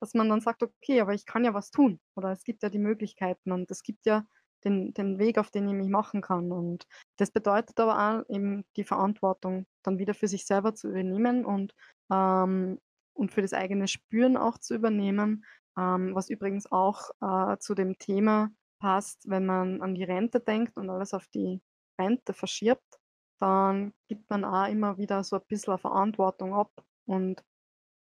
dass 0.00 0.14
man 0.14 0.28
dann 0.28 0.40
sagt, 0.40 0.62
okay, 0.62 1.00
aber 1.00 1.14
ich 1.14 1.26
kann 1.26 1.44
ja 1.44 1.54
was 1.54 1.70
tun 1.70 2.00
oder 2.14 2.30
es 2.30 2.44
gibt 2.44 2.62
ja 2.62 2.70
die 2.70 2.78
Möglichkeiten 2.78 3.50
und 3.52 3.70
es 3.70 3.82
gibt 3.82 4.06
ja 4.06 4.24
den, 4.64 4.92
den 4.94 5.18
Weg, 5.18 5.38
auf 5.38 5.50
den 5.50 5.68
ich 5.68 5.74
mich 5.74 5.88
machen 5.88 6.20
kann. 6.20 6.52
Und 6.52 6.84
das 7.16 7.30
bedeutet 7.30 7.78
aber 7.80 7.98
auch 7.98 8.28
eben 8.28 8.64
die 8.76 8.84
Verantwortung 8.84 9.66
dann 9.82 9.98
wieder 9.98 10.14
für 10.14 10.28
sich 10.28 10.46
selber 10.46 10.74
zu 10.74 10.88
übernehmen 10.88 11.44
und, 11.44 11.74
ähm, 12.12 12.80
und 13.18 13.32
für 13.32 13.42
das 13.42 13.52
eigene 13.52 13.88
Spüren 13.88 14.36
auch 14.36 14.58
zu 14.58 14.74
übernehmen, 14.74 15.44
ähm, 15.76 16.14
was 16.14 16.30
übrigens 16.30 16.70
auch 16.70 17.10
äh, 17.20 17.58
zu 17.58 17.74
dem 17.74 17.98
Thema 17.98 18.50
passt, 18.80 19.28
wenn 19.28 19.44
man 19.46 19.82
an 19.82 19.94
die 19.94 20.04
Rente 20.04 20.40
denkt 20.40 20.76
und 20.76 20.88
alles 20.88 21.14
auf 21.14 21.26
die 21.28 21.60
Rente 22.00 22.32
verschirbt 22.32 22.98
dann 23.38 23.94
gibt 24.08 24.28
man 24.30 24.44
auch 24.44 24.68
immer 24.68 24.98
wieder 24.98 25.22
so 25.22 25.36
ein 25.36 25.46
bisschen 25.46 25.78
Verantwortung 25.78 26.54
ab 26.54 26.72
und 27.06 27.44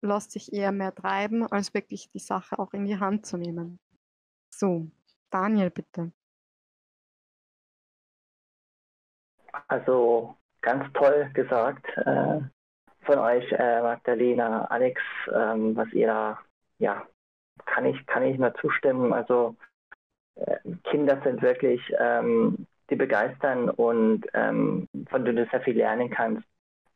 lässt 0.01 0.31
sich 0.31 0.53
eher 0.53 0.71
mehr 0.71 0.93
treiben, 0.93 1.45
als 1.51 1.73
wirklich 1.73 2.09
die 2.11 2.19
Sache 2.19 2.57
auch 2.59 2.73
in 2.73 2.85
die 2.85 2.99
Hand 2.99 3.25
zu 3.25 3.37
nehmen. 3.37 3.79
So, 4.49 4.89
Daniel, 5.29 5.69
bitte. 5.69 6.13
Also 9.67 10.37
ganz 10.61 10.91
toll 10.93 11.29
gesagt 11.33 11.85
äh, 11.97 12.41
von 13.07 13.17
euch, 13.17 13.51
äh, 13.53 13.81
Magdalena, 13.81 14.65
Alex, 14.65 15.01
ähm, 15.33 15.75
was 15.75 15.91
ihr 15.93 16.07
da, 16.07 16.39
ja, 16.77 17.01
kann 17.65 17.85
ich, 17.85 18.05
kann 18.05 18.23
ich 18.23 18.37
nur 18.37 18.53
zustimmen. 18.55 19.13
Also 19.13 19.55
äh, 20.35 20.57
Kinder 20.83 21.19
sind 21.23 21.41
wirklich 21.41 21.81
ähm, 21.99 22.67
die 22.89 22.95
begeistern 22.95 23.69
und 23.69 24.25
ähm, 24.33 24.87
von 25.09 25.25
denen 25.25 25.37
du 25.37 25.47
sehr 25.49 25.61
viel 25.61 25.77
lernen 25.77 26.09
kannst. 26.09 26.43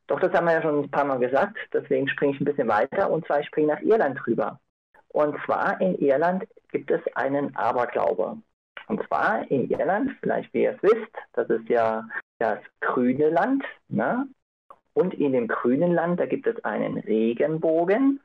Doch 0.07 0.19
das 0.19 0.33
haben 0.33 0.45
wir 0.45 0.53
ja 0.53 0.61
schon 0.61 0.83
ein 0.83 0.91
paar 0.91 1.05
Mal 1.05 1.19
gesagt, 1.19 1.57
deswegen 1.73 2.07
springe 2.07 2.33
ich 2.33 2.41
ein 2.41 2.45
bisschen 2.45 2.67
weiter 2.67 3.09
und 3.09 3.25
zwar 3.25 3.39
ich 3.39 3.47
springe 3.47 3.73
nach 3.73 3.81
Irland 3.81 4.19
rüber. 4.27 4.59
Und 5.09 5.37
zwar 5.45 5.79
in 5.81 5.97
Irland 5.99 6.45
gibt 6.71 6.91
es 6.91 7.01
einen 7.15 7.55
Aberglaube. 7.55 8.37
Und 8.87 9.05
zwar 9.07 9.49
in 9.49 9.69
Irland, 9.69 10.11
vielleicht 10.19 10.53
wie 10.53 10.63
ihr 10.63 10.75
es 10.75 10.83
wisst, 10.83 11.11
das 11.33 11.49
ist 11.49 11.67
ja 11.69 12.05
das 12.39 12.59
grüne 12.81 13.29
Land. 13.29 13.63
Ne? 13.87 14.27
Und 14.93 15.13
in 15.13 15.33
dem 15.33 15.47
grünen 15.47 15.93
Land, 15.93 16.19
da 16.19 16.25
gibt 16.25 16.47
es 16.47 16.63
einen 16.63 16.97
Regenbogen, 16.97 18.19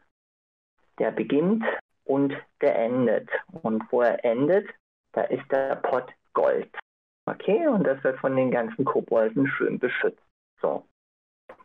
der 0.99 1.13
beginnt 1.13 1.65
und 2.05 2.35
der 2.61 2.77
endet. 2.77 3.29
Und 3.63 3.85
wo 3.91 4.03
er 4.03 4.25
endet, 4.25 4.69
da 5.13 5.23
ist 5.23 5.51
der 5.51 5.77
Pott 5.77 6.13
Gold. 6.35 6.69
Okay, 7.27 7.67
und 7.67 7.85
das 7.85 8.03
wird 8.05 8.19
von 8.21 8.37
den 8.37 8.51
ganzen 8.51 8.85
Kobolden 8.85 9.49
schön 9.49 9.79
beschützt. 9.79 10.23
So. 10.61 10.85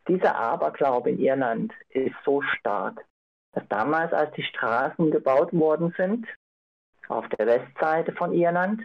dieser 0.08 0.36
Aberglaube 0.36 1.12
in 1.12 1.20
Irland 1.20 1.74
ist 1.90 2.16
so 2.26 2.42
stark, 2.42 3.06
dass 3.54 3.68
damals, 3.70 4.12
als 4.14 4.34
die 4.34 4.44
Straßen 4.44 5.12
gebaut 5.12 5.54
worden 5.54 5.94
sind, 5.98 6.28
auf 7.08 7.28
der 7.30 7.46
Westseite 7.46 8.14
von 8.14 8.34
Irland, 8.34 8.82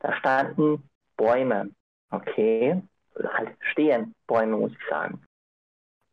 da 0.00 0.14
standen 0.16 0.88
Bäume. 1.16 1.70
Okay, 2.10 2.82
halt 3.16 3.56
stehen 3.70 4.14
Bäume, 4.26 4.56
muss 4.56 4.72
ich 4.72 4.88
sagen. 4.88 5.24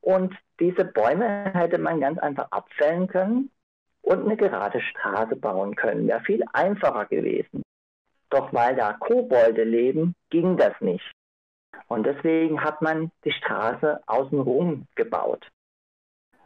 Und 0.02 0.36
diese 0.60 0.84
Bäume 0.84 1.52
hätte 1.54 1.78
man 1.78 2.02
ganz 2.02 2.20
einfach 2.20 2.48
abfällen 2.52 3.08
können 3.08 3.52
und 4.02 4.26
eine 4.26 4.36
gerade 4.36 4.82
Straße 4.82 5.36
bauen 5.36 5.76
können. 5.76 6.08
Wäre 6.08 6.22
viel 6.22 6.44
einfacher 6.54 7.06
gewesen. 7.06 7.64
Doch 8.30 8.54
weil 8.54 8.76
da 8.76 8.94
Kobolde 8.94 9.64
leben, 9.64 10.16
ging 10.30 10.58
das 10.58 10.74
nicht. 10.82 11.12
Und 11.88 12.06
deswegen 12.06 12.64
hat 12.64 12.82
man 12.82 13.12
die 13.26 13.32
Straße 13.32 14.02
außenrum 14.08 14.88
gebaut. 14.96 15.50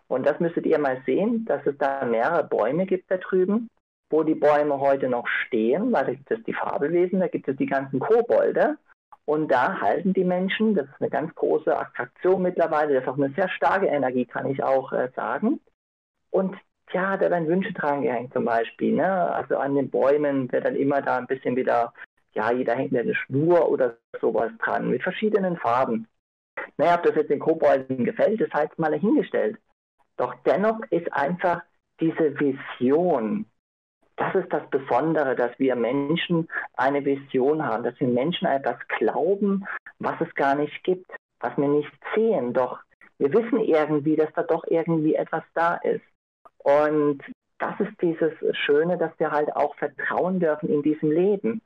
Und 0.07 0.25
das 0.25 0.39
müsstet 0.39 0.65
ihr 0.65 0.79
mal 0.79 1.01
sehen, 1.05 1.45
dass 1.45 1.65
es 1.65 1.77
da 1.77 2.05
mehrere 2.05 2.43
Bäume 2.43 2.85
gibt 2.85 3.09
da 3.09 3.17
drüben, 3.17 3.69
wo 4.09 4.23
die 4.23 4.35
Bäume 4.35 4.79
heute 4.79 5.09
noch 5.09 5.27
stehen, 5.27 5.91
weil 5.91 6.05
da 6.05 6.13
gibt 6.13 6.31
es 6.31 6.43
die 6.43 6.53
Fabelwesen, 6.53 7.19
da 7.19 7.27
gibt 7.27 7.47
es 7.47 7.57
die 7.57 7.65
ganzen 7.65 7.99
Kobolde. 7.99 8.77
Und 9.25 9.51
da 9.51 9.81
halten 9.81 10.13
die 10.13 10.23
Menschen, 10.23 10.75
das 10.75 10.85
ist 10.85 11.01
eine 11.01 11.09
ganz 11.09 11.33
große 11.33 11.75
Attraktion 11.75 12.43
mittlerweile, 12.43 12.93
das 12.93 13.03
ist 13.03 13.09
auch 13.09 13.17
eine 13.17 13.33
sehr 13.33 13.49
starke 13.49 13.87
Energie, 13.87 14.25
kann 14.25 14.45
ich 14.45 14.63
auch 14.63 14.93
äh, 14.93 15.09
sagen. 15.15 15.59
Und 16.29 16.55
ja, 16.91 17.17
da 17.17 17.31
werden 17.31 17.47
Wünsche 17.47 17.73
dran 17.73 18.03
gehängt 18.03 18.33
zum 18.33 18.45
Beispiel. 18.45 18.93
Ne? 18.93 19.33
Also 19.33 19.57
an 19.57 19.75
den 19.75 19.89
Bäumen 19.89 20.51
wird 20.51 20.65
dann 20.65 20.75
immer 20.75 21.01
da 21.01 21.17
ein 21.17 21.27
bisschen 21.27 21.55
wieder, 21.55 21.93
ja, 22.33 22.51
jeder 22.51 22.75
hängt 22.75 22.95
eine 22.95 23.15
Schnur 23.15 23.69
oder 23.69 23.97
sowas 24.21 24.51
dran 24.59 24.89
mit 24.89 25.01
verschiedenen 25.01 25.57
Farben. 25.57 26.07
Naja, 26.77 26.95
ob 26.95 27.03
das 27.03 27.15
jetzt 27.15 27.31
den 27.31 27.39
Kobolden 27.39 28.05
gefällt, 28.05 28.39
ist 28.41 28.53
halt 28.53 28.77
mal 28.77 28.91
dahingestellt. 28.91 29.57
Doch 30.17 30.35
dennoch 30.45 30.79
ist 30.91 31.11
einfach 31.11 31.61
diese 31.99 32.39
Vision, 32.39 33.45
das 34.17 34.33
ist 34.35 34.51
das 34.51 34.67
Besondere, 34.69 35.35
dass 35.35 35.57
wir 35.59 35.75
Menschen 35.75 36.47
eine 36.75 37.03
Vision 37.03 37.65
haben, 37.65 37.83
dass 37.83 37.99
wir 37.99 38.07
Menschen 38.07 38.47
etwas 38.47 38.77
glauben, 38.97 39.65
was 39.99 40.19
es 40.21 40.33
gar 40.35 40.55
nicht 40.55 40.83
gibt, 40.83 41.11
was 41.39 41.57
wir 41.57 41.67
nicht 41.67 41.91
sehen. 42.15 42.53
Doch 42.53 42.79
wir 43.17 43.33
wissen 43.33 43.59
irgendwie, 43.59 44.15
dass 44.15 44.31
da 44.33 44.43
doch 44.43 44.63
irgendwie 44.67 45.15
etwas 45.15 45.43
da 45.53 45.75
ist. 45.75 46.03
Und 46.59 47.21
das 47.59 47.79
ist 47.79 48.01
dieses 48.01 48.33
Schöne, 48.55 48.97
dass 48.97 49.11
wir 49.17 49.31
halt 49.31 49.55
auch 49.55 49.75
vertrauen 49.75 50.39
dürfen 50.39 50.69
in 50.69 50.81
diesem 50.81 51.11
Leben. 51.11 51.61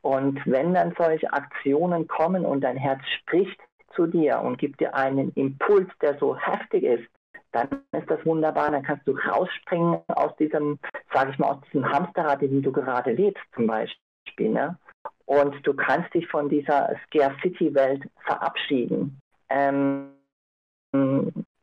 Und 0.00 0.40
wenn 0.46 0.74
dann 0.74 0.94
solche 0.96 1.32
Aktionen 1.32 2.08
kommen 2.08 2.44
und 2.44 2.62
dein 2.62 2.76
Herz 2.76 3.00
spricht 3.20 3.60
zu 3.94 4.06
dir 4.06 4.40
und 4.40 4.58
gibt 4.58 4.80
dir 4.80 4.94
einen 4.94 5.32
Impuls, 5.34 5.88
der 6.00 6.18
so 6.18 6.36
heftig 6.36 6.84
ist, 6.84 7.08
dann 7.56 7.82
ist 7.92 8.10
das 8.10 8.24
wunderbar. 8.26 8.70
Dann 8.70 8.82
kannst 8.82 9.06
du 9.06 9.12
rausspringen 9.12 10.00
aus 10.08 10.34
diesem, 10.36 10.78
sage 11.12 11.30
ich 11.30 11.38
mal, 11.38 11.52
aus 11.52 11.60
diesem 11.66 11.90
Hamsterrad, 11.90 12.42
in 12.42 12.50
dem 12.50 12.62
du 12.62 12.72
gerade 12.72 13.12
lebst 13.12 13.42
zum 13.54 13.66
Beispiel. 13.66 14.50
Ne? 14.50 14.78
Und 15.24 15.66
du 15.66 15.74
kannst 15.74 16.12
dich 16.14 16.26
von 16.28 16.48
dieser 16.48 16.94
Scare 17.06 17.34
City 17.42 17.74
Welt 17.74 18.08
verabschieden. 18.24 19.20
Ähm, 19.48 20.10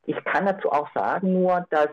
ich 0.05 0.23
kann 0.25 0.45
dazu 0.45 0.71
auch 0.71 0.91
sagen 0.93 1.33
nur, 1.33 1.65
dass 1.69 1.89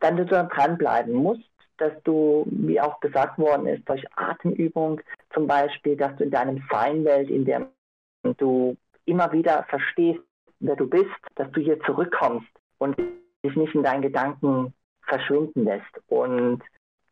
dann 0.00 0.16
du 0.16 0.24
dranbleiben 0.24 1.14
musst, 1.14 1.48
dass 1.78 1.92
du, 2.04 2.46
wie 2.50 2.80
auch 2.80 3.00
gesagt 3.00 3.38
worden 3.38 3.66
ist, 3.66 3.88
durch 3.88 4.04
Atemübung 4.16 5.00
zum 5.32 5.46
Beispiel, 5.46 5.96
dass 5.96 6.14
du 6.16 6.24
in 6.24 6.30
deinem 6.30 6.58
Feinwelt, 6.62 7.30
in 7.30 7.44
der 7.44 7.68
du 8.36 8.76
immer 9.06 9.32
wieder 9.32 9.64
verstehst, 9.64 10.20
wer 10.60 10.76
du 10.76 10.88
bist, 10.88 11.08
dass 11.36 11.50
du 11.52 11.60
hier 11.60 11.80
zurückkommst 11.80 12.48
und 12.80 12.98
dich 12.98 13.56
nicht 13.56 13.74
in 13.74 13.84
deinen 13.84 14.02
Gedanken 14.02 14.74
verschwinden 15.06 15.64
lässt. 15.64 16.00
Und 16.08 16.62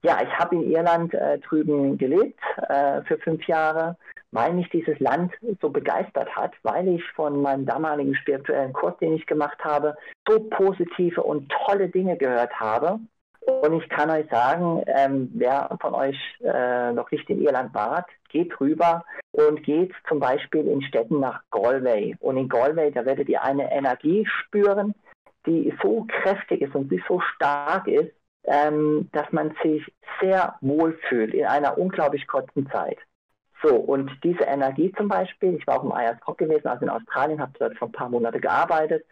ja, 0.02 0.18
ich 0.22 0.38
habe 0.38 0.56
in 0.56 0.70
Irland 0.70 1.14
äh, 1.14 1.38
drüben 1.38 1.98
gelebt 1.98 2.40
äh, 2.68 3.02
für 3.02 3.18
fünf 3.18 3.46
Jahre, 3.46 3.96
weil 4.30 4.52
mich 4.52 4.68
dieses 4.70 4.98
Land 5.00 5.32
so 5.60 5.70
begeistert 5.70 6.34
hat, 6.36 6.52
weil 6.62 6.88
ich 6.88 7.02
von 7.12 7.42
meinem 7.42 7.66
damaligen 7.66 8.14
spirituellen 8.14 8.72
Kurs, 8.72 8.96
den 8.98 9.14
ich 9.14 9.26
gemacht 9.26 9.58
habe, 9.64 9.96
so 10.26 10.38
positive 10.38 11.22
und 11.22 11.50
tolle 11.66 11.88
Dinge 11.88 12.16
gehört 12.16 12.52
habe. 12.60 13.00
Und 13.40 13.72
ich 13.82 13.88
kann 13.88 14.10
euch 14.10 14.28
sagen, 14.30 14.82
ähm, 14.86 15.30
wer 15.34 15.76
von 15.80 15.94
euch 15.94 16.18
äh, 16.44 16.92
noch 16.92 17.10
nicht 17.10 17.28
in 17.30 17.40
Irland 17.40 17.74
war, 17.74 18.06
geht 18.28 18.60
rüber 18.60 19.04
und 19.32 19.62
geht 19.62 19.92
zum 20.06 20.20
Beispiel 20.20 20.68
in 20.68 20.82
Städten 20.82 21.20
nach 21.20 21.40
Galway. 21.50 22.14
Und 22.20 22.36
in 22.36 22.48
Galway, 22.48 22.90
da 22.90 23.06
werdet 23.06 23.28
ihr 23.28 23.42
eine 23.42 23.72
Energie 23.72 24.26
spüren, 24.26 24.94
die 25.48 25.74
so 25.82 26.06
kräftig 26.06 26.60
ist 26.60 26.74
und 26.74 26.90
die 26.90 27.02
so 27.08 27.20
stark 27.20 27.88
ist, 27.88 28.12
ähm, 28.44 29.08
dass 29.12 29.30
man 29.32 29.54
sich 29.62 29.82
sehr 30.20 30.56
wohl 30.60 30.92
fühlt 31.08 31.34
in 31.34 31.46
einer 31.46 31.78
unglaublich 31.78 32.26
kurzen 32.26 32.68
Zeit. 32.70 32.98
So, 33.62 33.74
und 33.74 34.10
diese 34.22 34.44
Energie 34.44 34.92
zum 34.96 35.08
Beispiel, 35.08 35.54
ich 35.54 35.66
war 35.66 35.80
auch 35.80 35.84
im 35.84 35.90
IASCOC 35.90 36.38
gewesen, 36.38 36.68
also 36.68 36.84
in 36.84 36.90
Australien, 36.90 37.40
habe 37.40 37.52
dort 37.58 37.76
vor 37.76 37.88
ein 37.88 37.92
paar 37.92 38.08
Monate 38.08 38.40
gearbeitet. 38.40 39.04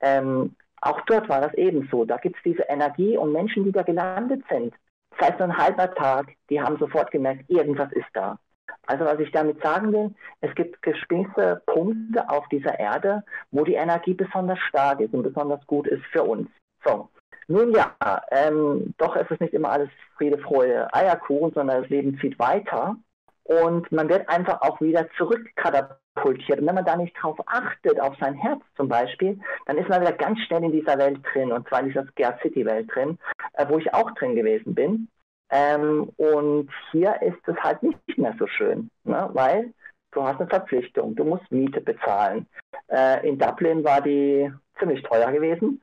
Ähm, 0.00 0.56
auch 0.80 1.00
dort 1.02 1.28
war 1.28 1.40
das 1.40 1.54
ebenso. 1.54 2.04
Da 2.04 2.16
gibt 2.16 2.36
es 2.36 2.42
diese 2.42 2.64
Energie 2.64 3.16
und 3.16 3.32
Menschen, 3.32 3.64
die 3.64 3.70
da 3.70 3.82
gelandet 3.82 4.42
sind. 4.50 4.74
Das 5.10 5.28
heißt, 5.28 5.38
nur 5.38 5.48
ein 5.48 5.56
halber 5.56 5.94
Tag, 5.94 6.32
die 6.50 6.60
haben 6.60 6.76
sofort 6.78 7.12
gemerkt, 7.12 7.48
irgendwas 7.48 7.92
ist 7.92 8.08
da. 8.14 8.38
Also 8.86 9.04
was 9.04 9.18
ich 9.20 9.30
damit 9.30 9.62
sagen 9.62 9.92
will, 9.92 10.14
es 10.40 10.54
gibt 10.54 10.82
gewisse 10.82 11.62
Punkte 11.66 12.28
auf 12.28 12.48
dieser 12.48 12.78
Erde, 12.78 13.22
wo 13.50 13.64
die 13.64 13.74
Energie 13.74 14.14
besonders 14.14 14.58
stark 14.68 15.00
ist 15.00 15.14
und 15.14 15.22
besonders 15.22 15.64
gut 15.66 15.86
ist 15.86 16.04
für 16.06 16.24
uns. 16.24 16.48
So, 16.84 17.08
nun 17.46 17.72
ja, 17.72 17.94
ähm, 18.30 18.94
doch 18.98 19.14
ist 19.16 19.30
es 19.30 19.40
nicht 19.40 19.54
immer 19.54 19.70
alles 19.70 19.90
Friede, 20.16 20.38
Freude, 20.38 20.92
Eierkuchen, 20.92 21.52
sondern 21.54 21.82
das 21.82 21.90
Leben 21.90 22.18
zieht 22.18 22.38
weiter 22.38 22.96
und 23.44 23.90
man 23.90 24.08
wird 24.08 24.28
einfach 24.28 24.60
auch 24.62 24.80
wieder 24.80 25.08
zurückkatapultiert. 25.16 26.60
Und 26.60 26.66
wenn 26.66 26.74
man 26.74 26.84
da 26.84 26.96
nicht 26.96 27.14
drauf 27.20 27.38
achtet, 27.46 28.00
auf 28.00 28.14
sein 28.20 28.34
Herz 28.34 28.62
zum 28.76 28.88
Beispiel, 28.88 29.40
dann 29.66 29.78
ist 29.78 29.88
man 29.88 30.00
wieder 30.00 30.12
ganz 30.12 30.38
schnell 30.40 30.64
in 30.64 30.72
dieser 30.72 30.98
Welt 30.98 31.20
drin, 31.32 31.52
und 31.52 31.68
zwar 31.68 31.80
in 31.80 31.88
dieser 31.88 32.06
Scare 32.06 32.38
City 32.42 32.64
Welt 32.64 32.88
drin, 32.94 33.18
äh, 33.54 33.66
wo 33.68 33.78
ich 33.78 33.92
auch 33.92 34.10
drin 34.12 34.34
gewesen 34.34 34.74
bin. 34.74 35.08
Ähm, 35.54 36.10
und 36.16 36.70
hier 36.90 37.20
ist 37.20 37.46
es 37.46 37.56
halt 37.62 37.82
nicht 37.82 38.16
mehr 38.16 38.34
so 38.38 38.46
schön, 38.46 38.90
ne? 39.04 39.28
weil 39.34 39.74
du 40.12 40.22
hast 40.22 40.40
eine 40.40 40.48
Verpflichtung, 40.48 41.14
du 41.14 41.24
musst 41.24 41.52
Miete 41.52 41.82
bezahlen. 41.82 42.46
Äh, 42.88 43.28
in 43.28 43.38
Dublin 43.38 43.84
war 43.84 44.00
die 44.00 44.50
ziemlich 44.78 45.02
teuer 45.02 45.30
gewesen 45.30 45.82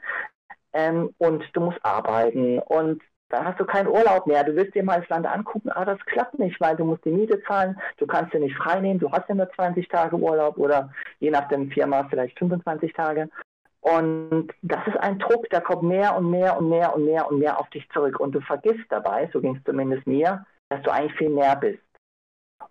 ähm, 0.73 1.13
und 1.19 1.43
du 1.53 1.61
musst 1.61 1.77
arbeiten 1.83 2.57
und 2.57 3.03
dann 3.29 3.45
hast 3.45 3.59
du 3.59 3.65
keinen 3.65 3.87
Urlaub 3.87 4.25
mehr. 4.25 4.43
Du 4.43 4.55
willst 4.55 4.73
dir 4.73 4.83
mal 4.83 5.01
das 5.01 5.09
Land 5.09 5.27
angucken, 5.27 5.69
aber 5.69 5.93
das 5.93 6.05
klappt 6.07 6.39
nicht, 6.39 6.59
weil 6.59 6.75
du 6.75 6.83
musst 6.83 7.05
die 7.05 7.11
Miete 7.11 7.39
zahlen, 7.43 7.79
du 7.97 8.07
kannst 8.07 8.33
dir 8.33 8.39
nicht 8.39 8.57
frei 8.57 8.79
nehmen, 8.79 8.99
du 8.99 9.11
hast 9.11 9.29
ja 9.29 9.35
nur 9.35 9.51
20 9.51 9.87
Tage 9.87 10.15
Urlaub 10.15 10.57
oder 10.57 10.91
je 11.19 11.29
nach 11.29 11.47
der 11.47 11.59
Firma 11.67 12.07
vielleicht 12.09 12.39
25 12.39 12.91
Tage. 12.93 13.29
Und 13.81 14.49
das 14.61 14.85
ist 14.87 14.97
ein 14.97 15.19
Druck, 15.19 15.49
der 15.49 15.61
kommt 15.61 15.83
mehr 15.83 16.15
und 16.17 16.29
mehr 16.29 16.57
und 16.57 16.69
mehr 16.69 16.93
und 16.93 17.05
mehr 17.05 17.29
und 17.29 17.39
mehr 17.39 17.59
auf 17.59 17.69
dich 17.69 17.87
zurück. 17.91 18.19
Und 18.19 18.33
du 18.33 18.41
vergisst 18.41 18.85
dabei, 18.89 19.29
so 19.31 19.39
ging 19.39 19.55
es 19.55 19.63
zumindest 19.63 20.05
mir, 20.05 20.45
dass 20.69 20.81
du 20.81 20.91
eigentlich 20.91 21.17
viel 21.17 21.29
mehr 21.29 21.55
bist. 21.55 21.79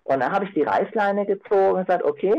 Und 0.05 0.21
dann 0.21 0.33
habe 0.33 0.45
ich 0.45 0.55
die 0.55 0.63
Reißleine 0.63 1.27
gezogen 1.27 1.73
und 1.73 1.87
gesagt, 1.87 2.05
okay, 2.05 2.35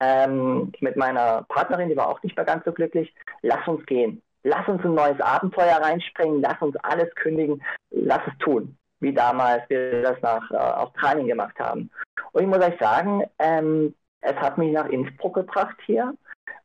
ähm, 0.00 0.72
mit 0.80 0.96
meiner 0.96 1.44
Partnerin, 1.48 1.88
die 1.88 1.96
war 1.96 2.08
auch 2.08 2.22
nicht 2.22 2.36
mehr 2.36 2.44
ganz 2.44 2.64
so 2.64 2.72
glücklich, 2.72 3.14
lass 3.42 3.66
uns 3.66 3.84
gehen. 3.86 4.22
Lass 4.42 4.68
uns 4.68 4.84
ein 4.84 4.94
neues 4.94 5.20
Abenteuer 5.20 5.76
reinspringen, 5.76 6.40
lass 6.40 6.60
uns 6.60 6.76
alles 6.76 7.12
kündigen, 7.16 7.62
lass 7.90 8.20
es 8.28 8.38
tun, 8.38 8.76
wie 9.00 9.12
damals 9.12 9.68
wir 9.68 10.02
das 10.02 10.22
nach 10.22 10.50
äh, 10.52 10.56
Australien 10.56 11.26
gemacht 11.26 11.58
haben. 11.58 11.90
Und 12.32 12.42
ich 12.42 12.48
muss 12.48 12.64
euch 12.64 12.78
sagen, 12.78 13.24
ähm, 13.40 13.94
es 14.20 14.36
hat 14.36 14.56
mich 14.56 14.72
nach 14.72 14.86
Innsbruck 14.86 15.34
gebracht 15.34 15.76
hier 15.84 16.14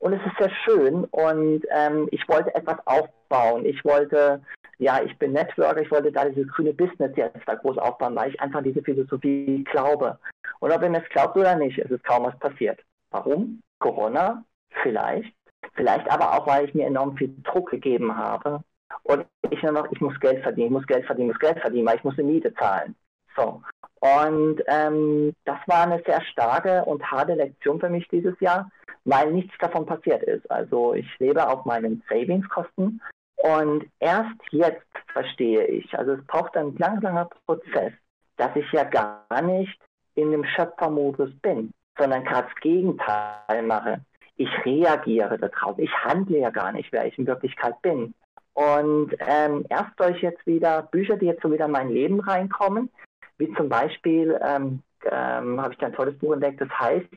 und 0.01 0.13
es 0.13 0.21
ist 0.25 0.37
sehr 0.39 0.49
schön 0.65 1.05
und 1.05 1.61
ähm, 1.69 2.07
ich 2.11 2.27
wollte 2.27 2.53
etwas 2.55 2.77
aufbauen. 2.85 3.65
Ich 3.65 3.85
wollte, 3.85 4.41
ja, 4.79 4.99
ich 5.03 5.15
bin 5.19 5.31
Networker, 5.31 5.81
ich 5.81 5.91
wollte 5.91 6.11
da 6.11 6.25
dieses 6.25 6.51
grüne 6.51 6.73
Business 6.73 7.11
jetzt 7.15 7.37
da 7.45 7.53
groß 7.53 7.77
aufbauen, 7.77 8.15
weil 8.15 8.31
ich 8.31 8.41
einfach 8.41 8.63
diese 8.63 8.81
Philosophie 8.81 9.63
glaube. 9.71 10.17
Und 10.59 10.71
ob 10.71 10.81
ihr 10.81 10.89
mir 10.89 11.03
es 11.03 11.09
glaubt 11.09 11.37
oder 11.37 11.55
nicht, 11.55 11.77
es 11.77 11.91
ist 11.91 12.03
kaum 12.03 12.25
was 12.25 12.37
passiert. 12.39 12.79
Warum? 13.11 13.61
Corona? 13.79 14.43
Vielleicht. 14.81 15.33
Vielleicht 15.75 16.09
aber 16.09 16.33
auch, 16.33 16.47
weil 16.47 16.65
ich 16.65 16.73
mir 16.73 16.87
enorm 16.87 17.15
viel 17.15 17.35
Druck 17.43 17.69
gegeben 17.69 18.17
habe. 18.17 18.63
Und 19.03 19.25
ich 19.51 19.61
nur 19.61 19.71
noch, 19.71 19.91
ich 19.91 20.01
muss 20.01 20.19
Geld 20.19 20.41
verdienen, 20.41 20.67
ich 20.67 20.73
muss 20.73 20.87
Geld 20.87 21.05
verdienen, 21.05 21.29
ich 21.29 21.35
muss 21.35 21.47
Geld 21.47 21.59
verdienen, 21.59 21.85
weil 21.85 21.97
ich 21.97 22.03
muss 22.03 22.17
eine 22.17 22.27
Miete 22.27 22.53
zahlen. 22.55 22.95
So. 23.35 23.61
Und 23.99 24.63
ähm, 24.65 25.33
das 25.45 25.59
war 25.67 25.83
eine 25.83 26.01
sehr 26.07 26.21
starke 26.23 26.83
und 26.85 27.03
harte 27.03 27.35
Lektion 27.35 27.79
für 27.79 27.89
mich 27.89 28.07
dieses 28.07 28.39
Jahr, 28.39 28.71
weil 29.05 29.31
nichts 29.31 29.53
davon 29.59 29.85
passiert 29.85 30.23
ist. 30.23 30.49
Also 30.51 30.93
ich 30.93 31.07
lebe 31.19 31.47
auf 31.47 31.65
meinen 31.65 32.03
Savingskosten 32.09 33.01
und 33.37 33.85
erst 33.99 34.35
jetzt 34.51 34.85
verstehe 35.11 35.65
ich, 35.65 35.97
also 35.97 36.13
es 36.13 36.25
braucht 36.27 36.55
einen 36.55 36.77
lang, 36.77 37.01
langer 37.01 37.29
Prozess, 37.45 37.93
dass 38.37 38.55
ich 38.55 38.71
ja 38.71 38.83
gar 38.83 39.41
nicht 39.41 39.79
in 40.15 40.31
dem 40.31 40.43
Schöpfermodus 40.43 41.31
bin, 41.41 41.71
sondern 41.97 42.23
gerade 42.23 42.47
das 42.47 42.61
Gegenteil 42.61 43.63
mache. 43.63 44.01
ich 44.37 44.49
reagiere 44.65 45.37
darauf. 45.37 45.77
Ich 45.77 45.91
handle 46.03 46.39
ja 46.39 46.49
gar 46.49 46.71
nicht, 46.71 46.91
wer 46.91 47.05
ich 47.05 47.17
in 47.17 47.27
Wirklichkeit 47.27 47.79
bin. 47.81 48.13
Und 48.53 49.13
ähm, 49.19 49.65
erst 49.69 49.91
durch 49.97 50.21
jetzt 50.21 50.45
wieder 50.45 50.83
Bücher, 50.83 51.15
die 51.17 51.27
jetzt 51.27 51.41
so 51.41 51.51
wieder 51.51 51.65
in 51.65 51.71
mein 51.71 51.89
Leben 51.89 52.19
reinkommen, 52.19 52.89
wie 53.37 53.53
zum 53.53 53.69
Beispiel 53.69 54.37
ähm, 54.43 54.81
ähm, 55.05 55.61
habe 55.61 55.73
ich 55.73 55.83
ein 55.83 55.93
tolles 55.93 56.17
Buch 56.17 56.33
entdeckt, 56.33 56.61
das 56.61 56.69
heißt, 56.69 57.07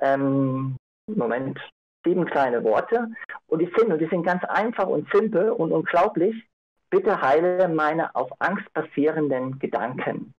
ähm, 0.00 0.76
Moment, 1.16 1.58
sieben 2.04 2.26
kleine 2.26 2.62
Worte. 2.64 3.08
Und 3.46 3.60
die 3.60 3.70
sind, 3.76 3.92
und 3.92 3.98
die 3.98 4.08
sind 4.08 4.24
ganz 4.24 4.44
einfach 4.44 4.86
und 4.86 5.08
simpel 5.12 5.50
und 5.50 5.72
unglaublich. 5.72 6.34
Bitte 6.90 7.20
heile 7.20 7.68
meine 7.68 8.14
auf 8.14 8.30
Angst 8.38 8.72
basierenden 8.72 9.58
Gedanken. 9.58 10.32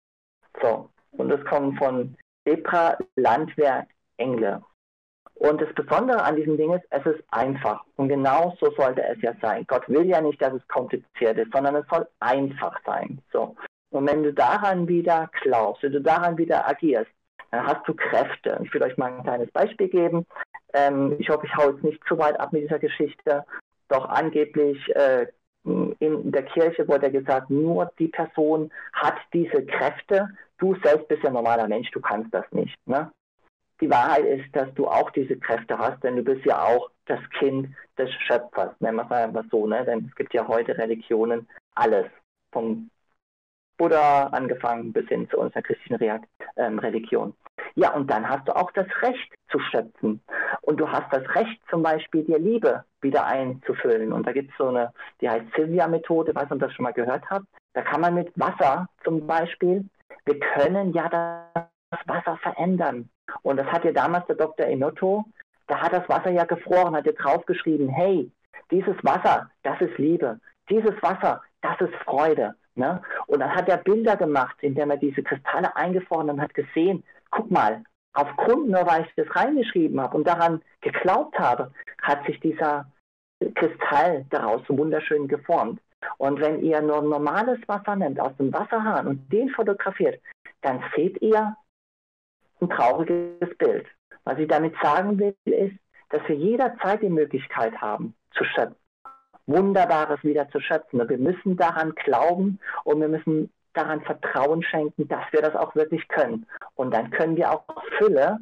So, 0.62 0.90
und 1.12 1.28
das 1.28 1.44
kommt 1.44 1.78
von 1.78 2.16
Zebra 2.44 2.96
Landwehr 3.16 3.86
Engle. 4.16 4.62
Und 5.34 5.60
das 5.60 5.72
Besondere 5.74 6.22
an 6.24 6.34
diesem 6.34 6.56
Ding 6.56 6.72
ist, 6.72 6.84
es 6.90 7.06
ist 7.06 7.22
einfach. 7.30 7.84
Und 7.96 8.08
genau 8.08 8.56
so 8.60 8.72
sollte 8.72 9.04
es 9.04 9.20
ja 9.22 9.34
sein. 9.40 9.64
Gott 9.68 9.88
will 9.88 10.06
ja 10.06 10.20
nicht, 10.20 10.42
dass 10.42 10.52
es 10.52 10.66
kompliziert 10.66 11.38
ist, 11.38 11.52
sondern 11.52 11.76
es 11.76 11.86
soll 11.88 12.08
einfach 12.18 12.76
sein. 12.84 13.20
So. 13.32 13.54
Und 13.90 14.08
wenn 14.08 14.22
du 14.24 14.32
daran 14.32 14.88
wieder 14.88 15.30
glaubst, 15.42 15.82
wenn 15.84 15.92
du 15.92 16.00
daran 16.00 16.36
wieder 16.38 16.68
agierst, 16.68 17.10
dann 17.50 17.66
hast 17.66 17.86
du 17.86 17.94
Kräfte. 17.94 18.60
Ich 18.64 18.74
will 18.74 18.82
euch 18.82 18.96
mal 18.96 19.12
ein 19.12 19.22
kleines 19.22 19.50
Beispiel 19.52 19.88
geben. 19.88 20.26
Ähm, 20.74 21.16
ich 21.18 21.28
hoffe, 21.28 21.46
ich 21.46 21.56
haue 21.56 21.72
jetzt 21.72 21.84
nicht 21.84 22.02
zu 22.06 22.18
weit 22.18 22.38
ab 22.38 22.52
mit 22.52 22.62
dieser 22.62 22.78
Geschichte. 22.78 23.44
Doch 23.88 24.08
angeblich 24.08 24.78
äh, 24.94 25.26
in 25.64 26.32
der 26.32 26.44
Kirche 26.44 26.86
wurde 26.88 27.10
gesagt, 27.10 27.50
nur 27.50 27.90
die 27.98 28.08
Person 28.08 28.70
hat 28.92 29.16
diese 29.32 29.64
Kräfte. 29.66 30.28
Du 30.58 30.74
selbst 30.82 31.08
bist 31.08 31.22
ja 31.22 31.30
normaler 31.30 31.68
Mensch, 31.68 31.90
du 31.90 32.00
kannst 32.00 32.32
das 32.32 32.44
nicht. 32.52 32.76
Ne? 32.86 33.10
die 33.80 33.90
Wahrheit 33.90 34.24
ist, 34.24 34.54
dass 34.54 34.72
du 34.74 34.88
auch 34.88 35.10
diese 35.10 35.36
Kräfte 35.36 35.78
hast, 35.78 36.02
denn 36.02 36.16
du 36.16 36.22
bist 36.22 36.44
ja 36.44 36.62
auch 36.62 36.90
das 37.06 37.20
Kind 37.38 37.68
des 37.96 38.10
Schöpfers, 38.26 38.72
nennen 38.80 38.96
wir 38.96 39.04
es 39.04 39.10
einfach 39.10 39.44
so, 39.50 39.66
ne? 39.66 39.84
denn 39.84 40.06
es 40.08 40.14
gibt 40.16 40.34
ja 40.34 40.46
heute 40.46 40.76
Religionen, 40.76 41.48
alles, 41.74 42.06
vom 42.52 42.90
Buddha 43.76 44.26
angefangen 44.28 44.92
bis 44.92 45.06
hin 45.08 45.28
zu 45.30 45.38
unserer 45.38 45.62
christlichen 45.62 46.26
ähm, 46.56 46.78
Religion. 46.80 47.34
Ja, 47.78 47.92
und 47.94 48.10
dann 48.10 48.28
hast 48.28 48.48
du 48.48 48.56
auch 48.56 48.72
das 48.72 48.88
Recht 49.02 49.32
zu 49.52 49.60
schöpfen. 49.60 50.20
Und 50.62 50.80
du 50.80 50.90
hast 50.90 51.12
das 51.12 51.22
Recht 51.36 51.60
zum 51.70 51.84
Beispiel, 51.84 52.24
dir 52.24 52.40
Liebe 52.40 52.82
wieder 53.00 53.24
einzufüllen. 53.24 54.12
Und 54.12 54.26
da 54.26 54.32
gibt 54.32 54.50
es 54.50 54.56
so 54.58 54.66
eine, 54.66 54.92
die 55.20 55.30
heißt 55.30 55.46
Silvia-Methode, 55.54 56.34
weiß 56.34 56.50
ihr 56.50 56.56
das 56.56 56.72
schon 56.72 56.82
mal 56.82 56.92
gehört 56.92 57.30
habt. 57.30 57.46
Da 57.74 57.82
kann 57.82 58.00
man 58.00 58.16
mit 58.16 58.32
Wasser 58.34 58.88
zum 59.04 59.24
Beispiel, 59.28 59.88
wir 60.24 60.40
können 60.40 60.92
ja 60.92 61.08
das 61.08 62.00
Wasser 62.06 62.36
verändern. 62.42 63.08
Und 63.42 63.58
das 63.58 63.68
hat 63.68 63.84
ja 63.84 63.92
damals 63.92 64.26
der 64.26 64.34
Dr. 64.34 64.66
Enotto, 64.66 65.24
da 65.68 65.80
hat 65.80 65.92
das 65.92 66.08
Wasser 66.08 66.32
ja 66.32 66.46
gefroren, 66.46 66.96
hat 66.96 67.06
ja 67.06 67.12
draufgeschrieben, 67.12 67.88
hey, 67.88 68.28
dieses 68.72 68.96
Wasser, 69.04 69.52
das 69.62 69.80
ist 69.80 69.96
Liebe. 69.98 70.40
Dieses 70.68 71.00
Wasser, 71.00 71.42
das 71.60 71.80
ist 71.80 71.94
Freude. 72.04 72.56
Ne? 72.74 73.02
Und 73.28 73.38
dann 73.38 73.54
hat 73.54 73.68
er 73.68 73.76
Bilder 73.76 74.16
gemacht, 74.16 74.56
indem 74.62 74.90
er 74.90 74.96
diese 74.96 75.22
Kristalle 75.22 75.76
eingefroren 75.76 76.30
und 76.30 76.40
hat 76.40 76.54
gesehen, 76.54 77.04
guck 77.30 77.50
mal, 77.50 77.82
aufgrund 78.12 78.68
nur 78.68 78.86
weil 78.86 79.02
ich 79.02 79.14
das 79.16 79.34
reingeschrieben 79.34 80.00
habe 80.00 80.16
und 80.16 80.26
daran 80.26 80.62
geglaubt 80.80 81.38
habe, 81.38 81.72
hat 82.02 82.24
sich 82.26 82.40
dieser 82.40 82.90
Kristall 83.54 84.26
daraus 84.30 84.62
so 84.66 84.76
wunderschön 84.76 85.28
geformt. 85.28 85.80
Und 86.16 86.40
wenn 86.40 86.62
ihr 86.62 86.80
nur 86.80 87.02
normales 87.02 87.58
Wasser 87.66 87.96
nehmt 87.96 88.20
aus 88.20 88.36
dem 88.36 88.52
Wasserhahn 88.52 89.06
und 89.06 89.32
den 89.32 89.50
fotografiert, 89.50 90.20
dann 90.62 90.82
seht 90.94 91.20
ihr 91.22 91.56
ein 92.60 92.70
trauriges 92.70 93.56
Bild. 93.58 93.86
Was 94.24 94.38
ich 94.38 94.48
damit 94.48 94.74
sagen 94.82 95.18
will, 95.18 95.34
ist, 95.44 95.76
dass 96.10 96.26
wir 96.28 96.36
jederzeit 96.36 97.02
die 97.02 97.08
Möglichkeit 97.08 97.80
haben, 97.80 98.14
zu 98.32 98.44
schöpfen. 98.44 98.76
Wunderbares 99.46 100.22
wieder 100.22 100.48
zu 100.50 100.60
schöpfen. 100.60 101.00
Und 101.00 101.08
wir 101.08 101.18
müssen 101.18 101.56
daran 101.56 101.94
glauben 101.94 102.58
und 102.84 103.00
wir 103.00 103.08
müssen 103.08 103.50
daran 103.78 104.02
Vertrauen 104.02 104.62
schenken, 104.62 105.08
dass 105.08 105.24
wir 105.32 105.42
das 105.42 105.54
auch 105.54 105.74
wirklich 105.74 106.06
können. 106.08 106.46
Und 106.74 106.92
dann 106.92 107.10
können 107.10 107.36
wir 107.36 107.52
auch 107.52 107.64
Fülle 107.96 108.38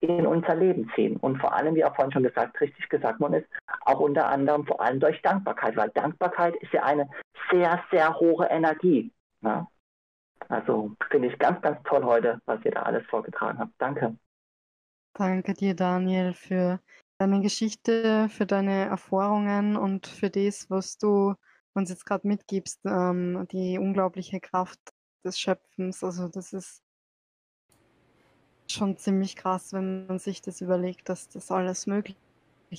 in 0.00 0.26
unser 0.26 0.54
Leben 0.54 0.90
ziehen. 0.94 1.16
Und 1.16 1.38
vor 1.38 1.54
allem, 1.54 1.74
wie 1.74 1.84
auch 1.84 1.94
vorhin 1.94 2.12
schon 2.12 2.22
gesagt, 2.22 2.60
richtig 2.60 2.88
gesagt 2.88 3.20
worden 3.20 3.34
ist, 3.34 3.48
auch 3.80 4.00
unter 4.00 4.28
anderem 4.28 4.66
vor 4.66 4.80
allem 4.80 5.00
durch 5.00 5.20
Dankbarkeit, 5.22 5.76
weil 5.76 5.90
Dankbarkeit 5.90 6.54
ist 6.56 6.72
ja 6.72 6.82
eine 6.82 7.08
sehr, 7.50 7.82
sehr 7.90 8.14
hohe 8.18 8.46
Energie. 8.46 9.12
Ne? 9.40 9.66
Also 10.48 10.92
finde 11.10 11.28
ich 11.28 11.38
ganz, 11.38 11.60
ganz 11.62 11.78
toll 11.84 12.04
heute, 12.04 12.40
was 12.46 12.64
ihr 12.64 12.72
da 12.72 12.82
alles 12.82 13.06
vorgetragen 13.06 13.58
habt. 13.58 13.72
Danke. 13.78 14.16
Danke 15.14 15.54
dir, 15.54 15.74
Daniel, 15.74 16.34
für 16.34 16.78
deine 17.18 17.40
Geschichte, 17.40 18.28
für 18.28 18.44
deine 18.44 18.84
Erfahrungen 18.84 19.76
und 19.76 20.06
für 20.06 20.28
das, 20.28 20.68
was 20.68 20.98
du 20.98 21.34
uns 21.76 21.90
jetzt 21.90 22.06
gerade 22.06 22.26
mitgibst, 22.26 22.80
ähm, 22.84 23.46
die 23.52 23.78
unglaubliche 23.78 24.40
Kraft 24.40 24.80
des 25.24 25.38
Schöpfens. 25.38 26.02
Also 26.02 26.28
das 26.28 26.52
ist 26.52 26.82
schon 28.68 28.96
ziemlich 28.96 29.36
krass, 29.36 29.72
wenn 29.72 30.06
man 30.06 30.18
sich 30.18 30.42
das 30.42 30.60
überlegt, 30.60 31.08
dass 31.08 31.28
das 31.28 31.50
alles 31.50 31.86
möglich 31.86 32.16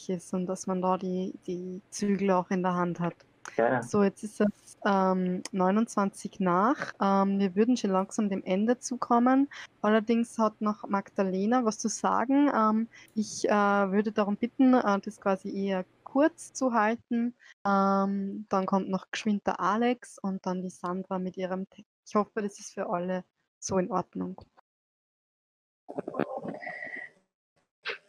ist 0.08 0.34
und 0.34 0.46
dass 0.48 0.68
man 0.68 0.82
da 0.82 0.98
die, 0.98 1.34
die 1.48 1.82
Zügel 1.90 2.32
auch 2.32 2.50
in 2.50 2.64
der 2.64 2.76
Hand 2.76 3.00
hat. 3.00 3.16
Gerne. 3.56 3.84
So, 3.84 4.04
jetzt 4.04 4.24
ist 4.24 4.42
es 4.42 4.78
ähm, 4.86 5.42
29 5.52 6.40
nach. 6.40 6.94
Ähm, 7.02 7.40
wir 7.40 7.56
würden 7.56 7.78
schon 7.78 7.92
langsam 7.92 8.30
dem 8.30 8.44
Ende 8.44 8.80
zukommen. 8.80 9.50
Allerdings 9.82 10.38
hat 10.38 10.62
noch 10.62 10.88
Magdalena 10.88 11.66
was 11.66 11.80
zu 11.80 11.90
sagen. 11.90 12.52
Ähm, 12.54 12.88
ich 13.16 13.48
äh, 13.48 13.52
würde 13.52 14.12
darum 14.12 14.38
bitten, 14.38 14.74
äh, 14.74 15.00
das 15.00 15.20
quasi 15.20 15.50
eher 15.56 15.86
kurz 16.04 16.54
zu 16.54 16.74
halten. 16.74 17.36
Ähm, 17.66 18.46
dann 18.50 18.66
kommt 18.66 18.90
noch 18.90 19.12
geschwind 19.12 19.46
der 19.46 19.60
Alex 19.60 20.18
und 20.20 20.46
dann 20.46 20.62
die 20.62 20.70
Sandra 20.70 21.20
mit 21.20 21.38
ihrem 21.38 21.70
Text. 21.70 21.92
Ich 22.08 22.16
hoffe, 22.16 22.42
das 22.42 22.60
ist 22.60 22.74
für 22.74 22.90
alle 22.90 23.24
so 23.60 23.78
in 23.78 23.92
Ordnung. 23.92 24.40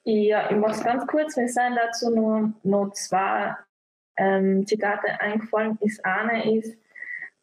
Ja, 0.04 0.50
ich 0.50 0.56
mache 0.56 0.72
es 0.72 0.82
ganz 0.82 1.06
kurz. 1.06 1.36
Wir 1.36 1.48
sind 1.48 1.76
dazu 1.76 2.10
nur 2.10 2.52
noch 2.62 2.92
zwei 2.92 3.56
ähm, 4.18 4.66
Zitate 4.66 5.20
eingefallen 5.20 5.78
ist. 5.80 6.04
Eine 6.04 6.56
ist, 6.58 6.76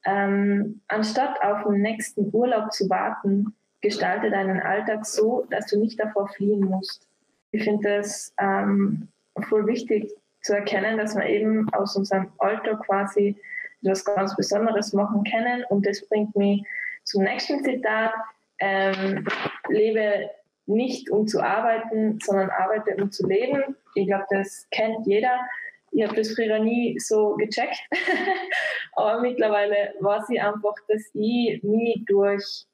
ähm, 0.05 0.81
anstatt 0.87 1.41
auf 1.41 1.63
den 1.63 1.81
nächsten 1.81 2.29
Urlaub 2.31 2.71
zu 2.71 2.89
warten, 2.89 3.55
gestalte 3.81 4.29
deinen 4.29 4.61
Alltag 4.61 5.05
so, 5.05 5.45
dass 5.49 5.67
du 5.67 5.79
nicht 5.79 5.99
davor 5.99 6.27
fliehen 6.29 6.61
musst. 6.61 7.07
Ich 7.51 7.63
finde 7.63 7.97
das 7.97 8.33
ähm, 8.39 9.07
voll 9.49 9.65
wichtig 9.67 10.11
zu 10.41 10.53
erkennen, 10.53 10.97
dass 10.97 11.15
wir 11.15 11.25
eben 11.25 11.71
aus 11.73 11.95
unserem 11.95 12.31
Alltag 12.37 12.81
quasi 12.85 13.35
etwas 13.81 14.05
ganz 14.05 14.35
Besonderes 14.35 14.93
machen 14.93 15.23
können. 15.23 15.63
Und 15.69 15.85
das 15.85 16.05
bringt 16.07 16.35
mich 16.35 16.63
zum 17.03 17.23
nächsten 17.23 17.63
Zitat. 17.63 18.11
Ähm, 18.59 19.27
lebe 19.69 20.29
nicht 20.65 21.09
um 21.09 21.27
zu 21.27 21.41
arbeiten, 21.41 22.19
sondern 22.23 22.49
arbeite 22.49 22.95
um 22.95 23.11
zu 23.11 23.27
leben. 23.27 23.75
Ich 23.95 24.07
glaube, 24.07 24.25
das 24.29 24.67
kennt 24.71 25.05
jeder 25.05 25.39
ich 25.95 26.03
habe 26.03 26.15
das 26.15 26.33
früher 26.33 26.59
nie 26.59 26.99
so 26.99 27.35
gecheckt, 27.35 27.77
aber 28.93 29.21
mittlerweile 29.21 29.93
weiß 29.99 30.29
ich 30.29 30.41
einfach, 30.41 30.75
dass 30.87 31.03
ich 31.13 31.63
mich 31.63 32.03
durch 32.05 32.65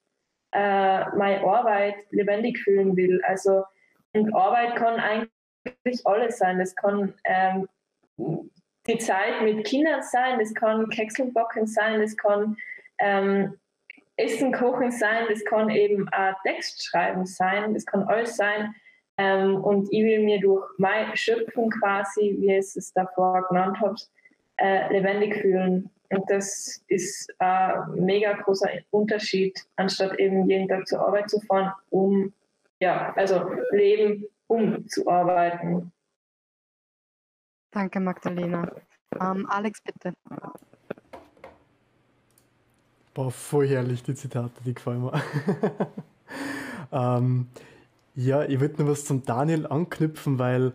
äh, 0.52 1.06
meine 1.15 1.41
Arbeit 1.43 1.95
lebendig 2.10 2.60
fühlen 2.60 2.98
will. 2.98 3.22
Also 3.26 3.64
und 4.14 4.34
Arbeit 4.35 4.76
kann 4.76 4.99
eigentlich 4.99 6.06
alles 6.06 6.38
sein. 6.38 6.60
Das 6.60 6.76
kann 6.76 7.14
ähm, 7.23 7.68
die 8.88 8.98
Zeit 8.98 9.41
mit 9.43 9.65
Kindern 9.65 10.02
sein, 10.02 10.39
das 10.39 10.53
kann 10.53 10.89
Kekseln 10.89 11.34
backen 11.34 11.68
sein, 11.68 12.02
das 12.02 12.18
kann 12.18 12.57
ähm, 12.99 13.57
Essen 14.18 14.52
kochen 14.52 14.91
sein, 14.91 15.26
das 15.30 15.43
kann 15.45 15.69
eben 15.69 16.10
auch 16.10 16.34
Text 16.43 16.84
schreiben 16.85 17.26
sein, 17.26 17.73
das 17.73 17.85
kann 17.85 18.03
alles 18.03 18.35
sein. 18.35 18.73
Ähm, 19.17 19.55
und 19.63 19.91
ich 19.91 20.03
will 20.03 20.23
mir 20.23 20.39
durch 20.39 20.65
meine 20.77 21.15
Schöpfung 21.15 21.69
quasi, 21.69 22.38
wie 22.39 22.55
es 22.55 22.75
es 22.75 22.93
davor 22.93 23.45
genannt 23.49 23.77
habt, 23.81 24.09
äh, 24.57 24.91
lebendig 24.91 25.35
fühlen. 25.41 25.89
Und 26.09 26.29
das 26.29 26.83
ist 26.88 27.33
ein 27.39 27.93
mega 27.95 28.33
großer 28.33 28.69
Unterschied, 28.89 29.65
anstatt 29.77 30.19
eben 30.19 30.49
jeden 30.49 30.67
Tag 30.67 30.88
zur 30.88 30.99
Arbeit 30.99 31.29
zu 31.29 31.39
fahren, 31.41 31.71
um, 31.89 32.33
ja, 32.79 33.13
also 33.15 33.49
leben, 33.71 34.25
um 34.47 34.88
zu 34.88 35.07
arbeiten. 35.07 35.91
Danke, 37.71 37.99
Magdalena. 38.01 38.69
Ähm, 39.19 39.47
Alex, 39.49 39.81
bitte. 39.81 40.13
Boah, 43.13 43.31
voll 43.31 43.67
herrlich, 43.67 44.03
die 44.03 44.15
Zitate, 44.15 44.51
die 44.65 44.73
gefallen 44.73 45.01
mir. 45.03 45.21
ähm, 46.91 47.47
ja, 48.15 48.43
ich 48.43 48.59
würde 48.59 48.81
noch 48.81 48.91
was 48.91 49.05
zum 49.05 49.23
Daniel 49.23 49.67
anknüpfen, 49.67 50.39
weil 50.39 50.73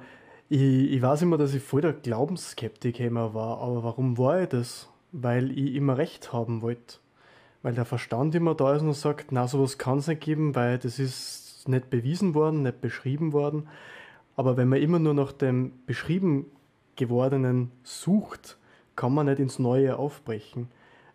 ich, 0.49 0.61
ich 0.61 1.03
weiß 1.03 1.23
immer, 1.23 1.39
dass 1.39 1.55
ich 1.55 1.63
voll 1.63 1.81
der 1.83 1.93
Glaubensskeptiker 1.93 3.35
war. 3.35 3.59
Aber 3.59 3.83
warum 3.83 4.17
war 4.19 4.43
ich 4.43 4.49
das? 4.49 4.89
Weil 5.13 5.51
ich 5.51 5.75
immer 5.75 5.99
Recht 5.99 6.33
haben 6.33 6.63
wollte. 6.63 6.99
Weil 7.63 7.75
der 7.75 7.85
Verstand 7.85 8.35
immer 8.35 8.55
da 8.55 8.75
ist 8.75 8.83
und 8.83 8.93
sagt, 8.93 9.33
na, 9.33 9.49
sowas 9.49 9.79
kann 9.79 9.99
es 9.99 10.07
nicht 10.07 10.21
geben, 10.21 10.55
weil 10.55 10.79
das 10.79 10.99
ist 10.99 11.69
nicht 11.69 11.91
bewiesen 11.91 12.35
worden, 12.35 12.63
nicht 12.63 12.81
beschrieben 12.81 13.33
worden. 13.33 13.69
Aber 14.37 14.57
wenn 14.57 14.69
man 14.69 14.81
immer 14.81 14.99
nur 14.99 15.15
nach 15.15 15.33
dem 15.33 15.73
beschrieben 15.87 16.47
gewordenen 16.95 17.73
sucht, 17.83 18.57
kann 18.95 19.13
man 19.13 19.27
nicht 19.27 19.41
ins 19.41 19.59
Neue 19.59 19.99
aufbrechen. 19.99 20.69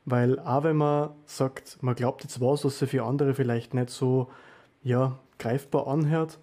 Weil 0.05 0.39
auch 0.39 0.63
wenn 0.63 0.77
man 0.77 1.11
sagt, 1.25 1.81
man 1.81 1.95
glaubt 1.95 2.23
jetzt 2.23 2.41
was, 2.41 2.65
was 2.65 2.77
für 2.77 3.03
andere 3.03 3.33
vielleicht 3.33 3.73
nicht 3.73 3.89
so 3.89 4.29
ja, 4.83 5.19
greifbar 5.41 5.87
anhört, 5.87 6.37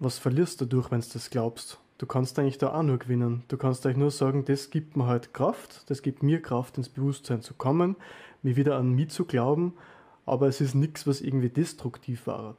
was 0.00 0.18
verlierst 0.18 0.60
du 0.60 0.64
durch, 0.66 0.90
wenn 0.90 1.00
du 1.00 1.06
das 1.12 1.30
glaubst? 1.30 1.78
Du 1.98 2.06
kannst 2.06 2.38
eigentlich 2.38 2.58
da 2.58 2.74
auch 2.74 2.82
nur 2.82 2.98
gewinnen. 2.98 3.44
Du 3.48 3.56
kannst 3.56 3.86
eigentlich 3.86 3.98
nur 3.98 4.10
sagen, 4.10 4.44
das 4.44 4.70
gibt 4.70 4.96
mir 4.96 5.06
halt 5.06 5.32
Kraft, 5.32 5.88
das 5.88 6.02
gibt 6.02 6.22
mir 6.22 6.42
Kraft, 6.42 6.76
ins 6.76 6.88
Bewusstsein 6.88 7.42
zu 7.42 7.54
kommen, 7.54 7.96
mir 8.42 8.56
wieder 8.56 8.76
an 8.76 8.90
mich 8.92 9.10
zu 9.10 9.24
glauben, 9.24 9.74
aber 10.26 10.48
es 10.48 10.60
ist 10.60 10.74
nichts, 10.74 11.06
was 11.06 11.20
irgendwie 11.20 11.50
destruktiv 11.50 12.26
war. 12.26 12.56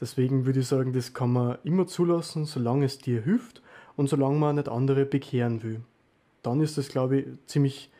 Deswegen 0.00 0.44
würde 0.44 0.60
ich 0.60 0.66
sagen, 0.66 0.92
das 0.92 1.14
kann 1.14 1.32
man 1.32 1.58
immer 1.62 1.86
zulassen, 1.86 2.44
solange 2.44 2.86
es 2.86 2.98
dir 2.98 3.22
hilft 3.22 3.62
und 3.94 4.08
solange 4.08 4.38
man 4.38 4.56
nicht 4.56 4.68
andere 4.68 5.04
bekehren 5.04 5.62
will. 5.62 5.82
Dann 6.42 6.60
ist 6.60 6.78
das, 6.78 6.88
glaube 6.88 7.20
ich, 7.20 7.26
ziemlich, 7.46 7.92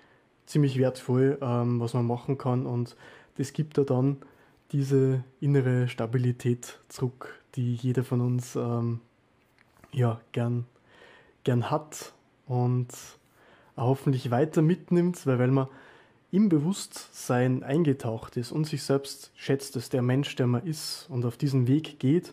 ziemlich 0.46 0.76
wertvoll, 0.76 1.38
ähm, 1.40 1.78
was 1.78 1.94
man 1.94 2.06
machen 2.06 2.36
kann 2.36 2.66
und 2.66 2.96
das 3.36 3.52
gibt 3.52 3.78
da 3.78 3.84
dann 3.84 4.16
diese 4.72 5.22
innere 5.40 5.88
Stabilität 5.88 6.80
zurück, 6.88 7.40
die 7.54 7.74
jeder 7.74 8.04
von 8.04 8.20
uns 8.20 8.56
ähm, 8.56 9.00
ja, 9.92 10.20
gern, 10.32 10.64
gern 11.44 11.70
hat 11.70 12.14
und 12.46 12.88
hoffentlich 13.76 14.30
weiter 14.30 14.62
mitnimmt, 14.62 15.26
weil, 15.26 15.38
weil 15.38 15.50
man 15.50 15.68
im 16.30 16.48
Bewusstsein 16.48 17.62
eingetaucht 17.62 18.38
ist 18.38 18.52
und 18.52 18.64
sich 18.64 18.82
selbst 18.82 19.32
schätzt, 19.36 19.76
dass 19.76 19.90
der 19.90 20.00
Mensch, 20.00 20.34
der 20.36 20.46
man 20.46 20.64
ist 20.64 21.06
und 21.10 21.26
auf 21.26 21.36
diesen 21.36 21.68
Weg 21.68 21.98
geht, 21.98 22.32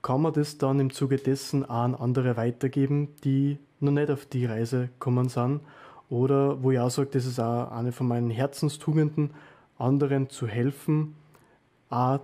kann 0.00 0.22
man 0.22 0.32
das 0.32 0.58
dann 0.58 0.80
im 0.80 0.92
Zuge 0.92 1.16
dessen 1.16 1.64
auch 1.64 1.82
an 1.82 1.94
andere 1.94 2.36
weitergeben, 2.36 3.08
die 3.24 3.58
noch 3.80 3.92
nicht 3.92 4.10
auf 4.10 4.26
die 4.26 4.46
Reise 4.46 4.90
kommen 4.98 5.28
sind. 5.28 5.60
Oder 6.08 6.62
wo 6.62 6.70
ich 6.70 6.78
auch 6.78 6.90
sage, 6.90 7.10
das 7.12 7.24
ist 7.24 7.40
auch 7.40 7.70
eine 7.72 7.90
von 7.90 8.06
meinen 8.06 8.30
Herzenstugenden, 8.30 9.30
anderen 9.78 10.28
zu 10.28 10.46
helfen, 10.46 11.16
auch 11.92 12.20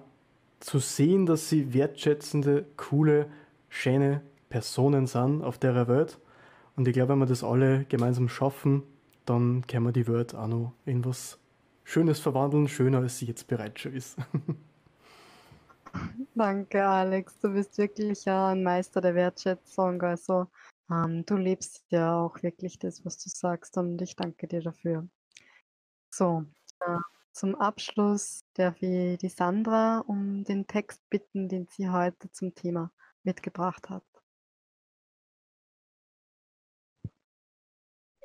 zu 0.60 0.78
sehen, 0.78 1.26
dass 1.26 1.48
sie 1.48 1.74
wertschätzende, 1.74 2.66
coole, 2.76 3.30
schöne 3.68 4.22
Personen 4.48 5.06
sind 5.06 5.42
auf 5.42 5.58
der 5.58 5.86
Welt. 5.86 6.18
Und 6.76 6.88
ich 6.88 6.94
glaube, 6.94 7.12
wenn 7.12 7.18
wir 7.18 7.26
das 7.26 7.44
alle 7.44 7.84
gemeinsam 7.84 8.28
schaffen, 8.28 8.82
dann 9.26 9.66
können 9.66 9.84
wir 9.84 9.92
die 9.92 10.08
Welt 10.08 10.34
auch 10.34 10.48
noch 10.48 10.72
in 10.86 11.04
was 11.04 11.38
Schönes 11.84 12.18
verwandeln, 12.18 12.68
schöner 12.68 12.98
als 12.98 13.18
sie 13.18 13.26
jetzt 13.26 13.46
bereits 13.46 13.80
schon 13.80 13.92
ist. 13.92 14.16
Danke, 16.34 16.86
Alex. 16.86 17.38
Du 17.40 17.50
bist 17.50 17.76
wirklich 17.78 18.24
ja 18.24 18.48
ein 18.48 18.62
Meister 18.62 19.00
der 19.00 19.14
Wertschätzung. 19.14 20.00
Also 20.02 20.46
ähm, 20.90 21.24
du 21.26 21.36
lebst 21.36 21.84
ja 21.88 22.20
auch 22.20 22.42
wirklich 22.42 22.78
das, 22.78 23.04
was 23.04 23.18
du 23.18 23.30
sagst 23.30 23.76
und 23.76 24.00
ich 24.02 24.16
danke 24.16 24.46
dir 24.46 24.60
dafür. 24.60 25.08
So, 26.10 26.44
äh, 26.80 26.98
zum 27.38 27.54
Abschluss 27.54 28.40
darf 28.54 28.82
ich 28.82 29.16
die 29.18 29.28
Sandra 29.28 30.00
um 30.00 30.42
den 30.42 30.66
Text 30.66 31.08
bitten, 31.08 31.48
den 31.48 31.68
sie 31.70 31.88
heute 31.88 32.32
zum 32.32 32.52
Thema 32.52 32.90
mitgebracht 33.22 33.88
hat. 33.90 34.02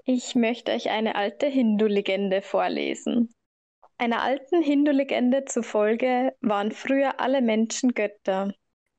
Ich 0.05 0.33
möchte 0.33 0.71
euch 0.71 0.89
eine 0.89 1.15
alte 1.15 1.45
Hindu-Legende 1.45 2.41
vorlesen. 2.41 3.29
Einer 3.99 4.23
alten 4.23 4.63
Hindu-Legende 4.63 5.45
zufolge 5.45 6.35
waren 6.41 6.71
früher 6.71 7.19
alle 7.19 7.43
Menschen 7.43 7.93
Götter. 7.93 8.51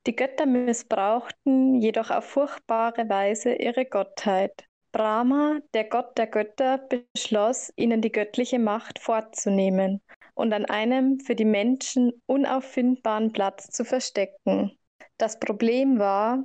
Die 0.07 0.15
Götter 0.15 0.47
missbrauchten 0.47 1.81
jedoch 1.81 2.11
auf 2.11 2.25
furchtbare 2.25 3.09
Weise 3.09 3.53
ihre 3.53 3.85
Gottheit. 3.85 4.65
Brahma, 4.95 5.59
der 5.75 5.83
Gott 5.83 6.17
der 6.17 6.29
Götter, 6.29 6.79
beschloss, 6.79 7.73
ihnen 7.75 8.01
die 8.01 8.13
göttliche 8.13 8.61
Macht 8.61 9.01
fortzunehmen 9.01 10.01
und 10.35 10.53
an 10.53 10.67
einem 10.67 11.19
für 11.19 11.35
die 11.35 11.45
Menschen 11.45 12.23
unauffindbaren 12.27 13.33
Platz 13.33 13.71
zu 13.71 13.85
verstecken. 13.85 14.79
Das 15.19 15.41
Problem 15.41 15.99
war, 15.99 16.45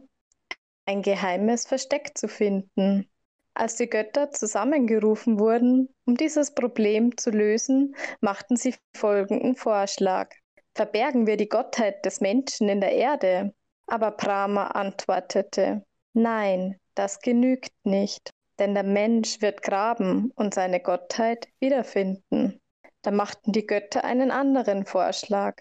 ein 0.87 1.03
geheimes 1.03 1.67
Versteck 1.67 2.17
zu 2.17 2.27
finden. 2.27 3.07
Als 3.53 3.75
die 3.75 3.87
Götter 3.87 4.31
zusammengerufen 4.31 5.39
wurden, 5.39 5.93
um 6.07 6.15
dieses 6.15 6.55
Problem 6.55 7.17
zu 7.17 7.29
lösen, 7.29 7.95
machten 8.19 8.55
sie 8.55 8.73
folgenden 8.97 9.57
Vorschlag. 9.57 10.33
Verbergen 10.73 11.27
wir 11.27 11.37
die 11.37 11.49
Gottheit 11.49 12.03
des 12.03 12.19
Menschen 12.19 12.67
in 12.67 12.81
der 12.81 12.93
Erde? 12.93 13.53
Aber 13.85 14.09
Brahma 14.09 14.69
antwortete, 14.69 15.83
nein, 16.13 16.79
das 16.95 17.19
genügt 17.19 17.73
nicht, 17.83 18.31
denn 18.59 18.73
der 18.73 18.83
Mensch 18.83 19.41
wird 19.41 19.61
graben 19.61 20.31
und 20.35 20.53
seine 20.53 20.79
Gottheit 20.79 21.47
wiederfinden. 21.59 22.59
Da 23.01 23.11
machten 23.11 23.53
die 23.53 23.65
Götter 23.65 24.03
einen 24.03 24.31
anderen 24.31 24.85
Vorschlag. 24.85 25.55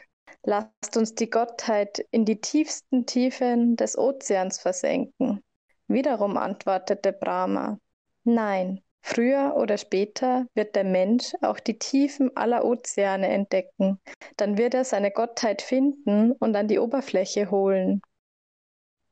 Lasst 0.44 0.96
uns 0.96 1.14
die 1.14 1.30
Gottheit 1.30 2.04
in 2.10 2.24
die 2.24 2.40
tiefsten 2.40 3.06
Tiefen 3.06 3.76
des 3.76 3.96
Ozeans 3.96 4.58
versenken. 4.58 5.42
Wiederum 5.86 6.36
antwortete 6.36 7.12
Brahma, 7.12 7.78
Nein, 8.24 8.82
früher 9.00 9.54
oder 9.56 9.78
später 9.78 10.46
wird 10.54 10.76
der 10.76 10.84
Mensch 10.84 11.32
auch 11.40 11.60
die 11.60 11.78
Tiefen 11.78 12.36
aller 12.36 12.64
Ozeane 12.64 13.28
entdecken. 13.28 14.00
Dann 14.36 14.58
wird 14.58 14.74
er 14.74 14.84
seine 14.84 15.10
Gottheit 15.10 15.62
finden 15.62 16.32
und 16.32 16.54
an 16.56 16.68
die 16.68 16.78
Oberfläche 16.78 17.50
holen. 17.50 18.02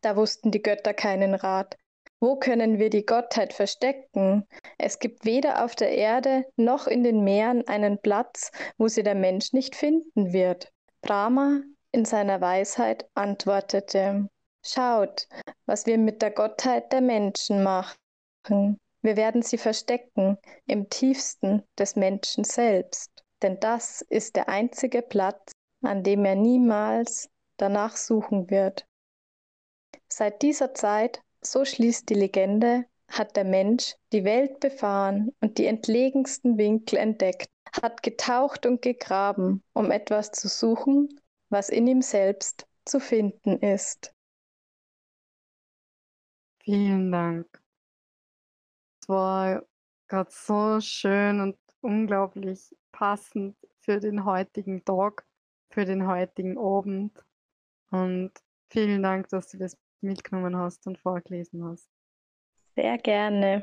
Da 0.03 0.17
wussten 0.17 0.51
die 0.51 0.63
Götter 0.63 0.93
keinen 0.93 1.35
Rat. 1.35 1.77
Wo 2.19 2.37
können 2.37 2.79
wir 2.79 2.89
die 2.89 3.05
Gottheit 3.05 3.53
verstecken? 3.53 4.47
Es 4.79 4.99
gibt 4.99 5.25
weder 5.27 5.65
auf 5.65 5.77
der 5.77 5.91
Erde 5.91 6.47
noch 6.57 6.87
in 6.87 7.05
den 7.05 7.25
Meeren 7.25 7.67
einen 7.69 8.01
Platz, 8.01 8.51
wo 8.79 8.89
sie 8.89 9.03
der 9.03 9.15
Mensch 9.15 9.53
nicht 9.53 9.77
finden 9.77 10.33
wird. 10.33 10.73
Brahma 11.03 11.61
in 11.93 12.05
seiner 12.05 12.41
Weisheit 12.41 13.09
antwortete, 13.15 14.29
Schaut, 14.65 15.29
was 15.67 15.87
wir 15.87 15.99
mit 15.99 16.23
der 16.23 16.31
Gottheit 16.31 16.93
der 16.93 17.01
Menschen 17.01 17.63
machen. 17.63 18.79
Wir 19.03 19.17
werden 19.17 19.43
sie 19.43 19.59
verstecken 19.59 20.39
im 20.67 20.89
tiefsten 20.89 21.63
des 21.79 21.95
Menschen 21.95 22.43
selbst, 22.43 23.13
denn 23.43 23.61
das 23.61 24.01
ist 24.01 24.35
der 24.35 24.49
einzige 24.49 25.03
Platz, 25.03 25.53
an 25.83 26.03
dem 26.03 26.25
er 26.25 26.35
niemals 26.35 27.29
danach 27.57 27.97
suchen 27.97 28.51
wird. 28.51 28.87
Seit 30.09 30.43
dieser 30.43 30.75
Zeit, 30.75 31.21
so 31.51 31.65
schließt 31.65 32.09
die 32.09 32.15
Legende, 32.15 32.85
hat 33.09 33.37
der 33.37 33.45
Mensch 33.45 33.95
die 34.13 34.25
Welt 34.25 34.61
befahren 34.61 35.33
und 35.41 35.59
die 35.59 35.67
entlegensten 35.67 36.59
Winkel 36.59 36.99
entdeckt, 36.99 37.51
hat 37.83 38.03
getaucht 38.03 38.67
und 38.67 38.83
gegraben, 38.83 39.63
um 39.73 39.91
etwas 39.91 40.33
zu 40.33 40.49
suchen, 40.49 41.21
was 41.49 41.69
in 41.69 41.87
ihm 41.87 42.03
selbst 42.03 42.67
zu 42.85 43.01
finden 43.01 43.59
ist. 43.59 44.13
Vielen 46.65 47.13
Dank 47.13 47.47
war 49.09 49.63
gerade 50.09 50.31
so 50.33 50.81
schön 50.81 51.41
und 51.41 51.57
unglaublich 51.81 52.75
passend 52.93 53.57
für 53.81 54.01
den 54.01 54.25
heutigen 54.25 54.85
Tag, 54.85 55.25
für 55.71 55.85
den 55.85 56.07
heutigen 56.07 56.59
Abend. 56.59 57.25
Und 57.91 58.33
vielen 58.71 59.03
Dank, 59.03 59.29
dass 59.29 59.49
du 59.49 59.59
das 59.59 59.77
mitgenommen 60.03 60.57
hast 60.57 60.87
und 60.87 60.99
vorgelesen 60.99 61.65
hast. 61.65 61.89
Sehr 62.75 62.99
gerne. 62.99 63.63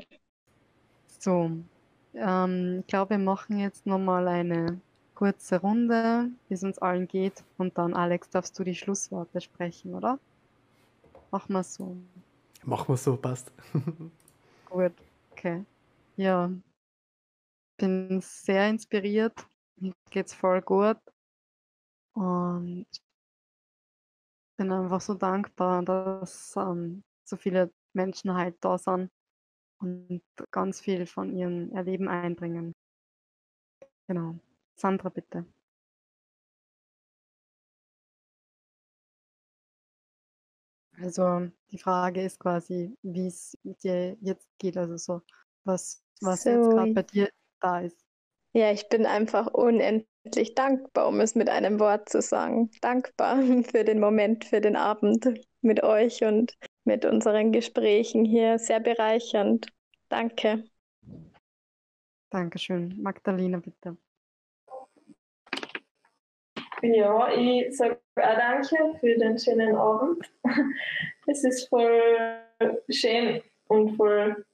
So, 1.18 1.50
ähm, 2.14 2.80
ich 2.80 2.86
glaube, 2.86 3.10
wir 3.10 3.18
machen 3.18 3.58
jetzt 3.58 3.86
nochmal 3.86 4.28
eine 4.28 4.80
kurze 5.14 5.60
Runde, 5.60 6.30
wie 6.48 6.54
es 6.54 6.64
uns 6.64 6.78
allen 6.78 7.06
geht. 7.06 7.44
Und 7.58 7.78
dann, 7.78 7.94
Alex, 7.94 8.30
darfst 8.30 8.58
du 8.58 8.64
die 8.64 8.74
Schlussworte 8.74 9.40
sprechen, 9.40 9.94
oder? 9.94 10.18
Machen 11.30 11.52
wir 11.52 11.62
so. 11.62 11.96
Machen 12.64 12.88
wir 12.88 12.96
so, 12.96 13.16
passt. 13.16 13.52
Gut. 14.70 14.92
Okay. 15.32 15.64
Ja. 16.16 16.50
Bin 17.76 18.20
sehr 18.20 18.68
inspiriert. 18.68 19.46
Mir 19.76 19.92
geht's 20.10 20.32
voll 20.32 20.62
gut. 20.62 20.98
Und 22.14 22.86
bin 24.56 24.72
einfach 24.72 25.00
so 25.00 25.14
dankbar, 25.14 25.82
dass 25.82 26.54
ähm, 26.56 27.02
so 27.24 27.36
viele 27.36 27.72
Menschen 27.94 28.34
halt 28.34 28.56
da 28.60 28.78
sind 28.78 29.10
und 29.80 30.22
ganz 30.50 30.80
viel 30.80 31.06
von 31.06 31.36
ihrem 31.36 31.70
Erleben 31.72 32.08
einbringen. 32.08 32.74
Genau. 34.08 34.38
Sandra, 34.76 35.08
bitte. 35.08 35.46
Also 40.98 41.48
die 41.70 41.78
Frage 41.78 42.22
ist 42.22 42.38
quasi, 42.38 42.96
wie 43.02 43.26
es 43.26 43.56
dir 43.82 44.16
jetzt 44.20 44.48
geht, 44.58 44.76
also 44.76 44.96
so, 44.96 45.22
was, 45.64 46.02
was 46.20 46.44
jetzt 46.44 46.70
gerade 46.70 46.92
bei 46.92 47.02
dir 47.02 47.28
da 47.60 47.80
ist. 47.80 48.03
Ja, 48.56 48.70
ich 48.70 48.88
bin 48.88 49.04
einfach 49.04 49.48
unendlich 49.52 50.54
dankbar, 50.54 51.08
um 51.08 51.18
es 51.18 51.34
mit 51.34 51.48
einem 51.48 51.80
Wort 51.80 52.08
zu 52.08 52.22
sagen. 52.22 52.70
Dankbar 52.80 53.42
für 53.64 53.82
den 53.82 53.98
Moment, 53.98 54.44
für 54.44 54.60
den 54.60 54.76
Abend 54.76 55.28
mit 55.60 55.82
euch 55.82 56.22
und 56.22 56.56
mit 56.84 57.04
unseren 57.04 57.50
Gesprächen 57.50 58.24
hier. 58.24 58.60
Sehr 58.60 58.78
bereichernd. 58.78 59.66
Danke. 60.08 60.62
Dankeschön. 62.30 62.96
Magdalena, 63.02 63.58
bitte. 63.58 63.96
Ja, 66.82 67.32
ich 67.32 67.76
sage 67.76 67.98
auch 68.16 68.36
danke 68.36 68.76
für 69.00 69.18
den 69.18 69.38
schönen 69.38 69.74
Abend. 69.74 70.30
Es 71.26 71.42
ist 71.42 71.68
voll 71.70 72.02
schön 72.90 73.40
und 73.68 73.96
voll 73.96 74.44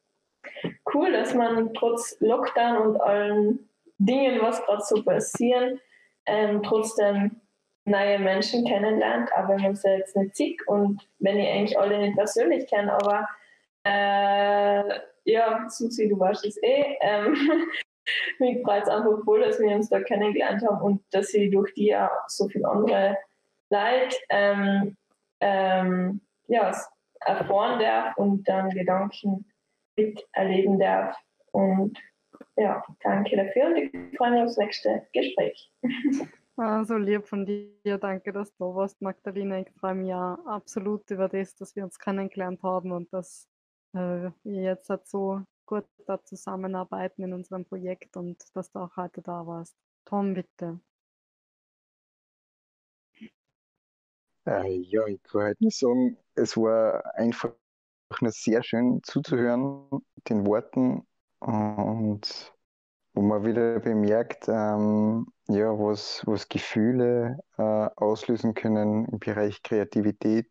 cool, 0.95 1.11
dass 1.11 1.35
man 1.35 1.75
trotz 1.75 2.17
Lockdown 2.21 2.87
und 2.87 3.01
allen 3.01 3.70
Dingen, 4.01 4.41
was 4.41 4.65
gerade 4.65 4.83
so 4.83 5.03
passieren, 5.03 5.81
ähm, 6.27 6.63
trotzdem 6.63 7.41
neue 7.85 8.19
Menschen 8.19 8.67
kennenlernt, 8.67 9.31
auch 9.35 9.49
wenn 9.49 9.63
man 9.63 9.77
sie 9.77 9.89
jetzt 9.89 10.17
nicht 10.17 10.37
sieht 10.37 10.69
und 10.69 11.07
wenn 11.19 11.39
ich 11.39 11.49
eigentlich 11.49 11.79
alle 11.79 11.99
nicht 11.99 12.17
persönlich 12.17 12.69
kenne, 12.69 12.93
aber 12.93 13.29
äh, 13.85 15.01
ja, 15.25 15.67
Susi, 15.69 16.09
du 16.09 16.19
weißt 16.19 16.45
es 16.47 16.63
eh, 16.63 16.97
ähm, 17.01 17.35
mich 18.39 18.63
freut 18.63 18.85
es 18.85 18.89
einfach 18.89 19.23
voll, 19.25 19.41
dass 19.41 19.59
wir 19.59 19.75
uns 19.75 19.89
da 19.89 20.01
kennengelernt 20.01 20.63
haben 20.67 20.81
und 20.83 21.03
dass 21.11 21.33
ich 21.35 21.51
durch 21.51 21.73
die 21.75 21.95
auch 21.95 22.11
so 22.29 22.49
viele 22.49 22.69
andere 22.69 23.17
Leute 23.71 24.17
ähm, 24.31 24.97
ähm, 25.41 26.21
ja, 26.49 26.75
erfahren 27.21 27.81
darf 27.81 28.17
und 28.17 28.49
dann 28.49 28.71
Gedanken 28.71 29.47
miterleben 29.97 30.79
darf. 30.79 31.17
Und 31.53 31.99
ja, 32.57 32.85
danke 33.03 33.37
dafür 33.37 33.67
und 33.67 33.77
ich 33.77 34.17
freue 34.17 34.33
mich 34.33 34.43
aufs 34.43 34.57
nächste 34.57 35.07
Gespräch. 35.13 35.73
Ah, 36.57 36.85
so 36.85 36.99
lieb 36.99 37.27
von 37.27 37.47
dir. 37.47 37.97
Danke, 37.99 38.33
dass 38.33 38.55
du 38.57 38.65
da 38.65 38.75
warst, 38.75 39.01
Magdalena. 39.01 39.61
Ich 39.61 39.71
freue 39.81 39.95
mich 39.95 40.09
ja 40.09 40.35
absolut 40.45 41.11
über 41.11 41.27
das, 41.27 41.55
dass 41.55 41.75
wir 41.75 41.85
uns 41.85 41.99
kennengelernt 41.99 42.63
haben 42.63 42.93
und 42.93 43.11
dass 43.15 43.49
äh, 43.95 44.31
wir 44.45 44.63
jetzt 44.63 44.91
halt 44.91 45.07
so 45.07 45.41
gut 45.65 45.87
da 46.07 46.23
zusammenarbeiten 46.23 47.23
in 47.23 47.33
unserem 47.33 47.65
Projekt 47.65 48.15
und 48.17 48.45
dass 48.55 48.71
du 48.71 48.81
auch 48.81 48.95
heute 48.97 49.23
da 49.23 49.47
warst. 49.47 49.75
Tom, 50.05 50.35
bitte. 50.35 50.81
Äh, 54.47 54.81
ja, 54.81 55.07
ich 55.07 55.23
kann 55.23 55.43
halt 55.43 55.61
nur 55.63 55.71
sagen, 55.71 56.19
es 56.35 56.57
war 56.59 57.15
einfach 57.15 57.55
nur 58.21 58.33
sehr 58.33 58.63
schön 58.63 59.01
zuzuhören, 59.03 59.89
den 60.29 60.45
Worten 60.45 61.07
und 61.41 62.53
wo 63.15 63.23
man 63.23 63.45
wieder 63.45 63.81
bemerkt, 63.81 64.49
ähm, 64.49 65.27
ja, 65.49 65.71
was, 65.79 66.23
was 66.27 66.49
Gefühle 66.49 67.39
äh, 67.59 67.63
auslösen 67.97 68.55
können 68.55 69.07
im 69.07 69.19
Bereich 69.19 69.63
Kreativität 69.63 70.49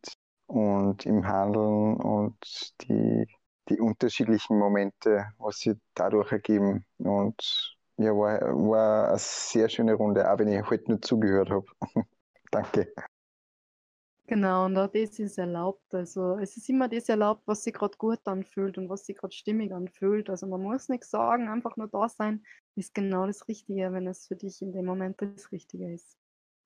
und 0.48 1.06
im 1.06 1.26
Handeln 1.28 1.96
und 1.96 2.36
die 2.82 3.26
die 3.70 3.80
unterschiedlichen 3.80 4.58
Momente, 4.58 5.28
was 5.38 5.60
sie 5.60 5.76
dadurch 5.94 6.32
ergeben. 6.32 6.86
Und 6.98 7.78
ja, 7.98 8.12
war, 8.12 8.40
war 8.42 9.10
eine 9.10 9.18
sehr 9.20 9.70
schöne 9.70 9.94
Runde, 9.94 10.30
auch 10.30 10.40
wenn 10.40 10.48
ich 10.48 10.70
heute 10.70 10.90
nur 10.90 11.02
zugehört 11.02 11.50
habe. 11.50 11.66
Danke. 12.52 12.92
Genau, 14.30 14.66
und 14.66 14.78
auch 14.78 14.92
das 14.92 15.18
ist 15.18 15.40
erlaubt. 15.40 15.92
Also 15.92 16.38
es 16.38 16.56
ist 16.56 16.70
immer 16.70 16.88
das 16.88 17.10
erlaubt, 17.10 17.42
was 17.48 17.64
sich 17.64 17.74
gerade 17.74 17.98
gut 17.98 18.20
anfühlt 18.26 18.78
und 18.78 18.88
was 18.88 19.08
sich 19.08 19.18
gerade 19.18 19.34
stimmig 19.34 19.74
anfühlt. 19.74 20.30
Also 20.30 20.46
man 20.46 20.62
muss 20.62 20.88
nichts 20.88 21.10
sagen, 21.10 21.50
einfach 21.50 21.76
nur 21.78 21.88
da 21.88 22.08
sein, 22.08 22.44
ist 22.76 22.94
genau 22.94 23.26
das 23.26 23.48
Richtige, 23.48 23.92
wenn 23.92 24.06
es 24.06 24.28
für 24.28 24.36
dich 24.36 24.62
in 24.62 24.72
dem 24.72 24.86
Moment 24.86 25.20
das 25.20 25.52
Richtige 25.52 25.92
ist. 25.92 26.16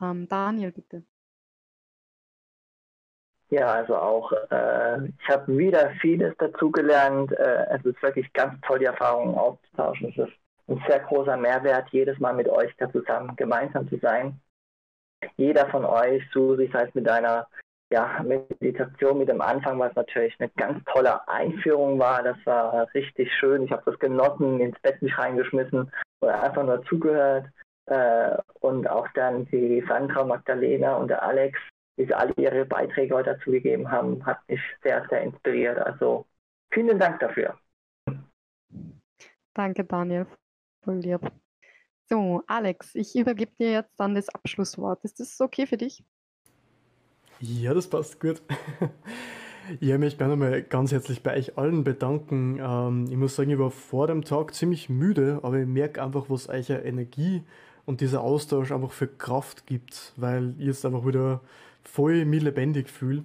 Ähm, 0.01 0.27
Daniel, 0.27 0.73
bitte. 0.73 1.05
Ja, 3.49 3.67
also 3.67 3.95
auch, 3.95 4.33
äh, 4.51 5.07
ich 5.07 5.29
habe 5.29 5.57
wieder 5.57 5.91
vieles 6.01 6.35
dazugelernt. 6.39 7.31
Äh, 7.31 7.77
es 7.77 7.85
ist 7.85 8.03
wirklich 8.03 8.33
ganz 8.33 8.59
toll, 8.67 8.79
die 8.79 8.85
Erfahrungen 8.85 9.35
auszutauschen. 9.35 10.09
Es 10.09 10.17
ist 10.17 10.33
ein 10.67 10.83
sehr 10.85 10.99
großer 10.99 11.37
Mehrwert, 11.37 11.87
jedes 11.91 12.19
Mal 12.19 12.33
mit 12.33 12.49
euch 12.49 12.75
da 12.75 12.91
zusammen 12.91 13.37
gemeinsam 13.37 13.87
zu 13.87 13.97
sein. 13.99 14.41
Jeder 15.37 15.67
von 15.69 15.85
euch, 15.85 16.23
Susi, 16.31 16.69
sei 16.71 16.83
es 16.83 16.95
mit 16.95 17.07
deiner 17.07 17.47
ja, 17.91 18.23
Meditation 18.23 19.19
mit 19.19 19.29
dem 19.29 19.41
Anfang, 19.41 19.77
was 19.77 19.93
natürlich 19.95 20.35
eine 20.39 20.49
ganz 20.57 20.83
tolle 20.85 21.27
Einführung 21.27 21.99
war. 21.99 22.23
Das 22.23 22.37
war 22.45 22.87
richtig 22.95 23.31
schön. 23.33 23.63
Ich 23.63 23.71
habe 23.71 23.83
das 23.85 23.99
genossen, 23.99 24.59
ins 24.59 24.79
Bett 24.79 24.99
mich 25.01 25.15
reingeschmissen 25.15 25.91
oder 26.21 26.41
einfach 26.41 26.63
nur 26.63 26.83
zugehört. 26.85 27.45
Äh, 27.85 28.37
und 28.61 28.89
auch 28.89 29.07
dann 29.13 29.45
die 29.45 29.83
Sandra, 29.87 30.23
Magdalena 30.23 30.95
und 30.95 31.09
der 31.09 31.21
Alex, 31.21 31.59
sie 31.97 32.11
alle 32.13 32.33
ihre 32.37 32.65
Beiträge 32.65 33.13
heute 33.13 33.35
dazu 33.35 33.51
gegeben 33.51 33.91
haben, 33.91 34.25
hat 34.25 34.39
mich 34.47 34.61
sehr, 34.81 35.05
sehr 35.09 35.21
inspiriert. 35.21 35.77
Also 35.77 36.25
vielen 36.71 36.97
Dank 36.97 37.19
dafür. 37.19 37.55
Danke, 39.53 39.83
Daniel. 39.83 40.25
Voll 40.83 40.95
lieb. 40.95 41.21
So, 42.09 42.43
Alex, 42.47 42.95
ich 42.95 43.15
übergebe 43.15 43.51
dir 43.59 43.71
jetzt 43.71 43.99
dann 43.99 44.15
das 44.15 44.29
Abschlusswort. 44.29 45.03
Ist 45.03 45.19
das 45.19 45.39
okay 45.39 45.65
für 45.65 45.77
dich? 45.77 46.03
Ja, 47.39 47.73
das 47.73 47.87
passt 47.87 48.19
gut. 48.19 48.41
Ich 49.79 49.97
möchte 49.97 50.21
mich 50.21 50.29
nochmal 50.29 50.61
ganz 50.61 50.91
herzlich 50.91 51.23
bei 51.23 51.37
euch 51.37 51.57
allen 51.57 51.85
bedanken. 51.85 52.59
Ähm, 52.61 53.05
ich 53.09 53.15
muss 53.15 53.35
sagen, 53.35 53.49
ich 53.49 53.59
war 53.59 53.71
vor 53.71 54.07
dem 54.07 54.25
Tag 54.25 54.53
ziemlich 54.53 54.89
müde, 54.89 55.39
aber 55.41 55.59
ich 55.59 55.65
merke 55.65 56.03
einfach, 56.03 56.25
was 56.27 56.49
euch 56.49 56.69
Energie 56.69 57.43
und 57.85 58.01
dieser 58.01 58.21
Austausch 58.21 58.73
einfach 58.73 58.91
für 58.91 59.07
Kraft 59.07 59.65
gibt, 59.65 60.11
weil 60.17 60.53
ihr 60.59 60.71
es 60.71 60.83
einfach 60.83 61.05
wieder 61.05 61.39
voll 61.83 62.25
mich 62.25 62.43
lebendig 62.43 62.89
fühle. 62.89 63.23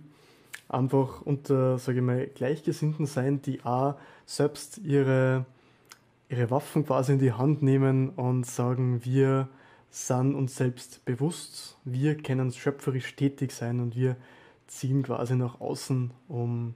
Einfach 0.69 1.23
unter, 1.23 1.79
sage 1.79 1.99
ich 1.99 2.05
mal, 2.05 2.27
Gleichgesinnten 2.29 3.07
sein, 3.07 3.43
die 3.43 3.65
auch 3.65 3.95
selbst 4.27 4.79
ihre, 4.79 5.45
ihre 6.29 6.51
Waffen 6.51 6.85
quasi 6.85 7.13
in 7.13 7.19
die 7.19 7.33
Hand 7.33 7.63
nehmen 7.63 8.11
und 8.11 8.47
sagen, 8.47 9.05
wir 9.05 9.49
sind 9.91 10.35
uns 10.35 10.57
selbst 10.57 11.05
bewusst, 11.05 11.79
wir 11.85 12.17
können 12.17 12.53
schöpferisch 12.53 13.17
tätig 13.17 13.53
sein 13.53 13.81
und 13.81 13.97
wir 13.97 14.17
ziehen 14.67 15.03
quasi 15.03 15.35
nach 15.35 15.61
außen, 15.61 16.11
um 16.29 16.75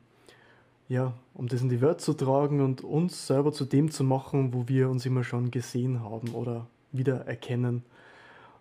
ja, 0.88 1.14
um 1.34 1.48
das 1.48 1.62
in 1.62 1.68
die 1.68 1.80
Welt 1.80 2.00
zu 2.00 2.12
tragen 2.12 2.60
und 2.60 2.82
uns 2.82 3.26
selber 3.26 3.52
zu 3.52 3.64
dem 3.64 3.90
zu 3.90 4.04
machen, 4.04 4.52
wo 4.52 4.68
wir 4.68 4.90
uns 4.90 5.06
immer 5.06 5.24
schon 5.24 5.50
gesehen 5.50 6.00
haben 6.00 6.34
oder 6.34 6.66
wieder 6.90 7.26
erkennen. 7.26 7.82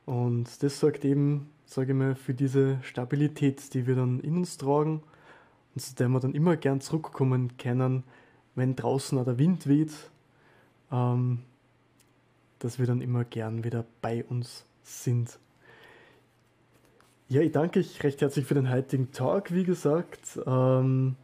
Und 0.06 0.64
das 0.64 0.80
sorgt 0.80 1.04
eben 1.04 1.50
sage 1.72 1.94
ich 1.94 1.98
mal, 1.98 2.16
für 2.16 2.34
diese 2.34 2.80
Stabilität, 2.84 3.74
die 3.74 3.88
wir 3.88 3.96
dann 3.96 4.20
in 4.20 4.38
uns 4.38 4.58
tragen 4.58 5.02
und 5.74 5.82
zu 5.82 5.96
der 5.96 6.10
wir 6.10 6.20
dann 6.20 6.34
immer 6.34 6.58
gern 6.58 6.82
zurückkommen 6.82 7.58
können, 7.58 8.04
wenn 8.56 8.76
draußen 8.76 9.18
auch 9.18 9.24
der 9.24 9.38
Wind 9.38 9.68
weht, 9.68 10.11
ähm, 10.92 11.40
dass 12.60 12.80
wir 12.80 12.86
dann 12.86 13.02
immer 13.02 13.24
gern 13.24 13.64
wieder 13.64 13.86
bei 14.02 14.24
uns 14.24 14.66
sind. 14.84 15.40
Ja, 17.28 17.42
ich 17.42 17.52
danke 17.52 17.80
euch 17.80 18.04
recht 18.04 18.22
herzlich 18.22 18.46
für 18.46 18.56
den 18.56 18.70
heutigen 18.70 19.12
Tag, 19.12 19.54
wie 19.54 19.64
gesagt. 19.64 20.40
Ähm, 20.46 21.16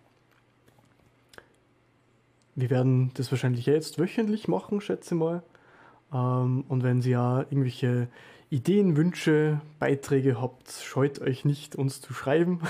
wir 2.55 2.69
werden 2.69 3.11
das 3.13 3.29
wahrscheinlich 3.29 3.65
jetzt 3.65 3.99
wöchentlich 3.99 4.47
machen, 4.47 4.81
schätze 4.81 5.15
mal. 5.15 5.43
Ähm, 6.13 6.63
und 6.67 6.83
wenn 6.83 7.01
Sie 7.01 7.11
ja 7.11 7.41
irgendwelche 7.41 8.07
Ideen, 8.49 8.95
Wünsche, 8.95 9.59
Beiträge 9.79 10.41
habt, 10.41 10.71
scheut 10.71 11.19
euch 11.19 11.43
nicht, 11.43 11.75
uns 11.75 11.99
zu 11.99 12.13
schreiben. 12.13 12.61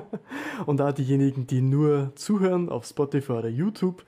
und 0.66 0.80
da 0.80 0.92
diejenigen, 0.92 1.46
die 1.46 1.60
nur 1.60 2.12
zuhören 2.14 2.70
auf 2.70 2.86
Spotify 2.86 3.32
oder 3.32 3.48
YouTube, 3.48 4.04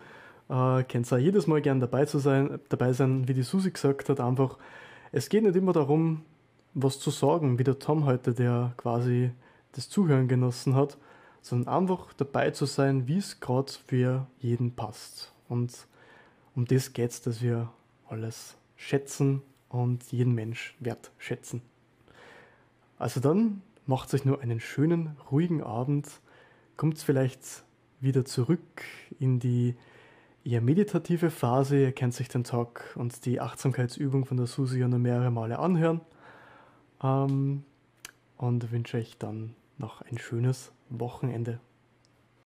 äh, 0.52 0.84
könnt 0.84 1.10
ihr 1.10 1.18
jedes 1.18 1.46
Mal 1.46 1.62
gern 1.62 1.80
dabei, 1.80 2.04
zu 2.04 2.18
sein, 2.18 2.60
dabei 2.68 2.92
sein, 2.92 3.26
wie 3.26 3.34
die 3.34 3.42
Susi 3.42 3.70
gesagt 3.70 4.08
hat, 4.08 4.20
einfach, 4.20 4.58
es 5.10 5.28
geht 5.28 5.42
nicht 5.42 5.56
immer 5.56 5.72
darum, 5.72 6.22
was 6.74 7.00
zu 7.00 7.10
sagen, 7.10 7.58
wie 7.58 7.64
der 7.64 7.78
Tom 7.78 8.04
heute, 8.04 8.34
der 8.34 8.74
quasi 8.76 9.32
das 9.72 9.88
Zuhören 9.88 10.28
genossen 10.28 10.74
hat, 10.74 10.98
sondern 11.40 11.74
einfach 11.74 12.12
dabei 12.14 12.50
zu 12.50 12.66
sein, 12.66 13.08
wie 13.08 13.18
es 13.18 13.40
gerade 13.40 13.72
für 13.86 14.26
jeden 14.38 14.74
passt. 14.74 15.32
Und 15.48 15.72
um 16.54 16.66
das 16.66 16.92
geht 16.92 17.10
es, 17.10 17.22
dass 17.22 17.42
wir 17.42 17.70
alles 18.08 18.56
schätzen, 18.76 19.42
und 19.72 20.12
jeden 20.12 20.34
Mensch 20.34 20.76
wertschätzen. 20.80 21.62
Also 22.98 23.20
dann 23.20 23.62
macht 23.86 24.12
euch 24.14 24.24
nur 24.24 24.40
einen 24.40 24.60
schönen, 24.60 25.16
ruhigen 25.30 25.62
Abend, 25.62 26.08
kommt 26.76 26.98
vielleicht 26.98 27.64
wieder 28.00 28.24
zurück 28.24 28.84
in 29.18 29.40
die 29.40 29.74
eher 30.44 30.60
meditative 30.60 31.30
Phase. 31.30 31.80
Ihr 31.80 31.92
könnt 31.92 32.14
sich 32.14 32.28
den 32.28 32.44
Tag 32.44 32.94
und 32.96 33.24
die 33.24 33.40
Achtsamkeitsübung 33.40 34.24
von 34.24 34.36
der 34.36 34.46
Susi 34.46 34.80
ja 34.80 34.88
noch 34.88 34.98
mehrere 34.98 35.30
Male 35.30 35.58
anhören. 35.58 36.00
Ähm, 37.02 37.64
und 38.36 38.72
wünsche 38.72 38.96
euch 38.96 39.18
dann 39.18 39.54
noch 39.78 40.02
ein 40.02 40.18
schönes 40.18 40.72
Wochenende. 40.88 41.60